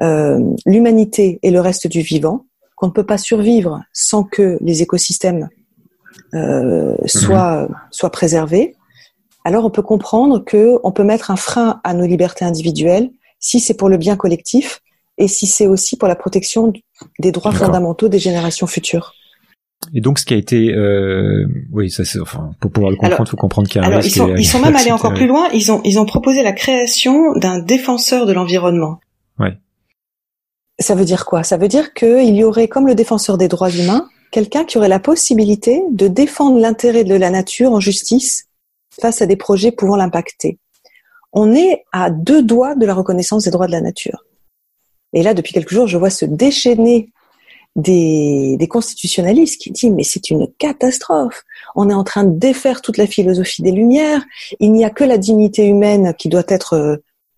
euh, 0.01 0.41
l'humanité 0.67 1.39
et 1.43 1.51
le 1.51 1.61
reste 1.61 1.87
du 1.87 2.01
vivant, 2.01 2.47
qu'on 2.77 2.89
ne 2.89 2.93
peut 2.93 3.07
pas 3.07 3.19
survivre 3.19 3.83
sans 3.93 4.23
que 4.25 4.59
les 4.61 4.83
écosystèmes 4.83 5.49
euh, 6.35 6.97
soient, 7.07 7.69
soient 7.91 8.11
préservés, 8.11 8.77
alors 9.45 9.65
on 9.65 9.71
peut 9.71 9.83
comprendre 9.83 10.45
que 10.45 10.79
on 10.83 10.91
peut 10.91 11.05
mettre 11.05 11.31
un 11.31 11.37
frein 11.37 11.81
à 11.85 11.95
nos 11.95 12.05
libertés 12.05 12.45
individuelles 12.45 13.11
si 13.39 13.61
c'est 13.61 13.75
pour 13.75 13.89
le 13.89 13.97
bien 13.97 14.17
collectif 14.17 14.83
et 15.19 15.29
si 15.29 15.47
c'est 15.47 15.69
aussi 15.69 15.97
pour 15.97 16.09
la 16.09 16.17
protection 16.17 16.73
des 17.21 17.33
droits 17.33 17.53
fondamentaux 17.53 18.09
des 18.09 18.19
générations 18.19 18.67
futures. 18.67 19.15
Et 19.95 20.01
donc, 20.01 20.19
ce 20.19 20.25
qui 20.27 20.35
a 20.35 20.37
été, 20.37 20.73
euh, 20.75 21.47
oui, 21.73 21.91
ça, 21.91 22.05
c'est, 22.05 22.21
enfin, 22.21 22.51
pour 22.61 22.71
pouvoir 22.71 22.91
le 22.91 22.97
comprendre, 22.97 23.25
il 23.27 23.31
faut 23.31 23.37
comprendre 23.37 23.69
qu'il 23.69 23.81
y 23.81 23.85
a 23.85 23.87
un 23.87 23.91
alors, 23.91 24.03
risque 24.03 24.17
ils 24.17 24.19
sont, 24.19 24.29
et- 24.29 24.41
ils 24.41 24.45
sont 24.45 24.61
même 24.61 24.77
allés 24.77 24.93
encore 24.93 25.15
plus 25.15 25.27
loin. 25.27 25.49
Ils 25.55 25.71
ont, 25.73 25.81
ils 25.85 25.99
ont 25.99 26.07
proposé 26.07 26.43
la 26.43 26.53
création 26.53 27.33
d'un 27.35 27.59
défenseur 27.59 28.27
de 28.27 28.33
l'environnement. 28.33 29.01
Ça 30.79 30.95
veut 30.95 31.07
dire 31.07 31.25
quoi? 31.25 31.43
Ça 31.43 31.57
veut 31.57 31.69
dire 31.69 31.95
qu'il 31.95 32.35
y 32.37 32.45
aurait, 32.45 32.69
comme 32.69 32.87
le 32.87 32.95
défenseur 32.95 33.39
des 33.39 33.49
droits 33.49 33.71
humains, 33.71 34.11
quelqu'un 34.31 34.65
qui 34.65 34.77
aurait 34.77 34.91
la 34.91 34.99
possibilité 34.99 35.81
de 35.91 36.07
défendre 36.07 36.59
l'intérêt 36.61 37.03
de 37.05 37.15
la 37.15 37.31
nature 37.31 37.73
en 37.73 37.81
justice 37.81 38.49
face 39.01 39.23
à 39.23 39.27
des 39.27 39.37
projets 39.37 39.73
pouvant 39.73 39.97
l'impacter. 39.97 40.59
On 41.33 41.55
est 41.55 41.85
à 41.93 42.11
deux 42.11 42.43
doigts 42.43 42.75
de 42.75 42.85
la 42.85 42.93
reconnaissance 42.93 43.45
des 43.45 43.51
droits 43.51 43.67
de 43.69 43.73
la 43.73 43.81
nature. 43.81 44.25
Et 45.15 45.23
là, 45.23 45.33
depuis 45.33 45.55
quelques 45.55 45.73
jours, 45.73 45.87
je 45.87 45.97
vois 45.97 46.11
se 46.11 46.27
déchaîner 46.27 47.11
des, 47.77 48.57
des 48.59 48.69
constitutionnalistes 48.69 49.61
qui 49.61 49.71
disent 49.71 49.91
mais 49.91 50.03
c'est 50.03 50.31
une 50.31 50.49
catastrophe. 50.59 51.45
On 51.77 51.89
est 51.89 51.95
en 51.95 52.05
train 52.05 52.25
de 52.25 52.37
défaire 52.37 52.81
toute 52.83 52.97
la 52.97 53.07
philosophie 53.07 53.63
des 53.63 53.71
Lumières. 53.73 54.23
Il 54.61 54.73
n'y 54.73 54.85
a 54.85 54.91
que 54.91 55.05
la 55.05 55.19
dignité 55.19 55.67
humaine 55.67 56.15
qui 56.19 56.29
doit 56.29 56.43
être 56.49 56.73
euh, 56.75 56.97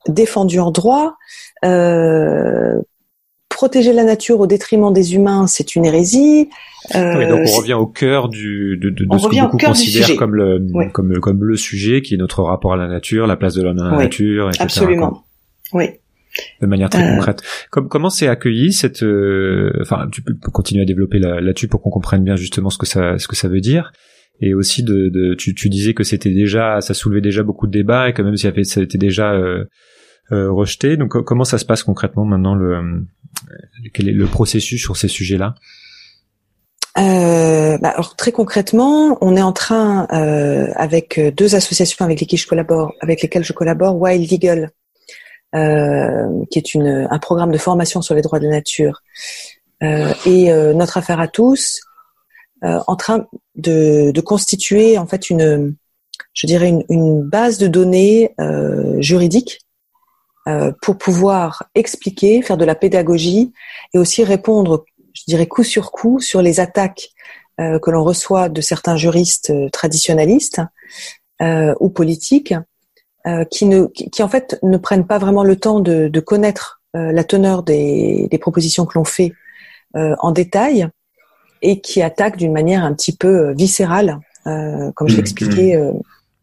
défendue 0.09 0.61
en 0.61 0.71
droit. 0.71 1.17
Euh, 1.65 2.81
protéger 3.49 3.93
la 3.93 4.05
nature 4.05 4.39
au 4.39 4.47
détriment 4.47 4.93
des 4.93 5.17
humains, 5.17 5.49
c'est 5.49 5.75
une 5.75 5.85
hérésie. 5.85 6.49
Euh, 6.95 7.19
Oui, 7.19 7.27
donc 7.27 7.41
on 7.53 7.57
revient 7.59 7.75
au 7.75 7.87
cœur 7.87 8.29
du, 8.29 8.79
de, 8.81 8.91
de, 8.91 9.05
de 9.05 9.19
ce 9.19 9.27
que 9.27 9.41
beaucoup 9.41 9.59
considèrent 9.59 10.15
comme 10.17 10.37
le, 10.37 10.65
Oui. 10.73 10.85
comme, 10.93 11.19
comme 11.19 11.43
le 11.43 11.57
sujet 11.57 12.01
qui 12.01 12.15
est 12.15 12.19
notre 12.19 12.43
rapport 12.45 12.75
à 12.75 12.77
la 12.77 12.87
nature, 12.87 13.27
la 13.27 13.37
place 13.37 13.55
de 13.55 13.63
l'homme 13.63 13.77
dans 13.77 13.87
la 13.91 13.97
Oui, 13.97 14.05
nature, 14.05 14.49
etc. 14.51 14.63
Absolument. 14.63 15.25
Oui. 15.73 15.87
De 16.61 16.67
manière 16.67 16.91
très 16.91 17.03
Euh. 17.05 17.15
concrète. 17.15 17.43
Comme, 17.71 17.89
comment 17.89 18.11
c'est 18.11 18.29
accueilli 18.29 18.73
cette, 18.73 19.03
euh, 19.03 19.73
enfin, 19.81 20.09
tu 20.11 20.23
peux 20.23 20.35
continuer 20.53 20.83
à 20.83 20.87
développer 20.87 21.19
là- 21.19 21.41
là-dessus 21.41 21.69
pour 21.69 21.81
qu'on 21.83 21.91
comprenne 21.91 22.25
bien 22.25 22.37
justement 22.37 22.71
ce 22.71 22.79
que 22.79 22.87
ça, 22.87 23.19
ce 23.19 23.29
que 23.29 23.37
ça 23.37 23.49
veut 23.49 23.61
dire. 23.61 23.93
Et 24.41 24.55
aussi 24.55 24.83
de, 24.85 25.09
de 25.09 25.35
tu, 25.35 25.55
tu 25.55 25.69
disais 25.69 25.95
que 25.95 26.05
c'était 26.05 26.31
déjà, 26.31 26.81
ça 26.81 26.95
soulevait 26.95 27.21
déjà 27.21 27.43
beaucoup 27.43 27.67
de 27.67 27.73
débats 27.73 28.09
et 28.09 28.13
que 28.13 28.23
même 28.23 28.37
si 28.37 28.49
ça 28.65 28.81
été 28.81 28.97
déjà 28.99 29.33
euh, 29.33 29.65
euh, 30.31 30.51
rejeté. 30.53 30.97
Donc 30.97 31.11
co- 31.11 31.23
comment 31.25 31.45
ça 31.45 31.59
se 31.59 31.65
passe 31.65 31.83
concrètement 31.83 32.25
maintenant 32.25 32.55
le, 32.55 32.75
euh, 32.75 33.01
quel 33.95 34.09
est 34.09 34.13
le 34.13 34.27
processus 34.27 34.81
sur 34.81 34.97
ces 34.97 35.09
sujets-là? 35.09 35.55
Euh, 36.99 37.79
bah, 37.79 37.91
alors 37.91 38.17
très 38.17 38.33
concrètement, 38.33 39.19
on 39.21 39.37
est 39.37 39.43
en 39.43 39.53
train 39.53 40.07
euh, 40.13 40.69
avec 40.75 41.21
deux 41.37 41.55
associations 41.55 42.05
avec 42.05 42.21
lesquelles 42.21 42.39
je 42.41 42.47
collabore, 42.47 42.95
avec 43.01 43.23
lesquelles 43.23 43.45
je 43.45 43.53
collabore, 43.53 44.01
Wild 44.01 44.31
Legal, 44.31 44.71
euh, 45.55 46.45
qui 46.51 46.59
est 46.59 46.75
une, 46.75 47.09
un 47.11 47.19
programme 47.19 47.51
de 47.51 47.59
formation 47.59 48.03
sur 48.03 48.15
les 48.15 48.23
droits 48.23 48.39
de 48.39 48.45
la 48.45 48.51
nature, 48.51 49.03
euh, 49.83 50.13
et 50.27 50.51
euh, 50.51 50.75
notre 50.75 50.97
affaire 50.97 51.21
à 51.21 51.29
tous, 51.29 51.81
euh, 52.65 52.81
en 52.87 52.97
train 52.97 53.27
de, 53.55 54.11
de 54.11 54.21
constituer 54.21 54.99
en 54.99 55.07
fait 55.07 55.31
une, 55.31 55.77
je 56.35 56.47
dirais 56.47 56.69
une, 56.69 56.85
une 56.89 57.23
base 57.23 57.59
de 57.59 57.69
données 57.69 58.35
juridiques 58.99 59.61
pour 60.81 60.97
pouvoir 60.97 61.69
expliquer, 61.75 62.41
faire 62.41 62.57
de 62.57 62.65
la 62.65 62.75
pédagogie 62.75 63.53
et 63.93 63.99
aussi 63.99 64.25
répondre 64.25 64.87
je 65.13 65.23
dirais 65.27 65.47
coup 65.47 65.63
sur 65.63 65.93
coup 65.93 66.21
sur 66.21 66.41
les 66.41 66.59
attaques 66.59 67.11
que 67.59 67.91
l'on 67.91 68.03
reçoit 68.03 68.49
de 68.49 68.63
certains 68.63 68.97
juristes 68.97 69.53
traditionnalistes 69.73 70.63
ou 71.43 71.91
politiques 71.91 72.55
euh, 73.29 73.45
qui, 73.45 73.67
ne, 73.67 73.87
qui, 73.87 74.11
qui, 74.11 74.23
en 74.23 74.29
fait 74.29 74.59
ne 74.63 74.79
prennent 74.79 75.07
pas 75.07 75.19
vraiment 75.19 75.45
le 75.45 75.57
temps 75.57 75.81
de, 75.81 76.09
de 76.09 76.21
connaître 76.21 76.81
euh, 76.97 77.13
la 77.13 77.25
teneur 77.25 77.63
des, 77.63 78.27
des 78.31 78.39
propositions 78.39 78.87
que 78.87 78.99
l'on 78.99 79.05
fait 79.05 79.33
euh, 79.97 80.15
en 80.19 80.33
détail 80.33 80.89
et 81.63 81.81
qui 81.81 82.03
attaquent 82.03 82.37
d'une 82.39 82.53
manière 82.53 82.83
un 82.85 82.95
petit 82.95 83.15
peu 83.17 83.49
euh, 83.49 83.53
viscérale, 83.53 84.19
euh, 84.47 84.91
comme 84.97 85.09
je 85.09 85.17
l'expliquais. 85.17 85.77
euh, 85.77 85.93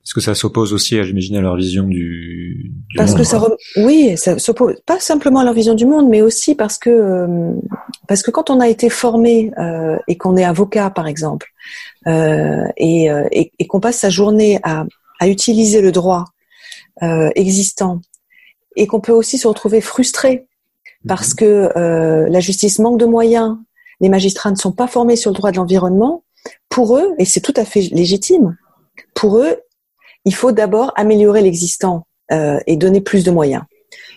Est-ce 0.03 0.13
que 0.13 0.21
ça 0.21 0.35
s'oppose 0.35 0.73
aussi, 0.73 1.01
j'imagine, 1.03 1.37
à 1.37 1.41
leur 1.41 1.55
vision 1.55 1.83
du, 1.87 2.71
du 2.89 2.97
parce 2.97 3.11
monde, 3.11 3.19
que 3.19 3.23
ça, 3.23 3.39
rem- 3.39 3.55
oui, 3.77 4.15
ça 4.17 4.37
s'oppose 4.37 4.75
pas 4.85 4.99
simplement 4.99 5.39
à 5.39 5.45
leur 5.45 5.53
vision 5.53 5.73
du 5.73 5.85
monde, 5.85 6.07
mais 6.09 6.21
aussi 6.21 6.53
parce 6.53 6.77
que 6.77 6.89
euh, 6.89 7.53
parce 8.07 8.21
que 8.21 8.29
quand 8.29 8.49
on 8.49 8.59
a 8.59 8.67
été 8.67 8.89
formé 8.89 9.51
euh, 9.57 9.97
et 10.07 10.15
qu'on 10.17 10.35
est 10.37 10.43
avocat, 10.43 10.89
par 10.91 11.07
exemple, 11.07 11.47
euh, 12.07 12.65
et, 12.77 13.09
euh, 13.09 13.27
et, 13.31 13.51
et 13.57 13.65
qu'on 13.67 13.79
passe 13.79 13.97
sa 13.97 14.09
journée 14.09 14.59
à, 14.63 14.85
à 15.19 15.27
utiliser 15.27 15.81
le 15.81 15.91
droit 15.91 16.25
euh, 17.03 17.29
existant, 17.35 18.01
et 18.75 18.87
qu'on 18.87 18.99
peut 18.99 19.11
aussi 19.11 19.37
se 19.37 19.47
retrouver 19.47 19.81
frustré 19.81 20.47
parce 21.07 21.33
que 21.33 21.69
euh, 21.77 22.27
la 22.29 22.39
justice 22.39 22.79
manque 22.79 22.99
de 22.99 23.05
moyens, 23.05 23.57
les 23.99 24.09
magistrats 24.09 24.51
ne 24.51 24.55
sont 24.55 24.71
pas 24.71 24.87
formés 24.87 25.15
sur 25.15 25.31
le 25.31 25.35
droit 25.35 25.51
de 25.51 25.57
l'environnement. 25.57 26.23
Pour 26.69 26.97
eux, 26.97 27.13
et 27.17 27.25
c'est 27.25 27.41
tout 27.41 27.53
à 27.55 27.65
fait 27.65 27.81
légitime, 27.81 28.57
pour 29.13 29.37
eux, 29.39 29.57
il 30.25 30.33
faut 30.33 30.51
d'abord 30.51 30.91
améliorer 30.95 31.41
l'existant 31.41 32.07
euh, 32.31 32.59
et 32.67 32.75
donner 32.75 33.01
plus 33.01 33.23
de 33.23 33.31
moyens. 33.31 33.63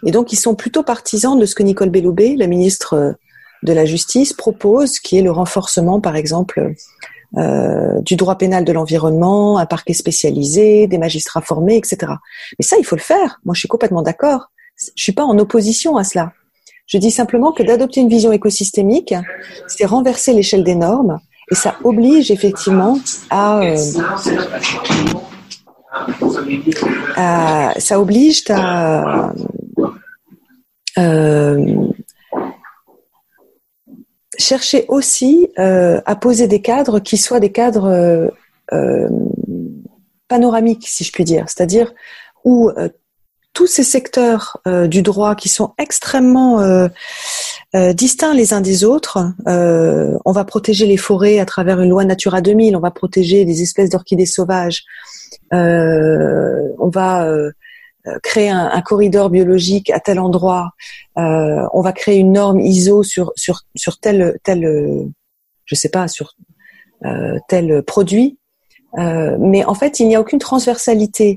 Et 0.06 0.10
donc, 0.10 0.32
ils 0.32 0.36
sont 0.36 0.54
plutôt 0.54 0.82
partisans 0.82 1.38
de 1.38 1.46
ce 1.46 1.54
que 1.54 1.62
Nicole 1.62 1.90
Belloubet, 1.90 2.34
la 2.36 2.46
ministre 2.46 2.94
euh, 2.94 3.12
de 3.62 3.72
la 3.72 3.84
Justice, 3.84 4.32
propose, 4.32 4.98
qui 4.98 5.18
est 5.18 5.22
le 5.22 5.30
renforcement, 5.30 6.00
par 6.00 6.16
exemple, 6.16 6.74
euh, 7.36 8.00
du 8.00 8.16
droit 8.16 8.36
pénal 8.38 8.64
de 8.64 8.72
l'environnement, 8.72 9.58
un 9.58 9.66
parquet 9.66 9.92
spécialisé, 9.92 10.86
des 10.86 10.98
magistrats 10.98 11.42
formés, 11.42 11.76
etc. 11.76 12.12
Mais 12.58 12.64
ça, 12.64 12.76
il 12.78 12.84
faut 12.84 12.96
le 12.96 13.02
faire. 13.02 13.40
Moi, 13.44 13.54
je 13.54 13.60
suis 13.60 13.68
complètement 13.68 14.02
d'accord. 14.02 14.50
Je 14.96 15.02
suis 15.02 15.12
pas 15.12 15.24
en 15.24 15.38
opposition 15.38 15.96
à 15.96 16.04
cela. 16.04 16.32
Je 16.86 16.96
dis 16.96 17.10
simplement 17.10 17.52
que 17.52 17.62
d'adopter 17.62 18.00
une 18.00 18.08
vision 18.08 18.32
écosystémique, 18.32 19.14
c'est 19.66 19.84
renverser 19.84 20.32
l'échelle 20.32 20.64
des 20.64 20.74
normes 20.74 21.18
et 21.50 21.54
ça 21.54 21.76
oblige 21.84 22.30
effectivement 22.30 22.98
à, 23.28 23.60
euh, 23.60 23.76
à- 27.16 27.74
ça 27.78 28.00
oblige 28.00 28.42
à 28.50 29.32
euh, 30.98 31.87
chercher 34.38 34.84
aussi 34.88 35.48
euh, 35.58 36.00
à 36.06 36.16
poser 36.16 36.46
des 36.46 36.62
cadres 36.62 37.00
qui 37.00 37.18
soient 37.18 37.40
des 37.40 37.52
cadres 37.52 37.88
euh, 37.88 38.28
euh, 38.72 39.08
panoramiques, 40.28 40.86
si 40.86 41.04
je 41.04 41.12
puis 41.12 41.24
dire, 41.24 41.44
c'est-à-dire 41.48 41.92
où 42.44 42.70
tous 43.52 43.66
ces 43.66 43.82
secteurs 43.82 44.58
du 44.86 45.02
droit 45.02 45.34
qui 45.34 45.48
sont 45.48 45.74
extrêmement 45.78 46.88
distincts 47.74 48.34
les 48.34 48.52
uns 48.52 48.60
des 48.60 48.84
autres. 48.84 49.18
On 49.46 50.32
va 50.32 50.44
protéger 50.44 50.86
les 50.86 50.96
forêts 50.96 51.40
à 51.40 51.46
travers 51.46 51.80
une 51.80 51.90
loi 51.90 52.04
Natura 52.04 52.40
2000, 52.40 52.76
on 52.76 52.80
va 52.80 52.90
protéger 52.90 53.44
des 53.44 53.62
espèces 53.62 53.90
d'orchidées 53.90 54.26
sauvages, 54.26 54.84
on 55.50 56.90
va 56.92 57.26
créer 58.22 58.50
un, 58.50 58.66
un 58.78 58.82
corridor 58.90 59.26
biologique 59.30 59.88
à 59.90 60.00
tel 60.00 60.18
endroit, 60.18 60.70
euh, 61.16 61.66
on 61.72 61.82
va 61.82 61.92
créer 61.92 62.18
une 62.24 62.32
norme 62.32 62.60
ISO 62.60 63.02
sur 63.02 63.26
sur 63.36 63.56
sur 63.74 63.94
tel 64.04 64.38
tel 64.42 64.64
euh, 64.64 65.04
je 65.64 65.74
sais 65.74 65.90
pas 65.96 66.06
sur 66.08 66.26
euh, 67.04 67.36
tel 67.48 67.82
produit, 67.82 68.28
Euh, 68.96 69.36
mais 69.52 69.62
en 69.72 69.74
fait 69.80 69.92
il 70.00 70.06
n'y 70.08 70.16
a 70.16 70.20
aucune 70.24 70.38
transversalité 70.50 71.28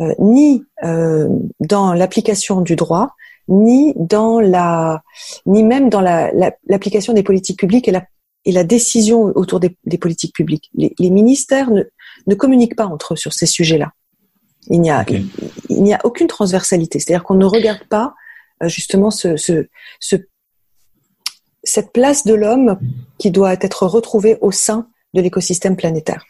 euh, 0.00 0.14
ni 0.20 0.62
euh, 0.84 1.28
dans 1.74 1.88
l'application 2.00 2.56
du 2.68 2.74
droit, 2.82 3.06
ni 3.48 3.92
dans 3.96 4.38
la, 4.54 5.02
ni 5.54 5.62
même 5.72 5.86
dans 5.94 6.00
la- 6.08 6.30
la- 6.40 6.54
l'application 6.72 7.12
des 7.12 7.24
politiques 7.24 7.58
publiques 7.58 7.88
et 7.88 7.94
la, 7.98 8.04
et 8.48 8.52
la 8.52 8.64
décision 8.76 9.18
autour 9.40 9.58
des, 9.64 9.72
des 9.92 9.98
politiques 9.98 10.34
publiques. 10.40 10.68
Les, 10.80 10.90
les 11.04 11.10
ministères 11.10 11.70
ne, 11.76 11.82
ne 12.30 12.34
communiquent 12.42 12.76
pas 12.82 12.86
entre 12.86 13.08
eux 13.14 13.20
sur 13.24 13.32
ces 13.32 13.46
sujets-là. 13.56 13.90
Il 14.68 14.80
n'y 14.80 14.90
a, 14.90 15.00
Ok. 15.00 15.10
il, 15.10 15.30
il 15.68 15.82
n'y 15.82 15.94
a 15.94 16.00
aucune 16.04 16.26
transversalité. 16.28 16.98
C'est-à-dire 16.98 17.24
qu'on 17.24 17.34
ne 17.34 17.44
regarde 17.44 17.84
pas 17.88 18.14
euh, 18.62 18.68
justement 18.68 19.10
ce, 19.10 19.36
ce, 19.36 19.66
ce, 20.00 20.16
cette 21.64 21.92
place 21.92 22.24
de 22.24 22.34
l'homme 22.34 22.78
qui 23.18 23.30
doit 23.30 23.54
être 23.54 23.86
retrouvée 23.86 24.38
au 24.40 24.50
sein 24.52 24.88
de 25.14 25.20
l'écosystème 25.20 25.76
planétaire. 25.76 26.24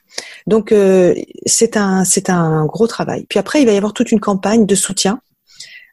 Donc 0.47 0.73
euh, 0.73 1.15
c'est 1.47 1.77
un 1.77 2.05
c'est 2.05 2.31
un 2.31 2.67
gros 2.67 2.87
travail. 2.87 3.27
Puis 3.29 3.39
après 3.39 3.63
il 3.63 3.67
va 3.67 3.73
y 3.73 3.77
avoir 3.77 3.93
toute 3.93 4.11
une 4.11 4.21
campagne 4.21 4.67
de 4.67 4.75
soutien 4.75 5.21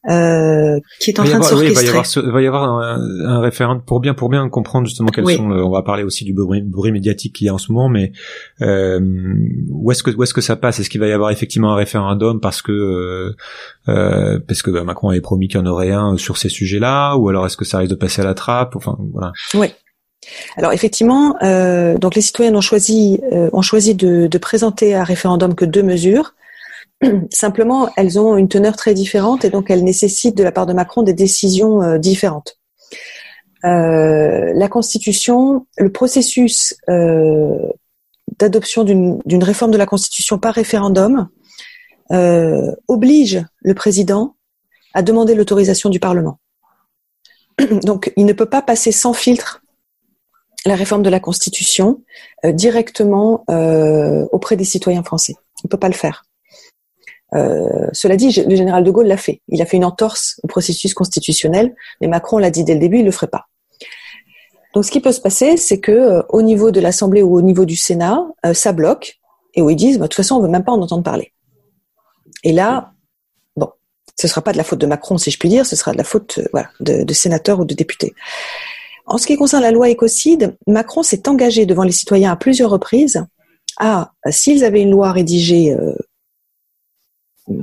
euh, 0.10 0.80
qui 1.02 1.10
est 1.12 1.20
en 1.20 1.24
train 1.24 1.40
de 1.40 1.44
avoir- 1.44 1.60
oui, 1.60 1.68
il 1.70 1.74
va 1.76 1.82
y 1.82 1.86
s'orchestrer. 1.86 1.90
avoir, 1.90 2.06
ce- 2.06 2.20
il 2.22 2.32
va 2.32 2.42
y 2.42 2.48
avoir 2.48 2.64
un, 2.64 3.00
un 3.26 3.40
référent 3.42 3.80
pour 3.80 4.00
bien 4.00 4.14
pour 4.14 4.30
bien 4.30 4.48
comprendre 4.48 4.88
justement 4.88 5.10
quels 5.10 5.26
Oui. 5.26 5.36
sont. 5.36 5.50
on 5.52 5.70
va 5.72 5.82
parler 5.82 6.04
aussi 6.04 6.24
du 6.24 6.34
bruit, 6.34 6.62
bruit 6.62 6.92
médiatique 6.92 7.36
qu'il 7.36 7.48
y 7.48 7.50
a 7.50 7.54
en 7.54 7.58
ce 7.58 7.72
moment, 7.72 7.90
mais 7.90 8.12
euh, 8.62 9.00
où 9.70 9.92
est-ce 9.92 10.04
que 10.04 10.12
où 10.12 10.24
est-ce 10.24 10.34
que 10.34 10.42
ça 10.42 10.56
passe? 10.56 10.80
Est-ce 10.80 10.90
qu'il 10.90 11.02
va 11.02 11.08
y 11.08 11.12
avoir 11.12 11.32
effectivement 11.32 11.74
un 11.74 11.76
référendum 11.76 12.40
parce 12.40 12.62
que 12.62 12.72
euh, 12.72 13.36
euh, 13.90 14.40
parce 14.48 14.62
que 14.62 14.72
bah, 14.72 14.84
Macron 14.84 15.10
avait 15.10 15.22
promis 15.22 15.48
qu'il 15.48 15.60
y 15.60 15.64
en 15.64 15.66
aurait 15.66 15.92
un 15.92 16.16
sur 16.18 16.38
ces 16.38 16.50
sujets-là, 16.50 17.16
ou 17.18 17.28
alors 17.30 17.46
est-ce 17.46 17.58
que 17.58 17.66
ça 17.66 17.80
risque 17.80 17.92
de 17.92 17.96
passer 17.96 18.22
à 18.22 18.26
la 18.26 18.34
trappe? 18.36 18.76
Enfin 18.76 18.98
voilà. 19.14 19.34
Alors 20.58 20.74
effectivement, 20.74 21.36
euh, 21.44 21.98
donc 21.98 22.14
les 22.16 22.22
citoyens 22.22 22.54
ont 22.54 22.62
choisi 22.62 23.20
euh, 23.32 23.50
ont 23.54 23.62
choisi 23.62 23.96
de, 23.96 24.28
de 24.28 24.38
présenter 24.38 24.94
à 24.94 25.04
référendum 25.04 25.56
que 25.56 25.66
deux 25.66 25.82
mesures. 25.84 26.34
Simplement, 27.32 27.90
elles 27.96 28.20
ont 28.20 28.36
une 28.38 28.50
teneur 28.50 28.76
très 28.76 28.94
différente 28.94 29.46
et 29.46 29.50
donc 29.50 29.70
elles 29.70 29.84
nécessitent 29.84 30.38
de 30.38 30.44
la 30.44 30.52
part 30.52 30.66
de 30.66 30.74
Macron 30.74 31.04
des 31.04 31.14
décisions 31.14 31.82
euh, 31.82 31.98
différentes. 31.98 32.58
euh, 33.66 34.52
la 34.54 34.68
Constitution, 34.68 35.68
le 35.78 35.92
processus 35.92 36.76
euh, 36.90 37.58
d'adoption 38.38 38.84
d'une 38.84 39.44
réforme 39.44 39.72
de 39.72 39.78
la 39.78 39.86
Constitution 39.86 40.38
par 40.38 40.54
référendum 40.54 41.30
oblige 42.88 43.46
le 43.60 43.74
président 43.76 44.36
à 44.94 45.04
demander 45.04 45.36
l'autorisation 45.36 45.90
du 45.90 46.00
Parlement. 46.00 46.40
Donc, 47.84 48.12
il 48.16 48.26
ne 48.26 48.34
peut 48.34 48.48
pas 48.48 48.64
passer 48.64 48.92
sans 48.92 49.14
filtre 49.14 49.62
la 50.66 50.76
réforme 50.76 51.04
de 51.04 51.10
la 51.10 51.20
Constitution 51.20 52.02
directement 52.46 53.44
auprès 54.32 54.56
des 54.56 54.64
citoyens 54.64 55.04
français. 55.04 55.36
Il 55.64 55.68
ne 55.68 55.70
peut 55.70 55.78
pas 55.78 55.90
le 55.90 55.94
faire. 55.94 56.24
Euh, 57.36 57.88
cela 57.94 58.16
dit, 58.16 58.32
le 58.32 58.56
général 58.56 58.84
de 58.84 58.92
Gaulle 58.92 59.08
l'a 59.08 59.18
fait. 59.18 59.42
Il 59.48 59.62
a 59.62 59.66
fait 59.66 59.78
une 59.78 59.86
entorse 59.86 60.40
au 60.44 60.48
processus 60.48 60.94
constitutionnel, 60.94 61.76
mais 62.02 62.08
Macron 62.08 62.38
l'a 62.38 62.52
dit 62.52 62.64
dès 62.64 62.74
le 62.74 62.80
début, 62.80 62.98
il 62.98 63.02
ne 63.02 63.08
le 63.08 63.12
ferait 63.12 63.28
pas. 63.28 63.46
Donc, 64.74 64.86
ce 64.86 64.92
qui 64.92 65.00
peut 65.00 65.12
se 65.12 65.22
passer, 65.22 65.58
c'est 65.58 65.80
que 65.80 65.92
euh, 65.92 66.22
au 66.30 66.42
niveau 66.42 66.72
de 66.72 66.80
l'Assemblée 66.80 67.22
ou 67.22 67.36
au 67.36 67.42
niveau 67.42 67.66
du 67.66 67.76
Sénat, 67.76 68.26
euh, 68.46 68.54
ça 68.54 68.72
bloque 68.72 69.20
et 69.56 69.62
où 69.62 69.70
ils 69.70 69.76
disent, 69.76 69.98
bah, 69.98 70.06
de 70.06 70.10
toute 70.10 70.16
façon, 70.16 70.36
on 70.36 70.42
veut 70.42 70.48
même 70.48 70.64
pas 70.64 70.72
en 70.72 70.82
entendre 70.82 71.04
parler. 71.04 71.34
Et 72.44 72.52
là, 72.52 72.92
bon, 73.56 73.70
ce 74.20 74.28
sera 74.28 74.42
pas 74.42 74.52
de 74.52 74.58
la 74.58 74.64
faute 74.64 74.80
de 74.80 74.86
Macron, 74.86 75.18
si 75.18 75.32
je 75.32 75.40
puis 75.40 75.50
dire, 75.50 75.66
ce 75.66 75.76
sera 75.76 75.92
de 75.92 75.98
la 75.98 76.04
faute, 76.04 76.40
de, 76.80 77.04
de 77.04 77.14
sénateurs 77.14 77.60
ou 77.60 77.66
de 77.66 77.74
députés. 77.74 78.14
En 79.08 79.18
ce 79.18 79.26
qui 79.26 79.38
concerne 79.38 79.64
la 79.64 79.72
loi 79.72 79.90
écocide, 79.90 80.56
Macron 80.68 81.02
s'est 81.02 81.28
engagé 81.28 81.66
devant 81.66 81.84
les 81.84 81.92
citoyens 81.92 82.32
à 82.32 82.36
plusieurs 82.36 82.70
reprises 82.70 83.26
à, 83.80 84.12
s'ils 84.30 84.64
avaient 84.64 84.82
une 84.82 84.92
loi 84.92 85.12
rédigée 85.12 85.76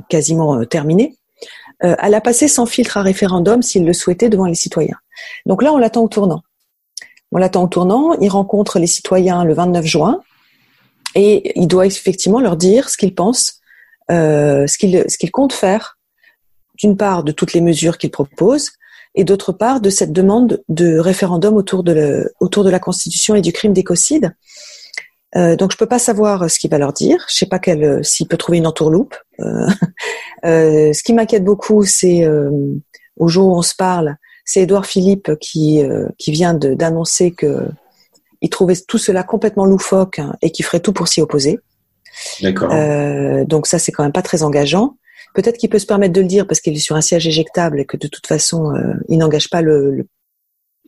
quasiment 0.09 0.59
euh, 0.59 0.65
terminée, 0.65 1.15
euh, 1.83 1.95
à 1.99 2.09
la 2.09 2.21
passer 2.21 2.47
sans 2.47 2.65
filtre 2.65 2.97
à 2.97 3.01
référendum 3.01 3.61
s'ils 3.61 3.85
le 3.85 3.93
souhaitaient 3.93 4.29
devant 4.29 4.45
les 4.45 4.55
citoyens. 4.55 4.97
Donc 5.45 5.61
là, 5.61 5.73
on 5.73 5.77
l'attend 5.77 6.03
au 6.03 6.07
tournant. 6.07 6.41
On 7.31 7.37
l'attend 7.37 7.63
au 7.63 7.67
tournant, 7.67 8.13
il 8.19 8.29
rencontre 8.29 8.79
les 8.79 8.87
citoyens 8.87 9.43
le 9.43 9.53
29 9.53 9.85
juin 9.85 10.21
et 11.15 11.59
il 11.59 11.67
doit 11.67 11.85
effectivement 11.85 12.39
leur 12.39 12.55
dire 12.55 12.89
ce 12.89 12.97
qu'il 12.97 13.13
pense, 13.13 13.59
ce 14.09 14.77
qu'il 14.77 15.03
ce 15.09 15.17
qu'il 15.17 15.31
compte 15.31 15.51
faire, 15.51 15.97
d'une 16.77 16.95
part 16.95 17.23
de 17.23 17.33
toutes 17.33 17.51
les 17.51 17.59
mesures 17.59 17.97
qu'il 17.97 18.11
propose, 18.11 18.71
et 19.17 19.23
d'autre 19.23 19.51
part 19.51 19.81
de 19.81 19.89
cette 19.89 20.13
demande 20.13 20.63
de 20.69 20.99
référendum 20.99 21.55
autour 21.55 21.83
de, 21.83 22.31
autour 22.39 22.63
de 22.63 22.69
la 22.69 22.79
Constitution 22.79 23.35
et 23.35 23.41
du 23.41 23.51
crime 23.51 23.73
d'écocide. 23.73 24.35
Euh, 25.35 25.55
donc 25.55 25.71
je 25.71 25.77
peux 25.77 25.87
pas 25.87 25.99
savoir 25.99 26.49
ce 26.49 26.57
qu'il 26.57 26.71
va 26.71 26.77
leur 26.77 26.93
dire. 26.93 27.25
Je 27.29 27.35
sais 27.35 27.45
pas 27.45 27.59
quel, 27.59 28.03
s'il 28.03 28.27
peut 28.27 28.37
trouver 28.37 28.59
une 28.59 28.67
entourloupe. 28.67 29.15
Euh, 29.39 29.67
euh, 30.45 30.93
ce 30.93 31.03
qui 31.03 31.13
m'inquiète 31.13 31.43
beaucoup, 31.43 31.83
c'est 31.83 32.23
euh, 32.23 32.49
au 33.17 33.27
jour 33.27 33.49
où 33.49 33.57
on 33.57 33.61
se 33.61 33.75
parle, 33.75 34.15
c'est 34.45 34.61
Édouard 34.61 34.85
Philippe 34.85 35.31
qui 35.39 35.83
euh, 35.83 36.07
qui 36.17 36.31
vient 36.31 36.53
d'annoncer 36.53 37.31
que 37.31 37.67
il 38.41 38.49
trouvait 38.49 38.75
tout 38.87 38.99
cela 38.99 39.23
complètement 39.23 39.65
loufoque 39.65 40.19
hein, 40.19 40.35
et 40.41 40.51
qui 40.51 40.63
ferait 40.63 40.79
tout 40.79 40.93
pour 40.93 41.07
s'y 41.07 41.21
opposer. 41.21 41.59
D'accord. 42.41 42.73
donc 43.45 43.67
ça, 43.67 43.77
c'est 43.77 43.91
quand 43.91 44.01
même 44.03 44.11
pas 44.11 44.23
très 44.23 44.41
engageant. 44.41 44.95
Peut-être 45.33 45.57
qu'il 45.57 45.69
peut 45.69 45.79
se 45.79 45.85
permettre 45.85 46.13
de 46.13 46.21
le 46.21 46.27
dire 46.27 46.47
parce 46.47 46.61
qu'il 46.61 46.75
est 46.75 46.79
sur 46.79 46.95
un 46.95 47.01
siège 47.01 47.27
éjectable 47.27 47.79
et 47.79 47.85
que 47.85 47.97
de 47.97 48.07
toute 48.07 48.25
façon, 48.25 48.73
euh, 48.73 48.93
il 49.07 49.19
n'engage 49.19 49.49
pas 49.49 49.61
le, 49.61 49.91
le, 49.91 50.07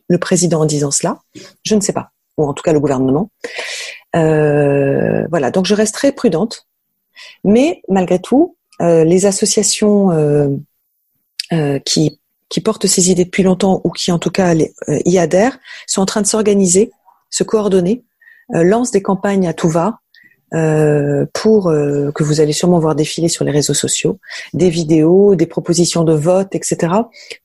le, 0.08 0.18
président 0.18 0.62
en 0.62 0.64
disant 0.64 0.90
cela. 0.90 1.20
Je 1.64 1.74
ne 1.76 1.80
sais 1.80 1.92
pas, 1.92 2.10
ou 2.36 2.44
en 2.44 2.54
tout 2.54 2.62
cas 2.62 2.72
le 2.72 2.80
gouvernement. 2.80 3.30
Euh, 4.16 5.26
voilà, 5.30 5.50
donc 5.50 5.66
je 5.66 5.74
reste 5.74 5.94
très 5.94 6.12
prudente. 6.12 6.66
Mais 7.44 7.82
malgré 7.88 8.18
tout, 8.18 8.56
euh, 8.80 9.04
les 9.04 9.26
associations 9.26 10.10
euh, 10.10 10.48
euh, 11.52 11.78
qui, 11.84 12.20
qui 12.48 12.60
portent 12.60 12.86
ces 12.86 13.10
idées 13.10 13.24
depuis 13.24 13.42
longtemps 13.42 13.80
ou 13.84 13.90
qui 13.90 14.10
en 14.10 14.18
tout 14.18 14.30
cas 14.30 14.54
les, 14.54 14.72
euh, 14.88 14.98
y 15.04 15.18
adhèrent 15.18 15.58
sont 15.86 16.00
en 16.00 16.06
train 16.06 16.22
de 16.22 16.26
s'organiser, 16.26 16.90
se 17.30 17.44
coordonner, 17.44 18.04
lancent 18.52 18.90
des 18.90 19.02
campagnes 19.02 19.46
à 19.46 19.54
tout 19.54 19.68
va 19.68 20.00
euh, 20.52 21.26
pour 21.32 21.68
euh, 21.68 22.10
que 22.10 22.24
vous 22.24 22.40
allez 22.40 22.52
sûrement 22.52 22.80
voir 22.80 22.96
défiler 22.96 23.28
sur 23.28 23.44
les 23.44 23.52
réseaux 23.52 23.74
sociaux, 23.74 24.18
des 24.52 24.68
vidéos, 24.68 25.36
des 25.36 25.46
propositions 25.46 26.02
de 26.02 26.12
vote, 26.12 26.56
etc., 26.56 26.92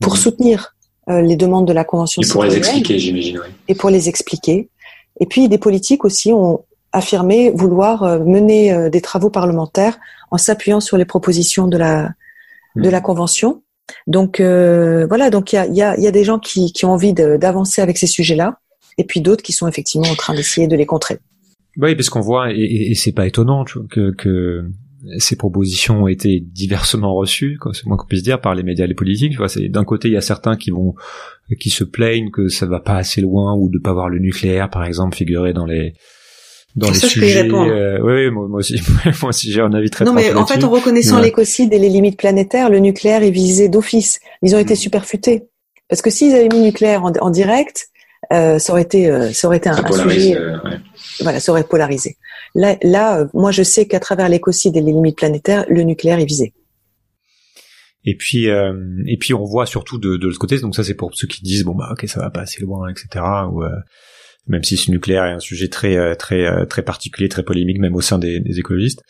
pour 0.00 0.14
mmh. 0.14 0.16
soutenir 0.16 0.74
euh, 1.08 1.20
les 1.20 1.36
demandes 1.36 1.68
de 1.68 1.72
la 1.72 1.84
Convention 1.84 2.20
Et 2.20 2.26
pour 2.26 2.42
les 2.42 2.56
expliquer, 2.56 2.98
j'imagine. 2.98 3.38
Oui. 3.38 3.46
Et 3.68 3.76
pour 3.76 3.90
les 3.90 4.08
expliquer. 4.08 4.68
Et 5.20 5.26
puis 5.26 5.48
des 5.48 5.58
politiques 5.58 6.04
aussi 6.04 6.32
ont 6.32 6.64
affirmé 6.92 7.50
vouloir 7.50 8.02
euh, 8.02 8.18
mener 8.18 8.72
euh, 8.72 8.90
des 8.90 9.00
travaux 9.00 9.30
parlementaires 9.30 9.98
en 10.30 10.38
s'appuyant 10.38 10.80
sur 10.80 10.96
les 10.96 11.04
propositions 11.04 11.68
de 11.68 11.76
la 11.76 12.12
mmh. 12.74 12.82
de 12.82 12.88
la 12.88 13.00
Convention. 13.00 13.62
Donc 14.08 14.40
voilà, 14.40 15.30
donc 15.30 15.52
il 15.52 15.56
y 15.56 15.58
a, 15.58 15.66
y, 15.66 15.82
a, 15.82 15.96
y 16.00 16.06
a 16.08 16.10
des 16.10 16.24
gens 16.24 16.40
qui, 16.40 16.72
qui 16.72 16.84
ont 16.84 16.90
envie 16.90 17.12
d'avancer 17.12 17.80
avec 17.80 17.98
ces 17.98 18.08
sujets-là, 18.08 18.58
et 18.98 19.04
puis 19.04 19.20
d'autres 19.20 19.44
qui 19.44 19.52
sont 19.52 19.68
effectivement 19.68 20.08
en 20.08 20.16
train 20.16 20.34
d'essayer 20.34 20.66
de 20.66 20.74
les 20.74 20.86
contrer. 20.86 21.18
Oui, 21.76 21.94
parce 21.94 22.10
qu'on 22.10 22.20
voit, 22.20 22.52
et, 22.52 22.56
et, 22.56 22.90
et 22.90 22.94
c'est 22.96 23.12
pas 23.12 23.28
étonnant 23.28 23.64
que, 23.64 24.10
que 24.10 24.68
ces 25.18 25.36
propositions 25.36 26.02
ont 26.02 26.08
été 26.08 26.40
diversement 26.40 27.14
reçues, 27.14 27.58
c'est 27.74 27.86
moins 27.86 27.96
qu'on 27.96 28.08
puisse 28.08 28.24
dire, 28.24 28.40
par 28.40 28.56
les 28.56 28.64
médias 28.64 28.86
et 28.86 28.88
les 28.88 28.94
politiques. 28.94 29.30
Tu 29.30 29.38
vois, 29.38 29.48
c'est 29.48 29.68
d'un 29.68 29.84
côté 29.84 30.08
il 30.08 30.14
y 30.14 30.16
a 30.16 30.20
certains 30.20 30.56
qui 30.56 30.70
vont, 30.70 30.94
qui 31.60 31.70
se 31.70 31.84
plaignent 31.84 32.30
que 32.30 32.48
ça 32.48 32.66
va 32.66 32.80
pas 32.80 32.96
assez 32.96 33.20
loin 33.20 33.54
ou 33.54 33.68
de 33.70 33.78
pas 33.78 33.92
voir 33.92 34.08
le 34.08 34.18
nucléaire, 34.18 34.68
par 34.70 34.84
exemple, 34.84 35.16
figurer 35.16 35.52
dans 35.52 35.66
les 35.66 35.94
dans 36.74 36.88
ça, 36.88 36.92
les 36.92 37.00
je 37.00 37.06
sujets. 37.06 37.48
Peux 37.48 37.54
y 37.54 37.70
euh, 37.70 37.98
oui, 38.02 38.12
oui, 38.26 38.30
moi, 38.30 38.48
moi 38.48 38.58
aussi, 38.58 38.80
moi 39.22 39.28
aussi 39.30 39.52
j'ai 39.52 39.60
un 39.60 39.72
avis 39.72 39.90
très. 39.90 40.04
Non, 40.04 40.12
mais 40.12 40.32
en 40.34 40.46
fait, 40.46 40.62
en 40.64 40.70
reconnaissant 40.70 41.16
ouais. 41.16 41.22
l'écocide 41.22 41.72
et 41.72 41.78
les 41.78 41.88
limites 41.88 42.18
planétaires, 42.18 42.70
le 42.70 42.78
nucléaire 42.78 43.22
est 43.22 43.30
visé 43.30 43.68
d'office. 43.68 44.20
Ils 44.42 44.54
ont 44.54 44.58
été 44.58 44.74
mmh. 44.74 44.78
superfutés 44.78 45.48
parce 45.88 46.02
que 46.02 46.10
s'ils 46.10 46.34
avaient 46.34 46.48
mis 46.48 46.58
le 46.58 46.64
nucléaire 46.64 47.04
en, 47.04 47.12
en 47.20 47.30
direct, 47.30 47.88
euh, 48.32 48.58
ça 48.58 48.72
aurait 48.72 48.82
été, 48.82 49.10
euh, 49.10 49.32
ça 49.32 49.46
aurait 49.46 49.58
été 49.58 49.68
un, 49.68 49.76
un 49.76 49.92
sujet. 49.92 50.36
Euh, 50.36 50.58
ouais. 50.64 50.78
Voilà, 51.20 51.40
ça 51.40 51.52
aurait 51.52 51.64
polarisé. 51.64 52.16
Là, 52.54 52.76
là 52.82 53.20
euh, 53.20 53.26
moi, 53.34 53.52
je 53.52 53.62
sais 53.62 53.86
qu'à 53.86 54.00
travers 54.00 54.28
l'écocide 54.28 54.76
et 54.76 54.80
les 54.80 54.92
limites 54.92 55.16
planétaires, 55.16 55.64
le 55.68 55.82
nucléaire 55.82 56.18
est 56.18 56.24
visé. 56.24 56.52
Et 58.06 58.16
puis, 58.16 58.48
euh, 58.48 58.72
et 59.06 59.18
puis 59.18 59.34
on 59.34 59.44
voit 59.44 59.66
surtout 59.66 59.98
de, 59.98 60.16
de 60.16 60.26
l'autre 60.26 60.38
côté. 60.38 60.58
Donc 60.60 60.74
ça, 60.74 60.84
c'est 60.84 60.94
pour 60.94 61.14
ceux 61.14 61.26
qui 61.26 61.42
disent 61.42 61.64
bon 61.64 61.74
bah 61.74 61.88
ok, 61.92 62.08
ça 62.08 62.20
va 62.20 62.30
pas 62.30 62.40
assez 62.40 62.62
loin, 62.62 62.88
etc. 62.88 63.24
Ou 63.52 63.62
euh, 63.62 63.70
même 64.46 64.62
si 64.62 64.76
ce 64.76 64.90
nucléaire 64.90 65.24
est 65.24 65.32
un 65.32 65.40
sujet 65.40 65.68
très 65.68 66.16
très 66.16 66.66
très 66.66 66.82
particulier, 66.82 67.28
très 67.28 67.42
polémique, 67.42 67.78
même 67.78 67.96
au 67.96 68.00
sein 68.00 68.18
des 68.18 68.58
écologistes. 68.58 69.02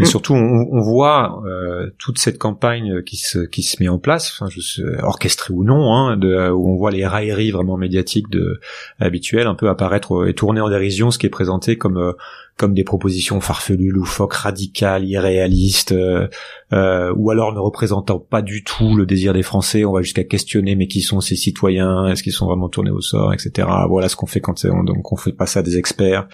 Et 0.00 0.06
surtout, 0.06 0.34
on, 0.34 0.68
on 0.70 0.80
voit 0.80 1.42
euh, 1.46 1.90
toute 1.98 2.18
cette 2.18 2.38
campagne 2.38 3.02
qui 3.02 3.16
se 3.16 3.40
qui 3.40 3.62
se 3.62 3.82
met 3.82 3.88
en 3.88 3.98
place, 3.98 4.32
enfin, 4.32 4.48
je 4.50 4.60
sais, 4.60 4.82
orchestrée 5.02 5.52
ou 5.52 5.64
non, 5.64 5.92
hein, 5.92 6.16
de, 6.16 6.50
où 6.50 6.70
on 6.70 6.76
voit 6.76 6.90
les 6.90 7.06
railleries 7.06 7.50
vraiment 7.50 7.76
médiatiques 7.76 8.30
de 8.30 8.58
habituelles 9.00 9.46
un 9.46 9.54
peu 9.54 9.68
apparaître 9.68 10.26
et 10.26 10.34
tourner 10.34 10.62
en 10.62 10.70
dérision 10.70 11.10
ce 11.10 11.18
qui 11.18 11.26
est 11.26 11.30
présenté 11.30 11.76
comme 11.76 11.98
euh, 11.98 12.12
comme 12.56 12.74
des 12.74 12.84
propositions 12.84 13.40
farfelues, 13.40 13.90
loufoques, 13.90 14.34
radicales, 14.34 15.04
irréalistes, 15.04 15.92
euh, 15.92 16.28
euh, 16.72 17.12
ou 17.16 17.30
alors 17.30 17.52
ne 17.52 17.58
représentant 17.58 18.18
pas 18.18 18.42
du 18.42 18.62
tout 18.62 18.94
le 18.94 19.06
désir 19.06 19.32
des 19.32 19.42
Français. 19.42 19.84
On 19.84 19.92
va 19.92 20.02
jusqu'à 20.02 20.24
questionner, 20.24 20.76
mais 20.76 20.86
qui 20.86 21.00
sont 21.00 21.20
ces 21.20 21.36
citoyens? 21.36 22.06
Est-ce 22.06 22.22
qu'ils 22.22 22.32
sont 22.32 22.46
vraiment 22.46 22.68
tournés 22.68 22.90
au 22.90 23.00
sort, 23.00 23.32
etc. 23.32 23.68
Voilà 23.88 24.08
ce 24.08 24.16
qu'on 24.16 24.26
fait 24.26 24.40
quand 24.40 24.64
on, 24.64 24.84
donc 24.84 25.12
on 25.12 25.16
fait 25.16 25.32
passer 25.32 25.58
à 25.58 25.62
des 25.62 25.76
experts 25.76 26.28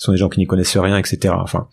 ce 0.00 0.06
sont 0.06 0.12
des 0.12 0.18
gens 0.18 0.30
qui 0.30 0.40
n'y 0.40 0.46
connaissent 0.46 0.78
rien, 0.78 0.96
etc. 0.96 1.34
Enfin, 1.36 1.68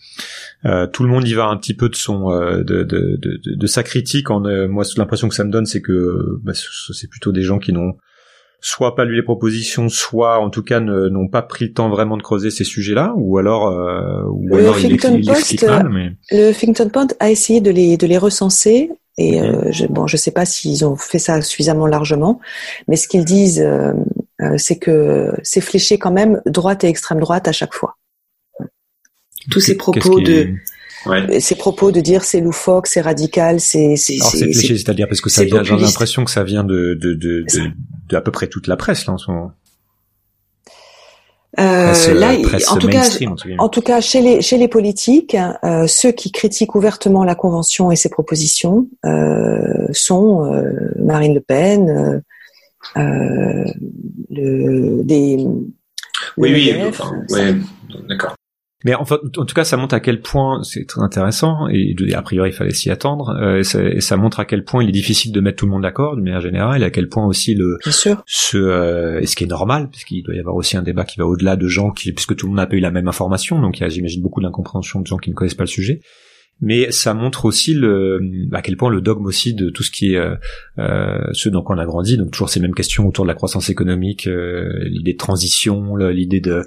euh, 0.66 0.86
tout 0.86 1.04
le 1.04 1.10
monde 1.10 1.26
y 1.26 1.34
va 1.34 1.46
un 1.46 1.56
petit 1.56 1.74
peu 1.74 1.88
de 1.88 1.96
son 1.96 2.30
euh, 2.30 2.58
de, 2.58 2.84
de, 2.84 3.18
de, 3.22 3.40
de, 3.56 3.68
sa 3.68 3.84
critique. 3.84 4.30
En 4.30 4.44
euh, 4.44 4.68
moi, 4.68 4.84
l'impression 4.98 5.30
que 5.30 5.36
ça 5.36 5.46
me 5.46 5.50
donne, 5.50 5.66
c'est 5.66 5.82
que 5.82 6.38
bah, 6.44 6.52
c'est 6.54 7.10
plutôt 7.10 7.32
des 7.32 7.42
gens 7.42 7.58
qui 7.58 7.72
n'ont 7.72 7.94
soit 8.60 8.96
pas 8.96 9.06
lu 9.06 9.16
les 9.16 9.24
propositions, 9.24 9.88
soit 9.88 10.40
en 10.40 10.50
tout 10.50 10.62
cas 10.62 10.82
n'ont 10.82 11.30
pas 11.30 11.42
pris 11.42 11.68
le 11.68 11.74
temps 11.74 11.88
vraiment 11.88 12.18
de 12.18 12.22
creuser 12.22 12.50
ces 12.50 12.66
sujets-là, 12.66 13.14
ou 13.16 13.38
alors, 13.38 13.70
euh, 13.70 14.24
ou 14.30 14.50
le 14.50 14.58
alors 14.58 14.78
Huffington 14.78 15.14
il, 15.14 15.24
il 15.24 15.28
Post, 15.28 15.66
mal, 15.66 15.88
mais... 15.90 16.12
le 16.32 16.50
Huffington 16.50 16.90
Post 16.90 17.16
a 17.22 17.32
essayé 17.32 17.62
de 17.62 17.72
les 17.72 17.96
de 17.96 18.08
les 18.08 18.18
recenser. 18.18 18.92
Et 19.18 19.42
euh, 19.42 19.72
je, 19.72 19.86
bon, 19.86 20.06
je 20.06 20.18
sais 20.18 20.32
pas 20.32 20.44
s'ils 20.44 20.86
ont 20.86 20.98
fait 20.98 21.18
ça 21.18 21.42
suffisamment 21.42 21.88
largement, 21.88 22.42
mais 22.90 22.98
ce 22.98 23.08
qu'ils 23.08 23.24
disent, 23.24 23.62
euh, 23.62 23.94
c'est 24.58 24.78
que 24.78 25.32
c'est 25.44 25.62
fléché 25.62 25.98
quand 25.98 26.12
même 26.12 26.42
droite 26.46 26.84
et 26.84 26.88
extrême 26.88 27.22
droite 27.22 27.48
à 27.48 27.54
chaque 27.54 27.74
fois 27.74 27.96
tous 29.52 29.60
ces 29.60 29.76
propos 29.76 30.20
de 30.20 30.50
ouais. 31.06 31.40
ces 31.40 31.56
propos 31.56 31.92
de 31.92 32.02
dire 32.02 32.24
c'est 32.24 32.42
loufoque, 32.42 32.88
c'est 32.88 33.02
radical, 33.02 33.60
c'est 33.60 33.96
c'est 33.96 34.16
Alors 34.20 34.32
c'est 34.32 34.50
cliché, 34.50 34.78
c'est-à-dire 34.78 35.08
parce 35.08 35.22
que 35.22 35.30
ça 35.30 35.44
vient, 35.44 35.64
j'ai 35.64 35.76
l'impression 35.76 36.26
que 36.26 36.32
ça 36.32 36.44
vient 36.44 36.64
de 36.64 36.98
de, 37.00 37.14
de, 37.14 37.46
de 37.54 37.72
de 38.10 38.16
à 38.16 38.22
peu 38.22 38.32
près 38.32 38.48
toute 38.48 38.68
la 38.68 38.78
presse 38.78 39.06
là 39.06 39.14
en 39.14 39.18
ce 39.18 39.32
moment. 39.32 39.52
Euh, 41.60 41.88
presse, 41.88 42.10
là, 42.10 42.38
presse 42.44 42.70
en 42.70 42.78
tout 42.78 42.88
cas, 42.88 43.04
en, 43.58 43.64
en 43.64 43.70
tout 43.70 43.82
cas, 43.82 44.00
chez 44.00 44.22
les 44.22 44.42
chez 44.42 44.58
les 44.58 44.68
politiques, 44.68 45.36
euh, 45.64 45.88
ceux 45.88 46.12
qui 46.12 46.32
critiquent 46.32 46.76
ouvertement 46.76 47.24
la 47.24 47.34
convention 47.34 47.90
et 47.90 47.96
ses 47.96 48.10
propositions 48.10 48.88
euh, 49.06 49.88
sont 49.92 50.46
euh, 50.46 50.92
Marine 51.00 51.34
Le 51.34 51.40
Pen, 51.40 52.22
euh, 52.96 53.66
le, 54.30 55.04
des 55.04 55.38
oui, 56.38 56.52
oui, 56.54 56.74
enfin, 56.88 57.24
ouais, 57.30 57.56
d'accord. 58.08 58.36
Mais 58.88 58.96
enfin, 58.96 59.20
en 59.36 59.44
tout 59.44 59.54
cas, 59.54 59.66
ça 59.66 59.76
montre 59.76 59.96
à 59.96 60.00
quel 60.00 60.22
point 60.22 60.64
c'est 60.64 60.86
très 60.86 61.02
intéressant 61.02 61.68
et, 61.68 61.94
a 62.14 62.22
priori 62.22 62.52
il 62.52 62.54
fallait 62.54 62.72
s'y 62.72 62.90
attendre. 62.90 63.38
Euh, 63.38 63.60
et, 63.60 63.66
ça, 63.66 63.84
et, 63.84 64.00
ça, 64.00 64.16
montre 64.16 64.40
à 64.40 64.46
quel 64.46 64.64
point 64.64 64.82
il 64.82 64.88
est 64.88 64.94
difficile 64.94 65.34
de 65.34 65.42
mettre 65.42 65.58
tout 65.58 65.66
le 65.66 65.74
monde 65.74 65.82
d'accord 65.82 66.16
d'une 66.16 66.24
manière 66.24 66.40
générale, 66.40 66.84
et 66.84 66.86
à 66.86 66.90
quel 66.90 67.10
point 67.10 67.26
aussi 67.26 67.54
le 67.54 67.80
Bien 67.84 67.92
sûr. 67.92 68.24
ce 68.26 68.56
euh, 68.58 69.20
et 69.20 69.26
ce 69.26 69.36
qui 69.36 69.44
est 69.44 69.48
normal, 69.48 69.90
puisqu'il 69.90 70.24
doit 70.24 70.36
y 70.36 70.40
avoir 70.40 70.56
aussi 70.56 70.78
un 70.78 70.84
débat 70.84 71.04
qui 71.04 71.20
va 71.20 71.26
au-delà 71.26 71.58
de 71.58 71.68
gens 71.68 71.92
qui, 71.92 72.14
puisque 72.14 72.38
tout 72.38 72.46
le 72.46 72.52
monde 72.52 72.60
n'a 72.60 72.66
pas 72.66 72.78
eu 72.78 72.80
la 72.80 72.92
même 72.92 73.10
information, 73.10 73.60
donc 73.60 73.78
il 73.78 73.82
y 73.82 73.86
a 73.86 73.90
j'imagine 73.90 74.22
beaucoup 74.22 74.40
d'incompréhension 74.40 75.02
de 75.02 75.08
gens 75.08 75.18
qui 75.18 75.32
ne 75.32 75.36
connaissent 75.36 75.54
pas 75.54 75.66
le 75.66 75.68
sujet 75.68 76.00
mais 76.62 76.92
ça 76.92 77.14
montre 77.14 77.46
aussi 77.46 77.74
le, 77.74 78.20
à 78.52 78.62
quel 78.62 78.78
point 78.78 78.90
le 78.90 79.02
dogme 79.02 79.26
aussi 79.26 79.54
de 79.54 79.70
tout 79.70 79.84
ce 79.84 79.92
qui 79.92 80.14
est 80.14 80.18
euh, 80.18 80.36
euh 80.80 81.20
ce 81.34 81.50
dont 81.50 81.64
on 81.68 81.78
a 81.78 81.86
grandi, 81.86 82.18
donc 82.18 82.32
toujours 82.32 82.50
ces 82.50 82.60
mêmes 82.60 82.74
questions 82.74 83.08
autour 83.08 83.26
de 83.26 83.28
la 83.28 83.36
croissance 83.36 83.70
économique, 83.70 84.28
euh, 84.28 84.72
l'idée 84.86 85.14
de 85.14 85.18
transition, 85.18 85.96
l'idée 85.96 86.42
de, 86.42 86.64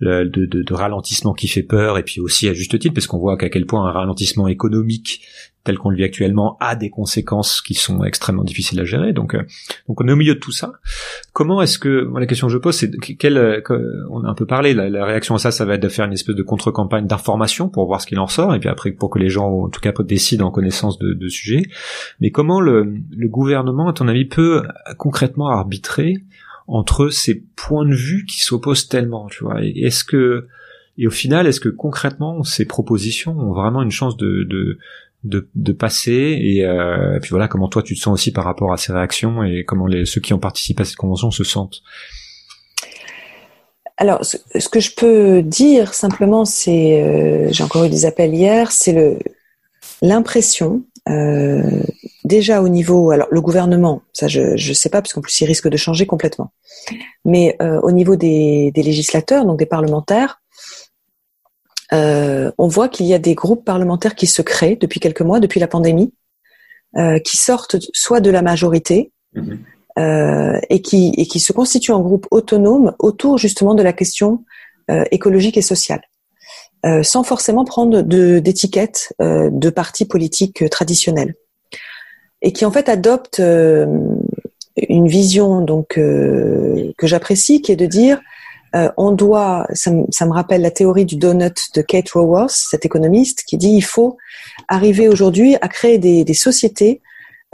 de, 0.00 0.74
ralentissement 0.74 1.34
qui 1.34 1.48
fait 1.48 1.62
peur, 1.62 1.98
et 1.98 2.02
puis 2.02 2.20
aussi 2.20 2.48
à 2.48 2.54
juste 2.54 2.78
titre, 2.78 2.94
parce 2.94 3.06
qu'on 3.06 3.18
voit 3.18 3.36
qu'à 3.36 3.48
quel 3.48 3.66
point 3.66 3.86
un 3.86 3.92
ralentissement 3.92 4.48
économique 4.48 5.20
tel 5.64 5.78
qu'on 5.78 5.90
le 5.90 5.96
vit 5.96 6.04
actuellement 6.04 6.56
a 6.60 6.76
des 6.76 6.90
conséquences 6.90 7.62
qui 7.62 7.74
sont 7.74 8.04
extrêmement 8.04 8.44
difficiles 8.44 8.78
à 8.80 8.84
gérer. 8.84 9.12
Donc, 9.12 9.34
euh, 9.34 9.42
donc 9.88 10.00
on 10.00 10.06
est 10.06 10.12
au 10.12 10.16
milieu 10.16 10.34
de 10.34 10.38
tout 10.38 10.52
ça. 10.52 10.72
Comment 11.32 11.62
est-ce 11.62 11.78
que 11.78 12.10
la 12.18 12.26
question 12.26 12.46
que 12.46 12.52
je 12.52 12.58
pose, 12.58 12.76
c'est 12.76 12.90
quelle 13.16 13.38
euh, 13.38 13.60
on 14.10 14.24
a 14.24 14.28
un 14.28 14.34
peu 14.34 14.46
parlé, 14.46 14.74
la, 14.74 15.04
réaction 15.04 15.34
à 15.34 15.38
ça, 15.38 15.50
ça 15.50 15.64
va 15.64 15.74
être 15.74 15.82
de 15.82 15.88
faire 15.88 16.04
une 16.04 16.12
espèce 16.12 16.36
de 16.36 16.42
contre-campagne 16.42 17.06
d'information 17.06 17.68
pour 17.68 17.86
voir 17.86 18.00
ce 18.00 18.06
qu'il 18.06 18.18
en 18.18 18.26
sort, 18.26 18.54
et 18.54 18.60
puis 18.60 18.68
après 18.68 18.92
pour 18.92 19.10
que 19.10 19.18
les 19.18 19.30
gens, 19.30 19.48
en 19.48 19.68
tout 19.68 19.80
cas, 19.80 19.92
décident 20.00 20.46
en 20.46 20.50
connaissance 20.50 20.98
de, 20.98 21.14
de 21.14 21.28
sujet. 21.28 21.62
Mais 22.20 22.30
comment 22.30 22.60
le, 22.60 23.00
le 23.16 23.28
gouvernement, 23.28 23.88
à 23.88 23.92
ton 23.94 24.06
avis, 24.06 24.26
peut 24.26 24.62
concrètement 24.98 25.48
arbitrer 25.48 26.18
entre 26.66 27.08
ces 27.08 27.42
points 27.56 27.86
de 27.86 27.94
vue 27.94 28.26
qui 28.26 28.42
s'opposent 28.42 28.88
tellement, 28.88 29.28
tu 29.28 29.44
vois? 29.44 29.62
Est-ce 29.62 30.04
que 30.04 30.46
et 30.96 31.06
au 31.06 31.10
final, 31.10 31.46
est-ce 31.46 31.60
que 31.60 31.68
concrètement 31.68 32.44
ces 32.44 32.66
propositions 32.66 33.36
ont 33.36 33.52
vraiment 33.52 33.82
une 33.82 33.90
chance 33.90 34.16
de, 34.16 34.44
de, 34.44 34.78
de, 35.24 35.48
de 35.54 35.72
passer 35.72 36.38
et, 36.40 36.64
euh, 36.64 37.18
puis 37.20 37.30
voilà 37.30 37.48
comment 37.48 37.68
toi 37.68 37.82
tu 37.82 37.94
te 37.94 38.00
sens 38.00 38.14
aussi 38.14 38.32
par 38.32 38.44
rapport 38.44 38.72
à 38.72 38.76
ces 38.76 38.92
réactions 38.92 39.42
et 39.42 39.64
comment 39.64 39.86
les, 39.86 40.04
ceux 40.04 40.20
qui 40.20 40.32
ont 40.32 40.38
participé 40.38 40.82
à 40.82 40.84
cette 40.84 40.96
convention 40.96 41.30
se 41.30 41.44
sentent. 41.44 41.82
Alors, 43.96 44.24
ce, 44.24 44.68
que 44.68 44.80
je 44.80 44.92
peux 44.94 45.40
dire 45.40 45.94
simplement, 45.94 46.44
c'est, 46.44 47.00
euh, 47.00 47.48
j'ai 47.52 47.62
encore 47.62 47.84
eu 47.84 47.88
des 47.88 48.06
appels 48.06 48.34
hier, 48.34 48.72
c'est 48.72 48.92
le 48.92 49.18
l'impression 50.02 50.82
euh, 51.08 51.82
déjà 52.24 52.62
au 52.62 52.68
niveau, 52.68 53.10
alors 53.10 53.28
le 53.30 53.40
gouvernement, 53.40 54.02
ça 54.12 54.28
je 54.28 54.52
ne 54.52 54.74
sais 54.74 54.88
pas 54.88 55.02
parce 55.02 55.12
qu'en 55.12 55.20
plus 55.20 55.38
il 55.40 55.46
risque 55.46 55.68
de 55.68 55.76
changer 55.76 56.06
complètement, 56.06 56.52
mais 57.24 57.56
euh, 57.60 57.80
au 57.82 57.92
niveau 57.92 58.16
des, 58.16 58.70
des 58.74 58.82
législateurs, 58.82 59.44
donc 59.44 59.58
des 59.58 59.66
parlementaires, 59.66 60.40
euh, 61.94 62.50
on 62.58 62.68
voit 62.68 62.88
qu'il 62.88 63.06
y 63.06 63.14
a 63.14 63.18
des 63.18 63.34
groupes 63.34 63.64
parlementaires 63.64 64.14
qui 64.14 64.26
se 64.26 64.42
créent 64.42 64.76
depuis 64.76 65.00
quelques 65.00 65.20
mois, 65.22 65.40
depuis 65.40 65.60
la 65.60 65.68
pandémie, 65.68 66.12
euh, 66.96 67.18
qui 67.18 67.36
sortent 67.36 67.76
soit 67.92 68.20
de 68.20 68.30
la 68.30 68.42
majorité 68.42 69.12
mhm. 69.34 69.58
euh, 69.98 70.58
et, 70.70 70.82
qui, 70.82 71.12
et 71.16 71.26
qui 71.26 71.40
se 71.40 71.52
constituent 71.52 71.92
en 71.92 72.00
groupe 72.00 72.26
autonome 72.30 72.94
autour 72.98 73.38
justement 73.38 73.74
de 73.74 73.82
la 73.82 73.92
question 73.92 74.44
écologique 75.10 75.56
et 75.56 75.62
sociale, 75.62 76.02
sans 77.02 77.22
forcément 77.22 77.64
prendre 77.64 78.02
d'étiquette 78.02 79.14
de, 79.18 79.48
de 79.50 79.70
partis 79.70 80.04
politiques 80.04 80.68
traditionnels, 80.68 81.36
et 82.42 82.52
qui 82.52 82.66
en 82.66 82.70
fait 82.70 82.90
adoptent 82.90 83.40
une 83.40 85.08
vision 85.08 85.62
donc 85.62 85.94
que 85.94 87.06
j'apprécie, 87.06 87.62
qui 87.62 87.72
est 87.72 87.76
de 87.76 87.86
dire 87.86 88.20
euh, 88.74 88.90
on 88.96 89.12
doit, 89.12 89.66
ça, 89.72 89.90
me 89.90 90.32
rappelle 90.32 90.62
la 90.62 90.70
théorie 90.70 91.04
du 91.04 91.16
donut 91.16 91.54
de 91.74 91.82
Kate 91.82 92.10
Raworth, 92.10 92.50
cette 92.50 92.84
économiste, 92.84 93.44
qui 93.46 93.56
dit 93.56 93.70
il 93.70 93.84
faut 93.84 94.16
arriver 94.68 95.08
aujourd'hui 95.08 95.56
à 95.60 95.68
créer 95.68 95.98
des, 95.98 96.34
sociétés 96.34 97.00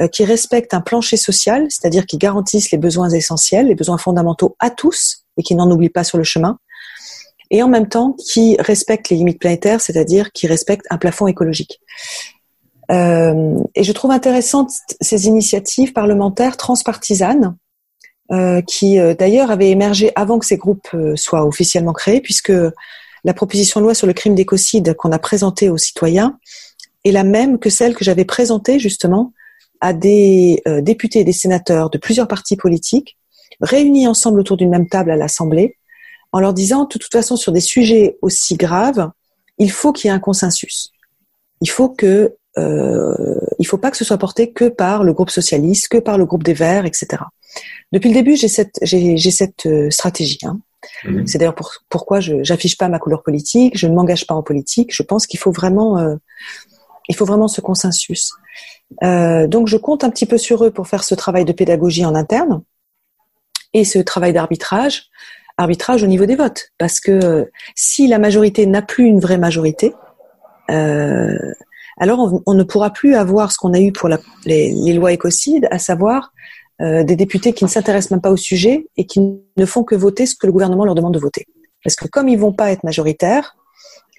euh, 0.01 0.09
qui 0.09 0.25
respectent 0.25 0.73
un 0.73 0.81
plancher 0.81 1.19
social, 1.19 1.67
c'est-à-dire 1.69 2.07
qui 2.07 2.17
garantissent 2.17 2.71
les 2.71 2.79
besoins 2.79 3.11
essentiels, 3.11 3.67
les 3.67 3.75
besoins 3.75 3.99
fondamentaux 3.99 4.57
à 4.61 4.71
tous 4.71 5.25
et 5.37 5.43
qui 5.43 5.55
n'en 5.55 5.71
oublient 5.71 5.91
pas 5.91 6.05
sur 6.05 6.17
le 6.17 6.25
chemin, 6.25 6.59
et 7.51 7.63
en 7.63 7.69
même 7.69 7.89
temps 7.89 8.13
qui 8.13 8.57
respectent 8.59 9.11
les 9.11 9.17
limites 9.17 9.41
planétaires, 9.41 9.81
c'est-à-dire 9.81 10.33
qui 10.33 10.47
respectent 10.47 10.87
un 10.91 10.97
plafond 10.97 11.27
écologique. 11.27 11.81
Euh, 12.91 13.59
et 13.75 13.85
je 13.85 13.93
trouve 13.93 14.11
intéressantes 14.11 14.73
ces 15.01 15.27
initiatives 15.27 15.93
parlementaires 15.93 16.57
transpartisanes 16.57 17.57
euh, 18.33 18.63
qui 18.63 18.99
euh, 18.99 19.15
d'ailleurs 19.15 19.51
avait 19.51 19.71
émergé 19.71 20.13
avant 20.15 20.39
que 20.39 20.47
ces 20.47 20.57
groupes 20.57 20.89
euh, 20.95 21.17
soient 21.17 21.45
officiellement 21.45 21.93
créés, 21.93 22.21
puisque 22.21 22.53
la 23.25 23.35
proposition 23.35 23.81
de 23.81 23.85
loi 23.85 23.95
sur 23.95 24.07
le 24.07 24.13
crime 24.13 24.35
d'écocide 24.35 24.95
qu'on 24.95 25.13
a 25.13 25.19
présentée 25.19 25.69
aux 25.69 25.79
citoyens 25.79 26.39
est 27.05 27.13
la 27.13 27.25
même 27.25 27.59
que 27.59 27.71
celle 27.71 27.95
que 27.95 28.05
j'avais 28.05 28.25
présentée 28.25 28.79
justement 28.79 29.33
à 29.81 29.93
des 29.93 30.63
députés 30.83 31.21
et 31.21 31.25
des 31.25 31.33
sénateurs 31.33 31.89
de 31.89 31.97
plusieurs 31.97 32.29
partis 32.29 32.57
politiques 32.57 33.19
réunis 33.61 34.07
ensemble 34.07 34.41
autour 34.41 34.57
d'une 34.57 34.71
même 34.71 34.89
table 34.89 35.11
à 35.11 35.17
l'Assemblée, 35.17 35.77
en 36.33 36.41
leur 36.41 36.55
disant 36.55 36.85
de 36.85 36.89
toute 36.89 37.13
façon 37.13 37.37
sur 37.37 37.53
des 37.53 37.61
sujets 37.61 38.19
aussi 38.23 38.57
graves, 38.57 39.11
il 39.59 39.71
faut 39.71 39.93
qu'il 39.93 40.09
y 40.09 40.13
ait 40.13 40.17
un 40.17 40.21
consensus. 40.21 40.91
Il 41.61 41.69
faut 41.69 41.89
que 41.89 42.37
euh, 42.59 43.39
il 43.59 43.67
faut 43.67 43.79
pas 43.79 43.91
que 43.91 43.97
ce 43.97 44.05
soit 44.05 44.19
porté 44.19 44.53
que 44.53 44.69
par 44.69 45.05
le 45.05 45.13
groupe 45.13 45.31
socialiste, 45.31 45.89
que 45.89 45.99
par 45.99 46.19
le 46.19 46.27
groupe 46.27 46.43
des 46.43 46.55
Verts, 46.55 46.87
etc. 46.87 47.23
Depuis 47.93 48.09
le 48.09 48.15
début, 48.15 48.37
j'ai 48.37 48.49
cette, 48.49 48.79
j'ai, 48.83 49.19
cette 49.19 49.67
euh, 49.67 49.91
stratégie. 49.91 50.39
Hein. 50.45 50.61
Mhm. 51.05 51.27
C'est 51.27 51.39
d'ailleurs 51.39 51.55
pour, 51.55 51.73
pourquoi 51.89 52.21
je 52.21 52.43
j'affiche 52.43 52.79
pas 52.79 52.89
ma 52.89 52.99
couleur 52.99 53.23
politique, 53.23 53.77
je 53.77 53.87
ne 53.87 53.95
m'engage 53.95 54.27
pas 54.27 54.35
en 54.35 54.43
politique. 54.43 54.95
Je 54.95 55.03
pense 55.03 55.27
qu'il 55.27 55.41
faut 55.41 55.53
vraiment, 55.53 55.99
euh, 55.99 56.17
il 57.09 57.17
faut 57.17 57.25
vraiment 57.25 57.49
ce 57.49 57.61
consensus. 57.61 58.33
Euh, 59.03 59.47
donc, 59.47 59.69
je 59.69 59.77
compte 59.77 60.05
un 60.05 60.11
petit 60.11 60.27
peu 60.27 60.39
sur 60.39 60.65
eux 60.65 60.71
pour 60.71 60.89
faire 60.89 61.05
ce 61.05 61.15
travail 61.15 61.45
de 61.45 61.53
pédagogie 61.53 62.05
en 62.05 62.15
interne 62.15 62.63
et 63.73 63.85
ce 63.85 63.99
travail 63.99 64.33
d'arbitrage, 64.33 65.11
arbitrage 65.57 66.03
au 66.03 66.07
niveau 66.07 66.27
des 66.27 66.35
votes, 66.35 66.71
parce 66.79 66.99
que 66.99 67.51
si 67.77 68.09
la 68.09 68.19
majorité 68.19 68.67
n'a 68.67 68.83
plus 68.83 69.05
une 69.05 69.21
vraie 69.21 69.39
majorité, 69.39 69.95
euh, 70.71 71.37
alors 71.99 72.43
on, 72.47 72.55
ne 72.55 72.63
pourra 72.63 72.91
plus 72.91 73.15
avoir 73.15 73.53
ce 73.53 73.59
qu'on 73.59 73.75
a 73.75 73.81
eu 73.81 73.93
pour 73.93 74.09
les, 74.09 74.19
les, 74.73 74.93
lois 74.95 75.13
écocides, 75.13 75.69
à 75.71 75.79
savoir 75.79 76.33
euh, 76.81 77.05
des 77.05 77.17
députés 77.17 77.53
qui 77.53 77.65
ne 77.65 77.69
s'intéressent 77.69 78.11
même 78.13 78.21
pas 78.21 78.31
au 78.31 78.37
sujet 78.37 78.87
et 78.97 79.07
qui 79.07 79.21
ne 79.57 79.67
font 79.67 79.85
que 79.85 79.95
voter 79.95 80.27
ce 80.27 80.35
que 80.35 80.47
le 80.47 80.53
gouvernement 80.53 80.85
leur 80.85 80.95
demande 80.95 81.15
de 81.15 81.19
voter. 81.19 81.47
Parce 81.85 81.97
que 81.97 82.09
comme 82.09 82.29
ils 82.29 82.39
vont 82.39 82.53
pas 82.53 82.71
être 82.71 82.85
majoritaires, 82.85 83.57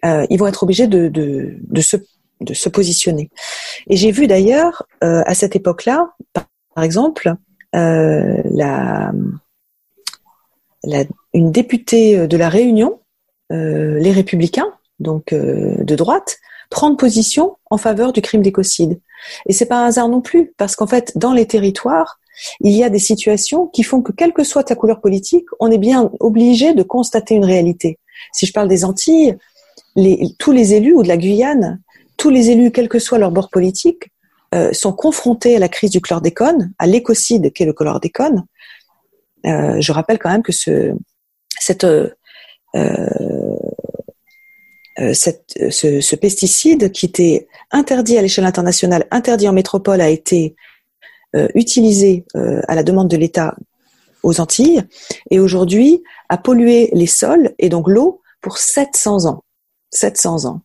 euh, 0.06 0.26
ils 0.30 0.40
vont 0.40 0.48
être 0.48 0.64
obligés 0.64 0.88
de, 0.88 1.08
de, 1.08 1.58
de, 1.60 1.82
se, 1.82 1.98
de 2.40 2.54
se 2.54 2.70
positionner. 2.70 3.30
Et 3.88 3.98
j'ai 3.98 4.12
vu 4.12 4.28
d'ailleurs 4.28 4.84
euh, 5.04 5.24
à 5.26 5.34
cette 5.34 5.56
époque-là, 5.56 6.10
par, 6.34 6.84
exemple, 6.84 7.34
euh, 7.76 8.42
la, 8.46 9.12
la, 10.84 11.04
une 11.34 11.52
députée 11.52 12.28
de 12.28 12.38
la 12.38 12.50
Réunion, 12.50 13.00
euh, 13.52 14.00
les 14.00 14.12
Républicains, 14.12 14.74
donc 15.00 15.34
euh, 15.34 15.76
de 15.84 15.96
droite, 15.96 16.38
prendre 16.70 16.96
position 16.96 17.58
en 17.70 17.78
faveur 17.78 18.14
du 18.14 18.22
crime 18.22 18.42
d'écocide. 18.42 19.00
Et 19.46 19.54
c'est 19.54 19.66
pas 19.66 19.84
un 19.84 19.88
hasard 19.88 20.08
non 20.08 20.22
plus, 20.22 20.54
parce 20.58 20.76
qu'en 20.76 20.88
fait, 20.88 21.12
dans 21.16 21.34
les 21.34 21.46
territoires, 21.46 22.20
il 22.60 22.76
y 22.76 22.84
a 22.84 22.90
des 22.90 23.00
situations 23.00 23.68
qui 23.68 23.84
font 23.84 24.02
que, 24.02 24.12
quelle 24.12 24.34
que 24.34 24.44
soit 24.44 24.64
ta 24.64 24.76
couleur 24.76 25.02
politique, 25.02 25.46
on 25.60 25.72
est 25.72 25.78
bien 25.78 26.12
obligé 26.20 26.74
de 26.74 26.84
constater 26.84 27.36
une 27.36 27.46
réalité. 27.46 28.00
Si 28.34 28.46
je 28.46 28.54
parle 28.54 28.68
des 28.68 28.86
Antilles, 28.86 29.38
les, 29.96 30.28
tous 30.40 30.52
les 30.52 30.74
élus 30.74 30.94
ou 30.94 31.04
de 31.04 31.08
la 31.08 31.18
Guyane, 31.18 31.82
tous 32.18 32.30
les 32.30 32.50
élus, 32.50 32.72
quel 32.72 32.88
que 32.88 33.00
soit 33.00 33.18
leur 33.18 33.32
bord 33.32 33.50
politique, 33.50 34.12
euh, 34.54 34.74
sont 34.74 34.94
confrontés 34.94 35.56
à 35.56 35.60
la 35.60 35.70
crise 35.70 35.92
du 35.92 36.02
chlordécone, 36.02 36.74
à 36.78 36.88
l'écocide 36.88 37.54
qu'est 37.54 37.66
le 37.66 37.74
chlordécone. 37.74 38.46
Euh, 39.46 39.80
je 39.80 39.92
rappelle 39.92 40.20
quand 40.20 40.30
même 40.30 40.44
que 40.44 40.52
ce, 40.52 40.94
cette, 41.60 41.86
euh, 45.02 45.14
ce, 45.14 46.16
pesticide 46.16 46.92
qui 46.92 47.06
était 47.06 47.48
interdit 47.72 48.18
à 48.18 48.22
l'échelle 48.22 48.46
internationale, 48.46 49.08
interdit 49.10 49.48
en 49.48 49.54
métropole, 49.54 50.02
a 50.02 50.10
été 50.10 50.56
utilisé 51.56 52.26
euh, 52.36 52.62
à 52.68 52.76
la 52.76 52.84
demande 52.84 53.10
de 53.10 53.18
l'État 53.18 53.56
aux 54.24 54.40
Antilles 54.40 54.84
et 55.30 55.40
aujourd'hui 55.40 56.04
a 56.30 56.38
pollué 56.38 56.90
les 56.94 57.08
sols 57.08 57.54
et 57.60 57.70
donc 57.70 57.88
l'eau 57.88 58.22
pour 58.42 58.58
700 58.58 59.26
ans. 59.26 59.44
700 59.92 60.46
ans. 60.46 60.62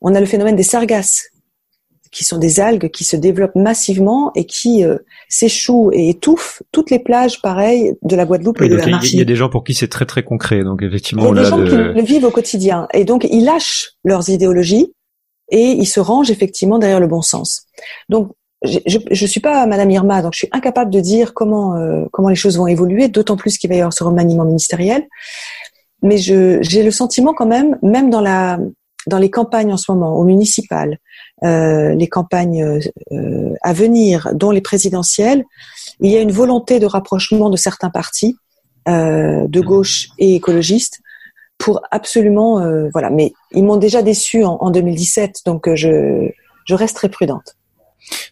On 0.00 0.14
a 0.14 0.20
le 0.20 0.26
phénomène 0.26 0.56
des 0.56 0.62
sargasses 0.62 1.28
qui 2.10 2.24
sont 2.24 2.38
des 2.38 2.60
algues 2.60 2.90
qui 2.90 3.02
se 3.02 3.16
développent 3.16 3.56
massivement 3.56 4.30
et 4.36 4.44
qui 4.44 4.84
euh, 4.84 4.98
s'échouent 5.28 5.90
et 5.92 6.10
étouffent 6.10 6.62
toutes 6.70 6.90
les 6.90 7.00
plages, 7.00 7.42
pareilles 7.42 7.94
de 8.02 8.14
la 8.14 8.24
Guadeloupe 8.24 8.62
et 8.62 8.68
de 8.68 8.76
la 8.76 8.86
Martinique. 8.86 9.14
Il 9.14 9.18
y 9.18 9.22
a 9.22 9.24
des 9.24 9.34
gens 9.34 9.48
pour 9.48 9.64
qui 9.64 9.74
c'est 9.74 9.88
très 9.88 10.06
très 10.06 10.22
concret, 10.22 10.62
donc 10.62 10.82
effectivement. 10.82 11.24
Il 11.24 11.36
y 11.36 11.40
a 11.40 11.42
des 11.42 11.48
gens 11.48 11.64
qui 11.64 11.76
le 11.76 12.02
vivent 12.02 12.24
au 12.24 12.30
quotidien 12.30 12.86
et 12.94 13.04
donc 13.04 13.26
ils 13.28 13.44
lâchent 13.44 13.94
leurs 14.04 14.28
idéologies 14.28 14.92
et 15.50 15.70
ils 15.70 15.86
se 15.86 15.98
rangent 15.98 16.30
effectivement 16.30 16.78
derrière 16.78 17.00
le 17.00 17.08
bon 17.08 17.20
sens. 17.20 17.66
Donc 18.08 18.30
je, 18.64 18.98
je 19.10 19.26
suis 19.26 19.40
pas 19.40 19.66
Madame 19.66 19.90
Irma, 19.90 20.22
donc 20.22 20.32
je 20.34 20.38
suis 20.38 20.48
incapable 20.52 20.90
de 20.90 21.00
dire 21.00 21.34
comment 21.34 21.76
euh, 21.76 22.04
comment 22.12 22.28
les 22.28 22.34
choses 22.34 22.58
vont 22.58 22.66
évoluer, 22.66 23.08
d'autant 23.08 23.36
plus 23.36 23.58
qu'il 23.58 23.70
va 23.70 23.76
y 23.76 23.80
avoir 23.80 23.92
ce 23.92 24.04
remaniement 24.04 24.44
ministériel. 24.44 25.06
mais 26.02 26.16
j'ai 26.18 26.82
le 26.82 26.90
sentiment 26.90 27.34
quand 27.34 27.46
même, 27.46 27.78
même 27.82 28.10
dans 28.10 28.20
la 28.20 28.58
dans 29.06 29.18
les 29.18 29.30
campagnes 29.30 29.72
en 29.72 29.76
ce 29.76 29.92
moment, 29.92 30.16
aux 30.16 30.24
municipales, 30.24 30.98
euh, 31.44 31.94
les 31.94 32.06
campagnes 32.08 32.80
euh, 33.12 33.52
à 33.62 33.72
venir, 33.74 34.30
dont 34.32 34.50
les 34.50 34.62
présidentielles, 34.62 35.44
il 36.00 36.10
y 36.10 36.16
a 36.16 36.20
une 36.20 36.32
volonté 36.32 36.78
de 36.80 36.86
rapprochement 36.86 37.50
de 37.50 37.56
certains 37.56 37.90
partis, 37.90 38.36
euh, 38.88 39.46
de 39.48 39.60
gauche 39.60 40.08
et 40.18 40.34
écologistes, 40.34 41.00
pour 41.58 41.80
absolument, 41.90 42.60
euh, 42.60 42.88
voilà. 42.92 43.10
Mais 43.10 43.32
ils 43.52 43.64
m'ont 43.64 43.76
déjà 43.76 44.02
déçu 44.02 44.44
en, 44.44 44.56
en 44.60 44.70
2017, 44.70 45.40
donc 45.46 45.68
euh, 45.68 45.76
je 45.76 46.28
je 46.66 46.74
reste 46.74 46.96
très 46.96 47.10
prudente. 47.10 47.56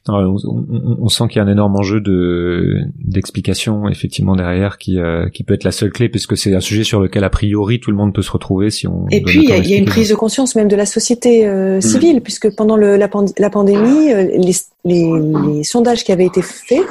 Non, 0.08 0.16
on, 0.16 0.36
on, 0.44 0.96
on, 1.02 1.08
sent 1.08 1.28
qu'il 1.28 1.36
y 1.36 1.40
a 1.40 1.44
un 1.44 1.50
énorme 1.50 1.76
enjeu 1.76 2.00
de 2.00 2.80
d'explication 2.98 3.88
effectivement 3.88 4.34
derrière 4.34 4.76
qui 4.76 4.98
euh, 4.98 5.28
qui 5.28 5.44
peut 5.44 5.54
être 5.54 5.62
la 5.62 5.70
seule 5.70 5.92
clé 5.92 6.08
puisque 6.08 6.36
c'est 6.36 6.54
un 6.54 6.60
sujet 6.60 6.82
sur 6.82 7.00
lequel 7.00 7.22
a 7.22 7.30
priori 7.30 7.78
tout 7.78 7.90
le 7.92 7.96
monde 7.96 8.12
peut 8.12 8.22
se 8.22 8.30
retrouver 8.32 8.70
si 8.70 8.88
on 8.88 9.06
et 9.10 9.22
puis 9.22 9.44
il 9.44 9.48
y, 9.48 9.52
a, 9.52 9.58
y 9.58 9.74
a 9.74 9.76
une 9.76 9.84
prise 9.84 10.08
de 10.08 10.16
conscience 10.16 10.56
même 10.56 10.66
de 10.66 10.74
la 10.74 10.86
société 10.86 11.46
euh, 11.46 11.78
mmh. 11.78 11.80
civile 11.82 12.20
puisque 12.20 12.54
pendant 12.56 12.76
le, 12.76 12.96
la, 12.96 13.06
pand 13.06 13.30
la, 13.38 13.48
pandémie 13.48 14.12
euh, 14.12 14.24
les, 14.36 14.54
les, 14.84 15.12
les, 15.46 15.62
sondages 15.62 16.02
qui 16.02 16.10
avaient 16.10 16.26
été 16.26 16.42
faits 16.42 16.82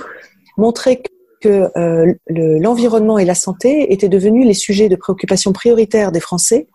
montraient 0.58 1.04
que 1.42 1.70
euh, 1.76 2.14
l'environnement 2.30 3.20
et 3.20 3.26
la 3.26 3.36
santé 3.36 3.92
étaient 3.92 4.10
devenus 4.10 4.46
les 4.48 4.54
sujets 4.54 4.88
de 4.88 4.96
préoccupation 4.96 5.52
prioritaires 5.52 6.14
des 6.14 6.22
Français 6.22 6.68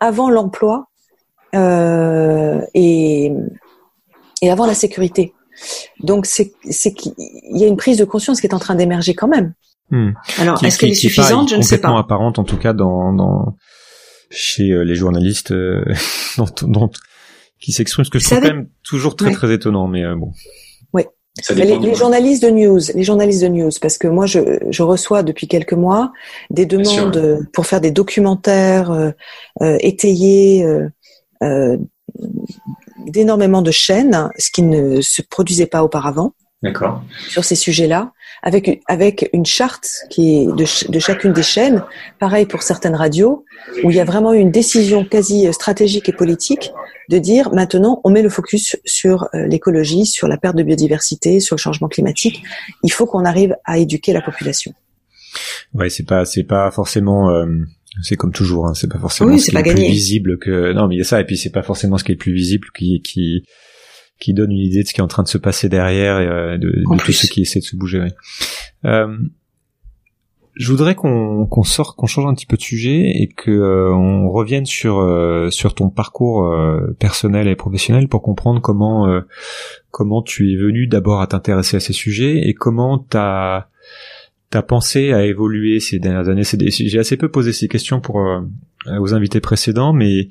avant 0.00 0.30
l'emploi 0.30 0.88
et 1.54 3.32
et 4.42 4.50
avant 4.50 4.66
la 4.66 4.74
sécurité. 4.74 5.32
Donc 6.00 6.26
c'est 6.26 6.52
c'est 6.70 6.92
qu'il 6.92 7.14
y 7.50 7.64
a 7.64 7.66
une 7.66 7.76
prise 7.76 7.98
de 7.98 8.04
conscience 8.04 8.40
qui 8.40 8.46
est 8.46 8.54
en 8.54 8.58
train 8.58 8.74
d'émerger 8.74 9.14
quand 9.14 9.28
même. 9.28 9.54
Hmm. 9.90 10.10
Alors 10.38 10.62
est-ce 10.64 10.78
qu'elle 10.78 10.90
est 10.90 10.94
suffisante? 10.94 11.50
Je 11.50 11.56
ne 11.56 11.62
sais 11.62 11.78
pas. 11.78 11.96
apparente 11.96 12.38
en 12.38 12.44
tout 12.44 12.56
cas 12.56 12.72
dans, 12.72 13.12
dans 13.12 13.56
chez 14.30 14.70
euh, 14.70 14.82
les 14.82 14.96
journalistes 14.96 15.52
euh, 15.52 15.84
dont, 16.36 16.46
dont, 16.62 16.90
qui 17.60 17.72
s'expriment, 17.72 18.04
ce 18.04 18.10
que 18.10 18.18
je 18.18 18.24
trouve 18.24 18.40
quand 18.40 18.46
même 18.46 18.68
toujours 18.82 19.16
très 19.16 19.32
très 19.32 19.52
étonnant, 19.52 19.86
mais 19.86 20.04
euh, 20.04 20.14
bon. 20.14 20.32
Oui. 20.92 21.04
Les, 21.54 21.78
les, 21.78 21.94
journalistes 21.94 22.42
de 22.42 22.48
news, 22.48 22.80
les 22.94 23.02
journalistes 23.02 23.42
de 23.42 23.48
news, 23.48 23.70
parce 23.80 23.98
que 23.98 24.08
moi 24.08 24.24
je, 24.24 24.40
je 24.70 24.82
reçois 24.82 25.22
depuis 25.22 25.46
quelques 25.46 25.74
mois 25.74 26.12
des 26.48 26.64
demandes 26.64 27.46
pour 27.52 27.66
faire 27.66 27.82
des 27.82 27.90
documentaires 27.90 28.90
euh, 28.90 29.10
euh 29.60 29.76
étayés 29.80 30.66
euh, 31.42 31.76
d'énormément 32.98 33.62
de 33.62 33.70
chaînes, 33.70 34.30
ce 34.38 34.50
qui 34.50 34.62
ne 34.62 35.00
se 35.00 35.22
produisait 35.22 35.66
pas 35.66 35.82
auparavant. 35.82 36.32
D'accord. 36.62 37.02
Sur 37.28 37.44
ces 37.44 37.54
sujets-là, 37.54 38.12
avec 38.42 38.80
avec 38.88 39.28
une 39.34 39.44
charte 39.44 39.88
qui 40.08 40.38
est 40.38 40.46
de, 40.46 40.90
de, 40.90 40.98
chacune 40.98 41.32
des 41.32 41.42
chaînes, 41.42 41.84
pareil 42.18 42.46
pour 42.46 42.62
certaines 42.62 42.94
radios, 42.94 43.44
où 43.84 43.90
il 43.90 43.96
y 43.96 44.00
a 44.00 44.04
vraiment 44.04 44.32
une 44.32 44.50
décision 44.50 45.04
quasi 45.04 45.52
stratégique 45.52 46.08
et 46.08 46.12
politique 46.12 46.72
de 47.10 47.18
dire 47.18 47.52
maintenant 47.52 48.00
on 48.04 48.10
met 48.10 48.22
le 48.22 48.30
focus 48.30 48.76
sur 48.84 49.28
euh, 49.34 49.46
l'écologie, 49.46 50.06
sur 50.06 50.28
la 50.28 50.38
perte 50.38 50.56
de 50.56 50.62
biodiversité, 50.62 51.40
sur 51.40 51.56
le 51.56 51.60
changement 51.60 51.88
climatique. 51.88 52.42
Il 52.82 52.90
faut 52.90 53.06
qu'on 53.06 53.26
arrive 53.26 53.54
à 53.64 53.78
éduquer 53.78 54.14
la 54.14 54.22
population. 54.22 54.72
Ouais, 55.74 55.90
c'est 55.90 56.06
pas 56.06 56.24
c'est 56.24 56.44
pas 56.44 56.70
forcément 56.70 57.30
euh, 57.30 57.46
c'est 58.02 58.16
comme 58.16 58.32
toujours, 58.32 58.66
hein, 58.66 58.74
c'est 58.74 58.90
pas 58.90 58.98
forcément 58.98 59.36
ce 59.38 59.50
qui 59.50 59.56
est, 59.56 59.62
le 59.62 59.74
plus 59.74 59.82
visible 59.82 60.38
que 60.38 60.72
non, 60.72 60.88
mais 60.88 60.96
il 60.96 60.98
y 60.98 61.00
a 61.00 61.04
ça 61.04 61.20
et 61.20 61.24
puis 61.24 61.36
c'est 61.36 61.50
pas 61.50 61.62
forcément 61.62 61.98
ce 61.98 62.04
qui 62.04 62.12
est 62.12 62.14
le 62.14 62.18
plus 62.18 62.34
visible 62.34 62.68
qui 62.76 63.00
qui 63.02 63.44
qui 64.18 64.32
donne 64.32 64.50
une 64.50 64.58
idée 64.58 64.82
de 64.82 64.88
ce 64.88 64.94
qui 64.94 65.00
est 65.00 65.04
en 65.04 65.08
train 65.08 65.22
de 65.22 65.28
se 65.28 65.38
passer 65.38 65.68
derrière 65.68 66.20
et 66.20 66.26
euh, 66.26 66.58
de, 66.58 66.68
de 66.68 67.04
tout 67.04 67.12
ce 67.12 67.26
qui 67.26 67.42
essaie 67.42 67.60
de 67.60 67.64
se 67.64 67.76
bouger. 67.76 68.08
Euh, 68.84 69.16
je 70.56 70.70
voudrais 70.70 70.94
qu'on 70.94 71.46
qu'on 71.46 71.62
sorte, 71.62 71.96
qu'on 71.96 72.06
change 72.06 72.26
un 72.26 72.34
petit 72.34 72.46
peu 72.46 72.56
de 72.56 72.62
sujet 72.62 73.10
et 73.14 73.28
que 73.28 73.50
euh, 73.50 73.92
on 73.92 74.30
revienne 74.30 74.64
sur 74.64 74.98
euh, 75.00 75.50
sur 75.50 75.74
ton 75.74 75.90
parcours 75.90 76.46
euh, 76.46 76.96
personnel 76.98 77.46
et 77.46 77.56
professionnel 77.56 78.08
pour 78.08 78.22
comprendre 78.22 78.60
comment 78.60 79.06
comment 79.90 80.22
tu 80.22 80.52
es 80.52 80.56
venu 80.56 80.86
d'abord 80.86 81.20
à 81.20 81.26
t'intéresser 81.26 81.76
à 81.76 81.80
ces 81.80 81.92
sujets 81.92 82.48
et 82.48 82.54
comment 82.54 82.98
t'as 82.98 83.66
ta 84.50 84.62
pensée 84.62 85.12
a 85.12 85.24
évolué 85.24 85.80
ces 85.80 85.98
dernières 85.98 86.28
années 86.28 86.44
J'ai 86.44 86.98
assez 86.98 87.16
peu 87.16 87.28
posé 87.28 87.52
ces 87.52 87.68
questions 87.68 88.00
pour 88.00 88.20
euh, 88.20 88.40
aux 88.98 89.14
invités 89.14 89.40
précédents, 89.40 89.92
mais 89.92 90.28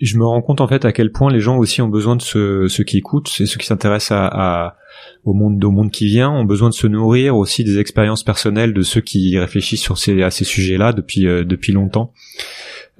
je 0.00 0.16
me 0.16 0.24
rends 0.24 0.42
compte 0.42 0.60
en 0.60 0.68
fait 0.68 0.84
à 0.84 0.92
quel 0.92 1.12
point 1.12 1.30
les 1.30 1.40
gens 1.40 1.56
aussi 1.58 1.82
ont 1.82 1.88
besoin 1.88 2.16
de 2.16 2.22
ceux, 2.22 2.68
ceux 2.68 2.84
qui 2.84 2.98
écoutent, 2.98 3.28
c'est 3.28 3.46
ceux 3.46 3.58
qui 3.58 3.66
s'intéressent 3.66 4.12
à, 4.12 4.76
au 5.24 5.34
monde, 5.34 5.62
au 5.64 5.70
monde 5.70 5.90
qui 5.90 6.06
vient, 6.06 6.30
ont 6.30 6.44
besoin 6.44 6.68
de 6.68 6.74
se 6.74 6.86
nourrir 6.86 7.36
aussi 7.36 7.64
des 7.64 7.78
expériences 7.78 8.22
personnelles 8.22 8.72
de 8.72 8.82
ceux 8.82 9.00
qui 9.00 9.38
réfléchissent 9.38 9.82
sur 9.82 9.98
ces, 9.98 10.22
à 10.22 10.30
ces 10.30 10.44
sujets-là 10.44 10.92
depuis 10.92 11.26
euh, 11.26 11.44
depuis 11.44 11.72
longtemps. 11.72 12.12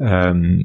Euh, 0.00 0.58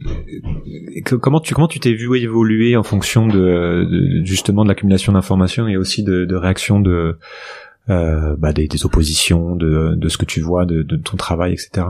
comment 1.21 1.39
tu 1.39 1.53
comment 1.53 1.67
tu 1.67 1.79
t'es 1.79 1.93
vu 1.93 2.17
évoluer 2.17 2.75
en 2.75 2.83
fonction 2.83 3.27
de, 3.27 4.23
justement 4.23 4.63
de 4.63 4.69
l'accumulation 4.69 5.13
d'informations 5.13 5.67
et 5.67 5.77
aussi 5.77 6.03
de 6.03 6.35
réactions 6.35 6.79
de 6.79 7.17
euh, 7.89 8.35
bah, 8.37 8.53
des, 8.53 8.67
des, 8.67 8.85
oppositions, 8.85 9.55
de, 9.55 9.95
de, 9.95 10.09
ce 10.09 10.17
que 10.17 10.25
tu 10.25 10.41
vois, 10.41 10.65
de, 10.65 10.83
de 10.83 10.95
ton 10.95 11.17
travail, 11.17 11.53
etc. 11.53 11.87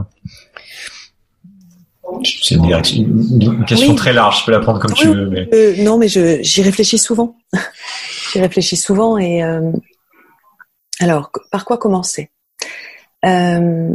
C'est 2.23 2.55
une, 2.55 2.65
une, 2.65 3.65
question 3.65 3.95
très 3.95 4.13
large, 4.13 4.41
je 4.41 4.45
peux 4.45 4.51
la 4.51 4.59
prendre 4.59 4.79
comme 4.79 4.93
tu 4.93 5.07
veux. 5.07 5.29
Mais... 5.29 5.47
Euh, 5.53 5.83
non, 5.83 5.97
mais 5.97 6.07
j'y 6.07 6.61
réfléchis 6.61 6.97
souvent. 6.97 7.37
j'y 8.33 8.39
réfléchis 8.39 8.77
souvent 8.77 9.17
et 9.17 9.43
euh, 9.43 9.71
alors 10.99 11.31
par 11.51 11.65
quoi 11.65 11.77
commencer? 11.77 12.29
Euh, 13.25 13.89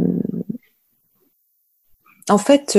En 2.29 2.37
fait, 2.37 2.77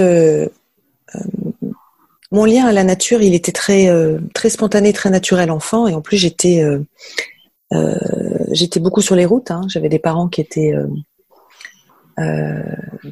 mon 2.32 2.44
lien 2.44 2.66
à 2.66 2.72
la 2.72 2.84
nature, 2.84 3.22
il 3.22 3.34
était 3.34 3.52
très 3.52 3.90
très 4.34 4.50
spontané, 4.50 4.92
très 4.92 5.10
naturel 5.10 5.50
enfant, 5.50 5.86
et 5.86 5.94
en 5.94 6.00
plus 6.00 6.16
j'étais 6.16 6.64
j'étais 8.52 8.80
beaucoup 8.80 9.00
sur 9.00 9.14
les 9.14 9.26
routes. 9.26 9.50
Hein. 9.50 9.62
J'avais 9.68 9.88
des 9.88 9.98
parents 9.98 10.28
qui 10.28 10.40
étaient 10.40 10.74
euh, 10.74 10.86
euh, 12.18 12.62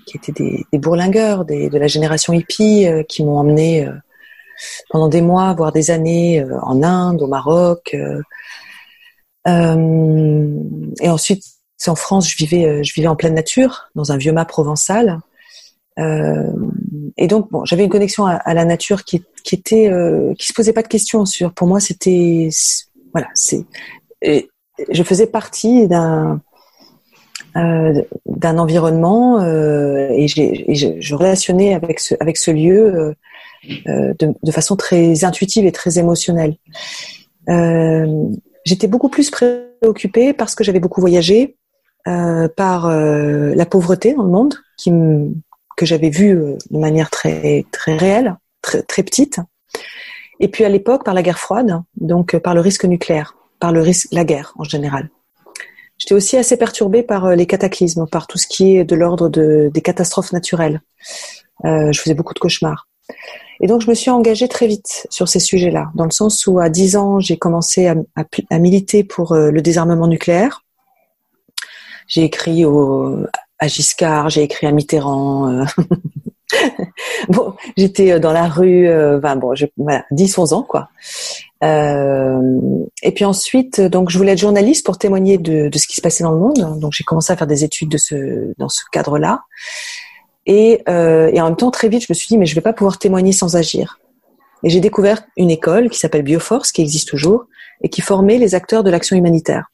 qui 0.07 0.17
étaient 0.17 0.33
des, 0.33 0.79
bourlingueurs, 0.79 1.45
de 1.45 1.77
la 1.77 1.87
génération 1.87 2.33
hippie, 2.33 2.87
qui 3.09 3.23
m'ont 3.25 3.39
emmené 3.39 3.89
pendant 4.89 5.09
des 5.09 5.21
mois, 5.21 5.53
voire 5.53 5.73
des 5.73 5.91
années, 5.91 6.45
en 6.63 6.83
Inde, 6.83 7.21
au 7.21 7.27
Maroc. 7.27 7.95
et 9.47 9.51
ensuite, 11.03 11.45
en 11.87 11.95
France, 11.95 12.31
je 12.31 12.37
vivais, 12.37 12.83
je 12.83 12.95
vivais 12.95 13.09
en 13.09 13.17
pleine 13.17 13.35
nature, 13.35 13.91
dans 13.95 14.11
un 14.11 14.17
vieux 14.17 14.33
mât 14.33 14.47
provençal. 14.47 15.21
Euh, 15.99 16.53
et 17.17 17.27
donc, 17.27 17.51
bon, 17.51 17.65
j'avais 17.65 17.85
une 17.85 17.91
connexion 17.91 18.27
à, 18.27 18.55
la 18.55 18.65
nature 18.65 19.05
qui, 19.05 19.25
qui 19.45 19.55
était, 19.55 19.89
euh, 19.91 20.35
qui 20.39 20.49
se 20.49 20.53
posait 20.53 20.73
pas 20.73 20.83
de 20.83 20.89
questions 20.89 21.25
sur. 21.25 21.53
Pour 21.53 21.69
moi, 21.69 21.81
c'était, 21.81 22.49
voilà, 23.13 23.29
c'est 23.35 23.65
je 24.25 25.03
faisais 25.03 25.27
partie 25.27 25.87
d'un 25.87 26.41
euh, 27.57 28.03
d'un 28.27 28.59
environnement 28.59 29.41
euh, 29.41 30.09
et, 30.11 30.27
je, 30.27 31.15
relationnais 31.15 31.75
avec 31.75 32.01
ce, 32.01 32.17
avec 32.19 32.37
ce 32.37 32.51
lieu 32.51 33.15
euh, 33.87 34.13
de, 34.19 34.51
façon 34.51 34.75
très 34.75 35.25
intuitive 35.25 35.65
et 35.65 35.71
très 35.71 36.01
émotionnelle. 36.01 36.57
J'étais 38.67 38.89
beaucoup 38.89 39.09
plus 39.09 39.31
préoccupée 39.31 40.33
parce 40.33 40.57
que 40.57 40.65
j'avais 40.65 40.81
beaucoup 40.81 41.01
voyagé, 41.01 41.57
par 42.05 42.91
la 42.91 43.67
pauvreté 43.67 44.15
dans 44.15 44.25
le 44.25 44.31
monde 44.31 44.55
que 45.77 45.87
j'avais 45.87 46.11
vue 46.11 46.35
de 46.71 46.79
manière 46.79 47.09
très 47.09 47.67
très 47.71 47.97
réelle, 47.97 48.37
très, 48.63 48.83
très 48.83 49.05
petite. 49.05 49.39
Et 50.41 50.49
puis 50.49 50.65
à 50.65 50.69
l'époque 50.69 51.05
par 51.05 51.15
la 51.15 51.23
guerre 51.23 51.39
froide, 51.39 51.83
donc 52.01 52.37
par 52.39 52.55
le 52.55 52.61
risque 52.61 52.85
nucléaire 52.85 53.37
par 53.65 53.73
le 53.73 53.81
risque, 53.81 54.09
la 54.13 54.25
guerre 54.25 54.53
en 54.59 54.65
général. 54.65 55.09
J'étais 55.97 56.15
aussi 56.15 56.37
assez 56.37 56.59
perturbée 56.59 57.03
par 57.03 57.25
euh, 57.25 57.35
les 57.35 57.47
cataclysmes, 57.47 58.07
par 58.07 58.27
tout 58.27 58.37
ce 58.37 58.47
qui 58.47 58.77
est 58.77 58.85
de 58.85 58.95
l'ordre 58.95 59.31
de, 59.31 59.71
des 59.73 59.81
catastrophes 59.81 60.33
naturelles. 60.33 60.83
Euh, 61.65 61.91
je 61.91 61.99
faisais 61.99 62.13
beaucoup 62.13 62.35
de 62.35 62.39
cauchemars. 62.39 62.87
Et 63.63 63.67
donc, 63.67 63.81
je 63.81 63.89
me 63.89 63.95
suis 63.95 64.11
engagée 64.11 64.49
très 64.49 64.67
vite 64.67 65.07
sur 65.09 65.31
ces 65.31 65.41
sujets-là, 65.41 65.93
dans 65.95 66.05
le 66.05 66.11
sens 66.11 66.47
où, 66.47 66.59
à 66.59 66.69
10 66.69 66.97
ans, 66.99 67.21
j'ai 67.21 67.39
commencé 67.39 67.87
à, 67.87 68.59
militer 68.59 69.03
pour 69.03 69.33
euh, 69.33 69.51
le 69.51 69.63
désarmement 69.63 70.09
nucléaire. 70.09 70.63
J'ai 72.07 72.25
écrit 72.25 72.67
au, 72.67 73.25
à 73.59 73.67
Giscard, 73.67 74.29
j'ai 74.29 74.43
écrit 74.43 74.67
à 74.67 74.73
Mitterrand. 74.73 75.65
Bon, 77.29 77.55
j'étais 77.77 78.21
dans 78.21 78.33
la 78.33 78.47
rue, 78.47 78.87
enfin 79.17 79.35
bon, 79.35 79.55
voilà, 79.77 80.05
10-11 80.13 80.55
ans, 80.55 80.63
quoi. 80.63 80.91
Euh, 81.65 82.59
et 83.03 83.13
puis 83.13 83.25
ensuite, 83.25 83.81
donc 83.81 84.11
je 84.11 84.19
voulais 84.19 84.33
être 84.33 84.39
journaliste 84.39 84.85
pour 84.85 84.99
témoigner 84.99 85.39
de, 85.39 85.69
de 85.69 85.79
ce 85.79 85.87
qui 85.87 85.97
se 85.97 86.03
passait 86.03 86.23
dans 86.23 86.33
le 86.33 86.39
monde. 86.39 86.79
Donc 86.79 86.93
j'ai 86.95 87.05
commencé 87.05 87.33
à 87.33 87.37
faire 87.37 87.47
des 87.47 87.65
études 87.65 87.89
de 87.89 87.97
ce, 87.97 88.53
dans 88.59 88.69
ce 88.69 88.83
cadre-là. 88.93 89.43
Et, 90.47 90.83
euh, 90.89 91.31
et 91.33 91.41
en 91.41 91.47
même 91.47 91.57
temps, 91.57 91.71
très 91.71 91.89
vite, 91.89 92.03
je 92.03 92.07
me 92.11 92.15
suis 92.15 92.29
dit, 92.29 92.37
mais 92.37 92.47
je 92.47 92.55
vais 92.55 92.61
pas 92.61 92.75
pouvoir 92.75 92.99
témoigner 92.99 93.33
sans 93.33 93.57
agir. 93.57 93.99
Et 94.63 94.71
j'ai 94.71 94.81
découvert 94.81 95.23
une 95.37 95.51
école 95.51 95.89
qui 95.91 95.99
s'appelle 95.99 96.23
Bioforce, 96.23 96.73
qui 96.73 96.83
existe 96.83 97.09
toujours, 97.09 97.47
et 97.83 97.89
qui 97.89 98.01
formait 98.01 98.39
les 98.39 98.55
acteurs 98.55 98.85
de 98.85 98.91
l'action 98.91 99.17
humanitaire. 99.17 99.71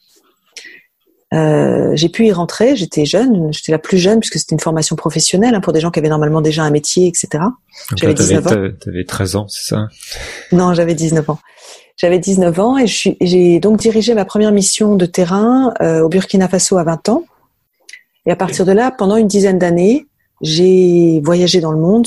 Euh, 1.32 1.92
j'ai 1.94 2.08
pu 2.08 2.26
y 2.26 2.32
rentrer. 2.32 2.74
J'étais 2.74 3.04
jeune, 3.04 3.52
j'étais 3.52 3.72
la 3.72 3.78
plus 3.78 3.98
jeune 3.98 4.20
puisque 4.20 4.38
c'était 4.38 4.54
une 4.54 4.60
formation 4.60 4.96
professionnelle 4.96 5.54
hein, 5.54 5.60
pour 5.60 5.72
des 5.72 5.80
gens 5.80 5.90
qui 5.90 5.98
avaient 6.00 6.08
normalement 6.08 6.40
déjà 6.40 6.64
un 6.64 6.70
métier, 6.70 7.06
etc. 7.06 7.44
J'avais 7.96 8.14
19 8.14 8.46
ans. 8.46 8.50
T'avais 8.80 9.04
13 9.04 9.36
ans, 9.36 9.46
c'est 9.48 9.74
ça? 9.74 9.88
Non, 10.52 10.74
j'avais 10.74 10.94
19 10.94 11.30
ans. 11.30 11.38
J'avais 11.96 12.18
19 12.18 12.58
ans 12.60 12.78
et 12.78 12.86
j'ai 12.86 13.60
donc 13.60 13.78
dirigé 13.78 14.14
ma 14.14 14.24
première 14.24 14.52
mission 14.52 14.96
de 14.96 15.06
terrain 15.06 15.74
euh, 15.82 16.00
au 16.00 16.08
Burkina 16.08 16.48
Faso 16.48 16.78
à 16.78 16.84
20 16.84 17.10
ans. 17.10 17.24
Et 18.26 18.30
à 18.30 18.36
partir 18.36 18.64
de 18.64 18.72
là, 18.72 18.90
pendant 18.90 19.16
une 19.16 19.28
dizaine 19.28 19.58
d'années, 19.58 20.06
j'ai 20.40 21.20
voyagé 21.22 21.60
dans 21.60 21.72
le 21.72 21.78
monde 21.78 22.06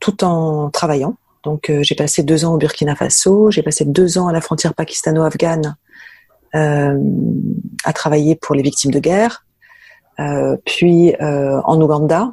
tout 0.00 0.24
en 0.24 0.70
travaillant. 0.70 1.16
Donc 1.44 1.70
euh, 1.70 1.82
j'ai 1.82 1.94
passé 1.94 2.22
deux 2.24 2.44
ans 2.44 2.54
au 2.54 2.58
Burkina 2.58 2.94
Faso, 2.94 3.50
j'ai 3.50 3.62
passé 3.62 3.84
deux 3.84 4.18
ans 4.18 4.28
à 4.28 4.32
la 4.32 4.40
frontière 4.40 4.74
pakistano-afghane 4.74 5.76
euh, 6.54 6.98
à 7.84 7.92
travailler 7.92 8.36
pour 8.36 8.54
les 8.54 8.62
victimes 8.62 8.90
de 8.90 8.98
guerre, 8.98 9.44
euh, 10.20 10.56
puis 10.64 11.14
euh, 11.20 11.60
en 11.64 11.80
Ouganda, 11.80 12.32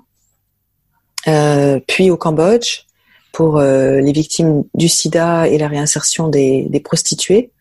euh, 1.28 1.80
puis 1.88 2.09
au 2.09 2.18
Cambodge 2.18 2.86
pour 3.32 3.57
euh, 3.57 3.99
les 3.99 4.11
victimes 4.11 4.63
du 4.74 4.88
sida 4.88 5.47
et 5.47 5.57
la 5.57 5.68
réinsertion 5.68 6.30
des, 6.30 6.68
des 6.70 6.80
prostituées. 6.80 7.51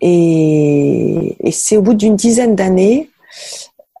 et, 0.00 1.36
et 1.40 1.52
c'est 1.52 1.76
au 1.76 1.82
bout 1.82 1.94
d'une 1.94 2.16
dizaine 2.16 2.54
d'années 2.54 3.10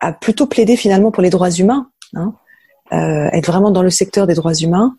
à 0.00 0.12
plutôt 0.12 0.46
plaider 0.46 0.76
finalement 0.76 1.10
pour 1.10 1.22
les 1.22 1.30
droits 1.30 1.50
humains, 1.50 1.90
hein, 2.14 2.34
euh, 2.92 3.28
être 3.32 3.46
vraiment 3.46 3.70
dans 3.70 3.82
le 3.82 3.90
secteur 3.90 4.26
des 4.26 4.34
droits 4.34 4.54
humains, 4.54 4.96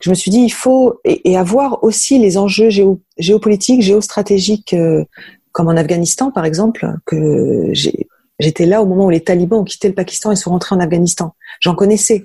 je 0.00 0.10
me 0.10 0.14
suis 0.14 0.30
dit 0.30 0.40
il 0.40 0.52
faut 0.52 1.00
et, 1.04 1.30
et 1.30 1.36
avoir 1.36 1.84
aussi 1.84 2.18
les 2.18 2.38
enjeux 2.38 2.70
géo, 2.70 3.00
géopolitiques, 3.18 3.82
géostratégiques, 3.82 4.74
euh, 4.74 5.04
comme 5.52 5.68
en 5.68 5.76
Afghanistan 5.76 6.30
par 6.30 6.44
exemple, 6.44 6.86
que 7.04 7.72
j'étais 8.40 8.66
là 8.66 8.82
au 8.82 8.86
moment 8.86 9.06
où 9.06 9.10
les 9.10 9.22
talibans 9.22 9.60
ont 9.60 9.64
quitté 9.64 9.88
le 9.88 9.94
Pakistan 9.94 10.32
et 10.32 10.36
sont 10.36 10.50
rentrés 10.50 10.74
en 10.74 10.80
Afghanistan. 10.80 11.34
J'en 11.60 11.74
connaissais. 11.74 12.24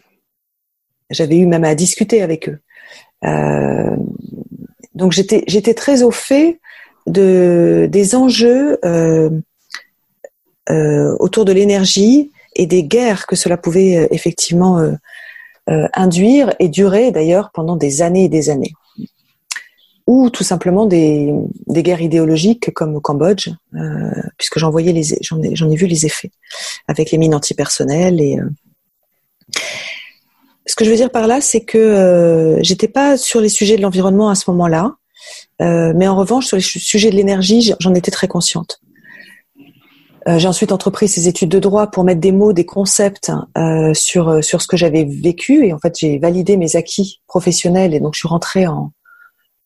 J'avais 1.09 1.37
eu 1.37 1.45
même 1.45 1.63
à 1.63 1.75
discuter 1.75 2.21
avec 2.21 2.49
eux. 2.49 2.59
Euh, 3.25 3.95
donc 4.95 5.11
j'étais 5.11 5.43
j'étais 5.47 5.73
très 5.73 6.03
au 6.03 6.11
fait 6.11 6.59
de 7.07 7.87
des 7.91 8.15
enjeux 8.15 8.79
euh, 8.85 9.29
euh, 10.69 11.15
autour 11.19 11.45
de 11.45 11.51
l'énergie 11.51 12.31
et 12.59 12.65
des 12.65 12.83
guerres 12.83 13.25
que 13.25 13.37
cela 13.37 13.57
pouvait 13.57 13.95
euh, 13.95 14.07
effectivement 14.11 14.79
euh, 14.79 14.91
euh, 15.69 15.87
induire 15.93 16.53
et 16.59 16.67
durer 16.67 17.11
d'ailleurs 17.11 17.51
pendant 17.53 17.77
des 17.77 18.01
années 18.01 18.25
et 18.25 18.29
des 18.29 18.49
années. 18.49 18.73
Ou 20.07 20.29
tout 20.29 20.43
simplement 20.43 20.85
des, 20.85 21.31
guerres 21.67 22.01
idéologiques 22.01 22.73
comme 22.73 22.95
au 22.95 22.99
Cambodge, 22.99 23.49
puisque 24.37 24.57
j'en 24.57 24.75
ai, 24.75 25.75
vu 25.75 25.85
les 25.85 26.05
effets 26.07 26.31
avec 26.87 27.11
les 27.11 27.19
mines 27.19 27.35
antipersonnelles 27.35 28.19
et 28.19 28.39
ce 30.65 30.75
que 30.75 30.83
je 30.83 30.89
veux 30.89 30.95
dire 30.95 31.11
par 31.11 31.27
là, 31.27 31.41
c'est 31.41 31.61
que 31.61 31.77
euh, 31.77 32.57
j'étais 32.63 32.87
pas 32.87 33.17
sur 33.17 33.39
les 33.39 33.49
sujets 33.49 33.77
de 33.77 33.83
l'environnement 33.83 34.29
à 34.29 34.35
ce 34.35 34.49
moment-là, 34.49 34.95
mais 35.59 36.07
en 36.07 36.15
revanche 36.15 36.47
sur 36.47 36.57
les 36.57 36.63
sujets 36.63 37.11
de 37.11 37.15
l'énergie, 37.15 37.75
j'en 37.79 37.93
étais 37.93 38.09
très 38.09 38.27
consciente. 38.27 38.81
Euh, 40.29 40.37
j'ai 40.37 40.47
ensuite 40.47 40.71
entrepris 40.71 41.07
ces 41.07 41.27
études 41.27 41.49
de 41.49 41.59
droit 41.59 41.87
pour 41.87 42.03
mettre 42.03 42.21
des 42.21 42.31
mots, 42.31 42.53
des 42.53 42.65
concepts 42.65 43.31
euh, 43.57 43.93
sur 43.95 44.29
euh, 44.29 44.41
sur 44.41 44.61
ce 44.61 44.67
que 44.67 44.77
j'avais 44.77 45.03
vécu 45.05 45.65
et 45.65 45.73
en 45.73 45.79
fait 45.79 45.97
j'ai 45.97 46.19
validé 46.19 46.55
mes 46.55 46.75
acquis 46.75 47.21
professionnels 47.27 47.95
et 47.95 47.99
donc 47.99 48.13
je 48.13 48.19
suis 48.19 48.27
rentrée 48.27 48.67
en 48.67 48.91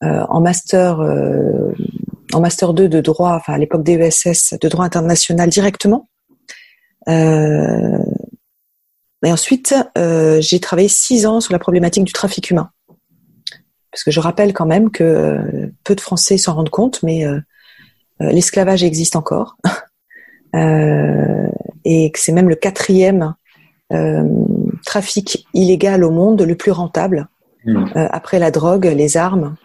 euh, 0.04 0.24
en 0.30 0.40
master 0.40 1.02
euh, 1.02 1.74
en 2.34 2.40
master 2.40 2.74
2 2.74 2.88
de 2.88 3.02
droit, 3.02 3.34
enfin 3.34 3.54
à 3.54 3.58
l'époque 3.58 3.84
DESS 3.84 4.56
de 4.60 4.70
droit 4.70 4.86
international 4.86 5.50
directement. 5.50 6.08
et 7.08 7.12
ensuite 9.24 9.76
j'ai 10.40 10.60
travaillé 10.60 10.88
six 10.88 11.26
ans 11.26 11.42
sur 11.42 11.52
la 11.52 11.60
problématique 11.60 12.06
du 12.06 12.14
trafic 12.14 12.50
humain 12.50 12.72
parce 13.92 14.04
que 14.04 14.12
je 14.12 14.20
rappelle 14.20 14.54
quand 14.54 14.66
même 14.66 14.90
que 14.90 15.72
peu 15.84 15.96
de 15.96 16.02
Français 16.02 16.38
s'en 16.38 16.56
rendent 16.56 16.70
compte, 16.70 17.04
mais 17.04 17.24
l'esclavage 18.20 18.84
existe 18.84 19.16
encore. 19.16 19.58
Euh, 20.56 21.48
et 21.86 22.12
que 22.12 22.20
c'est 22.20 22.32
même 22.32 22.50
le 22.50 22.56
quatrième 22.56 23.36
euh, 23.92 24.24
trafic 24.86 25.46
illégal 25.54 26.04
au 26.04 26.12
monde, 26.12 26.42
le 26.42 26.56
plus 26.56 26.72
rentable, 26.72 27.28
mmh. 27.66 27.76
euh, 27.96 28.08
après 28.12 28.40
la 28.40 28.50
drogue, 28.50 28.86
les 28.86 29.18
armes. 29.18 29.56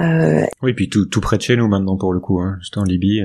Euh, 0.00 0.44
oui, 0.62 0.72
puis 0.72 0.88
tout, 0.88 1.06
tout 1.06 1.20
près 1.20 1.36
de 1.36 1.42
chez 1.42 1.56
nous 1.56 1.68
maintenant 1.68 1.96
pour 1.96 2.12
le 2.12 2.20
coup, 2.20 2.40
hein, 2.40 2.56
juste 2.58 2.76
en 2.78 2.84
Libye. 2.84 3.22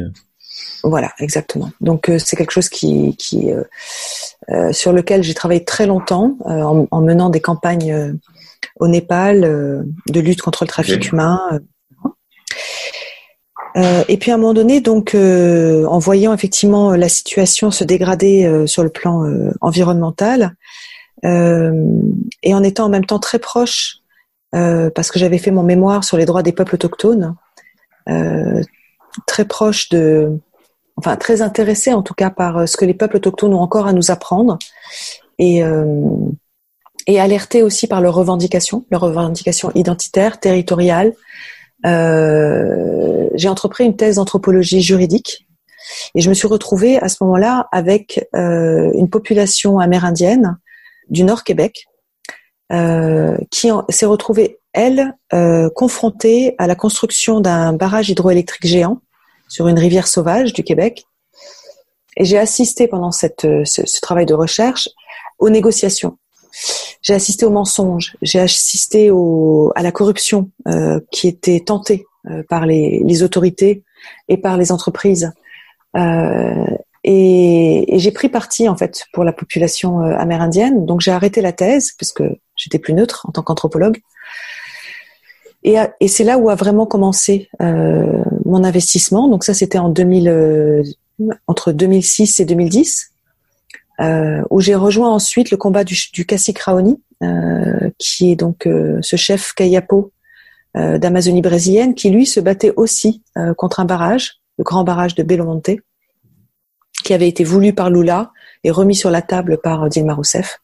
Voilà, 0.84 1.12
exactement. 1.20 1.72
Donc 1.82 2.12
c'est 2.18 2.36
quelque 2.36 2.52
chose 2.52 2.70
qui, 2.70 3.16
qui 3.18 3.50
sur 4.72 4.94
lequel 4.94 5.24
j'ai 5.24 5.34
travaillé 5.34 5.66
très 5.66 5.86
longtemps 5.86 6.38
en, 6.46 6.88
en, 6.90 7.02
menant 7.02 7.30
des 7.30 7.42
campagnes 7.42 8.18
au 8.80 8.88
Népal 8.88 9.42
de 9.42 10.20
lutte 10.20 10.42
contre 10.42 10.64
le 10.64 10.70
trafic 10.70 10.96
okay. 10.96 11.10
humain. 11.10 11.60
Euh, 13.78 14.04
et 14.08 14.18
puis 14.18 14.32
à 14.32 14.36
un 14.36 14.38
moment 14.38 14.54
donné, 14.54 14.80
donc, 14.80 15.16
euh, 15.16 15.86
en 15.86 16.00
voyant 16.00 16.34
effectivement 16.34 16.96
la 16.96 17.10
situation 17.10 17.72
se 17.72 17.84
dégrader 17.84 18.46
euh, 18.46 18.68
sur 18.68 18.84
le 18.84 18.90
plan 18.90 19.26
euh, 19.26 19.52
environnemental, 19.62 20.56
euh, 21.26 21.74
et 22.44 22.54
en 22.54 22.64
étant 22.64 22.86
en 22.86 22.90
même 22.90 23.06
temps 23.06 23.20
très 23.20 23.40
proche, 23.40 23.98
parce 24.52 25.12
que 25.12 25.20
j'avais 25.20 25.38
fait 25.38 25.52
mon 25.52 25.64
mémoire 25.64 26.06
sur 26.06 26.16
les 26.16 26.24
droits 26.24 26.42
des 26.42 26.54
peuples 26.54 26.76
autochtones, 26.76 27.36
très 29.28 29.44
proche 29.44 29.90
de, 29.90 30.32
enfin 30.96 31.18
très 31.18 31.42
intéressé 31.42 31.94
en 31.94 32.02
tout 32.02 32.14
cas 32.14 32.30
par 32.30 32.66
ce 32.66 32.78
que 32.78 32.86
les 32.86 32.94
peuples 32.94 33.18
autochtones 33.18 33.54
ont 33.54 33.60
encore 33.60 33.86
à 33.86 33.92
nous 33.92 34.12
apprendre, 34.12 34.58
et 35.40 35.62
et 37.08 37.20
alerté 37.20 37.64
aussi 37.64 37.88
par 37.88 38.00
leurs 38.00 38.16
revendications, 38.16 38.86
leurs 38.92 39.02
revendications 39.02 39.72
identitaires, 39.76 40.40
territoriales, 40.40 41.14
euh, 41.86 43.30
j'ai 43.36 43.50
entrepris 43.50 43.86
une 43.86 43.96
thèse 43.96 44.16
d'anthropologie 44.16 44.82
juridique 44.82 45.48
et 46.16 46.22
je 46.22 46.30
me 46.30 46.34
suis 46.34 46.48
retrouvée 46.48 46.98
à 46.98 47.10
ce 47.10 47.24
moment-là 47.24 47.68
avec 47.72 48.28
euh, 48.36 48.92
une 48.94 49.10
population 49.10 49.80
amérindienne 49.80 50.58
du 51.10 51.24
Nord 51.24 51.44
Québec 51.44 51.86
euh, 52.72 53.38
qui 53.52 53.70
s'est 53.90 54.06
retrouvée, 54.06 54.60
elle, 54.74 55.14
confrontée 55.76 56.56
à 56.58 56.68
la 56.68 56.76
construction 56.76 57.40
d'un 57.40 57.74
barrage 57.74 58.10
hydroélectrique 58.10 58.66
géant 58.66 59.00
sur 59.48 59.68
une 59.68 59.80
rivière 59.80 60.08
sauvage 60.08 60.54
du 60.54 60.64
Québec. 60.64 61.06
Et 62.18 62.26
j'ai 62.26 62.38
assisté 62.38 62.88
pendant 62.88 63.12
ce 63.12 64.00
travail 64.02 64.26
de 64.26 64.34
recherche 64.34 64.90
aux 65.38 65.50
négociations 65.50 66.18
j'ai 67.02 67.14
assisté 67.14 67.46
aux 67.46 67.52
mensonges, 67.52 68.18
j'ai 68.22 68.40
assisté 68.40 69.10
à 69.10 69.84
la 69.84 69.92
corruption 69.92 70.50
euh, 70.68 71.00
qui 71.12 71.28
était 71.28 71.60
tentée 71.60 72.08
euh, 72.30 72.44
par 72.50 72.66
les, 72.66 73.24
autorités 73.24 73.84
et 74.28 74.38
par 74.38 74.58
les 74.58 74.72
entreprises. 74.72 75.32
Euh, 75.96 76.66
et, 77.04 77.86
j'ai 77.94 78.12
pris 78.12 78.30
parti 78.30 78.68
en 78.68 78.76
fait 78.76 79.06
pour 79.14 79.24
la 79.24 79.34
population 79.34 80.00
amérindienne. 80.00 80.86
Donc 80.86 81.02
j'ai 81.02 81.12
arrêté 81.12 81.42
la 81.42 81.54
thèse 81.54 81.92
parce 82.00 82.12
que 82.12 82.24
j'étais 82.56 82.80
plus 82.80 82.94
neutre 82.94 83.26
en 83.30 83.32
tant 83.32 83.44
qu'anthropologue. 83.44 84.02
Et, 85.64 85.78
c'est 86.08 86.24
là 86.24 86.38
où 86.38 86.50
a 86.50 86.56
vraiment 86.56 86.88
commencé 86.88 87.50
mon 87.60 88.64
investissement. 88.64 89.28
Donc 89.28 89.44
ça 89.44 89.54
c'était 89.54 89.78
en 89.78 89.90
2000, 89.90 90.84
entre 91.48 91.72
2006 91.72 92.40
et 92.40 92.46
2010 92.46 93.12
euh, 94.02 94.42
où 94.50 94.60
j'ai 94.60 94.76
rejoint 94.76 95.10
ensuite 95.10 95.52
le 95.52 95.58
combat 95.58 95.84
du, 95.84 95.98
du 96.14 96.26
cacique 96.26 96.60
Raoni, 96.60 97.02
euh, 97.24 97.90
qui 97.98 98.32
est 98.32 98.36
donc 98.36 98.68
euh, 98.68 99.00
ce 99.02 99.16
chef 99.16 99.54
Kayapo 99.54 100.12
euh, 100.76 100.98
d'Amazonie 100.98 101.42
brésilienne, 101.42 101.96
qui 101.96 102.10
lui 102.10 102.26
se 102.26 102.40
battait 102.40 102.74
aussi 102.76 103.24
euh, 103.38 103.54
contre 103.54 103.80
un 103.80 103.86
barrage, 103.86 104.42
le 104.58 104.64
grand 104.64 104.84
barrage 104.84 105.16
de 105.16 105.24
Belo 105.24 105.46
Monte, 105.46 105.72
qui 107.04 107.14
avait 107.14 107.30
été 107.30 107.44
voulu 107.44 107.74
par 107.74 107.90
Lula 107.90 108.32
et 108.64 108.72
remis 108.72 108.96
sur 108.96 109.12
la 109.12 109.22
table 109.22 109.60
par 109.62 109.88
Dilma 109.88 110.14
Rousseff. 110.14 110.60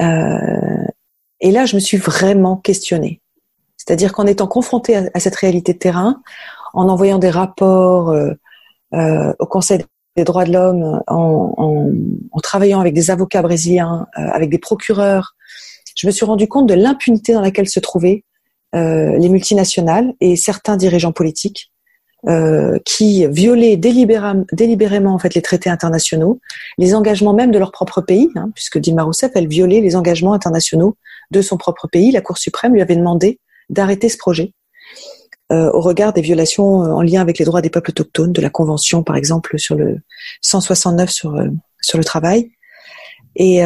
et 0.00 1.50
là, 1.50 1.66
je 1.66 1.74
me 1.74 1.80
suis 1.80 1.96
vraiment 1.96 2.56
questionnée. 2.56 3.20
C'est-à-dire 3.76 4.12
qu'en 4.12 4.26
étant 4.26 4.46
confrontée 4.46 4.96
à, 4.96 5.10
à, 5.14 5.20
cette 5.20 5.36
réalité 5.36 5.72
de 5.72 5.78
terrain, 5.78 6.22
en 6.74 6.88
envoyant 6.88 7.18
des 7.18 7.30
rapports 7.30 8.14
au 8.92 9.46
Conseil 9.46 9.84
des 10.18 10.24
droits 10.24 10.44
de 10.44 10.52
l'homme, 10.52 11.00
en, 11.06 11.54
en, 11.56 12.40
travaillant 12.40 12.80
avec 12.80 12.92
des 12.92 13.10
avocats 13.10 13.40
brésiliens, 13.40 14.06
euh, 14.18 14.22
avec 14.32 14.50
des 14.50 14.58
procureurs, 14.58 15.36
je 15.96 16.06
me 16.06 16.12
suis 16.12 16.26
rendu 16.26 16.48
compte 16.48 16.66
de 16.68 16.74
l'impunité 16.74 17.32
dans 17.32 17.40
laquelle 17.40 17.68
se 17.68 17.78
trouvaient 17.78 18.24
euh, 18.74 19.16
les 19.16 19.28
multinationales 19.28 20.12
et 20.20 20.34
certains 20.34 20.76
dirigeants 20.76 21.12
politiques 21.12 21.72
euh, 22.26 22.78
qui 22.84 23.26
violaient 23.28 23.76
délibérément, 23.76 24.44
délibérément 24.52 25.14
en 25.14 25.18
fait 25.18 25.34
les 25.34 25.42
traités 25.42 25.70
internationaux, 25.70 26.40
les 26.78 26.94
engagements 26.96 27.32
même 27.32 27.52
de 27.52 27.58
leur 27.60 27.70
propre 27.70 28.00
pays, 28.00 28.28
hein, 28.34 28.50
puisque 28.56 28.78
Dilma 28.78 29.04
Rousseff 29.04 29.30
elle 29.36 29.46
violait 29.46 29.80
les 29.80 29.94
engagements 29.94 30.32
internationaux 30.32 30.96
de 31.30 31.42
son 31.42 31.56
propre 31.56 31.86
pays. 31.86 32.10
La 32.10 32.22
Cour 32.22 32.38
suprême 32.38 32.74
lui 32.74 32.82
avait 32.82 32.96
demandé 32.96 33.38
d'arrêter 33.70 34.08
ce 34.08 34.16
projet. 34.16 34.52
Euh, 35.50 35.70
au 35.72 35.80
regard 35.80 36.12
des 36.12 36.20
violations 36.20 36.84
euh, 36.84 36.92
en 36.92 37.00
lien 37.00 37.22
avec 37.22 37.38
les 37.38 37.46
droits 37.46 37.62
des 37.62 37.70
peuples 37.70 37.90
autochtones, 37.90 38.32
de 38.32 38.42
la 38.42 38.50
Convention 38.50 39.02
par 39.02 39.16
exemple 39.16 39.58
sur 39.58 39.76
le 39.76 39.98
169 40.42 41.08
sur, 41.08 41.34
euh, 41.36 41.48
sur 41.80 41.96
le 41.96 42.04
travail. 42.04 42.50
Et, 43.34 43.62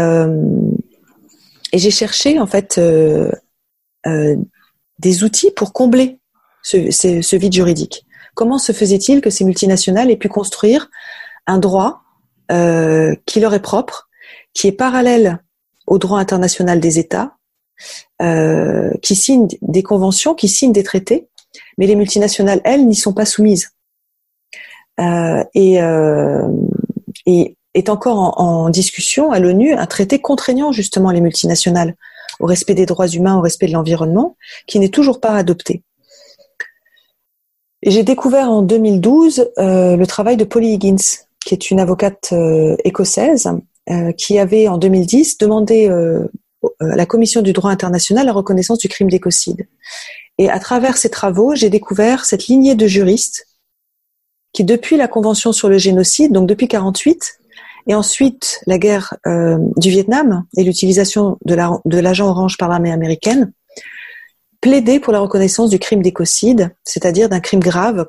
j'ai 1.73 1.91
cherché 1.91 2.39
en 2.39 2.47
fait 2.47 2.79
des 4.99 5.25
outils 5.25 5.51
pour 5.51 5.73
combler 5.73 6.19
ce, 6.63 7.37
vide 7.37 7.55
juridique. 7.55 8.05
Comment 8.35 8.59
se 8.59 8.73
faisait-il 8.73 9.23
que 9.23 9.31
ces 9.31 9.45
multinationales 9.45 10.11
aient 10.11 10.19
pu 10.19 10.29
construire 10.29 10.91
un 11.47 11.59
droit 11.59 12.03
qui 12.51 13.41
leur 13.41 13.55
est 13.55 13.63
propre, 13.63 14.11
qui 14.53 14.69
est 14.69 14.73
parallèle 14.73 15.43
au 15.87 15.99
droit 15.99 16.19
international 16.19 16.79
des 16.79 16.99
États, 16.99 17.39
qui 18.21 19.15
signent 19.15 19.49
des 19.63 19.83
conventions, 19.83 20.35
qui 20.35 20.49
signent 20.49 20.73
des 20.73 20.83
traités, 20.83 21.31
mais 21.79 21.87
les 21.87 21.97
multinationales, 21.97 22.61
elles, 22.65 22.87
n'y 22.87 22.95
sont 22.95 23.13
pas 23.13 23.27
soumises. 23.27 23.71
Euh, 25.01 25.43
et, 25.55 25.83
euh, 25.83 26.49
et, 27.27 27.57
est 27.75 27.89
encore 27.89 28.39
en, 28.39 28.69
discussion 28.69 29.33
à 29.33 29.39
l'ONU 29.39 29.73
un 29.73 29.87
traité 29.87 30.21
contraignant 30.21 30.73
justement 30.73 31.11
les 31.11 31.23
multinationales 31.23 31.97
au 32.39 32.45
respect 32.45 32.75
des 32.75 32.85
droits 32.85 33.09
humains, 33.09 33.39
au 33.39 33.41
respect 33.41 33.67
de 33.67 33.73
l'environnement, 33.73 34.37
qui 34.67 34.79
n'est 34.79 34.91
toujours 34.91 35.21
pas 35.21 35.35
adopté. 35.35 35.83
J'ai 37.83 38.03
découvert 38.03 38.51
en 38.51 38.61
2012 38.61 39.53
euh, 39.59 39.97
le 39.97 40.07
travail 40.07 40.37
de 40.37 40.45
Polly 40.45 40.75
Higgins, 40.75 41.25
qui 41.45 41.55
est 41.55 41.71
une 41.71 41.81
avocate 41.81 42.35
écossaise, 42.85 43.49
qui 44.19 44.39
avait 44.39 44.69
en 44.69 44.77
2010 44.77 45.39
demandé 45.39 45.89
à 45.89 46.97
la 46.97 47.07
Commission 47.07 47.43
du 47.43 47.53
droit 47.53 47.71
international 47.71 48.27
la 48.27 48.33
reconnaissance 48.33 48.79
du 48.79 48.89
crime 48.89 49.11
d'écocide. 49.11 49.67
Et 50.43 50.51
à 50.51 50.59
travers 50.59 50.97
ces 50.97 51.09
travaux, 51.09 51.55
j'ai 51.55 51.71
découvert 51.71 52.25
cette 52.25 52.49
lignée 52.49 52.75
de 52.75 52.89
juristes 52.89 53.47
qui, 54.53 54.65
depuis 54.65 54.97
la 54.97 55.07
Convention 55.07 55.53
sur 55.53 55.69
le 55.69 55.79
génocide, 55.79 56.33
donc 56.33 56.49
depuis 56.49 56.67
48, 56.67 57.39
et 57.87 57.95
ensuite 57.95 58.59
la 58.67 58.77
guerre 58.77 59.15
euh, 59.29 59.57
du 59.77 59.91
Vietnam 59.91 60.45
et 60.57 60.65
l'utilisation 60.65 61.39
de 61.45 61.55
l'agent 61.55 62.25
la, 62.25 62.31
orange 62.33 62.59
par 62.59 62.69
l'armée 62.69 62.91
américaine, 62.91 63.53
plaidaient 64.61 64.99
pour 64.99 65.13
la 65.13 65.21
reconnaissance 65.21 65.71
du 65.71 65.79
crime 65.79 66.03
d'écocide, 66.03 66.75
c'est-à-dire 66.83 67.29
d'un 67.29 67.39
crime 67.39 67.61
grave 67.61 68.09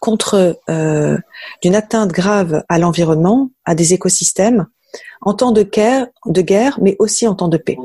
contre 0.00 0.58
euh, 0.68 1.16
d'une 1.62 1.74
atteinte 1.74 2.12
grave 2.12 2.64
à 2.68 2.78
l'environnement, 2.78 3.48
à 3.64 3.74
des 3.74 3.94
écosystèmes, 3.94 4.66
en 5.22 5.32
temps 5.32 5.52
de 5.52 5.62
guerre, 5.62 6.78
mais 6.82 6.96
aussi 6.98 7.26
en 7.26 7.34
temps 7.34 7.48
de 7.48 7.56
paix. 7.56 7.78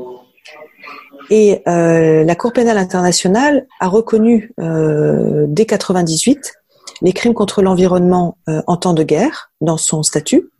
Et 1.30 1.62
euh, 1.68 2.24
la 2.24 2.34
Cour 2.34 2.52
pénale 2.52 2.78
internationale 2.78 3.66
a 3.78 3.86
reconnu 3.86 4.52
euh, 4.58 5.46
dès 5.48 5.64
98 5.64 6.54
les 7.02 7.12
crimes 7.12 7.34
contre 7.34 7.62
l'environnement 7.62 8.36
euh, 8.48 8.62
en 8.66 8.76
temps 8.76 8.92
de 8.92 9.02
guerre 9.02 9.50
dans 9.60 9.76
son 9.76 10.02
statut, 10.02 10.50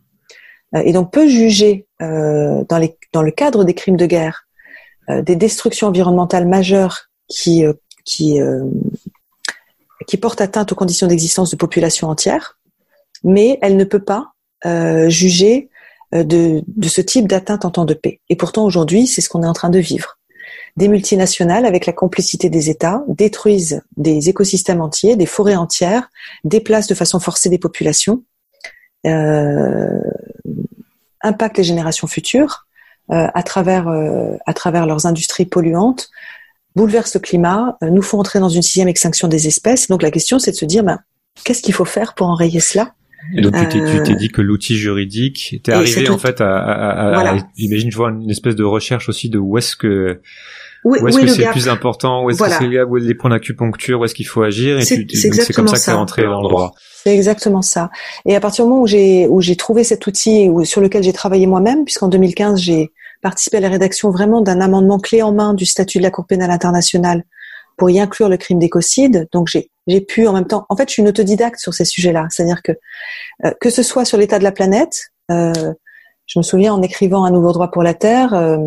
euh, 0.74 0.82
et 0.84 0.92
donc 0.92 1.12
peut 1.12 1.28
juger 1.28 1.86
euh, 2.02 2.64
dans, 2.68 2.78
les, 2.78 2.96
dans 3.12 3.22
le 3.22 3.30
cadre 3.30 3.64
des 3.64 3.74
crimes 3.74 3.96
de 3.96 4.06
guerre 4.06 4.46
des 5.08 5.34
destructions 5.34 5.88
environnementales 5.88 6.46
majeures 6.46 7.08
qui 7.26 7.64
qui 8.04 8.38
qui 10.06 10.16
portent 10.18 10.40
atteinte 10.40 10.70
aux 10.70 10.76
conditions 10.76 11.08
d'existence 11.08 11.50
de 11.50 11.56
populations 11.56 12.08
entières, 12.08 12.60
mais 13.24 13.58
elle 13.60 13.76
ne 13.76 13.82
peut 13.82 14.04
pas 14.04 14.34
juger 15.08 15.68
de, 16.12 16.62
de 16.64 16.88
ce 16.88 17.00
type 17.00 17.26
d'atteinte 17.26 17.64
en 17.64 17.72
temps 17.72 17.86
de 17.86 17.94
paix. 17.94 18.20
Et 18.28 18.36
pourtant 18.36 18.64
aujourd'hui, 18.64 19.08
c'est 19.08 19.20
ce 19.20 19.28
qu'on 19.28 19.42
est 19.42 19.48
en 19.48 19.52
train 19.52 19.70
de 19.70 19.80
vivre 19.80 20.19
des 20.76 20.88
multinationales, 20.88 21.66
avec 21.66 21.86
la 21.86 21.92
complicité 21.92 22.48
des 22.50 22.70
États, 22.70 23.02
détruisent 23.08 23.82
des 23.96 24.28
écosystèmes 24.28 24.80
entiers, 24.80 25.16
des 25.16 25.26
forêts 25.26 25.56
entières, 25.56 26.10
déplacent 26.44 26.86
de 26.86 26.94
façon 26.94 27.20
forcée 27.20 27.48
des 27.48 27.58
populations, 27.58 28.22
euh, 29.06 30.00
impactent 31.22 31.58
les 31.58 31.64
générations 31.64 32.06
futures 32.06 32.66
euh, 33.10 33.26
à 33.34 33.42
travers 33.42 33.88
euh, 33.88 34.36
à 34.46 34.54
travers 34.54 34.86
leurs 34.86 35.06
industries 35.06 35.46
polluantes, 35.46 36.10
bouleversent 36.76 37.14
le 37.14 37.20
climat, 37.20 37.76
euh, 37.82 37.90
nous 37.90 38.02
font 38.02 38.20
entrer 38.20 38.38
dans 38.38 38.48
une 38.48 38.62
sixième 38.62 38.86
extinction 38.88 39.26
des 39.26 39.48
espèces. 39.48 39.88
Donc 39.88 40.02
la 40.02 40.12
question, 40.12 40.38
c'est 40.38 40.52
de 40.52 40.56
se 40.56 40.64
dire, 40.64 40.84
ben, 40.84 41.00
qu'est-ce 41.44 41.62
qu'il 41.62 41.74
faut 41.74 41.84
faire 41.84 42.14
pour 42.14 42.28
enrayer 42.28 42.60
cela? 42.60 42.94
Et 43.36 43.40
donc 43.42 43.54
tu 43.70 43.80
t'es, 44.04 44.14
dit 44.14 44.28
que 44.28 44.40
l'outil 44.40 44.76
juridique, 44.76 45.60
t'es 45.62 45.72
arrivé 45.72 46.08
en 46.08 46.18
fait 46.18 46.40
à, 46.40 46.56
à, 46.56 46.72
à, 46.72 47.34
à 47.34 47.38
j'imagine, 47.56 47.90
je 47.90 47.96
vois 47.96 48.10
une 48.10 48.30
espèce 48.30 48.56
de 48.56 48.64
recherche 48.64 49.08
aussi 49.08 49.28
de 49.28 49.38
où 49.38 49.58
est-ce 49.58 49.76
que 49.76 50.20
où, 50.84 50.94
est-ce 50.94 51.18
que 51.18 51.26
c'est 51.26 51.44
le 51.44 51.52
plus 51.52 51.68
important 51.68 52.24
Où 52.24 52.30
est-ce 52.30 52.42
que 52.42 52.48
c'est 52.48 52.66
là 52.66 52.86
où 52.86 52.96
les 52.96 53.14
points 53.14 53.30
d'acupuncture 53.30 54.00
Où 54.00 54.04
est-ce 54.04 54.14
qu'il 54.14 54.26
faut 54.26 54.42
agir 54.42 54.78
Et 54.78 54.82
c'est, 54.82 55.06
c'est 55.10 55.52
comme 55.52 55.68
ça 55.68 55.78
que 55.78 55.84
tu 55.84 55.90
es 55.90 55.92
rentré 55.92 56.22
dans 56.22 56.40
le 56.40 56.48
droit. 56.48 56.72
C'est 57.02 57.14
exactement 57.14 57.62
ça. 57.62 57.90
Et 58.26 58.34
à 58.34 58.40
partir 58.40 58.64
du 58.64 58.70
moment 58.70 58.82
où 58.82 58.86
j'ai 58.86 59.26
où 59.28 59.40
j'ai 59.40 59.56
trouvé 59.56 59.84
cet 59.84 60.06
outil 60.06 60.48
où, 60.48 60.64
sur 60.64 60.80
lequel 60.80 61.02
j'ai 61.02 61.12
travaillé 61.12 61.46
moi-même, 61.46 61.84
puisqu'en 61.84 62.08
2015 62.08 62.60
j'ai 62.60 62.92
participé 63.22 63.58
à 63.58 63.60
la 63.60 63.68
rédaction 63.68 64.10
vraiment 64.10 64.40
d'un 64.40 64.60
amendement 64.60 64.98
clé 64.98 65.22
en 65.22 65.32
main 65.32 65.52
du 65.52 65.66
statut 65.66 65.98
de 65.98 66.02
la 66.02 66.10
Cour 66.10 66.26
pénale 66.26 66.50
internationale 66.50 67.24
pour 67.80 67.88
y 67.88 67.98
inclure 67.98 68.28
le 68.28 68.36
crime 68.36 68.58
d'écocide. 68.58 69.26
Donc 69.32 69.48
j'ai 69.48 70.00
pu 70.02 70.26
en 70.28 70.34
même 70.34 70.46
temps. 70.46 70.66
En 70.68 70.76
fait, 70.76 70.86
je 70.86 70.92
suis 70.92 71.02
une 71.02 71.08
autodidacte 71.08 71.58
sur 71.58 71.72
ces 71.72 71.86
sujets-là. 71.86 72.26
C'est-à-dire 72.28 72.60
que 72.62 72.72
euh, 73.46 73.52
que 73.58 73.70
ce 73.70 73.82
soit 73.82 74.04
sur 74.04 74.18
l'état 74.18 74.38
de 74.38 74.44
la 74.44 74.52
planète, 74.52 75.12
euh, 75.30 75.72
je 76.26 76.38
me 76.38 76.42
souviens 76.42 76.74
en 76.74 76.82
écrivant 76.82 77.24
un 77.24 77.30
nouveau 77.30 77.52
droit 77.52 77.70
pour 77.70 77.82
la 77.82 77.94
Terre. 77.94 78.34
Euh, 78.34 78.58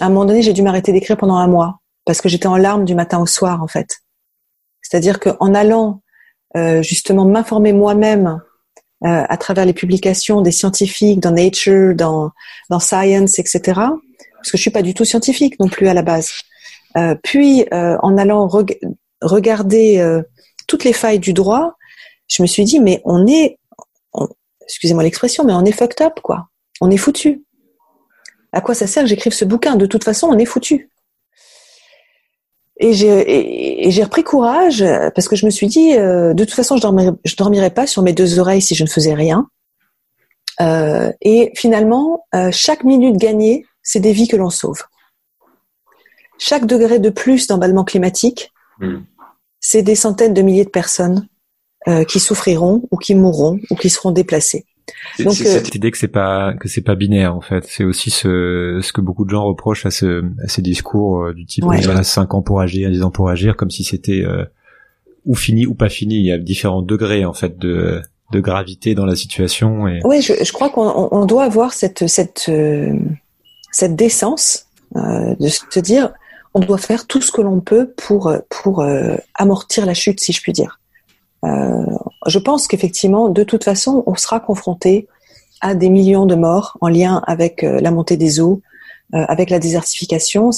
à 0.00 0.06
un 0.06 0.08
moment 0.08 0.24
donné, 0.24 0.40
j'ai 0.40 0.54
dû 0.54 0.62
m'arrêter 0.62 0.92
d'écrire 0.92 1.18
pendant 1.18 1.36
un 1.36 1.46
mois 1.46 1.80
parce 2.06 2.22
que 2.22 2.30
j'étais 2.30 2.46
en 2.46 2.56
larmes 2.56 2.86
du 2.86 2.94
matin 2.94 3.20
au 3.20 3.26
soir, 3.26 3.62
en 3.62 3.68
fait. 3.68 3.98
C'est-à-dire 4.80 5.20
qu'en 5.20 5.54
allant 5.54 6.00
justement 6.80 7.26
m'informer 7.26 7.72
moi-même 7.72 8.40
à 9.02 9.36
travers 9.36 9.66
les 9.66 9.74
publications 9.74 10.40
des 10.40 10.50
scientifiques 10.50 11.20
dans 11.20 11.30
Nature, 11.32 11.94
dans, 11.94 12.30
dans 12.70 12.80
Science, 12.80 13.38
etc., 13.38 13.60
parce 14.36 14.50
que 14.50 14.56
je 14.56 14.62
suis 14.62 14.70
pas 14.70 14.82
du 14.82 14.94
tout 14.94 15.04
scientifique 15.04 15.60
non 15.60 15.68
plus 15.68 15.88
à 15.88 15.94
la 15.94 16.02
base. 16.02 16.30
Euh, 16.96 17.14
puis, 17.22 17.66
euh, 17.72 17.96
en 18.02 18.16
allant 18.16 18.48
regarder 19.20 19.98
euh, 19.98 20.22
toutes 20.66 20.84
les 20.84 20.92
failles 20.92 21.18
du 21.18 21.32
droit, 21.32 21.74
je 22.28 22.42
me 22.42 22.46
suis 22.46 22.64
dit, 22.64 22.80
mais 22.80 23.00
on 23.04 23.26
est, 23.26 23.58
excusez-moi 24.62 25.02
l'expression, 25.02 25.44
mais 25.44 25.52
on 25.52 25.64
est 25.64 25.72
fucked 25.72 26.04
up, 26.06 26.20
quoi. 26.22 26.48
On 26.80 26.90
est 26.90 26.96
foutu 26.96 27.44
à 28.52 28.62
quoi 28.62 28.74
ça 28.74 28.86
sert 28.86 29.06
j'écrive 29.06 29.34
ce 29.34 29.44
bouquin? 29.44 29.76
De 29.76 29.84
toute 29.84 30.04
façon, 30.04 30.26
on 30.28 30.38
est 30.38 30.46
foutu. 30.46 30.88
Et 32.80 32.94
j'ai 32.94 34.02
repris 34.02 34.24
courage 34.24 34.82
parce 35.14 35.28
que 35.28 35.36
je 35.36 35.44
me 35.44 35.50
suis 35.50 35.66
dit, 35.66 35.94
de 35.94 36.32
toute 36.44 36.54
façon, 36.54 36.76
je 36.76 37.36
dormirais, 37.36 37.70
pas 37.70 37.86
sur 37.86 38.02
mes 38.02 38.14
deux 38.14 38.38
oreilles 38.38 38.62
si 38.62 38.74
je 38.74 38.84
ne 38.84 38.88
faisais 38.88 39.12
rien. 39.12 39.48
Euh, 40.62 41.12
et 41.20 41.52
finalement, 41.56 42.26
chaque 42.50 42.84
minute 42.84 43.16
gagnée, 43.16 43.66
c'est 43.82 44.00
des 44.00 44.12
vies 44.12 44.28
que 44.28 44.36
l'on 44.36 44.50
sauve. 44.50 44.82
Chaque 46.38 46.66
degré 46.66 46.98
de 46.98 47.10
plus 47.10 47.46
d'emballement 47.46 47.84
climatique, 47.84 48.52
hmm. 48.80 48.98
c'est 49.60 49.82
des 49.82 49.94
centaines 49.94 50.34
de 50.34 50.42
milliers 50.42 50.64
de 50.64 50.70
personnes 50.70 51.28
qui 52.06 52.20
souffriront 52.20 52.82
ou 52.90 52.98
qui 52.98 53.14
mourront 53.14 53.58
ou 53.70 53.74
qui 53.74 53.88
seront 53.88 54.10
déplacées. 54.10 54.66
Donc 55.18 55.34
c'est 55.34 55.44
cette 55.44 55.74
idée 55.74 55.90
que 55.90 55.98
c'est 55.98 56.08
pas 56.08 56.54
que 56.54 56.68
c'est 56.68 56.82
pas 56.82 56.94
binaire 56.94 57.34
en 57.34 57.40
fait. 57.40 57.64
C'est 57.66 57.84
aussi 57.84 58.10
ce 58.10 58.80
ce 58.82 58.92
que 58.92 59.00
beaucoup 59.00 59.24
de 59.24 59.30
gens 59.30 59.44
reprochent 59.44 59.86
à 59.86 59.90
ce 59.90 60.24
à 60.42 60.48
ces 60.48 60.62
discours 60.62 61.24
euh, 61.24 61.34
du 61.34 61.46
type 61.46 61.64
ouais. 61.64 61.80
il 61.80 61.88
reste 61.88 62.10
5 62.10 62.34
ans 62.34 62.42
pour 62.42 62.60
agir, 62.60 62.90
10 62.90 63.02
ans 63.02 63.10
pour 63.10 63.28
agir, 63.28 63.56
comme 63.56 63.70
si 63.70 63.84
c'était 63.84 64.22
euh, 64.24 64.44
ou 65.24 65.34
fini 65.34 65.66
ou 65.66 65.74
pas 65.74 65.88
fini. 65.88 66.16
Il 66.16 66.26
y 66.26 66.32
a 66.32 66.38
différents 66.38 66.82
degrés 66.82 67.24
en 67.24 67.34
fait 67.34 67.58
de 67.58 68.00
de 68.32 68.40
gravité 68.40 68.94
dans 68.94 69.06
la 69.06 69.16
situation. 69.16 69.88
Et... 69.88 70.00
Oui, 70.04 70.20
je, 70.20 70.34
je 70.42 70.52
crois 70.52 70.68
qu'on 70.68 71.08
on 71.10 71.26
doit 71.26 71.44
avoir 71.44 71.72
cette 71.72 72.06
cette 72.06 72.46
euh, 72.48 72.92
cette 73.72 73.96
décence 73.96 74.66
de 74.94 75.48
se 75.48 75.80
dire 75.80 76.12
on 76.58 76.60
doit 76.60 76.78
faire 76.78 77.06
tout 77.06 77.20
ce 77.20 77.30
que 77.32 77.40
l'on 77.40 77.60
peut 77.60 77.92
pour 77.96 78.32
pour 78.50 78.84
amortir 79.34 79.86
la 79.86 79.94
chute, 79.94 80.20
si 80.20 80.32
je 80.32 80.42
puis 80.42 80.52
dire. 80.52 80.78
Euh, 81.44 81.86
je 82.26 82.38
pense 82.38 82.66
qu'effectivement, 82.66 83.28
de 83.28 83.44
toute 83.44 83.64
façon, 83.64 84.02
on 84.06 84.16
sera 84.16 84.40
confronté 84.40 85.06
à 85.60 85.74
des 85.74 85.88
millions 85.88 86.26
de 86.26 86.34
morts 86.34 86.76
en 86.80 86.88
lien 86.88 87.22
avec 87.26 87.64
euh, 87.64 87.80
la 87.80 87.90
montée 87.90 88.16
des 88.16 88.40
eaux, 88.40 88.60
euh, 89.14 89.24
avec 89.28 89.50
la 89.50 89.58
désertification. 89.58 90.50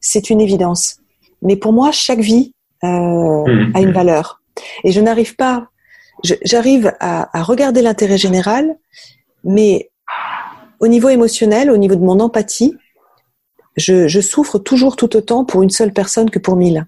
C'est 0.00 0.30
une 0.30 0.40
évidence. 0.40 0.98
Mais 1.42 1.56
pour 1.56 1.72
moi, 1.72 1.92
chaque 1.92 2.20
vie 2.20 2.54
mmh. 2.82 3.72
a 3.74 3.80
une 3.80 3.92
valeur. 3.92 4.40
Et 4.82 4.92
je 4.92 5.00
n'arrive 5.00 5.36
pas, 5.36 5.68
j'arrive 6.24 6.92
à, 6.98 7.38
à, 7.38 7.42
regarder 7.42 7.80
l'intérêt 7.80 8.18
général, 8.18 8.76
mais 9.44 9.90
au 10.80 10.88
niveau 10.88 11.08
émotionnel, 11.08 11.70
au 11.70 11.76
niveau 11.76 11.94
de 11.94 12.04
mon 12.04 12.18
empathie, 12.18 12.76
je, 13.78 14.20
souffre 14.20 14.58
toujours 14.58 14.96
tout 14.96 15.16
autant 15.16 15.44
pour 15.44 15.62
une 15.62 15.70
seule 15.70 15.92
personne 15.92 16.30
que 16.30 16.38
pour 16.38 16.56
mille. 16.56 16.86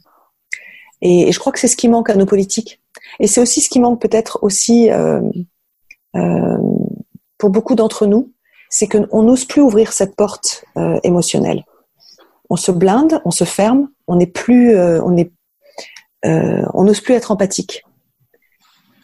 Et, 1.02 1.32
je 1.32 1.38
crois 1.38 1.52
que 1.52 1.58
c'est 1.58 1.68
ce 1.68 1.76
qui 1.76 1.88
manque 1.88 2.10
à 2.10 2.14
nos 2.14 2.26
politiques. 2.26 2.80
Et 3.18 3.26
c'est 3.26 3.40
aussi 3.40 3.60
ce 3.60 3.70
qui 3.70 3.80
manque 3.80 4.00
peut-être 4.00 4.40
aussi 4.42 4.90
euh, 4.90 5.20
euh, 6.16 6.58
pour 7.38 7.50
beaucoup 7.50 7.74
d'entre 7.74 8.06
nous, 8.06 8.32
c'est 8.68 8.88
qu'on 8.88 9.22
n'ose 9.22 9.44
plus 9.44 9.62
ouvrir 9.62 9.92
cette 9.92 10.16
porte 10.16 10.64
euh, 10.76 10.98
émotionnelle. 11.02 11.64
On 12.50 12.56
se 12.56 12.70
blinde, 12.70 13.20
on 13.24 13.30
se 13.30 13.44
ferme, 13.44 13.88
on 14.06 14.16
n'est 14.16 14.26
plus, 14.26 14.76
on 14.76 15.16
on 16.24 16.84
n'ose 16.84 17.00
plus 17.00 17.14
être 17.14 17.30
empathique. 17.30 17.84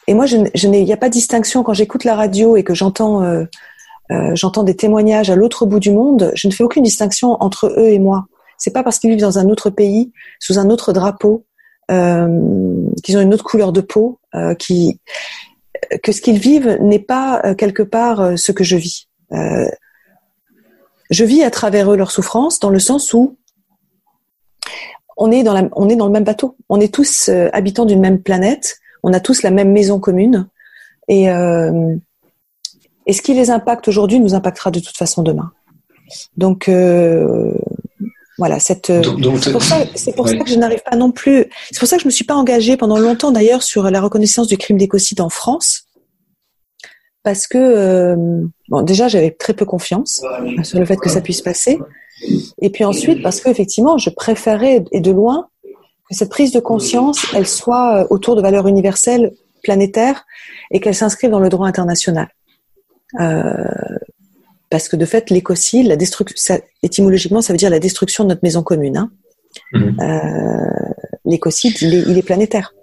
Et 0.08 0.14
moi, 0.14 0.26
je, 0.26 0.36
il 0.36 0.70
n'y 0.70 0.92
a 0.92 0.96
pas 0.96 1.08
de 1.08 1.12
distinction 1.12 1.62
quand 1.62 1.72
j'écoute 1.72 2.04
la 2.04 2.16
radio 2.16 2.56
et 2.56 2.64
que 2.64 2.74
j'entends, 2.74 3.22
euh, 4.12 4.34
j'entends 4.34 4.62
des 4.62 4.76
témoignages 4.76 5.30
à 5.30 5.36
l'autre 5.36 5.66
bout 5.66 5.80
du 5.80 5.90
monde. 5.90 6.32
Je 6.34 6.48
ne 6.48 6.52
fais 6.52 6.64
aucune 6.64 6.82
distinction 6.82 7.36
entre 7.40 7.74
eux 7.78 7.88
et 7.88 7.98
moi. 7.98 8.26
C'est 8.58 8.72
pas 8.72 8.82
parce 8.82 8.98
qu'ils 8.98 9.10
vivent 9.10 9.20
dans 9.20 9.38
un 9.38 9.48
autre 9.48 9.70
pays, 9.70 10.12
sous 10.40 10.58
un 10.58 10.70
autre 10.70 10.92
drapeau, 10.92 11.44
euh, 11.90 12.88
qu'ils 13.02 13.16
ont 13.16 13.20
une 13.20 13.34
autre 13.34 13.44
couleur 13.44 13.72
de 13.72 13.80
peau, 13.80 14.18
euh, 14.34 14.54
qui, 14.54 15.00
que 16.02 16.12
ce 16.12 16.20
qu'ils 16.20 16.38
vivent 16.38 16.78
n'est 16.80 16.98
pas 16.98 17.40
euh, 17.44 17.54
quelque 17.54 17.82
part 17.82 18.20
euh, 18.20 18.36
ce 18.36 18.52
que 18.52 18.64
je 18.64 18.76
vis. 18.76 19.08
Je 21.08 21.24
vis 21.24 21.44
à 21.44 21.50
travers 21.50 21.92
eux 21.92 21.96
leur 21.96 22.10
souffrance 22.10 22.58
dans 22.58 22.70
le 22.70 22.80
sens 22.80 23.12
où 23.12 23.36
on 25.16 25.30
est 25.30 25.44
dans, 25.44 25.52
la, 25.52 25.68
on 25.72 25.88
est 25.88 25.94
dans 25.94 26.06
le 26.06 26.12
même 26.12 26.24
bateau. 26.24 26.56
On 26.68 26.80
est 26.80 26.92
tous 26.92 27.28
habitants 27.52 27.84
d'une 27.84 28.00
même 28.00 28.20
planète. 28.20 28.78
On 29.04 29.12
a 29.12 29.20
tous 29.20 29.42
la 29.42 29.52
même 29.52 29.70
maison 29.70 30.00
commune. 30.00 30.48
Et, 31.06 31.30
euh, 31.30 31.94
et 33.06 33.12
ce 33.12 33.22
qui 33.22 33.34
les 33.34 33.50
impacte 33.50 33.88
aujourd'hui 33.88 34.20
nous 34.20 34.34
impactera 34.34 34.70
de 34.70 34.80
toute 34.80 34.96
façon 34.96 35.22
demain. 35.22 35.52
Donc 36.36 36.68
euh, 36.68 37.52
voilà, 38.38 38.58
cette. 38.60 38.92
C'est 39.40 39.52
pour, 39.52 39.62
ça, 39.62 39.78
c'est 39.94 40.14
pour 40.14 40.28
ça 40.28 40.36
que 40.36 40.50
je 40.50 40.56
n'arrive 40.56 40.82
pas 40.82 40.96
non 40.96 41.10
plus. 41.10 41.46
C'est 41.70 41.78
pour 41.78 41.88
ça 41.88 41.96
que 41.96 42.02
je 42.02 42.08
me 42.08 42.12
suis 42.12 42.24
pas 42.24 42.34
engagée 42.34 42.76
pendant 42.76 42.98
longtemps 42.98 43.30
d'ailleurs 43.30 43.62
sur 43.62 43.90
la 43.90 44.00
reconnaissance 44.00 44.46
du 44.46 44.58
crime 44.58 44.76
d'écocide 44.76 45.20
en 45.20 45.30
France, 45.30 45.86
parce 47.22 47.46
que 47.46 47.58
euh, 47.58 48.44
bon, 48.68 48.82
déjà 48.82 49.08
j'avais 49.08 49.30
très 49.30 49.54
peu 49.54 49.64
confiance 49.64 50.22
sur 50.62 50.78
le 50.78 50.84
fait 50.84 50.96
que 50.96 51.08
ça 51.08 51.22
puisse 51.22 51.40
passer, 51.40 51.78
et 52.60 52.70
puis 52.70 52.84
ensuite 52.84 53.22
parce 53.22 53.40
que 53.40 53.48
effectivement 53.48 53.96
je 53.96 54.10
préférais 54.10 54.84
et 54.92 55.00
de 55.00 55.10
loin 55.10 55.48
que 55.64 56.14
cette 56.14 56.30
prise 56.30 56.52
de 56.52 56.60
conscience 56.60 57.26
elle 57.34 57.46
soit 57.46 58.02
euh, 58.02 58.06
autour 58.10 58.36
de 58.36 58.42
valeurs 58.42 58.68
universelles 58.68 59.32
planétaires 59.62 60.24
et 60.70 60.78
qu'elle 60.78 60.94
s'inscrive 60.94 61.30
dans 61.30 61.40
le 61.40 61.48
droit 61.48 61.66
international. 61.66 62.28
Euh, 63.20 63.54
parce 64.70 64.88
que 64.88 64.96
de 64.96 65.04
fait, 65.04 65.30
l'écocide, 65.30 65.86
la 65.86 65.96
destruction, 65.96 66.34
ça, 66.36 66.58
étymologiquement, 66.82 67.40
ça 67.40 67.52
veut 67.52 67.56
dire 67.56 67.70
la 67.70 67.78
destruction 67.78 68.24
de 68.24 68.30
notre 68.30 68.42
maison 68.42 68.62
commune. 68.62 68.96
Hein. 68.96 69.10
Mhm. 69.72 69.96
Euh, 70.00 70.92
l'écocide, 71.24 71.80
il 71.80 71.94
est, 71.94 72.02
il 72.08 72.18
est 72.18 72.22
planétaire. 72.22 72.74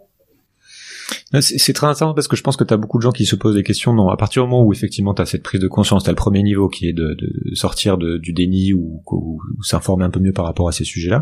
C'est 1.39 1.73
très 1.73 1.87
intéressant 1.87 2.13
parce 2.13 2.27
que 2.27 2.35
je 2.35 2.43
pense 2.43 2.57
que 2.57 2.63
tu 2.63 2.73
as 2.73 2.77
beaucoup 2.77 2.99
de 2.99 3.01
gens 3.01 3.11
qui 3.11 3.25
se 3.25 3.35
posent 3.35 3.55
des 3.55 3.63
questions. 3.63 3.93
Non, 3.93 4.09
à 4.09 4.17
partir 4.17 4.43
du 4.43 4.49
moment 4.49 4.63
où 4.63 4.71
effectivement 4.71 5.15
tu 5.15 5.21
as 5.23 5.25
cette 5.25 5.41
prise 5.41 5.59
de 5.59 5.67
conscience, 5.67 6.03
tu 6.03 6.09
as 6.09 6.11
le 6.11 6.15
premier 6.15 6.43
niveau 6.43 6.69
qui 6.69 6.87
est 6.87 6.93
de, 6.93 7.15
de 7.15 7.55
sortir 7.55 7.97
de, 7.97 8.17
du 8.17 8.33
déni 8.33 8.71
ou, 8.73 9.01
ou, 9.11 9.39
ou 9.57 9.63
s'informer 9.63 10.05
un 10.05 10.11
peu 10.11 10.19
mieux 10.19 10.31
par 10.31 10.45
rapport 10.45 10.67
à 10.67 10.71
ces 10.71 10.83
sujets-là. 10.83 11.21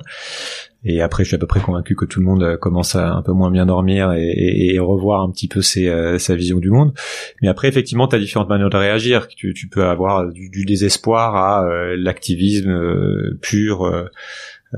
Et 0.84 1.02
après, 1.02 1.24
je 1.24 1.30
suis 1.30 1.36
à 1.36 1.38
peu 1.40 1.48
près 1.48 1.60
convaincu 1.60 1.96
que 1.96 2.06
tout 2.06 2.20
le 2.20 2.26
monde 2.26 2.44
euh, 2.44 2.58
commence 2.58 2.96
à 2.96 3.14
un 3.14 3.22
peu 3.22 3.32
moins 3.32 3.52
bien 3.52 3.66
dormir 3.68 4.12
et, 4.14 4.26
et, 4.26 4.76
et 4.76 4.80
revoir 4.80 5.22
un 5.22 5.32
petit 5.32 5.48
peu 5.48 5.62
ses, 5.62 5.88
euh, 5.88 6.18
sa 6.18 6.36
vision 6.36 6.58
du 6.58 6.72
monde. 6.72 6.94
Mais 7.42 7.48
après, 7.48 7.68
effectivement, 7.68 8.08
tu 8.08 8.16
as 8.16 8.20
différentes 8.20 8.50
manières 8.50 8.70
de 8.70 8.78
réagir. 8.78 9.28
Tu, 9.28 9.54
tu 9.54 9.70
peux 9.70 9.86
avoir 9.86 10.30
du, 10.32 10.50
du 10.50 10.66
désespoir 10.66 11.36
à 11.36 11.66
euh, 11.66 11.96
l'activisme 11.98 12.72
euh, 12.72 13.38
pur, 13.42 13.86
euh, 13.86 14.06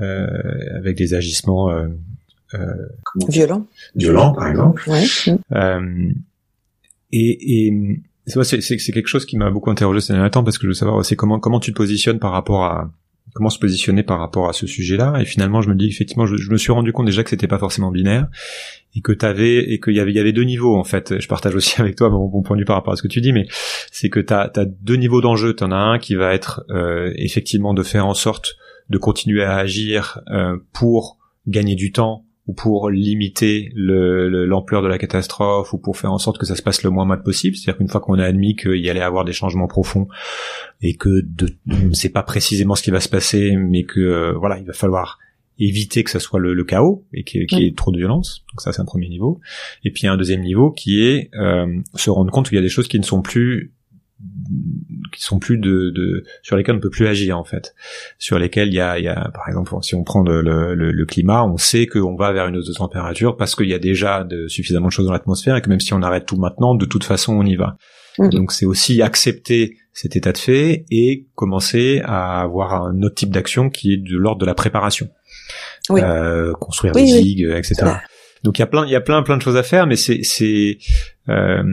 euh, 0.02 0.26
avec 0.76 0.96
des 0.96 1.14
agissements 1.14 1.70
euh, 2.54 3.28
Violent. 3.28 3.66
violents, 3.94 4.32
par 4.32 4.48
exemple. 4.48 4.88
Ouais. 4.88 5.04
Euh, 5.52 6.10
et, 7.12 7.66
et 7.66 8.00
c'est 8.26 8.60
c'est 8.60 8.92
quelque 8.92 9.06
chose 9.06 9.26
qui 9.26 9.36
m'a 9.36 9.50
beaucoup 9.50 9.70
interrogé 9.70 10.00
ces 10.00 10.12
derniers 10.14 10.30
temps 10.30 10.44
parce 10.44 10.58
que 10.58 10.62
je 10.62 10.68
veux 10.68 10.74
savoir 10.74 11.04
c'est 11.04 11.16
comment 11.16 11.38
comment 11.38 11.60
tu 11.60 11.72
te 11.72 11.76
positionnes 11.76 12.18
par 12.18 12.32
rapport 12.32 12.64
à 12.64 12.90
comment 13.34 13.50
se 13.50 13.58
positionner 13.58 14.02
par 14.02 14.18
rapport 14.18 14.48
à 14.48 14.52
ce 14.52 14.66
sujet-là 14.66 15.20
et 15.20 15.24
finalement 15.24 15.60
je 15.60 15.68
me 15.68 15.74
dis 15.74 15.88
effectivement 15.88 16.24
je, 16.24 16.36
je 16.36 16.50
me 16.50 16.56
suis 16.56 16.72
rendu 16.72 16.92
compte 16.92 17.06
déjà 17.06 17.22
que 17.22 17.30
c'était 17.30 17.48
pas 17.48 17.58
forcément 17.58 17.90
binaire 17.90 18.28
et 18.94 19.00
que 19.00 19.12
t'avais 19.12 19.58
et 19.58 19.80
qu'il 19.80 19.94
y 19.94 20.00
avait 20.00 20.12
il 20.12 20.16
y 20.16 20.20
avait 20.20 20.32
deux 20.32 20.44
niveaux 20.44 20.76
en 20.76 20.84
fait 20.84 21.20
je 21.20 21.28
partage 21.28 21.54
aussi 21.54 21.80
avec 21.80 21.96
toi 21.96 22.08
mon, 22.08 22.28
mon 22.28 22.42
point 22.42 22.56
de 22.56 22.62
vue 22.62 22.66
par 22.66 22.76
rapport 22.76 22.92
à 22.92 22.96
ce 22.96 23.02
que 23.02 23.08
tu 23.08 23.20
dis 23.20 23.32
mais 23.32 23.46
c'est 23.90 24.08
que 24.08 24.20
t'as 24.20 24.50
as 24.56 24.64
deux 24.64 24.96
niveaux 24.96 25.20
d'enjeu 25.20 25.54
t'en 25.54 25.70
as 25.70 25.76
un 25.76 25.98
qui 25.98 26.14
va 26.14 26.32
être 26.32 26.64
euh, 26.70 27.12
effectivement 27.16 27.74
de 27.74 27.82
faire 27.82 28.06
en 28.06 28.14
sorte 28.14 28.56
de 28.88 28.98
continuer 28.98 29.42
à 29.42 29.56
agir 29.56 30.20
euh, 30.30 30.56
pour 30.72 31.18
gagner 31.46 31.74
du 31.74 31.92
temps 31.92 32.24
ou 32.46 32.52
pour 32.52 32.90
limiter 32.90 33.70
le- 33.74 34.28
le- 34.28 34.44
l'ampleur 34.44 34.82
de 34.82 34.88
la 34.88 34.98
catastrophe 34.98 35.72
ou 35.72 35.78
pour 35.78 35.96
faire 35.96 36.12
en 36.12 36.18
sorte 36.18 36.36
que 36.38 36.44
ça 36.44 36.56
se 36.56 36.62
passe 36.62 36.82
le 36.82 36.90
moins 36.90 37.06
mal 37.06 37.22
possible. 37.22 37.56
C'est-à-dire 37.56 37.78
qu'une 37.78 37.88
fois 37.88 38.00
qu'on 38.02 38.18
a 38.18 38.24
admis 38.24 38.54
qu'il 38.54 38.76
y 38.76 38.90
allait 38.90 39.00
avoir 39.00 39.24
des 39.24 39.32
changements 39.32 39.66
profonds 39.66 40.08
et 40.82 40.94
que 40.94 41.22
de, 41.24 41.48
on 41.70 41.86
ne 41.88 41.94
sait 41.94 42.10
pas 42.10 42.22
précisément 42.22 42.74
ce 42.74 42.82
qui 42.82 42.90
va 42.90 43.00
se 43.00 43.08
passer, 43.08 43.56
mais 43.56 43.84
que 43.84 44.00
euh, 44.00 44.32
voilà, 44.32 44.58
il 44.58 44.66
va 44.66 44.74
falloir 44.74 45.18
éviter 45.58 46.02
que 46.04 46.10
ça 46.10 46.18
soit 46.20 46.40
le, 46.40 46.52
le 46.52 46.64
chaos 46.64 47.04
et 47.14 47.22
qu'il 47.22 47.46
qu'il 47.46 47.60
y 47.60 47.66
ait 47.66 47.72
trop 47.74 47.92
de 47.92 47.96
violence. 47.96 48.44
Donc 48.52 48.60
ça, 48.60 48.72
c'est 48.72 48.82
un 48.82 48.84
premier 48.84 49.08
niveau. 49.08 49.40
Et 49.84 49.90
puis 49.90 50.02
il 50.02 50.06
y 50.06 50.08
a 50.08 50.12
un 50.12 50.16
deuxième 50.16 50.42
niveau 50.42 50.70
qui 50.70 51.04
est 51.06 51.30
euh, 51.38 51.66
se 51.94 52.10
rendre 52.10 52.30
compte 52.32 52.48
qu'il 52.48 52.56
y 52.56 52.58
a 52.58 52.62
des 52.62 52.68
choses 52.68 52.88
qui 52.88 52.98
ne 52.98 53.04
sont 53.04 53.22
plus 53.22 53.72
qui 55.12 55.22
sont 55.22 55.38
plus 55.38 55.58
de, 55.58 55.90
de 55.90 56.24
sur 56.42 56.56
lesquelles 56.56 56.74
on 56.74 56.78
ne 56.78 56.82
peut 56.82 56.90
plus 56.90 57.06
agir 57.06 57.38
en 57.38 57.44
fait 57.44 57.74
sur 58.18 58.38
lesquels 58.38 58.68
il 58.68 58.74
y 58.74 58.80
a, 58.80 58.98
il 58.98 59.04
y 59.04 59.08
a 59.08 59.30
par 59.34 59.48
exemple 59.48 59.72
si 59.82 59.94
on 59.94 60.02
prend 60.04 60.22
le, 60.22 60.40
le, 60.42 60.74
le- 60.74 61.06
climat 61.06 61.44
on 61.44 61.56
sait 61.56 61.86
qu'on 61.86 62.16
va 62.16 62.32
vers 62.32 62.46
une 62.48 62.56
hausse 62.56 62.68
de 62.68 62.74
température 62.74 63.36
parce 63.36 63.54
qu'il 63.54 63.68
y 63.68 63.74
a 63.74 63.78
déjà 63.78 64.24
de, 64.24 64.48
suffisamment 64.48 64.86
de 64.88 64.92
choses 64.92 65.06
dans 65.06 65.12
l'atmosphère 65.12 65.56
et 65.56 65.62
que 65.62 65.68
même 65.68 65.80
si 65.80 65.94
on 65.94 66.02
arrête 66.02 66.26
tout 66.26 66.36
maintenant 66.36 66.74
de 66.74 66.84
toute 66.86 67.04
façon 67.04 67.34
on 67.34 67.44
y 67.44 67.56
va 67.56 67.76
Mhm. 68.16 68.30
donc 68.30 68.52
c'est 68.52 68.64
aussi 68.64 69.02
accepter 69.02 69.76
cet 69.92 70.14
état 70.14 70.30
de 70.30 70.38
fait 70.38 70.84
et 70.88 71.26
commencer 71.34 72.00
à 72.04 72.42
avoir 72.42 72.74
un 72.84 73.02
autre 73.02 73.16
type 73.16 73.30
d'action 73.30 73.70
qui 73.70 73.92
est 73.94 73.96
de 73.96 74.16
l'ordre 74.16 74.40
de 74.40 74.46
la 74.46 74.54
préparation 74.54 75.08
Oui. 75.90 76.00
Euh, 76.00 76.52
construire 76.52 76.92
Oui, 76.94 77.06
des 77.06 77.12
oui. 77.14 77.22
digues 77.24 77.50
etc 77.56 77.90
donc 78.44 78.56
il 78.58 78.62
y 78.62 78.62
a 78.62 78.68
plein 78.68 78.84
il 78.86 78.92
y 78.92 78.94
a 78.94 79.00
plein 79.00 79.22
plein 79.24 79.36
de 79.36 79.42
choses 79.42 79.56
à 79.56 79.64
faire 79.64 79.88
mais 79.88 79.96
c'est 79.96 80.20
c'est 80.22 80.78
euh, 81.28 81.64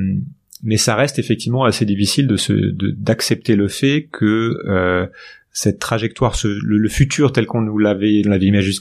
mais 0.63 0.77
ça 0.77 0.95
reste 0.95 1.19
effectivement 1.19 1.63
assez 1.63 1.85
difficile 1.85 2.27
de 2.27 2.37
se 2.37 2.53
d'accepter 2.53 3.55
le 3.55 3.67
fait 3.67 4.07
que 4.11 4.57
euh, 4.67 5.07
cette 5.53 5.79
trajectoire, 5.79 6.35
ce, 6.35 6.47
le, 6.47 6.77
le 6.77 6.87
futur 6.89 7.33
tel 7.33 7.45
qu'on 7.45 7.61
nous 7.61 7.77
l'avait, 7.77 8.21
l'avait 8.23 8.45
imaginé 8.45 8.77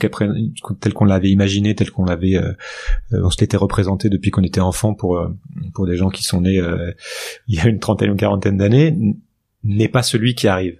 tel 0.80 0.92
qu'on 0.94 1.04
l'avait 1.04 1.30
imaginé, 1.30 1.74
tel 1.74 1.90
qu'on 1.90 2.04
l'avait, 2.04 2.36
euh, 2.36 2.52
euh, 3.12 3.22
on 3.24 3.30
se 3.30 3.40
l'était 3.40 3.56
représenté 3.56 4.08
depuis 4.08 4.30
qu'on 4.30 4.44
était 4.44 4.60
enfant 4.60 4.94
pour 4.94 5.18
euh, 5.18 5.28
pour 5.74 5.86
des 5.86 5.96
gens 5.96 6.10
qui 6.10 6.22
sont 6.22 6.42
nés 6.42 6.58
euh, 6.60 6.92
il 7.48 7.56
y 7.56 7.60
a 7.60 7.66
une 7.66 7.80
trentaine 7.80 8.10
ou 8.10 8.16
quarantaine 8.16 8.56
d'années, 8.56 8.96
n'est 9.64 9.88
pas 9.88 10.02
celui 10.02 10.34
qui 10.34 10.46
arrive. 10.48 10.78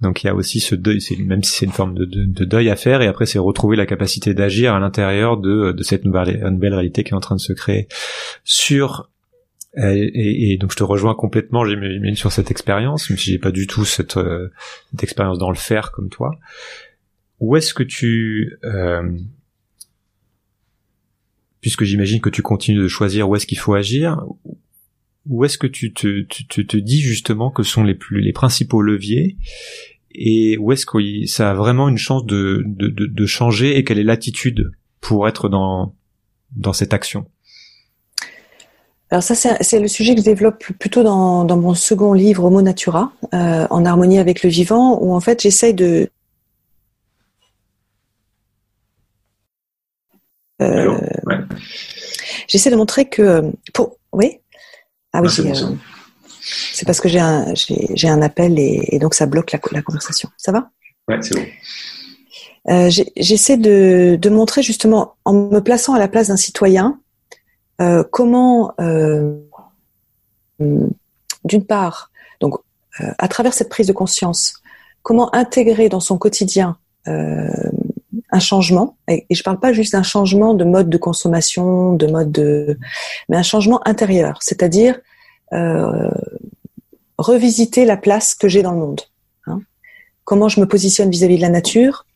Donc 0.00 0.22
il 0.22 0.28
y 0.28 0.30
a 0.30 0.34
aussi 0.34 0.60
ce 0.60 0.74
deuil, 0.74 1.00
même 1.26 1.42
si 1.44 1.52
c'est 1.52 1.66
une 1.66 1.72
forme 1.72 1.94
de, 1.94 2.06
de- 2.06 2.24
de 2.24 2.44
deuil 2.46 2.70
à 2.70 2.76
faire, 2.76 3.02
et 3.02 3.06
après 3.06 3.26
c'est 3.26 3.38
retrouver 3.38 3.76
la 3.76 3.84
capacité 3.84 4.32
d'agir 4.32 4.72
à 4.72 4.80
l'intérieur 4.80 5.36
de, 5.36 5.72
de 5.72 5.82
cette 5.82 6.06
nouvelle, 6.06 6.42
nouvelle 6.50 6.72
réalité 6.72 7.04
qui 7.04 7.10
est 7.10 7.14
en 7.16 7.20
train 7.20 7.36
de 7.36 7.40
se 7.40 7.52
créer 7.52 7.88
sur 8.42 9.10
et, 9.76 10.56
donc 10.58 10.72
je 10.72 10.76
te 10.76 10.82
rejoins 10.82 11.14
complètement, 11.14 11.64
j'imagine, 11.64 12.16
sur 12.16 12.32
cette 12.32 12.50
expérience, 12.50 13.08
même 13.08 13.18
si 13.18 13.30
j'ai 13.30 13.38
pas 13.38 13.52
du 13.52 13.66
tout 13.66 13.84
cette, 13.84 14.16
euh, 14.16 14.48
cette 14.90 15.02
expérience 15.02 15.38
dans 15.38 15.50
le 15.50 15.56
faire 15.56 15.92
comme 15.92 16.08
toi. 16.08 16.38
Où 17.38 17.56
est-ce 17.56 17.72
que 17.72 17.82
tu, 17.82 18.58
euh, 18.64 19.16
puisque 21.60 21.84
j'imagine 21.84 22.20
que 22.20 22.30
tu 22.30 22.42
continues 22.42 22.82
de 22.82 22.88
choisir 22.88 23.28
où 23.28 23.36
est-ce 23.36 23.46
qu'il 23.46 23.58
faut 23.58 23.74
agir, 23.74 24.24
où 25.26 25.44
est-ce 25.44 25.58
que 25.58 25.66
tu 25.66 25.92
te, 25.92 26.22
tu, 26.22 26.66
te 26.66 26.76
dis 26.76 27.00
justement 27.00 27.50
que 27.50 27.62
sont 27.62 27.84
les 27.84 27.94
plus 27.94 28.20
les 28.20 28.32
principaux 28.32 28.82
leviers 28.82 29.36
et 30.12 30.58
où 30.58 30.72
est-ce 30.72 30.86
que 30.86 31.26
ça 31.26 31.50
a 31.50 31.54
vraiment 31.54 31.88
une 31.88 31.98
chance 31.98 32.24
de, 32.26 32.64
de, 32.66 32.88
de, 32.88 33.06
de 33.06 33.26
changer 33.26 33.76
et 33.76 33.84
quelle 33.84 33.98
est 33.98 34.04
l'attitude 34.04 34.72
pour 35.00 35.28
être 35.28 35.48
dans 35.48 35.94
dans 36.56 36.72
cette 36.72 36.92
action? 36.92 37.30
Alors 39.12 39.24
ça, 39.24 39.34
c'est 39.34 39.80
le 39.80 39.88
sujet 39.88 40.14
que 40.14 40.20
je 40.20 40.24
développe 40.24 40.64
plutôt 40.78 41.02
dans, 41.02 41.44
dans 41.44 41.56
mon 41.56 41.74
second 41.74 42.12
livre, 42.12 42.44
Homo 42.44 42.62
Natura, 42.62 43.12
euh, 43.34 43.66
en 43.68 43.84
harmonie 43.84 44.20
avec 44.20 44.44
le 44.44 44.50
vivant, 44.50 44.98
où 45.02 45.12
en 45.14 45.20
fait 45.20 45.42
j'essaye 45.42 45.74
de... 45.74 46.08
Euh, 50.62 50.96
Ouais. 51.26 51.36
J'essaie 52.46 52.70
de 52.70 52.76
montrer 52.76 53.08
que... 53.08 53.42
Pour... 53.74 53.96
Oui? 54.12 54.38
Ah 55.12 55.20
oui, 55.22 55.28
Ah, 55.28 55.32
c'est 55.34 55.42
bon, 55.42 55.52
euh, 55.54 55.74
c'est 56.72 56.86
parce 56.86 57.00
que 57.00 57.08
j'ai 57.08 57.18
un, 57.18 57.52
un 58.04 58.22
appel 58.22 58.58
et, 58.58 58.88
et 58.92 58.98
donc 59.00 59.14
ça 59.14 59.26
bloque 59.26 59.50
la, 59.52 59.58
la 59.72 59.82
conversation. 59.82 60.28
Ça 60.36 60.52
va? 60.52 60.70
Ouais, 61.08 61.18
c'est 61.20 61.34
bon. 61.34 61.44
Euh, 62.68 62.90
J'essaie 63.16 63.56
de, 63.56 64.16
de 64.20 64.30
montrer 64.30 64.62
justement, 64.62 65.14
en 65.24 65.32
me 65.32 65.60
plaçant 65.60 65.94
à 65.94 65.98
la 65.98 66.08
place 66.08 66.28
d'un 66.28 66.36
citoyen, 66.36 66.99
euh, 67.80 68.04
comment, 68.10 68.72
euh, 68.80 69.36
d'une 70.58 71.64
part, 71.66 72.10
donc 72.40 72.56
euh, 73.00 73.12
à 73.18 73.28
travers 73.28 73.54
cette 73.54 73.68
prise 73.68 73.86
de 73.86 73.92
conscience, 73.92 74.54
comment 75.02 75.34
intégrer 75.34 75.88
dans 75.88 76.00
son 76.00 76.18
quotidien 76.18 76.76
un 77.06 78.38
changement, 78.38 78.96
et, 79.08 79.26
je 79.30 79.42
parle 79.42 79.58
pas 79.58 79.72
juste 79.72 79.92
d'un 79.92 80.02
changement 80.02 80.54
de 80.54 80.64
mode 80.64 80.90
de 80.90 80.98
consommation, 80.98 81.94
de 81.94 82.06
mode 82.06 82.30
de, 82.30 82.78
mais 83.28 83.36
un 83.36 83.42
changement 83.42 83.80
intérieur, 83.88 84.38
c'est-à-dire 84.42 85.00
revisiter 87.18 87.84
la 87.84 87.96
place 87.96 88.34
que 88.34 88.48
j'ai 88.48 88.62
dans 88.62 88.72
le 88.72 88.78
monde. 88.78 89.00
hein. 89.46 89.60
Comment 90.24 90.48
je 90.48 90.60
me 90.60 90.66
positionne 90.66 91.10
vis-à-vis 91.10 91.36
de 91.36 91.42
la 91.42 91.48
nature, 91.48 92.06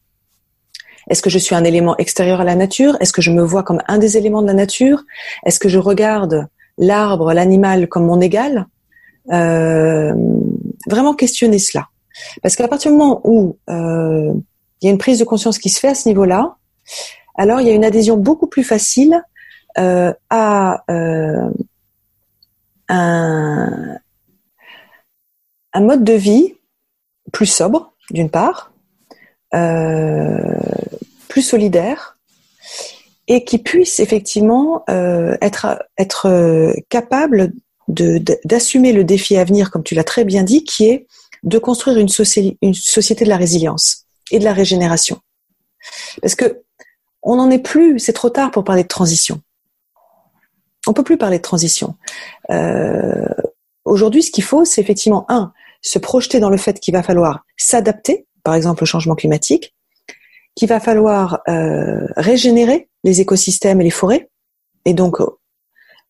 Est-ce 1.09 1.23
que 1.23 1.31
je 1.31 1.39
suis 1.39 1.55
un 1.55 1.65
élément 1.65 1.97
extérieur 1.97 2.41
à 2.41 2.45
la 2.45 2.55
nature? 2.55 2.97
Est-ce 3.01 3.13
que 3.13 3.23
je 3.23 3.31
me 3.31 3.43
vois 3.43 3.63
comme 3.63 3.81
un 3.89 3.99
des 3.99 4.17
éléments 4.17 4.43
de 4.43 4.47
la 4.47 4.55
nature? 4.55 5.03
Est-ce 5.45 5.59
que 5.59 5.69
je 5.69 5.79
regarde 5.79 6.49
l'arbre, 6.79 7.33
l'animal 7.33 7.89
comme 7.89 8.07
mon 8.07 8.21
égal? 8.21 8.67
Euh, 9.33 10.13
Vraiment 10.87 11.15
questionner 11.15 11.59
cela. 11.59 11.89
Parce 12.43 12.57
qu'à 12.57 12.69
partir 12.69 12.91
du 12.91 12.99
moment 12.99 13.21
où 13.25 13.59
euh, 13.71 14.33
il 14.81 14.87
y 14.87 14.89
a 14.89 14.93
une 14.93 14.99
prise 14.99 15.19
de 15.19 15.25
conscience 15.25 15.59
qui 15.59 15.71
se 15.71 15.81
fait 15.81 15.89
à 15.89 15.95
ce 15.95 16.09
niveau-là, 16.09 16.57
alors 17.37 17.61
il 17.61 17.67
y 17.67 17.71
a 17.71 17.75
une 17.75 17.85
adhésion 17.85 18.17
beaucoup 18.17 18.47
plus 18.47 18.65
facile 18.65 19.23
euh, 19.79 20.13
à 20.31 20.85
un, 22.89 23.99
mode 25.75 26.05
de 26.05 26.13
vie 26.13 26.55
plus 27.33 27.47
sobre, 27.47 27.95
d'une 28.11 28.31
part, 28.31 28.74
plus 31.29 31.43
solidaire, 31.43 32.15
et 33.29 33.45
qui 33.45 33.59
puisse 33.59 34.01
effectivement 34.01 34.85
euh, 34.91 35.37
être, 35.41 35.83
être 35.99 36.27
euh, 36.27 36.73
capable 36.89 37.53
d'assumer 37.89 38.93
le 38.93 39.05
défi 39.05 39.37
à 39.37 39.45
venir, 39.45 39.71
comme 39.71 39.83
tu 39.83 39.95
l'as 39.95 40.05
très 40.05 40.25
bien 40.25 40.43
dit, 40.43 40.65
qui 40.65 40.87
est 40.87 41.07
de 41.43 41.59
construire 41.59 41.99
une, 41.99 42.09
société 42.09 43.25
de 43.25 43.29
la 43.29 43.37
résilience 43.37 44.07
et 44.31 44.39
de 44.39 44.45
la 44.45 44.55
régénération. 44.55 45.21
Parce 46.23 46.35
que 46.35 46.63
on 47.23 47.37
n'en 47.37 47.51
est 47.51 47.59
plus, 47.59 47.99
c'est 47.99 48.13
trop 48.13 48.31
tard 48.31 48.51
pour 48.51 48.65
parler 48.65 48.83
de 48.83 48.89
transition. 48.89 49.41
On 50.87 50.93
peut 50.93 51.05
plus 51.05 51.17
parler 51.17 51.39
de 51.39 51.43
transition. 51.43 51.97
Euh, 52.51 53.27
aujourd'hui, 53.85 54.23
ce 54.23 54.31
qu'il 54.31 54.45
faut, 54.45 54.65
c'est 54.67 54.81
effectivement 54.81 55.25
un, 55.31 55.53
se 55.81 55.99
projeter 55.99 56.41
dans 56.41 56.51
le 56.51 56.59
fait 56.59 56.81
qu'il 56.81 56.93
va 56.93 57.03
falloir 57.03 57.45
s'adapter, 57.57 58.27
par 58.45 58.55
exemple 58.55 58.83
au 58.85 58.87
changement 58.87 59.15
climatique, 59.15 59.75
qu'il 60.55 60.69
va 60.69 60.79
falloir 60.79 61.41
euh, 61.49 62.07
régénérer 62.17 62.89
les 63.03 63.21
écosystèmes 63.21 63.81
et 63.81 63.85
les 63.85 63.91
forêts, 63.91 64.31
et 64.85 64.95
donc 64.95 65.19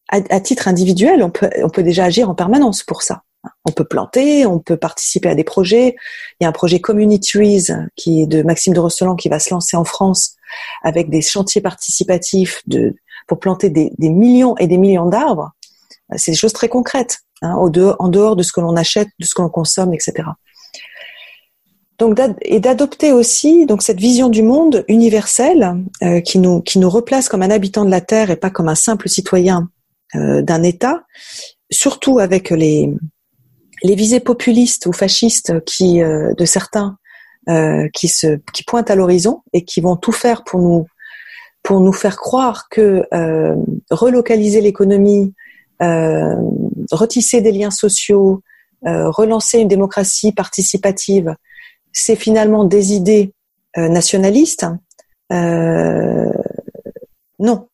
à, 0.09 0.41
titre 0.41 0.68
individuel, 0.68 1.22
on 1.22 1.30
peut, 1.30 1.82
déjà 1.82 2.05
agir 2.05 2.28
en 2.28 2.35
permanence 2.35 2.82
pour 2.82 3.03
ça. 3.03 3.22
On 3.66 3.72
peut 3.72 3.85
planter, 3.85 4.47
on 4.47 4.59
peut 4.59 4.76
participer 4.76 5.28
à 5.28 5.35
des 5.35 5.45
projets. 5.45 5.97
Il 6.39 6.45
y 6.45 6.47
a 6.47 6.49
un 6.49 6.53
projet 6.53 6.80
Communities 6.80 7.68
qui 7.97 8.22
est 8.22 8.26
de 8.26 8.43
Maxime 8.43 8.74
de 8.74 8.80
Rosselan 8.80 9.16
qui 9.16 9.28
va 9.28 9.39
se 9.39 9.53
lancer 9.53 9.76
en 9.76 9.85
France 9.85 10.37
avec 10.82 11.11
des 11.11 11.22
chantiers 11.22 11.61
participatifs 11.61 12.62
de, 12.66 12.95
pour 13.26 13.41
planter 13.41 13.70
des, 13.70 13.91
millions 13.99 14.57
et 14.59 14.66
des 14.66 14.78
millions 14.78 15.09
d'arbres. 15.09 15.53
C'est 16.16 16.32
des 16.32 16.37
choses 16.37 16.53
très 16.53 16.68
concrètes, 16.68 17.20
hein, 17.43 17.55
en 17.55 18.09
dehors 18.09 18.37
de 18.37 18.43
ce 18.43 18.53
que 18.53 18.61
l'on 18.61 18.76
achète, 18.76 19.09
de 19.18 19.24
ce 19.24 19.35
que 19.35 19.43
l'on 19.43 19.49
consomme, 19.49 19.95
etc. 19.95 20.28
Donc, 21.99 22.20
et 22.42 22.59
d'adopter 22.59 23.12
aussi 23.12 23.66
donc 23.66 23.82
cette 23.82 24.01
vision 24.01 24.28
du 24.28 24.42
monde 24.42 24.84
universelle 24.88 25.76
euh, 26.03 26.20
qui 26.20 26.40
nous 26.40 26.61
qui 26.61 26.80
nous 26.80 26.90
replace 26.90 27.28
comme 27.28 27.42
un 27.42 27.51
habitant 27.51 27.84
de 27.84 27.90
la 27.90 28.01
terre 28.01 28.30
et 28.30 28.36
pas 28.36 28.51
comme 28.51 28.68
un 28.68 28.74
simple 28.74 29.09
citoyen 29.09 29.68
euh, 30.16 30.42
d'un 30.42 30.62
État, 30.64 31.05
surtout 31.70 32.18
avec 32.18 32.51
les 32.51 32.92
les 33.84 33.95
visées 33.95 34.20
populistes 34.20 34.86
ou 34.86 34.92
fascistes 34.92 35.62
qui 35.64 36.03
euh, 36.03 36.32
de 36.34 36.45
certains 36.45 36.97
euh, 37.51 37.88
qui 37.92 38.09
se 38.09 38.38
qui 38.55 38.64
pointent 38.64 38.90
à 38.90 38.95
l'horizon 38.95 39.42
et 39.53 39.66
qui 39.66 39.82
vont 39.82 39.97
tout 39.97 40.12
faire 40.12 40.45
pour 40.45 40.61
nous 40.61 40.86
pour 41.62 41.80
nous 41.80 41.92
faire 41.92 42.16
croire 42.16 42.68
que 42.70 43.07
euh, 43.12 43.55
relocaliser 43.90 44.62
l'économie, 44.62 45.34
euh, 45.82 46.36
retisser 46.90 47.42
des 47.42 47.53
liens 47.53 47.70
sociaux, 47.70 48.42
relancer 48.82 49.61
une 49.61 49.68
démocratie 49.68 50.32
participative, 50.32 51.34
c'est 51.95 52.16
finalement 52.16 52.64
des 52.64 52.92
idées 52.92 53.32
euh, 53.78 53.88
nationalistes. 53.88 54.66
Euh, 55.32 56.30
non. 57.38 57.68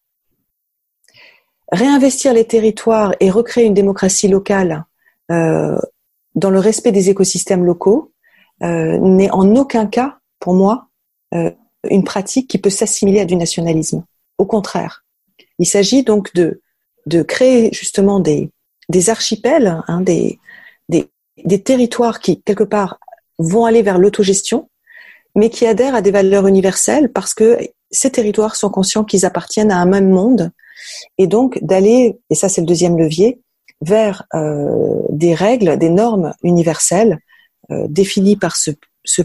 Réinvestir 1.73 2.33
les 2.33 2.45
territoires 2.45 3.13
et 3.19 3.31
recréer 3.31 3.65
une 3.65 3.75
démocratie 3.75 4.29
locale 4.29 4.85
dans 5.29 6.51
le 6.51 6.59
respect 6.59 6.91
des 6.91 7.09
écosystèmes 7.09 7.65
locaux 7.65 8.13
n'est 8.61 9.31
en 9.31 9.55
aucun 9.55 9.87
cas, 9.87 10.19
pour 10.41 10.55
moi, 10.55 10.89
une 11.31 12.03
pratique 12.03 12.49
qui 12.51 12.59
peut 12.59 12.71
s'assimiler 12.71 13.21
à 13.21 13.25
du 13.25 13.37
nationalisme. 13.37 14.03
Au 14.39 14.47
contraire, 14.47 15.05
il 15.61 15.67
s'agit 15.67 16.03
donc 16.03 16.35
de, 16.35 16.61
de 17.07 17.23
créer 17.23 17.73
justement 17.73 18.19
des, 18.19 18.51
des 18.89 19.09
archipels, 19.09 19.81
hein, 19.87 20.01
des, 20.01 20.41
des 21.45 21.63
territoires 21.63 22.21
qui, 22.21 22.41
quelque 22.43 22.65
part, 22.65 22.99
vont 23.41 23.65
aller 23.65 23.83
vers 23.83 23.99
l'autogestion, 23.99 24.69
mais 25.35 25.51
qui 25.51 25.67
adhèrent 25.67 25.95
à 25.95 26.03
des 26.03 26.11
valeurs 26.11 26.47
universelles 26.47 27.11
parce 27.13 27.35
que 27.35 27.59
ces 27.91 28.11
territoires 28.11 28.57
sont 28.57 28.71
conscients 28.71 29.05
qu'ils 29.05 29.25
appartiennent 29.25 29.71
à 29.71 29.79
un 29.79 29.87
même 29.87 30.11
monde. 30.11 30.53
Et 31.19 31.27
donc 31.27 31.59
d'aller, 31.63 32.19
et 32.31 32.35
ça 32.35 32.49
c'est 32.49 32.61
le 32.61 32.67
deuxième 32.67 32.99
levier, 32.99 33.41
vers 33.81 34.25
euh, 34.35 35.01
des 35.09 35.35
règles, 35.35 35.79
des 35.79 35.89
normes 35.89 36.35
universelles 36.43 37.19
euh, 37.71 37.87
définies 37.89 38.37
par 38.37 38.57
ce, 38.57 38.71
ce 39.05 39.23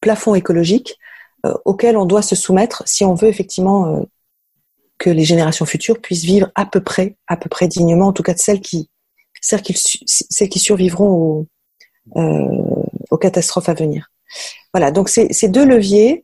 plafond 0.00 0.34
écologique 0.34 0.98
euh, 1.46 1.54
auquel 1.64 1.96
on 1.96 2.06
doit 2.06 2.22
se 2.22 2.34
soumettre 2.34 2.82
si 2.86 3.04
on 3.04 3.14
veut 3.14 3.28
effectivement 3.28 3.94
euh, 3.94 4.02
que 4.98 5.10
les 5.10 5.24
générations 5.24 5.66
futures 5.66 6.00
puissent 6.00 6.24
vivre 6.24 6.50
à 6.54 6.66
peu 6.66 6.80
près, 6.80 7.16
à 7.26 7.36
peu 7.36 7.48
près 7.48 7.68
dignement, 7.68 8.08
en 8.08 8.12
tout 8.12 8.22
cas 8.22 8.34
de 8.34 8.38
celles 8.38 8.60
qui, 8.60 8.90
celles 9.40 9.62
qui, 9.62 9.74
celles 9.76 10.48
qui 10.48 10.58
survivront 10.58 11.08
aux, 11.10 11.46
euh, 12.16 12.67
aux 13.10 13.18
catastrophes 13.18 13.68
à 13.68 13.74
venir. 13.74 14.10
Voilà, 14.72 14.90
donc 14.90 15.08
ces, 15.08 15.32
ces 15.32 15.48
deux 15.48 15.64
leviers 15.64 16.22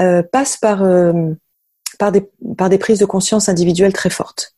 euh, 0.00 0.22
passent 0.22 0.56
par, 0.56 0.82
euh, 0.82 1.12
par, 1.98 2.12
des, 2.12 2.24
par 2.56 2.68
des 2.68 2.78
prises 2.78 2.98
de 2.98 3.06
conscience 3.06 3.48
individuelles 3.48 3.92
très 3.92 4.10
fortes. 4.10 4.54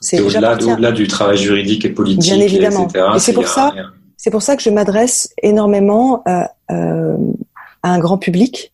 C'est 0.00 0.20
au-delà, 0.20 0.54
au-delà 0.54 0.92
du 0.92 1.06
travail 1.06 1.38
juridique 1.38 1.84
et 1.84 1.90
politique, 1.90 2.22
Bien 2.22 2.40
évidemment. 2.40 2.88
Etc., 2.88 3.04
et 3.14 3.18
c'est 3.18 3.32
pour 3.32 3.48
ça, 3.48 3.72
c'est 4.16 4.30
pour 4.30 4.42
ça 4.42 4.56
que 4.56 4.62
je 4.62 4.70
m'adresse 4.70 5.32
énormément 5.42 6.22
à, 6.26 6.50
à 6.68 7.88
un 7.88 7.98
grand 7.98 8.18
public 8.18 8.72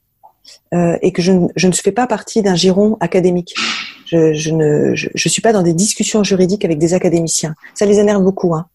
euh, 0.72 0.96
et 1.02 1.12
que 1.12 1.20
je, 1.20 1.32
je, 1.56 1.66
ne 1.66 1.72
fais 1.72 1.92
pas 1.92 2.06
partie 2.06 2.42
d'un 2.42 2.54
giron 2.54 2.96
académique. 3.00 3.54
Je, 4.06 4.32
je 4.32 4.50
ne 4.52 4.94
je, 4.94 5.08
je, 5.14 5.28
suis 5.28 5.42
pas 5.42 5.52
dans 5.52 5.62
des 5.62 5.74
discussions 5.74 6.22
juridiques 6.22 6.64
avec 6.64 6.78
des 6.78 6.94
académiciens. 6.94 7.54
Ça 7.74 7.86
les 7.86 7.98
énerve 7.98 8.22
beaucoup. 8.22 8.54
Hein. 8.54 8.66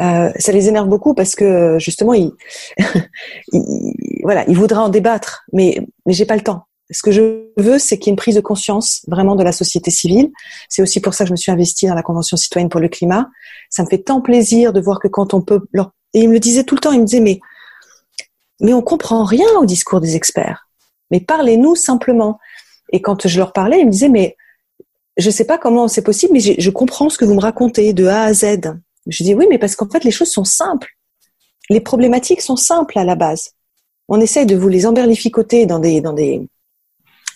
Euh, 0.00 0.30
ça 0.38 0.52
les 0.52 0.68
énerve 0.68 0.88
beaucoup 0.88 1.14
parce 1.14 1.34
que 1.34 1.78
justement, 1.78 2.14
ils, 2.14 2.32
ils 3.52 4.20
voilà, 4.22 4.44
ils 4.48 4.56
voudraient 4.56 4.80
en 4.80 4.88
débattre, 4.88 5.44
mais 5.52 5.80
mais 6.04 6.12
j'ai 6.12 6.26
pas 6.26 6.36
le 6.36 6.42
temps. 6.42 6.66
Ce 6.90 7.02
que 7.02 7.10
je 7.10 7.50
veux, 7.56 7.78
c'est 7.78 7.98
qu'il 7.98 8.08
y 8.08 8.10
ait 8.10 8.12
une 8.12 8.16
prise 8.16 8.36
de 8.36 8.40
conscience 8.40 9.02
vraiment 9.08 9.34
de 9.34 9.42
la 9.42 9.50
société 9.50 9.90
civile. 9.90 10.30
C'est 10.68 10.82
aussi 10.82 11.00
pour 11.00 11.14
ça 11.14 11.24
que 11.24 11.28
je 11.28 11.32
me 11.32 11.36
suis 11.36 11.50
investie 11.50 11.88
dans 11.88 11.94
la 11.94 12.02
Convention 12.02 12.36
citoyenne 12.36 12.68
pour 12.68 12.80
le 12.80 12.88
climat. 12.88 13.28
Ça 13.70 13.82
me 13.82 13.88
fait 13.88 13.98
tant 13.98 14.20
plaisir 14.20 14.72
de 14.72 14.80
voir 14.80 15.00
que 15.00 15.08
quand 15.08 15.34
on 15.34 15.40
peut 15.40 15.62
leur... 15.72 15.92
et 16.14 16.20
ils 16.20 16.28
me 16.28 16.34
le 16.34 16.40
disaient 16.40 16.62
tout 16.62 16.76
le 16.76 16.80
temps, 16.80 16.92
ils 16.92 17.00
me 17.00 17.06
disaient 17.06 17.20
mais 17.20 17.40
mais 18.60 18.72
on 18.72 18.82
comprend 18.82 19.24
rien 19.24 19.48
au 19.58 19.66
discours 19.66 20.00
des 20.00 20.16
experts 20.16 20.66
mais 21.10 21.20
parlez-nous 21.20 21.76
simplement. 21.76 22.38
Et 22.92 23.00
quand 23.00 23.26
je 23.26 23.38
leur 23.38 23.52
parlais, 23.52 23.80
ils 23.80 23.86
me 23.86 23.90
disaient, 23.90 24.08
mais 24.08 24.36
je 25.16 25.26
ne 25.26 25.32
sais 25.32 25.44
pas 25.44 25.58
comment 25.58 25.88
c'est 25.88 26.02
possible, 26.02 26.34
mais 26.34 26.40
je 26.40 26.70
comprends 26.70 27.08
ce 27.08 27.18
que 27.18 27.24
vous 27.24 27.34
me 27.34 27.40
racontez 27.40 27.92
de 27.92 28.06
A 28.06 28.24
à 28.24 28.34
Z. 28.34 28.76
Je 29.06 29.22
dis 29.22 29.34
oui, 29.34 29.46
mais 29.48 29.58
parce 29.58 29.76
qu'en 29.76 29.88
fait, 29.88 30.04
les 30.04 30.10
choses 30.10 30.30
sont 30.30 30.44
simples. 30.44 30.96
Les 31.68 31.80
problématiques 31.80 32.40
sont 32.40 32.56
simples 32.56 32.98
à 32.98 33.04
la 33.04 33.14
base. 33.14 33.52
On 34.08 34.20
essaye 34.20 34.46
de 34.46 34.56
vous 34.56 34.68
les 34.68 34.86
emberlificoter 34.86 35.66
dans 35.66 35.78
des, 35.78 36.00
dans 36.00 36.12
des, 36.12 36.40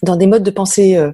dans 0.03 0.17
des 0.17 0.27
modes 0.27 0.43
de 0.43 0.51
pensée 0.51 0.97
euh, 0.97 1.13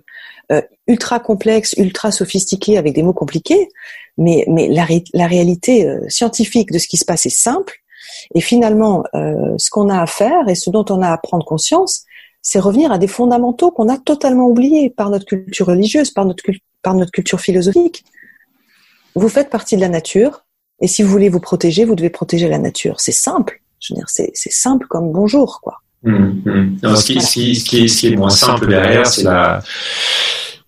euh, 0.53 0.63
ultra 0.87 1.19
complexes, 1.19 1.75
ultra 1.77 2.11
sophistiqués, 2.13 2.79
avec 2.79 2.95
des 2.95 3.03
mots 3.03 3.15
compliqués, 3.15 3.69
mais, 4.17 4.45
mais 4.49 4.69
la, 4.69 4.87
la 5.13 5.27
réalité 5.27 5.89
euh, 5.89 6.09
scientifique 6.09 6.71
de 6.71 6.79
ce 6.79 6.89
qui 6.89 6.97
se 6.97 7.05
passe 7.05 7.27
est 7.27 7.31
simple. 7.31 7.75
Et 8.35 8.41
finalement, 8.41 9.05
euh, 9.15 9.57
ce 9.59 9.71
qu'on 9.71 9.89
a 9.89 10.01
à 10.01 10.07
faire 10.07 10.49
et 10.49 10.55
ce 10.55 10.71
dont 10.71 10.85
on 10.91 11.03
a 11.03 11.11
à 11.11 11.19
prendre 11.19 11.45
conscience, 11.45 12.05
c'est 12.43 12.61
revenir 12.61 12.93
à 12.93 12.99
des 12.99 13.09
fondamentaux 13.09 13.73
qu'on 13.73 13.89
a 13.89 13.99
totalement 13.99 14.47
oubliés 14.47 14.89
par 14.89 15.11
notre 15.11 15.27
culture 15.27 15.67
religieuse, 15.67 16.13
par 16.13 16.25
notre, 16.25 16.45
par 16.83 16.95
notre 16.95 17.11
culture 17.11 17.41
philosophique. 17.41 18.05
Vous 19.17 19.29
faites 19.29 19.51
partie 19.51 19.75
de 19.77 19.81
la 19.81 19.89
nature, 19.89 20.46
et 20.81 20.89
si 20.89 21.03
vous 21.03 21.11
voulez 21.11 21.29
vous 21.29 21.41
protéger, 21.41 21.85
vous 21.85 21.95
devez 21.95 22.11
protéger 22.11 22.49
la 22.49 22.59
nature. 22.59 23.01
C'est 23.01 23.13
simple. 23.13 23.63
Je 23.81 23.93
veux 23.93 23.99
dire, 23.99 24.09
c'est, 24.09 24.33
simple 24.35 24.87
comme 24.89 25.13
bonjour, 25.13 25.61
quoi. 25.63 25.83
Mmh, 26.03 26.43
mmh. 26.45 26.97
ce, 26.97 27.05
qui, 27.05 27.21
ce, 27.21 27.33
qui, 27.33 27.51
est, 27.51 27.89
ce, 27.89 27.99
qui, 27.99 28.07
est, 28.09 28.17
moins 28.17 28.31
simple 28.31 28.69
derrière, 28.69 29.07
c'est 29.07 29.25
la, 29.25 29.63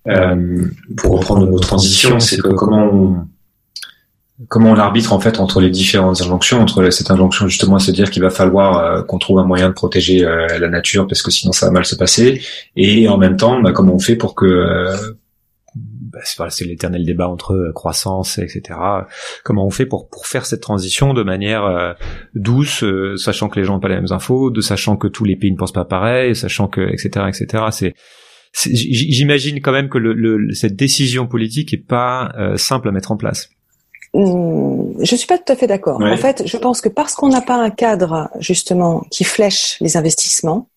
euh, 0.09 0.65
pour 0.97 1.19
reprendre 1.19 1.47
nos 1.47 1.59
transitions, 1.59 2.19
c'est 2.19 2.39
que 2.39 2.49
comment 2.49 2.85
on, 2.85 3.27
comment 4.47 4.71
on 4.71 4.77
arbitre 4.77 5.13
en 5.13 5.21
fait 5.21 5.41
entre 5.41 5.61
les 5.61 5.71
différentes 5.71 6.21
injonctions, 6.21 6.61
entre 6.61 6.89
cette 6.91 7.11
injonction 7.11 7.49
justement 7.49 7.77
à 7.77 7.81
se 7.81 7.91
dire 7.91 8.11
qu'il 8.11 8.23
va 8.23 8.31
falloir 8.31 8.79
euh, 8.79 9.03
qu'on 9.03 9.19
trouve 9.19 9.39
un 9.41 9.45
moyen 9.45 9.69
de 9.69 9.75
protéger 9.75 10.25
euh, 10.25 10.47
la 10.59 10.69
nature 10.69 11.07
parce 11.07 11.23
que 11.23 11.31
sinon 11.31 11.53
ça 11.53 11.67
va 11.67 11.73
mal 11.73 11.85
se 11.85 11.97
passer, 11.97 12.41
et 12.77 13.09
en 13.09 13.19
même 13.19 13.37
temps, 13.37 13.61
bah, 13.61 13.73
comment 13.73 13.95
on 13.95 13.99
fait 13.99 14.17
pour 14.17 14.35
que 14.35 14.47
euh, 14.47 14.97
bah, 16.39 16.51
c'est 16.51 16.65
l'éternel 16.65 17.05
débat 17.05 17.29
entre 17.29 17.55
euh, 17.55 17.73
croissance, 17.73 18.39
etc. 18.39 18.79
Comment 19.45 19.67
on 19.67 19.71
fait 19.71 19.87
pour 19.87 20.09
pour 20.09 20.27
faire 20.27 20.47
cette 20.47 20.61
transition 20.61 21.15
de 21.15 21.23
manière 21.23 21.65
euh, 21.65 21.93
douce, 22.35 22.85
sachant 23.17 23.49
que 23.49 23.59
les 23.59 23.65
gens 23.65 23.75
n'ont 23.75 23.81
pas 23.81 23.89
les 23.89 23.97
mêmes 23.97 24.11
infos, 24.13 24.51
de 24.51 24.61
sachant 24.61 24.97
que 24.97 25.09
tous 25.09 25.25
les 25.25 25.37
pays 25.37 25.53
ne 25.53 25.57
pensent 25.57 25.73
pas 25.73 25.85
pareil, 25.85 26.35
sachant 26.35 26.69
que 26.69 26.81
etc. 26.81 27.27
etc. 27.29 27.65
C'est 27.71 27.95
J'imagine 28.55 29.61
quand 29.61 29.73
même 29.73 29.91
que 29.91 29.99
le, 29.99 30.53
cette 30.55 30.75
décision 30.75 31.27
politique 31.27 31.75
est 31.75 31.87
pas 31.87 32.33
simple 32.57 32.89
à 32.89 32.93
mettre 32.93 33.13
en 33.13 33.19
place. 33.19 33.51
Hum, 34.15 34.95
je 35.01 35.17
suis 35.17 35.27
pas 35.27 35.37
tout 35.37 35.53
à 35.53 35.57
fait 35.57 35.67
d'accord. 35.67 36.01
En 36.03 36.17
fait, 36.17 36.43
je 36.47 36.57
pense 36.57 36.81
que 36.81 36.89
parce 36.89 37.15
qu'on 37.15 37.29
n'a 37.29 37.43
pas 37.43 37.57
un 37.57 37.71
cadre 37.71 38.31
justement 38.41 39.05
qui 39.11 39.25
flèche 39.25 39.77
les 39.81 39.97
investissements 39.97 40.69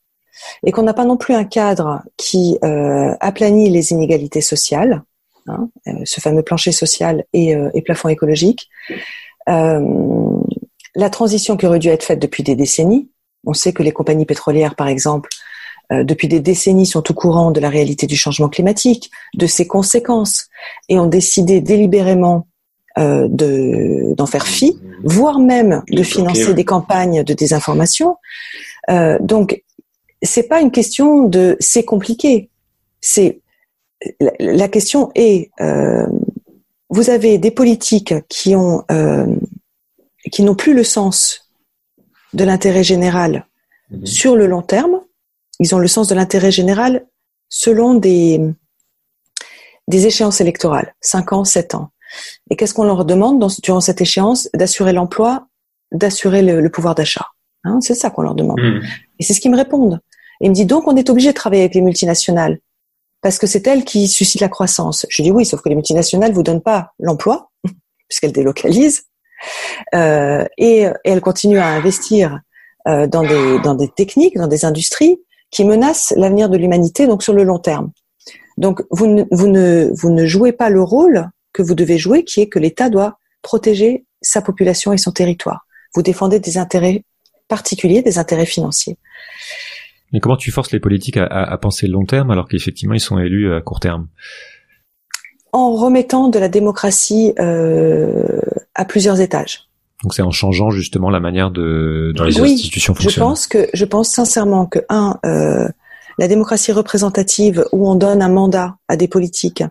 et 0.66 0.72
qu'on 0.72 0.84
n'a 0.84 0.94
pas 0.94 1.06
non 1.06 1.18
plus 1.18 1.34
un 1.34 1.44
cadre 1.44 2.02
qui 2.18 2.58
euh, 2.64 3.14
aplanit 3.20 3.70
les 3.70 3.92
inégalités 3.92 4.42
sociales, 4.42 5.04
hein, 5.48 5.70
euh, 5.88 5.92
ce 6.06 6.22
fameux 6.22 6.44
plancher 6.44 6.72
social 6.72 7.26
et, 7.34 7.56
euh, 7.56 7.70
et 7.74 7.82
plafond 7.82 8.10
écologique, 8.10 8.70
euh, 9.50 9.82
la 10.96 11.10
transition 11.10 11.58
qui 11.58 11.66
aurait 11.66 11.80
dû 11.80 11.90
être 11.90 12.04
faite 12.04 12.20
depuis 12.20 12.44
des 12.44 12.56
décennies. 12.56 13.10
On 13.46 13.54
sait 13.54 13.74
que 13.74 13.84
les 13.84 13.92
compagnies 13.92 14.26
pétrolières, 14.26 14.76
par 14.76 14.88
exemple, 14.88 15.30
euh, 15.92 16.04
depuis 16.04 16.28
des 16.28 16.40
décennies 16.40 16.86
sont 16.86 17.10
au 17.10 17.14
courant 17.14 17.52
de 17.52 17.60
la 17.60 17.70
réalité 17.70 18.08
du 18.08 18.16
changement 18.16 18.50
climatique, 18.50 19.12
de 19.36 19.46
ses 19.46 19.68
conséquences, 19.68 20.48
et 20.90 21.00
ont 21.00 21.08
décidé 21.08 21.62
délibérément 21.62 22.48
euh, 22.98 23.28
de 23.30 24.14
d'en 24.16 24.26
faire 24.26 24.48
fi, 24.48 24.78
voire 25.04 25.40
même 25.40 25.84
de 25.90 26.04
financer 26.04 26.54
des 26.54 26.66
campagnes 26.66 27.24
de 27.24 27.34
désinformation. 27.34 28.18
Euh, 28.90 29.18
donc, 29.22 29.64
c'est 30.22 30.48
pas 30.48 30.62
une 30.62 30.72
question 30.72 31.24
de 31.28 31.58
c'est 31.60 31.86
compliqué. 31.86 32.50
C'est 33.00 33.40
la, 34.40 34.68
question 34.68 35.12
est 35.16 35.52
euh, 35.62 36.06
vous 36.90 37.10
avez 37.10 37.38
des 37.38 37.52
politiques 37.52 38.14
qui 38.28 38.56
ont 38.56 38.84
euh, 38.92 39.28
qui 40.32 40.44
n'ont 40.44 40.56
plus 40.56 40.74
le 40.74 40.84
sens 40.84 41.52
de 42.34 42.44
l'intérêt 42.44 42.84
général 42.84 43.48
mhm. 43.90 44.06
sur 44.06 44.36
le 44.36 44.48
long 44.48 44.62
terme. 44.62 45.02
Ils 45.60 45.76
ont 45.76 45.80
le 45.80 45.88
sens 45.88 46.08
de 46.08 46.16
l'intérêt 46.16 46.52
général 46.52 47.06
selon 47.50 47.94
des 47.94 48.42
des 49.88 50.08
échéances 50.08 50.42
électorales, 50.42 50.96
5 51.02 51.34
ans, 51.34 51.44
7 51.44 51.76
ans. 51.76 51.92
Et 52.50 52.56
qu'est-ce 52.56 52.74
qu'on 52.74 52.84
leur 52.84 53.04
demande 53.04 53.40
dans, 53.40 53.50
durant 53.62 53.82
cette 53.82 54.02
échéance? 54.02 54.50
D'assurer 54.54 54.94
l'emploi, 54.94 55.48
d'assurer 55.92 56.42
le, 56.42 56.70
pouvoir 56.70 56.96
d'achat. 56.96 57.28
Hein, 57.64 57.80
c'est 57.82 57.96
ça 57.96 58.10
qu'on 58.10 58.22
leur 58.22 58.36
demande. 58.36 58.60
Hmm. 58.60 58.82
Et 59.20 59.24
c'est 59.24 59.34
ce 59.34 59.42
qu'ils 59.42 59.52
me 59.52 59.58
répondent. 59.58 60.00
Ils 60.40 60.50
me 60.50 60.56
disent 60.56 60.68
donc 60.68 60.88
on 60.88 60.96
est 60.96 61.10
obligé 61.10 61.30
de 61.30 61.36
travailler 61.36 61.64
avec 61.64 61.76
les 61.76 61.82
multinationales 61.82 62.60
parce 63.22 63.38
que 63.38 63.48
c'est 63.48 63.66
elles 63.68 63.86
qui 63.86 64.08
suscitent 64.08 64.42
la 64.42 64.50
croissance. 64.50 65.06
Je 65.10 65.22
dis 65.22 65.32
oui, 65.32 65.46
sauf 65.46 65.62
que 65.62 65.70
les 65.70 65.76
multinationales 65.76 66.34
vous 66.34 66.44
donnent 66.44 66.62
pas 66.62 66.92
l'emploi 67.00 67.52
puisqu'elles 68.10 68.32
délocalisent 68.32 69.04
euh, 69.96 70.46
et, 70.58 70.88
elles 71.04 71.22
continuent 71.22 71.60
à 71.60 71.68
investir 71.68 72.40
euh, 72.88 73.08
dans 73.08 73.24
des 73.24 73.60
dans 73.60 73.76
des 73.76 73.90
techniques, 73.90 74.36
dans 74.36 74.48
des 74.48 74.66
industries 74.66 75.20
qui 75.52 75.66
menacent 75.66 76.14
l'avenir 76.16 76.50
de 76.50 76.58
l'humanité 76.58 77.08
donc 77.08 77.24
sur 77.24 77.34
le 77.34 77.44
long 77.44 77.60
terme. 77.60 77.92
Donc 78.58 78.84
vous 78.92 79.08
ne, 79.08 79.24
vous 79.32 79.48
ne 79.48 79.90
vous 79.94 80.10
ne 80.10 80.26
jouez 80.26 80.52
pas 80.52 80.70
le 80.70 80.82
rôle 80.82 81.30
que 81.54 81.62
vous 81.62 81.76
devez 81.76 81.98
jouer, 81.98 82.24
qui 82.24 82.42
est 82.42 82.48
que 82.48 82.60
l'État 82.60 82.90
doit 82.90 83.18
protéger 83.42 84.06
sa 84.22 84.42
population 84.42 84.94
et 84.94 84.98
son 84.98 85.12
territoire. 85.12 85.66
Vous 85.96 86.02
défendez 86.02 86.40
des 86.40 86.58
intérêts 86.58 87.04
particuliers, 87.48 88.02
des 88.02 88.18
intérêts 88.18 88.46
financiers. 88.46 88.98
Mais 90.12 90.20
comment 90.20 90.38
tu 90.38 90.52
forces 90.52 90.72
les 90.72 90.80
politiques 90.80 91.18
à, 91.18 91.26
à, 91.26 91.58
penser 91.58 91.88
long 91.88 92.06
terme 92.06 92.32
alors 92.32 92.48
qu'effectivement 92.48 92.94
ils 92.94 93.00
sont 93.02 93.18
élus 93.18 93.54
à 93.54 93.62
court 93.62 93.80
terme? 93.80 94.08
En 95.54 95.74
remettant 95.74 96.30
de 96.30 96.40
la 96.40 96.50
démocratie 96.50 97.34
euh, 97.40 98.42
à 98.76 98.86
plusieurs 98.86 99.20
étages. 99.20 99.68
Donc 100.04 100.14
c'est 100.14 100.22
en 100.22 100.32
changeant 100.32 100.72
justement 100.72 101.10
la 101.10 101.20
manière 101.20 101.52
de 101.52 102.14
dont 102.16 102.24
les 102.24 102.40
institutions 102.40 102.96
fonctionnent. 102.96 103.14
Je 103.14 103.20
pense 103.20 103.48
que 103.48 103.68
je 103.74 103.86
pense 103.86 104.10
sincèrement 104.10 104.66
que 104.66 104.80
un 104.90 105.20
euh, 105.26 105.68
la 106.18 106.28
démocratie 106.28 106.72
représentative 106.72 107.66
où 107.72 107.90
on 107.90 107.96
donne 107.96 108.22
un 108.22 108.30
mandat 108.30 108.78
à 108.88 108.96
des 108.96 109.08
politiques 109.08 109.64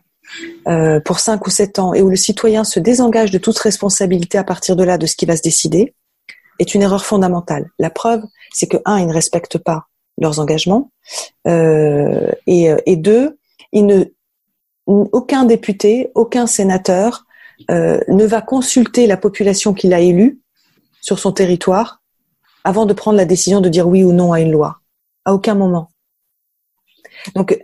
euh, 0.69 1.01
pour 1.01 1.19
cinq 1.19 1.47
ou 1.47 1.51
sept 1.51 1.79
ans 1.79 1.95
et 1.95 2.03
où 2.03 2.11
le 2.11 2.17
citoyen 2.17 2.65
se 2.65 2.79
désengage 2.79 3.31
de 3.31 3.39
toute 3.39 3.59
responsabilité 3.59 4.39
à 4.39 4.45
partir 4.45 4.77
de 4.77 4.85
là 4.85 4.99
de 4.99 5.07
ce 5.07 5.17
qui 5.17 5.27
va 5.27 5.37
se 5.37 5.43
décider 5.43 5.95
est 6.59 6.75
une 6.75 6.83
erreur 6.83 7.05
fondamentale. 7.05 7.71
La 7.79 7.91
preuve, 7.91 8.23
c'est 8.53 8.67
que 8.67 8.77
un, 8.85 9.01
ils 9.01 9.07
ne 9.07 9.13
respectent 9.13 9.59
pas 9.59 9.90
leurs 10.21 10.39
engagements 10.39 10.91
euh, 11.47 12.31
et, 12.47 12.69
et, 12.87 12.97
deux, 12.97 13.39
ne, 13.73 14.05
aucun 14.87 15.45
député, 15.45 16.11
aucun 16.15 16.47
sénateur 16.47 17.27
euh, 17.71 18.01
ne 18.09 18.25
va 18.25 18.41
consulter 18.41 19.07
la 19.07 19.17
population 19.17 19.75
qu'il 19.75 19.93
a 19.93 20.01
élue 20.01 20.41
sur 21.01 21.19
son 21.19 21.33
territoire 21.33 22.01
avant 22.65 22.87
de 22.87 22.93
prendre 22.93 23.17
la 23.17 23.25
décision 23.25 23.61
de 23.61 23.69
dire 23.69 23.87
oui 23.87 24.05
ou 24.05 24.13
non 24.13 24.33
à 24.33 24.41
une 24.41 24.51
loi. 24.51 24.79
À 25.25 25.35
aucun 25.35 25.55
moment. 25.55 25.91
Donc, 27.35 27.59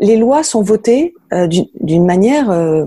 les 0.00 0.16
lois 0.16 0.42
sont 0.42 0.62
votées 0.62 1.14
euh, 1.32 1.46
d'une 1.46 2.06
manière. 2.06 2.50
Euh, 2.50 2.84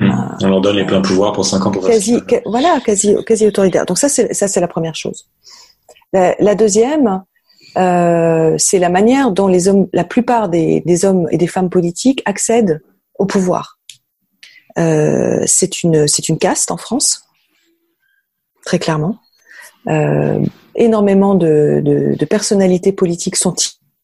hmm. 0.00 0.10
On 0.42 0.48
leur 0.48 0.60
donne 0.60 0.76
les 0.76 0.86
pleins 0.86 1.02
pouvoirs 1.02 1.32
pour 1.32 1.44
cinq 1.44 1.66
ans 1.66 1.70
pour 1.70 1.84
quasi, 1.84 2.20
voilà, 2.44 2.80
quasi, 2.84 3.16
quasi 3.26 3.46
autoritaire. 3.46 3.84
Donc 3.86 3.98
ça, 3.98 4.08
c'est 4.08 4.32
ça, 4.32 4.46
c'est 4.46 4.60
la 4.60 4.68
première 4.68 4.94
chose. 4.94 5.28
La, 6.12 6.54
deuxième, 6.54 7.24
euh, 7.76 8.54
c'est 8.58 8.78
la 8.78 8.88
manière 8.88 9.32
dont 9.32 9.48
la 9.92 10.04
plupart 10.04 10.48
des, 10.48 11.04
hommes 11.04 11.26
et 11.30 11.36
des 11.36 11.46
femmes 11.46 11.70
politiques 11.70 12.22
accèdent 12.24 12.82
au 13.18 13.26
pouvoir. 13.26 13.78
Euh, 14.78 15.42
c'est 15.46 15.82
une, 15.82 16.06
caste 16.38 16.70
en 16.70 16.76
France, 16.76 17.22
très 18.64 18.78
clairement. 18.78 19.18
Euh, 19.88 20.40
énormément 20.74 21.34
de, 21.34 22.16
personnalités 22.28 22.92
politiques 22.92 23.36
sont 23.36 23.54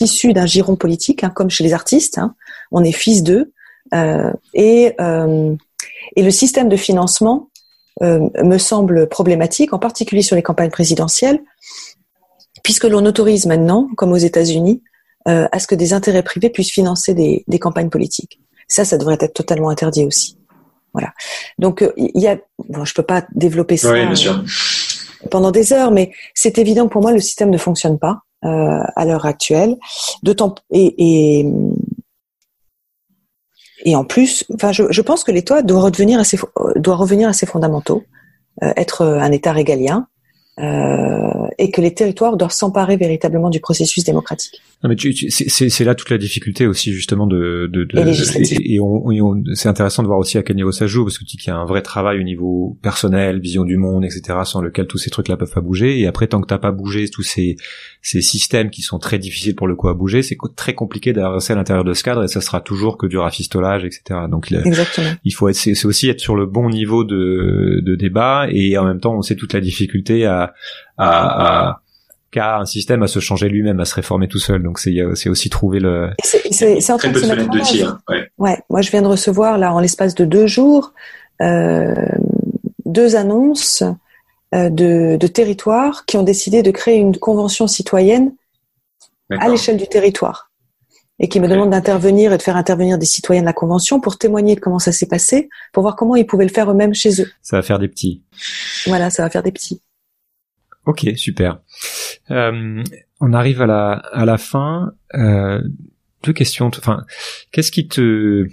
issu 0.01 0.33
d'un 0.33 0.47
giron 0.47 0.77
politique, 0.77 1.25
hein, 1.25 1.31
comme 1.31 1.51
chez 1.51 1.65
les 1.65 1.73
artistes. 1.73 2.19
Hein. 2.19 2.35
on 2.73 2.85
est 2.85 2.93
fils 2.93 3.23
d'eux. 3.23 3.53
Et, 4.55 4.97
et 6.17 6.23
le 6.23 6.31
système 6.31 6.69
de 6.69 6.77
financement 6.77 7.49
me 8.01 8.57
semble 8.57 9.07
problématique, 9.07 9.75
en 9.75 9.79
particulier 9.79 10.23
sur 10.23 10.35
les 10.35 10.43
campagnes 10.43 10.71
présidentielles, 10.71 11.41
puisque 12.63 12.85
l'on 12.85 13.05
autorise 13.05 13.47
maintenant, 13.47 13.89
comme 13.97 14.13
aux 14.13 14.17
États-Unis, 14.17 14.83
à 15.25 15.59
ce 15.61 15.69
que 15.69 15.77
des 15.77 15.93
intérêts 15.93 16.25
privés 16.25 16.51
puissent 16.51 16.73
financer 16.73 17.15
des, 17.15 17.45
des, 17.47 17.61
campagnes 17.61 17.91
politiques. 17.91 18.41
Ça, 18.67 18.85
ça 18.85 18.99
devrait 18.99 19.19
être 19.21 19.35
totalement 19.35 19.69
interdit 19.69 20.05
aussi. 20.05 20.37
Voilà. 20.93 21.13
Donc, 21.61 21.89
il 21.97 22.21
y 22.21 22.27
a, 22.27 22.39
bon, 22.69 22.85
je 22.85 22.93
peux 22.93 23.05
pas 23.05 23.25
développer 23.33 23.77
ça 23.77 23.95
pendant 25.31 25.53
des 25.53 25.73
heures, 25.73 25.93
mais 25.93 26.11
c'est 26.35 26.59
évident 26.59 26.89
que 26.89 26.93
pour 26.93 27.03
moi, 27.03 27.13
le 27.13 27.21
système 27.21 27.51
ne 27.51 27.59
fonctionne 27.59 28.01
pas. 28.01 28.23
Euh, 28.45 28.83
à 28.97 29.05
l'heure 29.05 29.25
actuelle. 29.25 29.77
D'autant 30.25 30.57
et, 30.73 30.95
et 30.99 31.47
et 33.85 33.95
en 33.95 34.03
plus, 34.05 34.45
enfin, 34.53 34.73
je, 34.73 34.83
je 34.91 35.01
pense 35.01 35.23
que 35.23 35.31
l'État 35.31 35.63
doit 35.63 35.81
redevenir 35.81 36.19
assez, 36.19 36.37
doit 36.75 36.97
revenir 36.97 37.29
à 37.29 37.35
ses 37.35 37.47
fondamentaux, 37.47 38.03
euh, 38.65 38.73
être 38.77 39.05
un 39.05 39.31
État 39.31 39.53
régalien, 39.53 40.09
euh, 40.61 41.47
et 41.59 41.71
que 41.71 41.81
les 41.81 41.95
territoires 41.95 42.37
doivent 42.37 42.53
s'emparer 42.53 42.99
véritablement 42.99 43.49
du 43.49 43.59
processus 43.59 44.05
démocratique. 44.05 44.61
Non, 44.83 44.91
mais 44.91 44.97
tu, 44.97 45.15
tu, 45.15 45.31
c'est 45.31 45.85
là 45.85 45.95
toute 45.95 46.11
la 46.11 46.19
difficulté 46.19 46.67
aussi 46.67 46.93
justement 46.93 47.27
de, 47.27 47.71
de, 47.73 47.85
de 47.85 47.99
et, 47.99 48.75
et, 48.75 48.81
on, 48.81 49.07
on, 49.07 49.43
c'est 49.55 49.71
intéressant 49.71 50.03
de 50.03 50.09
voir 50.09 50.19
aussi 50.19 50.37
à 50.37 50.43
quel 50.43 50.57
niveau 50.57 50.73
ça 50.73 50.87
joue 50.87 51.05
parce 51.05 51.17
que 51.17 51.25
tu 51.25 51.37
dis 51.37 51.37
qu'il 51.39 51.53
y 51.53 51.57
a 51.57 51.57
un 51.57 51.65
vrai 51.65 51.81
travail 51.81 52.19
au 52.19 52.23
niveau 52.23 52.77
personnel, 52.83 53.41
vision 53.41 53.65
du 53.65 53.79
monde, 53.79 54.05
etc. 54.05 54.41
sans 54.45 54.61
lequel 54.61 54.87
tous 54.87 54.99
ces 54.99 55.09
trucs-là 55.09 55.39
peuvent 55.39 55.53
pas 55.53 55.63
bouger. 55.63 56.01
Et 56.01 56.07
après, 56.07 56.27
tant 56.27 56.41
que 56.41 56.47
t'as 56.47 56.59
pas 56.59 56.73
bougé 56.73 57.09
tous 57.09 57.23
ces 57.23 57.57
ces 58.03 58.21
systèmes 58.21 58.69
qui 58.69 58.83
sont 58.83 58.99
très 58.99 59.19
difficiles 59.19 59.55
pour 59.55 59.69
le 59.69 59.77
coup 59.77 59.89
à 59.89 59.95
bouger, 59.95 60.23
c'est 60.23 60.37
très 60.57 60.75
compliqué 60.75 61.15
d'avancer 61.15 61.53
à 61.55 61.57
l'intérieur 61.57 61.85
de 61.85 61.95
ce 61.95 62.03
cadre 62.03 62.25
et 62.25 62.29
ça 62.29 62.41
sera 62.41 62.61
toujours 62.61 62.99
que 62.99 63.07
du 63.07 63.17
rafistolage, 63.17 63.85
etc. 63.85 64.21
Donc 64.29 64.51
il, 64.51 64.63
il 65.25 65.33
faut 65.33 65.49
être, 65.49 65.57
c'est 65.57 65.87
aussi 65.87 66.09
être 66.11 66.21
sur 66.21 66.35
le 66.35 66.45
bon 66.45 66.69
niveau 66.69 67.05
de, 67.05 67.81
de 67.83 67.95
débat 67.95 68.49
et 68.51 68.77
en 68.77 68.85
même 68.85 69.01
temps 69.01 69.17
on 69.17 69.23
sait 69.23 69.37
toute 69.37 69.55
la 69.55 69.61
difficulté 69.61 70.27
à, 70.27 70.42
à, 70.99 71.81
à 72.37 72.59
un 72.59 72.65
système 72.65 73.03
à 73.03 73.07
se 73.07 73.21
changer 73.21 73.49
lui-même, 73.49 73.81
à 73.81 73.85
se 73.85 73.95
réformer 73.95 74.29
tout 74.29 74.39
seul. 74.39 74.63
Donc 74.63 74.79
c'est 74.79 74.97
c'est 75.15 75.29
aussi 75.29 75.51
trouver 75.51 75.81
le. 75.81 76.11
C'est 76.23 76.91
en 76.91 76.97
train 76.97 77.11
de 77.11 77.19
se 77.19 77.27
mettre 77.27 77.51
de 77.51 77.61
tir. 77.61 77.99
Ouais. 78.09 78.31
ouais. 78.39 78.59
Moi 78.71 78.81
je 78.81 78.91
viens 78.91 79.03
de 79.03 79.09
recevoir 79.09 79.59
là 79.59 79.75
en 79.75 79.81
l'espace 79.81 80.15
de 80.15 80.25
deux 80.25 80.47
jours 80.47 80.93
euh, 81.41 81.95
deux 82.85 83.17
annonces 83.17 83.83
euh, 84.55 84.71
de, 84.71 85.17
de 85.17 85.27
territoires 85.27 86.05
qui 86.07 86.17
ont 86.17 86.23
décidé 86.23 86.63
de 86.63 86.71
créer 86.71 86.99
une 86.99 87.17
convention 87.17 87.67
citoyenne 87.67 88.35
à 89.31 89.49
l'échelle 89.49 89.79
du 89.79 89.87
territoire 89.87 90.51
et 91.19 91.29
qui 91.29 91.41
me 91.41 91.49
demandent 91.49 91.71
d'intervenir 91.71 92.33
et 92.33 92.37
de 92.37 92.43
faire 92.43 92.57
intervenir 92.57 92.99
des 92.99 93.07
citoyens 93.07 93.41
de 93.41 93.47
la 93.47 93.55
convention 93.55 93.99
pour 93.99 94.19
témoigner 94.19 94.57
de 94.57 94.61
comment 94.61 94.79
ça 94.79 94.93
s'est 94.93 95.07
passé, 95.07 95.49
pour 95.73 95.83
voir 95.83 95.97
comment 95.97 96.17
ils 96.17 96.27
pouvaient 96.27 96.45
le 96.45 96.51
faire 96.51 96.71
eux-mêmes 96.71 96.95
chez 96.95 97.23
eux. 97.23 97.31
Ça 97.41 97.57
va 97.57 97.63
faire 97.63 97.79
des 97.79 97.89
petits. 97.89 98.23
Voilà, 98.87 99.09
ça 99.09 99.23
va 99.23 99.31
faire 99.31 99.43
des 99.43 99.53
petits. 99.53 99.81
Ok, 100.87 101.07
super. 101.17 101.61
Euh, 102.31 102.83
on 103.21 103.33
arrive 103.33 103.63
à 103.63 103.67
la 103.67 103.93
à 103.93 104.25
la 104.25 104.39
fin. 104.39 104.93
Euh, 105.15 105.63
deux 106.25 106.33
questions. 106.33 106.69
Enfin, 106.69 107.05
qu'est-ce 107.53 107.71
qui 107.71 107.87
te 107.87 108.47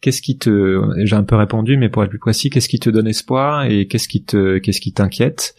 qu'est-ce 0.00 0.22
qui 0.22 0.38
te, 0.38 0.80
j'ai 1.04 1.16
un 1.16 1.24
peu 1.24 1.34
répondu, 1.34 1.76
mais 1.76 1.88
pour 1.88 2.04
être 2.04 2.10
plus 2.10 2.20
précis, 2.20 2.50
qu'est-ce 2.50 2.68
qui 2.68 2.78
te 2.78 2.90
donne 2.90 3.08
espoir 3.08 3.64
et 3.64 3.88
qu'est-ce 3.88 4.08
qui 4.08 4.22
te, 4.22 4.58
qu'est-ce 4.58 4.80
qui 4.80 4.92
t'inquiète 4.92 5.56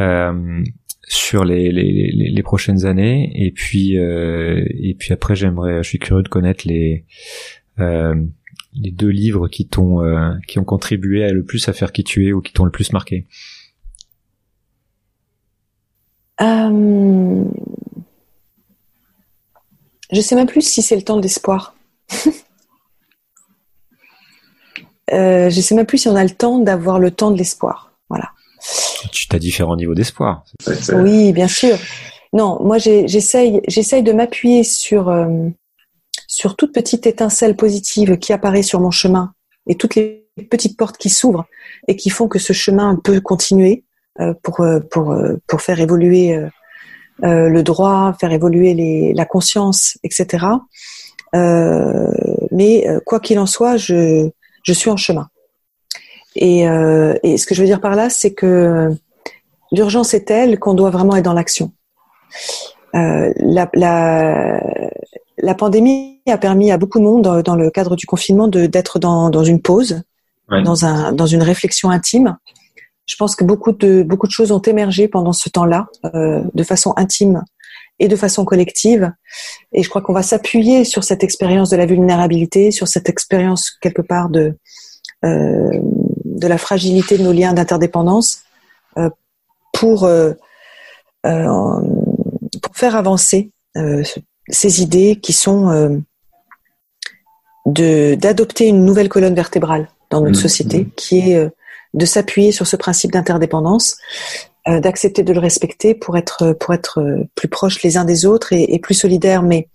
euh, 0.00 0.64
sur 1.06 1.44
les, 1.44 1.70
les, 1.70 2.10
les, 2.12 2.42
prochaines 2.42 2.86
années? 2.86 3.30
Et 3.36 3.52
puis, 3.52 3.94
et 3.94 4.96
puis 4.98 5.12
après, 5.12 5.36
j'aimerais, 5.36 5.84
je 5.84 5.88
suis 5.88 5.98
curieux 6.00 6.22
de 6.22 6.28
connaître 6.28 6.66
les 6.66 7.04
les 7.78 8.90
deux 8.90 9.10
livres 9.10 9.46
qui 9.46 9.68
t'ont, 9.68 10.00
qui 10.48 10.58
ont 10.58 10.64
contribué 10.64 11.30
le 11.30 11.44
plus 11.44 11.68
à 11.68 11.72
faire 11.72 11.92
qui 11.92 12.02
tu 12.02 12.26
es 12.26 12.32
ou 12.32 12.40
qui 12.40 12.52
t'ont 12.52 12.64
le 12.64 12.72
plus 12.72 12.92
marqué. 12.92 13.26
Euh... 16.40 17.44
Je 20.12 20.20
sais 20.20 20.36
même 20.36 20.46
plus 20.46 20.62
si 20.62 20.82
c'est 20.82 20.96
le 20.96 21.02
temps 21.02 21.16
de 21.16 21.22
l'espoir. 21.22 21.74
euh, 25.12 25.50
je 25.50 25.60
sais 25.60 25.74
même 25.74 25.86
plus 25.86 25.98
si 25.98 26.08
on 26.08 26.16
a 26.16 26.22
le 26.22 26.30
temps 26.30 26.58
d'avoir 26.58 26.98
le 26.98 27.10
temps 27.10 27.30
de 27.30 27.38
l'espoir. 27.38 27.92
Voilà. 28.08 28.30
Tu 29.10 29.26
as 29.32 29.38
différents 29.38 29.76
niveaux 29.76 29.94
d'espoir. 29.94 30.44
Oui, 30.92 31.32
bien 31.32 31.48
sûr. 31.48 31.76
Non, 32.32 32.58
moi 32.62 32.78
j'essaye, 32.78 33.60
j'essaye 33.68 34.02
de 34.02 34.12
m'appuyer 34.12 34.64
sur 34.64 35.08
euh, 35.08 35.48
sur 36.26 36.56
toute 36.56 36.72
petite 36.72 37.06
étincelle 37.06 37.54
positive 37.56 38.18
qui 38.18 38.32
apparaît 38.32 38.62
sur 38.62 38.80
mon 38.80 38.90
chemin 38.90 39.32
et 39.68 39.76
toutes 39.76 39.94
les 39.94 40.26
petites 40.50 40.76
portes 40.76 40.96
qui 40.96 41.10
s'ouvrent 41.10 41.46
et 41.86 41.96
qui 41.96 42.10
font 42.10 42.26
que 42.26 42.40
ce 42.40 42.52
chemin 42.52 42.96
peut 42.96 43.20
continuer 43.20 43.84
euh, 43.84 43.93
pour 44.42 44.60
euh, 44.60 44.80
pour 44.80 45.16
pour 45.46 45.60
faire 45.60 45.80
évoluer 45.80 46.38
euh, 47.22 47.48
le 47.48 47.62
droit, 47.62 48.14
faire 48.18 48.32
évoluer 48.32 48.74
les, 48.74 49.12
la 49.12 49.24
conscience, 49.24 49.98
etc. 50.02 50.46
Euh, 51.34 52.10
mais 52.50 52.88
euh, 52.88 52.98
quoi 53.06 53.20
qu'il 53.20 53.38
en 53.38 53.46
soit, 53.46 53.76
je, 53.76 54.30
je 54.64 54.72
suis 54.72 54.90
en 54.90 54.96
chemin. 54.96 55.28
Et, 56.36 56.62
et 56.62 57.38
ce 57.38 57.46
que 57.46 57.54
je 57.54 57.60
veux 57.60 57.66
dire 57.66 57.80
par 57.80 57.94
là, 57.94 58.10
c'est 58.10 58.32
que 58.32 58.90
l'urgence 59.70 60.14
est 60.14 60.24
telle 60.24 60.58
qu'on 60.58 60.74
doit 60.74 60.90
vraiment 60.90 61.14
être 61.14 61.24
dans 61.24 61.32
l'action. 61.32 61.70
Euh, 62.96 63.32
la, 63.36 63.70
la, 63.74 64.60
la, 65.38 65.54
pandémie 65.54 66.20
a 66.26 66.36
permis 66.36 66.72
à 66.72 66.76
beaucoup 66.76 66.98
de 66.98 67.04
monde, 67.04 67.42
dans 67.42 67.54
le 67.54 67.70
cadre 67.70 67.94
du 67.94 68.06
confinement, 68.06 68.48
d'être 68.48 68.98
dans, 68.98 69.30
dans 69.30 69.44
une 69.44 69.62
pause, 69.62 70.02
dans, 70.48 70.84
un, 70.84 71.12
dans 71.12 71.26
une 71.26 71.42
réflexion 71.42 71.90
intime, 71.90 72.36
je 73.06 73.16
pense 73.16 73.36
que 73.36 73.44
beaucoup 73.44 73.72
de 73.72 74.02
beaucoup 74.02 74.26
de 74.26 74.32
choses 74.32 74.52
ont 74.52 74.62
émergé 74.62 75.08
pendant 75.08 75.32
ce 75.32 75.48
temps-là, 75.48 75.86
euh, 76.14 76.42
de 76.54 76.62
façon 76.62 76.94
intime 76.96 77.44
et 77.98 78.08
de 78.08 78.16
façon 78.16 78.44
collective. 78.44 79.12
Et 79.72 79.82
je 79.82 79.88
crois 79.88 80.02
qu'on 80.02 80.12
va 80.12 80.22
s'appuyer 80.22 80.84
sur 80.84 81.04
cette 81.04 81.22
expérience 81.22 81.70
de 81.70 81.76
la 81.76 81.86
vulnérabilité, 81.86 82.70
sur 82.70 82.88
cette 82.88 83.08
expérience 83.08 83.70
quelque 83.80 84.02
part 84.02 84.28
de 84.28 84.56
euh, 85.24 85.70
de 86.24 86.46
la 86.46 86.58
fragilité 86.58 87.18
de 87.18 87.22
nos 87.22 87.32
liens 87.32 87.52
d'interdépendance 87.52 88.42
euh, 88.98 89.10
pour 89.72 90.04
euh, 90.04 90.32
euh, 91.26 91.80
pour 92.62 92.76
faire 92.76 92.96
avancer 92.96 93.50
euh, 93.76 94.02
ces 94.48 94.82
idées 94.82 95.16
qui 95.20 95.32
sont 95.32 96.02
de 97.66 98.14
d'adopter 98.14 98.68
une 98.68 98.84
nouvelle 98.84 99.08
colonne 99.08 99.34
vertébrale 99.34 99.88
dans 100.10 100.20
notre 100.20 100.38
mmh. 100.38 100.42
société, 100.42 100.88
qui 100.96 101.18
est 101.18 101.50
de 101.94 102.06
s'appuyer 102.06 102.52
sur 102.52 102.66
ce 102.66 102.76
principe 102.76 103.12
d'interdépendance, 103.12 103.96
euh, 104.68 104.80
d'accepter 104.80 105.22
de 105.22 105.32
le 105.32 105.40
respecter 105.40 105.94
pour 105.94 106.16
être 106.16 106.52
pour 106.60 106.74
être 106.74 107.24
plus 107.34 107.48
proches 107.48 107.82
les 107.82 107.96
uns 107.96 108.04
des 108.04 108.26
autres 108.26 108.52
et, 108.52 108.78
plus 108.78 108.94
solidaires. 108.94 109.42
Mais 109.42 109.68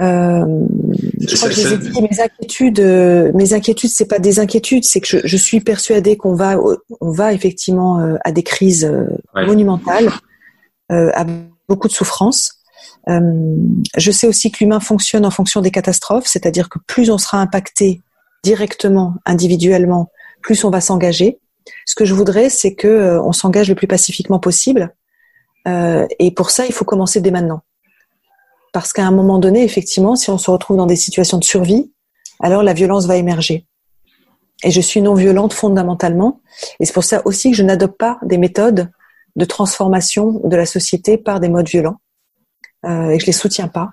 euh, 0.00 0.44
je 1.20 1.36
crois 1.36 1.48
que 1.48 1.54
je 1.54 1.74
dit, 1.74 2.02
mes 2.02 2.20
inquiétudes, 2.20 2.80
euh, 2.80 3.32
mes 3.34 3.54
inquiétudes, 3.54 3.90
c'est 3.90 4.06
pas 4.06 4.18
des 4.18 4.38
inquiétudes, 4.38 4.84
c'est 4.84 5.00
que 5.00 5.26
je, 5.26 5.36
suis 5.36 5.60
persuadée 5.60 6.16
qu'on 6.16 6.34
va, 6.34 6.56
on 7.00 7.10
va 7.10 7.32
effectivement 7.32 8.00
euh, 8.00 8.16
à 8.24 8.32
des 8.32 8.42
crises 8.42 8.90
monumentales, 9.34 10.10
à 10.90 11.24
beaucoup 11.68 11.88
de 11.88 11.92
souffrances. 11.92 12.60
je 13.08 14.10
sais 14.10 14.26
aussi 14.26 14.50
que 14.50 14.58
l'humain 14.60 14.80
fonctionne 14.80 15.24
en 15.24 15.30
fonction 15.30 15.60
des 15.60 15.70
catastrophes, 15.70 16.26
c'est-à-dire 16.26 16.68
que 16.68 16.78
plus 16.86 17.10
on 17.10 17.18
sera 17.18 17.38
impacté 17.38 18.02
directement, 18.44 19.14
individuellement, 19.24 20.10
plus 20.46 20.62
on 20.62 20.70
va 20.70 20.80
s'engager. 20.80 21.40
Ce 21.86 21.96
que 21.96 22.04
je 22.04 22.14
voudrais, 22.14 22.50
c'est 22.50 22.74
que 22.76 22.86
euh, 22.86 23.20
on 23.20 23.32
s'engage 23.32 23.68
le 23.68 23.74
plus 23.74 23.88
pacifiquement 23.88 24.38
possible. 24.38 24.94
Euh, 25.66 26.06
et 26.20 26.30
pour 26.30 26.50
ça, 26.50 26.66
il 26.66 26.72
faut 26.72 26.84
commencer 26.84 27.20
dès 27.20 27.32
maintenant. 27.32 27.62
Parce 28.72 28.92
qu'à 28.92 29.04
un 29.04 29.10
moment 29.10 29.40
donné, 29.40 29.64
effectivement, 29.64 30.14
si 30.14 30.30
on 30.30 30.38
se 30.38 30.48
retrouve 30.48 30.76
dans 30.76 30.86
des 30.86 30.94
situations 30.94 31.38
de 31.38 31.44
survie, 31.44 31.92
alors 32.38 32.62
la 32.62 32.74
violence 32.74 33.06
va 33.06 33.16
émerger. 33.16 33.66
Et 34.62 34.70
je 34.70 34.80
suis 34.80 35.02
non 35.02 35.14
violente 35.14 35.52
fondamentalement. 35.52 36.40
Et 36.78 36.84
c'est 36.86 36.92
pour 36.92 37.02
ça 37.02 37.22
aussi 37.24 37.50
que 37.50 37.56
je 37.56 37.64
n'adopte 37.64 37.98
pas 37.98 38.20
des 38.22 38.38
méthodes 38.38 38.88
de 39.34 39.44
transformation 39.44 40.40
de 40.44 40.56
la 40.56 40.64
société 40.64 41.18
par 41.18 41.40
des 41.40 41.48
modes 41.48 41.68
violents. 41.68 41.96
Euh, 42.84 43.10
et 43.10 43.18
je 43.18 43.26
les 43.26 43.32
soutiens 43.32 43.66
pas. 43.66 43.90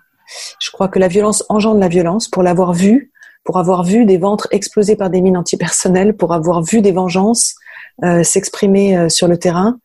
Je 0.60 0.70
crois 0.70 0.88
que 0.88 1.00
la 1.00 1.08
violence 1.08 1.44
engendre 1.50 1.80
la 1.80 1.88
violence. 1.88 2.28
Pour 2.28 2.44
l'avoir 2.44 2.74
vu, 2.74 3.12
pour 3.44 3.58
avoir 3.58 3.84
vu 3.84 4.06
des 4.06 4.18
ventres 4.18 4.48
exploser 4.52 4.96
par 4.96 5.10
des 5.10 5.22
mines 5.22 5.38
antipersonnelles, 5.38 6.16
pour 6.16 6.34
avoir 6.34 6.62
vu 6.62 6.82
des 6.82 6.92
vengeances 6.92 7.56
euh, 8.04 8.24
s'exprimer 8.24 8.98
euh, 8.98 9.10
sur 9.10 9.28
le 9.28 9.38
terrain, 9.38 9.78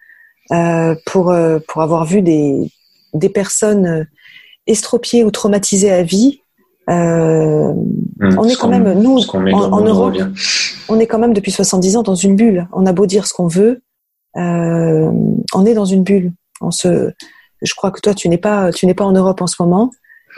euh, 0.53 0.95
pour 1.05 1.31
euh, 1.31 1.59
pour 1.69 1.83
avoir 1.83 2.07
vu 2.07 2.23
des 2.23 2.73
des 3.13 3.29
personnes 3.29 3.87
euh, 3.87 4.05
estropiées 4.67 5.25
ou 5.25 5.31
traumatisées 5.31 5.93
à 5.93 6.03
vie. 6.03 6.41
Mmh, 6.89 8.39
on 8.39 8.45
est 8.45 8.57
quand 8.59 8.69
même 8.69 8.91
nous 8.95 9.19
en, 9.19 9.73
en 9.73 9.81
Europe, 9.83 10.17
on 10.89 10.99
est 10.99 11.07
quand 11.07 11.19
même 11.19 11.35
depuis 11.35 11.53
70 11.53 11.99
ans 11.99 12.03
dans 12.03 12.15
une 12.15 12.35
bulle. 12.35 12.67
On 12.73 12.87
a 12.87 12.95
beau 12.95 13.05
dire 13.05 13.27
ce 13.27 13.35
qu'on 13.35 13.47
veut, 13.47 13.83
on 14.35 15.67
est 15.67 15.75
dans 15.75 15.85
une 15.85 16.03
bulle. 16.03 16.33
On 16.63 16.71
se, 16.71 17.13
je 17.61 17.75
crois 17.75 17.91
que 17.91 18.01
toi 18.01 18.15
tu 18.15 18.31
n'es 18.31 18.39
pas 18.39 18.73
tu 18.73 18.87
n'es 18.87 18.95
pas 18.95 19.05
en 19.05 19.13
Europe 19.13 19.43
en 19.43 19.47
ce 19.47 19.61
moment. 19.61 19.91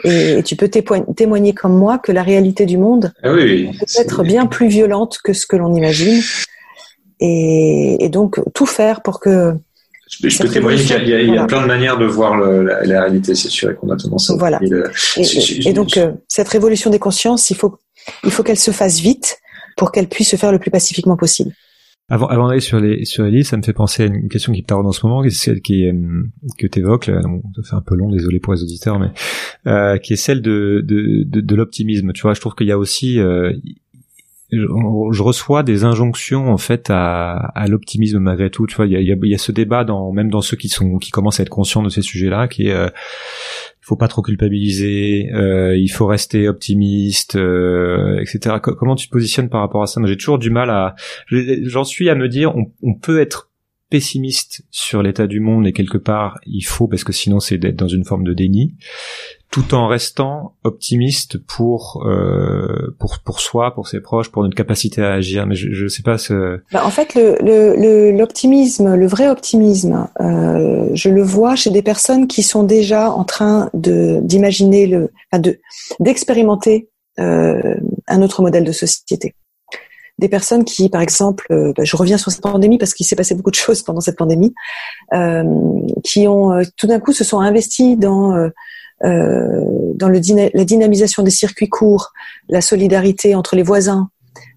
Et 0.03 0.41
tu 0.43 0.55
peux 0.55 0.69
témoigner 0.69 1.53
comme 1.53 1.77
moi 1.77 1.99
que 1.99 2.11
la 2.11 2.23
réalité 2.23 2.65
du 2.65 2.77
monde 2.77 3.13
ah 3.23 3.33
oui, 3.33 3.71
peut 3.71 4.01
être 4.01 4.23
bien 4.23 4.45
plus 4.45 4.67
violente 4.67 5.19
que 5.23 5.33
ce 5.33 5.45
que 5.45 5.55
l'on 5.55 5.75
imagine. 5.75 6.21
Et, 7.19 8.03
et, 8.03 8.09
donc, 8.09 8.39
tout 8.53 8.65
faire 8.65 9.01
pour 9.01 9.19
que... 9.19 9.53
Je, 10.09 10.27
je 10.27 10.41
peux 10.41 10.49
témoigner 10.49 10.83
qu'il 10.83 11.07
y, 11.07 11.31
y, 11.31 11.37
a 11.37 11.45
plein 11.45 11.61
de 11.61 11.67
manières 11.67 11.97
de 11.97 12.05
voir 12.05 12.35
le, 12.35 12.63
la, 12.63 12.83
la, 12.83 13.01
réalité, 13.01 13.35
c'est 13.35 13.49
sûr, 13.49 13.69
et 13.69 13.75
qu'on 13.75 13.89
a 13.91 13.95
tendance 13.95 14.29
à... 14.29 14.35
Voilà. 14.35 14.59
Et, 15.17 15.67
et, 15.67 15.73
donc, 15.73 15.97
euh, 15.97 16.11
cette 16.27 16.49
révolution 16.49 16.89
des 16.89 16.99
consciences, 16.99 17.51
il 17.51 17.55
faut, 17.55 17.77
il 18.23 18.31
faut 18.31 18.43
qu'elle 18.43 18.59
se 18.59 18.71
fasse 18.71 18.99
vite 18.99 19.39
pour 19.77 19.91
qu'elle 19.91 20.07
puisse 20.07 20.29
se 20.29 20.35
faire 20.35 20.51
le 20.51 20.59
plus 20.59 20.71
pacifiquement 20.71 21.15
possible. 21.15 21.53
Avant, 22.11 22.27
avant 22.27 22.49
d'aller 22.49 22.59
sur 22.59 22.81
les 22.81 23.05
sur 23.05 23.23
les 23.23 23.31
livres, 23.31 23.47
ça 23.47 23.55
me 23.55 23.63
fait 23.63 23.71
penser 23.71 24.03
à 24.03 24.05
une 24.07 24.27
question 24.27 24.51
qui 24.51 24.61
me 24.61 24.65
taraude 24.65 24.85
en 24.85 24.91
ce 24.91 25.05
moment, 25.05 25.21
qui 25.21 25.29
est 25.29 25.31
celle 25.31 25.61
qui 25.61 25.87
euh, 25.87 26.23
que 26.57 26.67
t'évoques. 26.67 27.05
Ça 27.05 27.21
fait 27.63 27.75
un 27.75 27.81
peu 27.81 27.95
long, 27.95 28.11
désolé 28.11 28.41
pour 28.41 28.53
les 28.53 28.61
auditeurs, 28.61 28.99
mais 28.99 29.11
euh, 29.65 29.97
qui 29.97 30.11
est 30.11 30.17
celle 30.17 30.41
de 30.41 30.83
de, 30.85 31.23
de, 31.23 31.39
de 31.39 31.55
l'optimisme. 31.55 32.11
Tu 32.11 32.23
vois, 32.23 32.33
je 32.33 32.41
trouve 32.41 32.53
qu'il 32.53 32.67
y 32.67 32.71
a 32.73 32.77
aussi 32.77 33.17
euh, 33.17 33.53
je, 34.51 35.21
reçois 35.21 35.63
des 35.63 35.83
injonctions 35.83 36.51
en 36.51 36.57
fait 36.57 36.89
à, 36.89 37.33
à 37.33 37.67
l'optimisme 37.67 38.19
malgré 38.19 38.49
tout. 38.49 38.67
Tu 38.67 38.75
vois, 38.75 38.85
il 38.85 38.91
y 38.91 38.95
a, 38.95 38.99
il 38.99 39.29
y 39.29 39.33
a, 39.33 39.37
ce 39.37 39.51
débat 39.51 39.83
dans 39.83 40.11
même 40.11 40.29
dans 40.29 40.41
ceux 40.41 40.57
qui 40.57 40.69
sont 40.69 40.97
qui 40.97 41.11
commencent 41.11 41.39
à 41.39 41.43
être 41.43 41.49
conscients 41.49 41.83
de 41.83 41.89
ces 41.89 42.01
sujets-là, 42.01 42.47
qui 42.47 42.67
est 42.67 42.73
euh, 42.73 42.89
faut 43.81 43.95
pas 43.95 44.07
trop 44.07 44.21
culpabiliser, 44.21 45.29
euh, 45.33 45.75
il 45.75 45.89
faut 45.89 46.05
rester 46.05 46.47
optimiste, 46.47 47.35
euh, 47.35 48.19
etc. 48.21 48.57
comment 48.61 48.95
tu 48.95 49.07
te 49.07 49.11
positionnes 49.11 49.49
par 49.49 49.61
rapport 49.61 49.81
à 49.81 49.87
ça? 49.87 50.01
J'ai 50.05 50.17
toujours 50.17 50.37
du 50.37 50.49
mal 50.49 50.69
à, 50.69 50.95
j'en 51.29 51.83
suis 51.83 52.09
à 52.09 52.15
me 52.15 52.27
dire, 52.27 52.55
on, 52.55 52.71
on 52.83 52.93
peut 52.93 53.19
être 53.19 53.49
pessimiste 53.89 54.65
sur 54.71 55.03
l'état 55.03 55.27
du 55.27 55.41
monde 55.41 55.67
et 55.67 55.73
quelque 55.73 55.97
part 55.97 56.39
il 56.45 56.61
faut 56.61 56.87
parce 56.87 57.03
que 57.03 57.11
sinon 57.11 57.41
c'est 57.41 57.57
d'être 57.57 57.75
dans 57.75 57.89
une 57.89 58.05
forme 58.05 58.23
de 58.23 58.33
déni 58.33 58.75
tout 59.51 59.75
en 59.75 59.87
restant 59.87 60.55
optimiste 60.63 61.37
pour 61.37 62.03
euh, 62.05 62.95
pour 62.99 63.19
pour 63.19 63.41
soi, 63.41 63.75
pour 63.75 63.87
ses 63.87 63.99
proches, 63.99 64.31
pour 64.31 64.43
notre 64.43 64.55
capacité 64.55 65.03
à 65.03 65.11
agir. 65.11 65.45
Mais 65.45 65.55
je, 65.55 65.71
je 65.73 65.87
sais 65.87 66.03
pas 66.03 66.17
ce. 66.17 66.61
Bah, 66.71 66.85
en 66.85 66.89
fait, 66.89 67.15
le 67.15 68.11
l'optimisme, 68.11 68.91
le, 68.91 69.01
le, 69.01 69.07
vrai 69.07 69.27
optimisme, 69.27 70.07
euh, 70.21 70.89
je 70.93 71.09
le 71.09 71.21
vois 71.21 71.55
chez 71.55 71.69
des 71.69 71.81
personnes 71.81 72.27
qui 72.27 72.43
sont 72.43 72.63
déjà 72.63 73.11
en 73.11 73.25
train 73.25 73.69
de 73.73 74.19
d'imaginer 74.23 74.87
le, 74.87 75.11
enfin 75.31 75.41
de 75.41 75.59
d'expérimenter 75.99 76.89
euh, 77.19 77.75
un 78.07 78.21
autre 78.21 78.41
modèle 78.41 78.63
de 78.63 78.71
société. 78.71 79.35
Des 80.17 80.29
personnes 80.29 80.65
qui, 80.65 80.87
par 80.87 81.01
exemple, 81.01 81.47
euh, 81.51 81.73
bah, 81.75 81.83
je 81.83 81.95
reviens 81.97 82.17
sur 82.17 82.31
cette 82.31 82.41
pandémie 82.41 82.77
parce 82.77 82.93
qu'il 82.93 83.05
s'est 83.05 83.15
passé 83.15 83.33
beaucoup 83.33 83.49
de 83.49 83.55
choses 83.55 83.81
pendant 83.81 84.01
cette 84.01 84.17
pandémie, 84.17 84.53
euh, 85.13 85.43
qui 86.03 86.27
ont 86.27 86.53
euh, 86.53 86.63
tout 86.77 86.87
d'un 86.87 86.99
coup 86.99 87.11
se 87.11 87.23
sont 87.23 87.39
investis 87.39 87.97
dans 87.97 88.49
dans 89.03 90.09
le 90.09 90.49
la 90.53 90.65
dynamisation 90.65 91.23
des 91.23 91.31
circuits 91.31 91.69
courts, 91.69 92.11
la 92.49 92.61
solidarité 92.61 93.35
entre 93.35 93.55
les 93.55 93.63
voisins, 93.63 94.09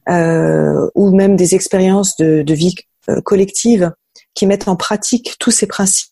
euh, 0.08 0.88
ou 0.94 1.10
même 1.14 1.36
des 1.36 1.54
expériences 1.54 2.16
de, 2.16 2.42
de 2.42 2.54
vie 2.54 2.74
euh, 3.08 3.20
collective 3.22 3.92
qui 4.34 4.46
mettent 4.46 4.68
en 4.68 4.76
pratique 4.76 5.36
tous 5.38 5.50
ces 5.50 5.66
principes, 5.66 6.10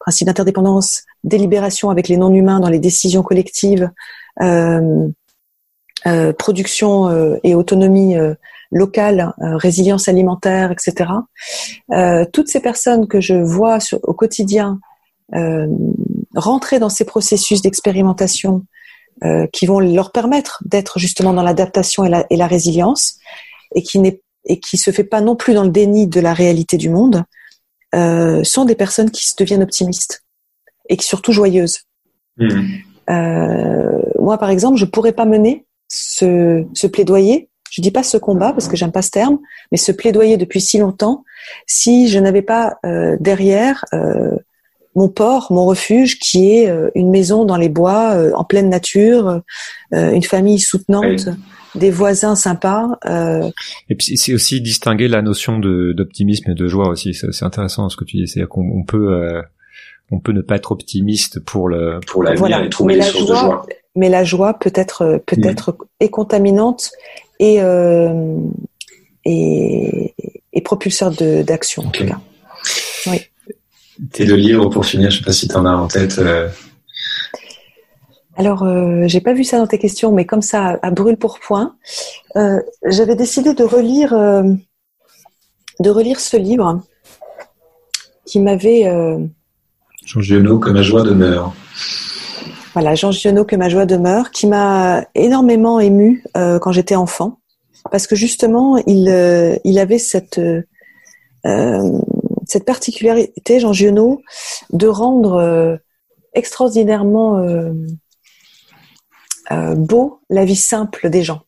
principes 0.00 0.26
d'interdépendance, 0.26 1.04
délibération 1.24 1.90
avec 1.90 2.08
les 2.08 2.16
non-humains 2.16 2.60
dans 2.60 2.68
les 2.68 2.78
décisions 2.78 3.22
collectives, 3.22 3.90
euh, 4.42 5.08
euh, 6.06 6.32
production 6.32 7.08
euh, 7.08 7.36
et 7.42 7.54
autonomie 7.54 8.16
euh, 8.16 8.34
locale, 8.70 9.32
résilience 9.38 10.08
alimentaire, 10.08 10.70
etc. 10.70 11.10
toutes 12.34 12.48
ces 12.48 12.60
personnes 12.60 13.08
que 13.08 13.18
je 13.18 13.32
vois 13.32 13.78
au 14.02 14.12
quotidien 14.12 14.78
rentrer 16.38 16.78
dans 16.78 16.88
ces 16.88 17.04
processus 17.04 17.62
d'expérimentation 17.62 18.64
qui 19.52 19.66
vont 19.66 19.80
leur 19.80 20.12
permettre 20.12 20.62
d'être 20.64 21.00
justement 21.00 21.32
dans 21.32 21.42
l'adaptation 21.42 22.04
et 22.04 22.08
la, 22.08 22.24
et 22.30 22.36
la, 22.36 22.46
résilience, 22.46 23.18
et 23.74 23.82
qui 23.82 23.98
n'est 23.98 24.22
et 24.44 24.60
qui 24.60 24.76
se 24.76 24.92
fait 24.92 25.02
pas 25.02 25.20
non 25.20 25.34
plus 25.34 25.54
dans 25.54 25.64
le 25.64 25.70
déni 25.70 26.06
de 26.06 26.20
la 26.20 26.32
réalité 26.32 26.76
du 26.76 26.88
monde, 26.88 27.24
sont 27.92 28.64
des 28.64 28.76
personnes 28.76 29.10
qui 29.10 29.26
se 29.26 29.34
deviennent 29.36 29.64
optimistes 29.64 30.24
et 30.88 30.96
qui 30.96 31.04
surtout 31.04 31.32
joyeuses. 31.32 31.80
Mmh. 32.36 32.78
moi, 34.20 34.38
par 34.38 34.50
exemple, 34.50 34.78
je 34.78 34.84
pourrais 34.84 35.12
pas 35.12 35.24
mener 35.24 35.66
ce, 35.88 36.64
ce 36.72 36.86
plaidoyer, 36.86 37.48
je 37.70 37.82
dis 37.82 37.90
pas 37.90 38.02
ce 38.02 38.16
combat 38.16 38.52
parce 38.52 38.68
que 38.68 38.76
j'aime 38.76 38.92
pas 38.92 39.02
ce 39.02 39.10
terme, 39.10 39.38
mais 39.70 39.78
ce 39.78 39.92
plaidoyer 39.92 40.36
depuis 40.36 40.60
si 40.60 40.78
longtemps, 40.78 41.24
si 41.66 42.08
je 42.08 42.18
n'avais 42.18 42.42
pas 42.42 42.78
euh, 42.84 43.16
derrière 43.20 43.84
euh, 43.92 44.36
mon 44.98 45.08
port, 45.08 45.48
mon 45.50 45.64
refuge, 45.64 46.18
qui 46.18 46.54
est 46.54 46.68
euh, 46.68 46.90
une 46.94 47.10
maison 47.10 47.44
dans 47.44 47.56
les 47.56 47.68
bois, 47.68 48.16
en 48.34 48.44
pleine 48.44 48.68
nature, 48.68 49.42
une 49.92 50.22
famille 50.22 50.58
soutenante. 50.58 51.28
des 51.74 51.90
voisins 51.90 52.34
sympas. 52.34 52.98
Et 53.04 53.94
puis 53.94 54.16
c'est 54.16 54.32
aussi 54.32 54.60
distinguer 54.60 55.06
la 55.06 55.20
notion 55.20 55.58
d'optimisme 55.58 56.50
et 56.50 56.54
de 56.54 56.66
joie 56.66 56.88
aussi. 56.88 57.14
C'est 57.14 57.44
intéressant 57.44 57.88
ce 57.88 57.96
que 57.96 58.04
tu 58.04 58.16
dis. 58.16 58.26
C'est-à-dire 58.26 58.48
qu'on 58.48 58.84
peut 58.84 59.42
on 60.10 60.18
peut 60.18 60.32
ne 60.32 60.40
pas 60.40 60.56
être 60.56 60.72
optimiste 60.72 61.40
pour 61.40 61.68
le 61.68 62.00
pour 62.06 62.22
l'avenir 62.22 62.62
et 62.62 62.70
trouver 62.70 62.94
des 62.94 63.02
sources 63.02 63.30
de 63.30 63.34
joie 63.34 63.66
mais 63.98 64.08
la 64.08 64.24
joie 64.24 64.54
peut 64.54 64.72
être 64.74 65.20
peut 65.26 65.40
être 65.44 65.76
contaminante 66.10 66.92
et, 67.40 67.60
euh, 67.60 68.38
et, 69.24 70.14
et 70.52 70.60
propulseur 70.60 71.10
d'action 71.10 71.82
en 71.84 71.90
tout 71.90 72.06
cas. 72.06 72.20
Tes 74.12 74.26
deux 74.26 74.36
livres 74.36 74.68
pour 74.68 74.86
finir, 74.86 75.10
je 75.10 75.18
sais 75.18 75.24
pas 75.24 75.32
si 75.32 75.48
tu 75.48 75.56
en 75.56 75.66
as 75.66 75.72
en 75.72 75.88
tête. 75.88 76.18
Euh... 76.18 76.48
Alors, 78.36 78.62
euh, 78.62 79.02
j'ai 79.06 79.20
pas 79.20 79.32
vu 79.32 79.42
ça 79.42 79.58
dans 79.58 79.66
tes 79.66 79.78
questions, 79.78 80.12
mais 80.12 80.24
comme 80.24 80.42
ça, 80.42 80.78
à 80.82 80.90
brûle 80.92 81.16
pour 81.16 81.40
point, 81.40 81.74
euh, 82.36 82.60
j'avais 82.86 83.16
décidé 83.16 83.52
de 83.54 83.64
relire, 83.64 84.12
euh, 84.12 84.44
de 85.80 85.90
relire 85.90 86.20
ce 86.20 86.36
livre 86.36 86.80
qui 88.24 88.38
m'avait. 88.38 88.84
Jean 90.06 90.20
Giono, 90.20 90.58
que 90.60 90.70
ma 90.70 90.82
joie 90.82 91.02
demeure. 91.02 91.52
Voilà, 92.74 92.94
Jean 92.94 93.10
Giono, 93.10 93.44
que 93.44 93.56
ma 93.56 93.68
joie 93.68 93.86
demeure, 93.86 94.30
qui 94.30 94.46
m'a 94.46 95.04
énormément 95.16 95.80
ému 95.80 96.22
euh, 96.36 96.60
quand 96.60 96.70
j'étais 96.70 96.94
enfant, 96.94 97.40
parce 97.90 98.06
que 98.06 98.14
justement, 98.14 98.76
il, 98.86 99.60
il 99.64 99.78
avait 99.80 99.98
cette, 99.98 100.40
euh, 101.46 102.00
cette 102.48 102.64
particularité, 102.64 103.60
Jean 103.60 103.72
Giono, 103.72 104.22
de 104.72 104.86
rendre 104.86 105.78
extraordinairement 106.34 107.40
beau 109.76 110.20
la 110.30 110.44
vie 110.44 110.56
simple 110.56 111.10
des 111.10 111.22
gens. 111.22 111.42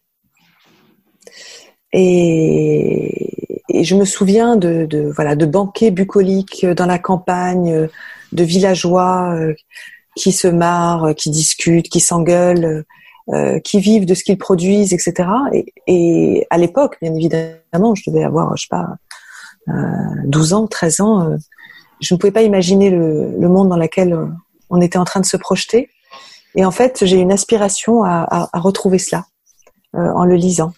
Et, 1.93 3.53
je 3.83 3.95
me 3.95 4.05
souviens 4.05 4.57
de, 4.57 5.11
voilà 5.15 5.37
de 5.37 5.47
banquets 5.47 5.91
bucoliques 5.91 6.67
dans 6.67 6.87
la 6.87 6.99
campagne, 6.99 7.89
de 8.33 8.45
villageois 8.45 9.35
qui 10.17 10.33
se 10.33 10.49
marrent, 10.49 11.15
qui 11.15 11.31
discutent, 11.31 11.89
qui 11.89 12.01
s'engueulent, 12.01 12.85
euh, 13.33 13.61
qui 13.61 13.79
vivent 13.79 14.07
de 14.07 14.15
ce 14.15 14.25
qu'ils 14.25 14.39
produisent, 14.39 14.93
etc. 14.93 15.29
Et, 15.87 16.47
à 16.51 16.59
l'époque, 16.59 16.97
bien 17.01 17.15
évidemment, 17.15 17.95
je 17.95 18.11
devais 18.11 18.25
avoir, 18.25 18.57
je 18.57 18.63
sais 18.63 18.69
pas, 18.69 18.83
euh, 18.83 18.95
12 19.67 20.53
ans, 20.53 20.67
13 20.67 21.01
ans, 21.01 21.21
euh, 21.23 21.37
je 22.01 22.15
ne 22.15 22.19
pouvais 22.19 22.33
pas 22.33 22.43
imaginer 22.43 22.91
le, 22.91 23.49
monde 23.49 23.69
dans 23.69 23.77
lequel 23.77 24.19
on 24.71 24.81
était 24.81 24.99
en 24.99 25.05
train 25.05 25.21
de 25.21 25.27
se 25.27 25.37
projeter. 25.37 25.91
Et 26.55 26.65
en 26.65 26.71
fait, 26.71 27.05
j'ai 27.05 27.19
une 27.19 27.33
aspiration 27.33 28.05
à, 28.05 28.49
retrouver 28.55 28.99
cela 28.99 29.27
euh, 29.95 30.13
en 30.15 30.25
le 30.25 30.35
lisant. 30.35 30.73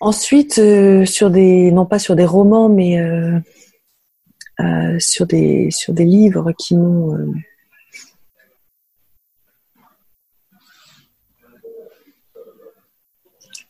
Ensuite, 0.00 0.58
euh, 0.58 1.04
sur 1.04 1.30
des, 1.30 1.70
non 1.70 1.86
pas 1.86 1.98
sur 1.98 2.16
des 2.16 2.24
romans, 2.24 2.68
mais 2.68 2.98
sur 4.98 5.26
des 5.26 5.70
sur 5.70 5.92
des 5.92 6.04
livres 6.04 6.52
qui 6.52 6.76
m'ont 6.76 7.34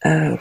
Euh, 0.05 0.37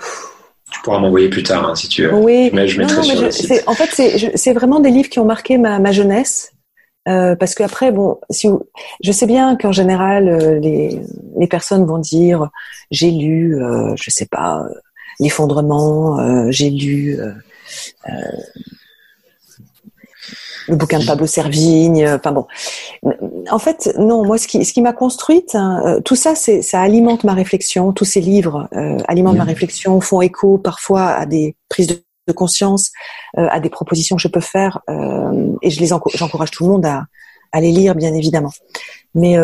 pourras 0.84 1.00
m'envoyer 1.00 1.30
plus 1.30 1.44
tard 1.44 1.70
hein, 1.70 1.76
si 1.76 1.88
tu 1.88 2.04
veux. 2.04 2.14
Oui, 2.14 2.50
mais 2.54 2.68
je 2.68 2.80
mettrai 2.80 3.04
sur 3.04 3.22
le 3.22 3.32
site. 3.32 3.64
En 3.68 3.74
fait, 3.74 3.90
c'est 4.36 4.54
vraiment 4.54 4.80
des 4.80 4.90
livres 4.90 5.10
qui 5.10 5.20
ont 5.20 5.26
marqué 5.26 5.58
ma, 5.58 5.80
ma 5.80 5.92
jeunesse. 5.92 6.52
Euh, 7.08 7.36
parce 7.36 7.56
qu'après, 7.56 7.92
bon, 7.92 8.20
si 8.30 8.48
je 9.04 9.12
sais 9.12 9.26
bien 9.26 9.56
qu'en 9.56 9.72
général, 9.72 10.30
euh, 10.30 10.60
les, 10.60 11.02
les, 11.36 11.48
personnes 11.48 11.84
vont 11.86 11.98
dire 11.98 12.50
j'ai 12.92 13.10
lu, 13.10 13.60
euh, 13.60 13.96
je 13.96 14.12
sais 14.12 14.28
pas, 14.28 14.60
euh, 14.60 14.74
l'effondrement, 15.20 16.52
j'ai 16.52 16.70
lu 16.70 17.20
le 20.68 20.76
bouquin 20.76 21.00
de 21.00 21.06
Pablo 21.06 21.26
Servigne. 21.26 22.04
Euh, 22.04 22.18
enfin 22.18 22.32
bon, 22.32 22.48
en 23.50 23.60
fait, 23.60 23.94
non. 23.98 24.26
Moi, 24.26 24.38
ce 24.38 24.48
qui, 24.48 24.64
ce 24.66 24.74
qui 24.74 24.82
m'a 24.82 24.94
construite, 24.94 25.56
hein, 25.56 25.82
euh, 25.86 26.02
tout 26.02 26.16
ça, 26.16 26.36
c'est, 26.36 26.62
ça 26.62 26.82
alimente 26.82 27.24
ma 27.24 27.34
réflexion. 27.34 27.92
Tous 27.94 28.06
ces 28.06 28.22
livres 28.22 28.68
euh, 28.76 28.98
alimentent 29.08 29.38
ma 29.38 29.44
réflexion, 29.44 30.00
font 30.02 30.22
écho 30.22 30.58
parfois 30.58 31.08
à 31.08 31.26
des 31.26 31.56
prises 31.70 31.88
de, 31.88 32.02
conscience, 32.34 32.92
euh, 33.38 33.48
à 33.52 33.60
des 33.60 33.70
propositions 33.70 34.16
que 34.16 34.22
je 34.22 34.30
peux 34.30 34.40
faire, 34.40 34.80
euh, 34.90 35.52
et 35.62 35.70
je 35.70 35.82
les 35.82 35.88
j'encourage 35.88 36.52
tout 36.52 36.64
le 36.64 36.72
monde 36.72 36.86
à, 36.86 37.06
à 37.52 37.60
les 37.60 37.72
lire, 37.72 37.94
bien 37.94 38.14
évidemment. 38.14 38.52
Mais 39.16 39.36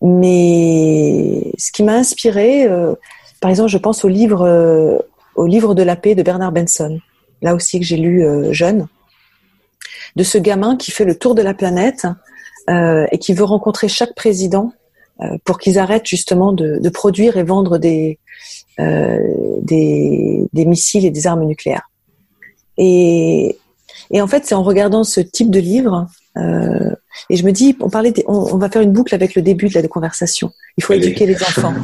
mais 0.00 1.52
ce 1.58 1.72
qui 1.72 1.82
m'a 1.82 1.94
inspiré, 1.94 2.68
par 3.40 3.50
exemple, 3.50 3.70
je 3.70 3.78
pense 3.78 4.04
au 4.04 4.08
livre 4.08 5.02
au 5.34 5.46
livre 5.46 5.74
de 5.74 5.82
la 5.82 5.96
paix 5.96 6.14
de 6.14 6.22
Bernard 6.22 6.52
Benson. 6.52 7.00
Là 7.42 7.54
aussi 7.56 7.80
que 7.80 7.86
j'ai 7.86 7.96
lu 7.96 8.24
jeune 8.52 8.86
de 10.16 10.24
ce 10.24 10.38
gamin 10.38 10.76
qui 10.76 10.90
fait 10.90 11.04
le 11.04 11.16
tour 11.16 11.34
de 11.34 11.42
la 11.42 11.54
planète 11.54 12.06
euh, 12.68 13.06
et 13.12 13.18
qui 13.18 13.32
veut 13.32 13.44
rencontrer 13.44 13.88
chaque 13.88 14.14
président 14.14 14.72
euh, 15.20 15.38
pour 15.44 15.58
qu'ils 15.58 15.78
arrêtent 15.78 16.06
justement 16.06 16.52
de, 16.52 16.78
de, 16.78 16.88
produire 16.88 17.36
et 17.36 17.42
vendre 17.42 17.78
des, 17.78 18.18
euh, 18.80 19.18
des, 19.62 20.46
des, 20.52 20.64
missiles 20.66 21.06
et 21.06 21.10
des 21.10 21.26
armes 21.26 21.44
nucléaires. 21.44 21.90
Et, 22.76 23.56
et 24.10 24.20
en 24.20 24.26
fait, 24.26 24.44
c'est 24.44 24.54
en 24.54 24.62
regardant 24.62 25.04
ce 25.04 25.20
type 25.20 25.50
de 25.50 25.60
livre, 25.60 26.06
euh, 26.36 26.90
et 27.30 27.36
je 27.36 27.46
me 27.46 27.52
dis, 27.52 27.76
on 27.80 27.88
parlait, 27.88 28.12
on, 28.26 28.54
on, 28.54 28.58
va 28.58 28.68
faire 28.68 28.82
une 28.82 28.92
boucle 28.92 29.14
avec 29.14 29.34
le 29.34 29.42
début 29.42 29.68
de 29.68 29.74
la 29.74 29.88
conversation. 29.88 30.50
Il 30.76 30.84
faut 30.84 30.92
éduquer 30.92 31.24
les 31.24 31.36
enfants. 31.36 31.74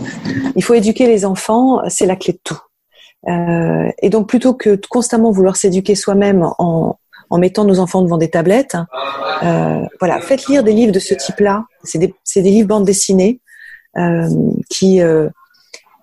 Il 0.54 0.62
faut 0.62 0.74
éduquer 0.74 1.06
les 1.06 1.24
enfants, 1.24 1.80
c'est 1.88 2.06
la 2.06 2.16
clé 2.16 2.34
de 2.34 2.40
tout. 2.44 2.60
Euh, 3.28 3.90
et 4.02 4.10
donc, 4.10 4.28
plutôt 4.28 4.52
que 4.52 4.70
de 4.70 4.86
constamment 4.86 5.30
vouloir 5.30 5.56
s'éduquer 5.56 5.94
soi-même 5.94 6.46
en, 6.58 6.98
en 7.32 7.38
mettant 7.38 7.64
nos 7.64 7.80
enfants 7.80 8.02
devant 8.02 8.18
des 8.18 8.28
tablettes. 8.28 8.76
Euh, 9.42 9.80
voilà, 9.98 10.20
faites 10.20 10.46
lire 10.48 10.62
des 10.62 10.74
livres 10.74 10.92
de 10.92 10.98
ce 10.98 11.14
type-là. 11.14 11.64
C'est 11.82 11.98
des, 11.98 12.12
livres 12.50 12.68
bandes 12.68 12.84
dessinées 12.84 13.40
euh, 13.96 14.28
qui 14.68 15.00
euh, 15.00 15.30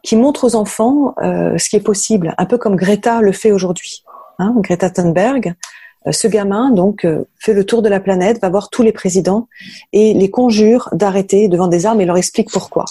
qui 0.01 0.15
montrent 0.15 0.45
aux 0.45 0.56
enfants 0.56 1.14
ce 1.22 1.69
qui 1.69 1.76
est 1.76 1.81
possible, 1.81 2.34
un 2.38 2.45
peu 2.45 2.57
comme 2.57 2.77
Greta 2.77 3.22
le 3.22 3.31
fait 3.31 3.51
aujourd'hui. 3.51 4.03
Hein, 4.39 4.56
Greta 4.57 4.89
Thunberg, 4.89 5.53
ce 6.10 6.27
gamin 6.27 6.72
donc 6.72 7.06
fait 7.38 7.53
le 7.53 7.65
tour 7.65 7.81
de 7.81 7.89
la 7.89 7.99
planète, 7.99 8.41
va 8.41 8.49
voir 8.49 8.69
tous 8.69 8.81
les 8.81 8.93
présidents 8.93 9.49
et 9.91 10.14
les 10.14 10.31
conjure 10.31 10.88
d'arrêter 10.93 11.49
devant 11.49 11.68
des 11.68 11.85
armes 11.85 11.99
et 11.99 12.06
leur 12.06 12.18
explique 12.18 12.49
pourquoi. 12.49 12.85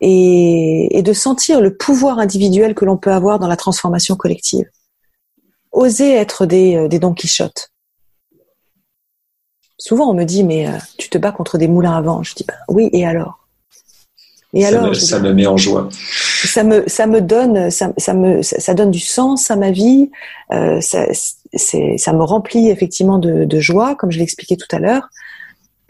Et 0.00 1.02
de 1.04 1.12
sentir 1.12 1.60
le 1.60 1.76
pouvoir 1.76 2.18
individuel 2.18 2.74
que 2.74 2.86
l'on 2.86 2.96
peut 2.96 3.12
avoir 3.12 3.38
dans 3.38 3.48
la 3.48 3.56
transformation 3.56 4.16
collective 4.16 4.64
oser 5.72 6.14
être 6.14 6.46
des, 6.46 6.76
euh, 6.76 6.88
des 6.88 6.98
Don 6.98 7.14
Quichotte. 7.14 7.70
Souvent, 9.78 10.10
on 10.10 10.14
me 10.14 10.24
dit, 10.24 10.44
mais 10.44 10.68
euh, 10.68 10.72
tu 10.98 11.08
te 11.08 11.18
bats 11.18 11.32
contre 11.32 11.56
des 11.56 11.68
moulins 11.68 11.96
à 11.96 12.02
vent. 12.02 12.22
Je 12.22 12.34
dis, 12.34 12.44
bah, 12.46 12.54
oui, 12.68 12.90
et 12.92 13.06
alors? 13.06 13.38
Et 14.52 14.62
ça 14.62 14.68
alors 14.68 14.88
me, 14.88 14.94
Ça 14.94 15.18
me 15.20 15.32
met 15.32 15.46
en 15.46 15.56
joie. 15.56 15.88
Ça 15.92 16.64
me, 16.64 16.84
ça 16.88 17.06
me 17.06 17.20
donne, 17.20 17.70
ça, 17.70 17.92
ça 17.96 18.14
me, 18.14 18.42
ça, 18.42 18.74
donne 18.74 18.90
du 18.90 19.00
sens 19.00 19.50
à 19.50 19.56
ma 19.56 19.70
vie. 19.70 20.10
Euh, 20.52 20.80
ça, 20.80 21.06
me 22.12 22.22
remplit 22.22 22.68
effectivement 22.68 23.18
de, 23.18 23.44
de 23.44 23.60
joie, 23.60 23.94
comme 23.94 24.10
je 24.10 24.18
l'ai 24.18 24.24
expliqué 24.24 24.56
tout 24.56 24.74
à 24.74 24.80
l'heure. 24.80 25.08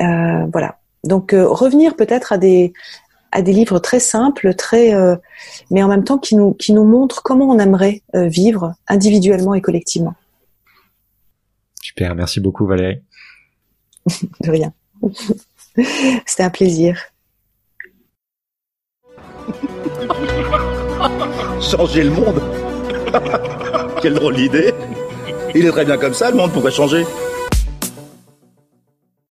Euh, 0.03 0.47
voilà. 0.53 0.77
Donc 1.05 1.33
revenir 1.33 1.97
peut-être 1.97 2.33
à 2.33 2.39
des 2.39 2.75
à 3.33 3.43
des 3.43 3.53
livres 3.53 3.79
très 3.79 4.01
simples, 4.01 4.55
très, 4.55 4.95
euh, 4.95 5.17
mais 5.71 5.83
en 5.83 5.89
même 5.89 6.05
temps 6.05 6.19
qui 6.19 6.37
nous, 6.37 6.55
qui 6.55 6.73
nous 6.73 6.85
montrent 6.85 7.23
comment 7.23 7.49
on 7.49 7.59
aimerait 7.59 8.03
euh, 8.15 8.27
vivre 8.27 8.75
individuellement 8.89 9.55
et 9.55 9.61
collectivement. 9.61 10.15
Super, 11.81 12.15
merci 12.15 12.41
beaucoup 12.41 12.67
Valérie. 12.67 13.01
De 14.41 14.51
rien. 14.51 14.73
C'était 16.27 16.43
un 16.43 16.51
plaisir. 16.51 17.01
changer 21.61 22.03
le 22.05 22.11
monde? 22.11 22.41
Quelle 24.03 24.15
drôle 24.15 24.37
d'idée 24.37 24.73
Il 25.55 25.67
est 25.67 25.71
très 25.71 25.85
bien 25.85 25.97
comme 25.97 26.15
ça, 26.15 26.31
le 26.31 26.37
monde 26.37 26.53
pourrait 26.53 26.71
changer. 26.71 27.05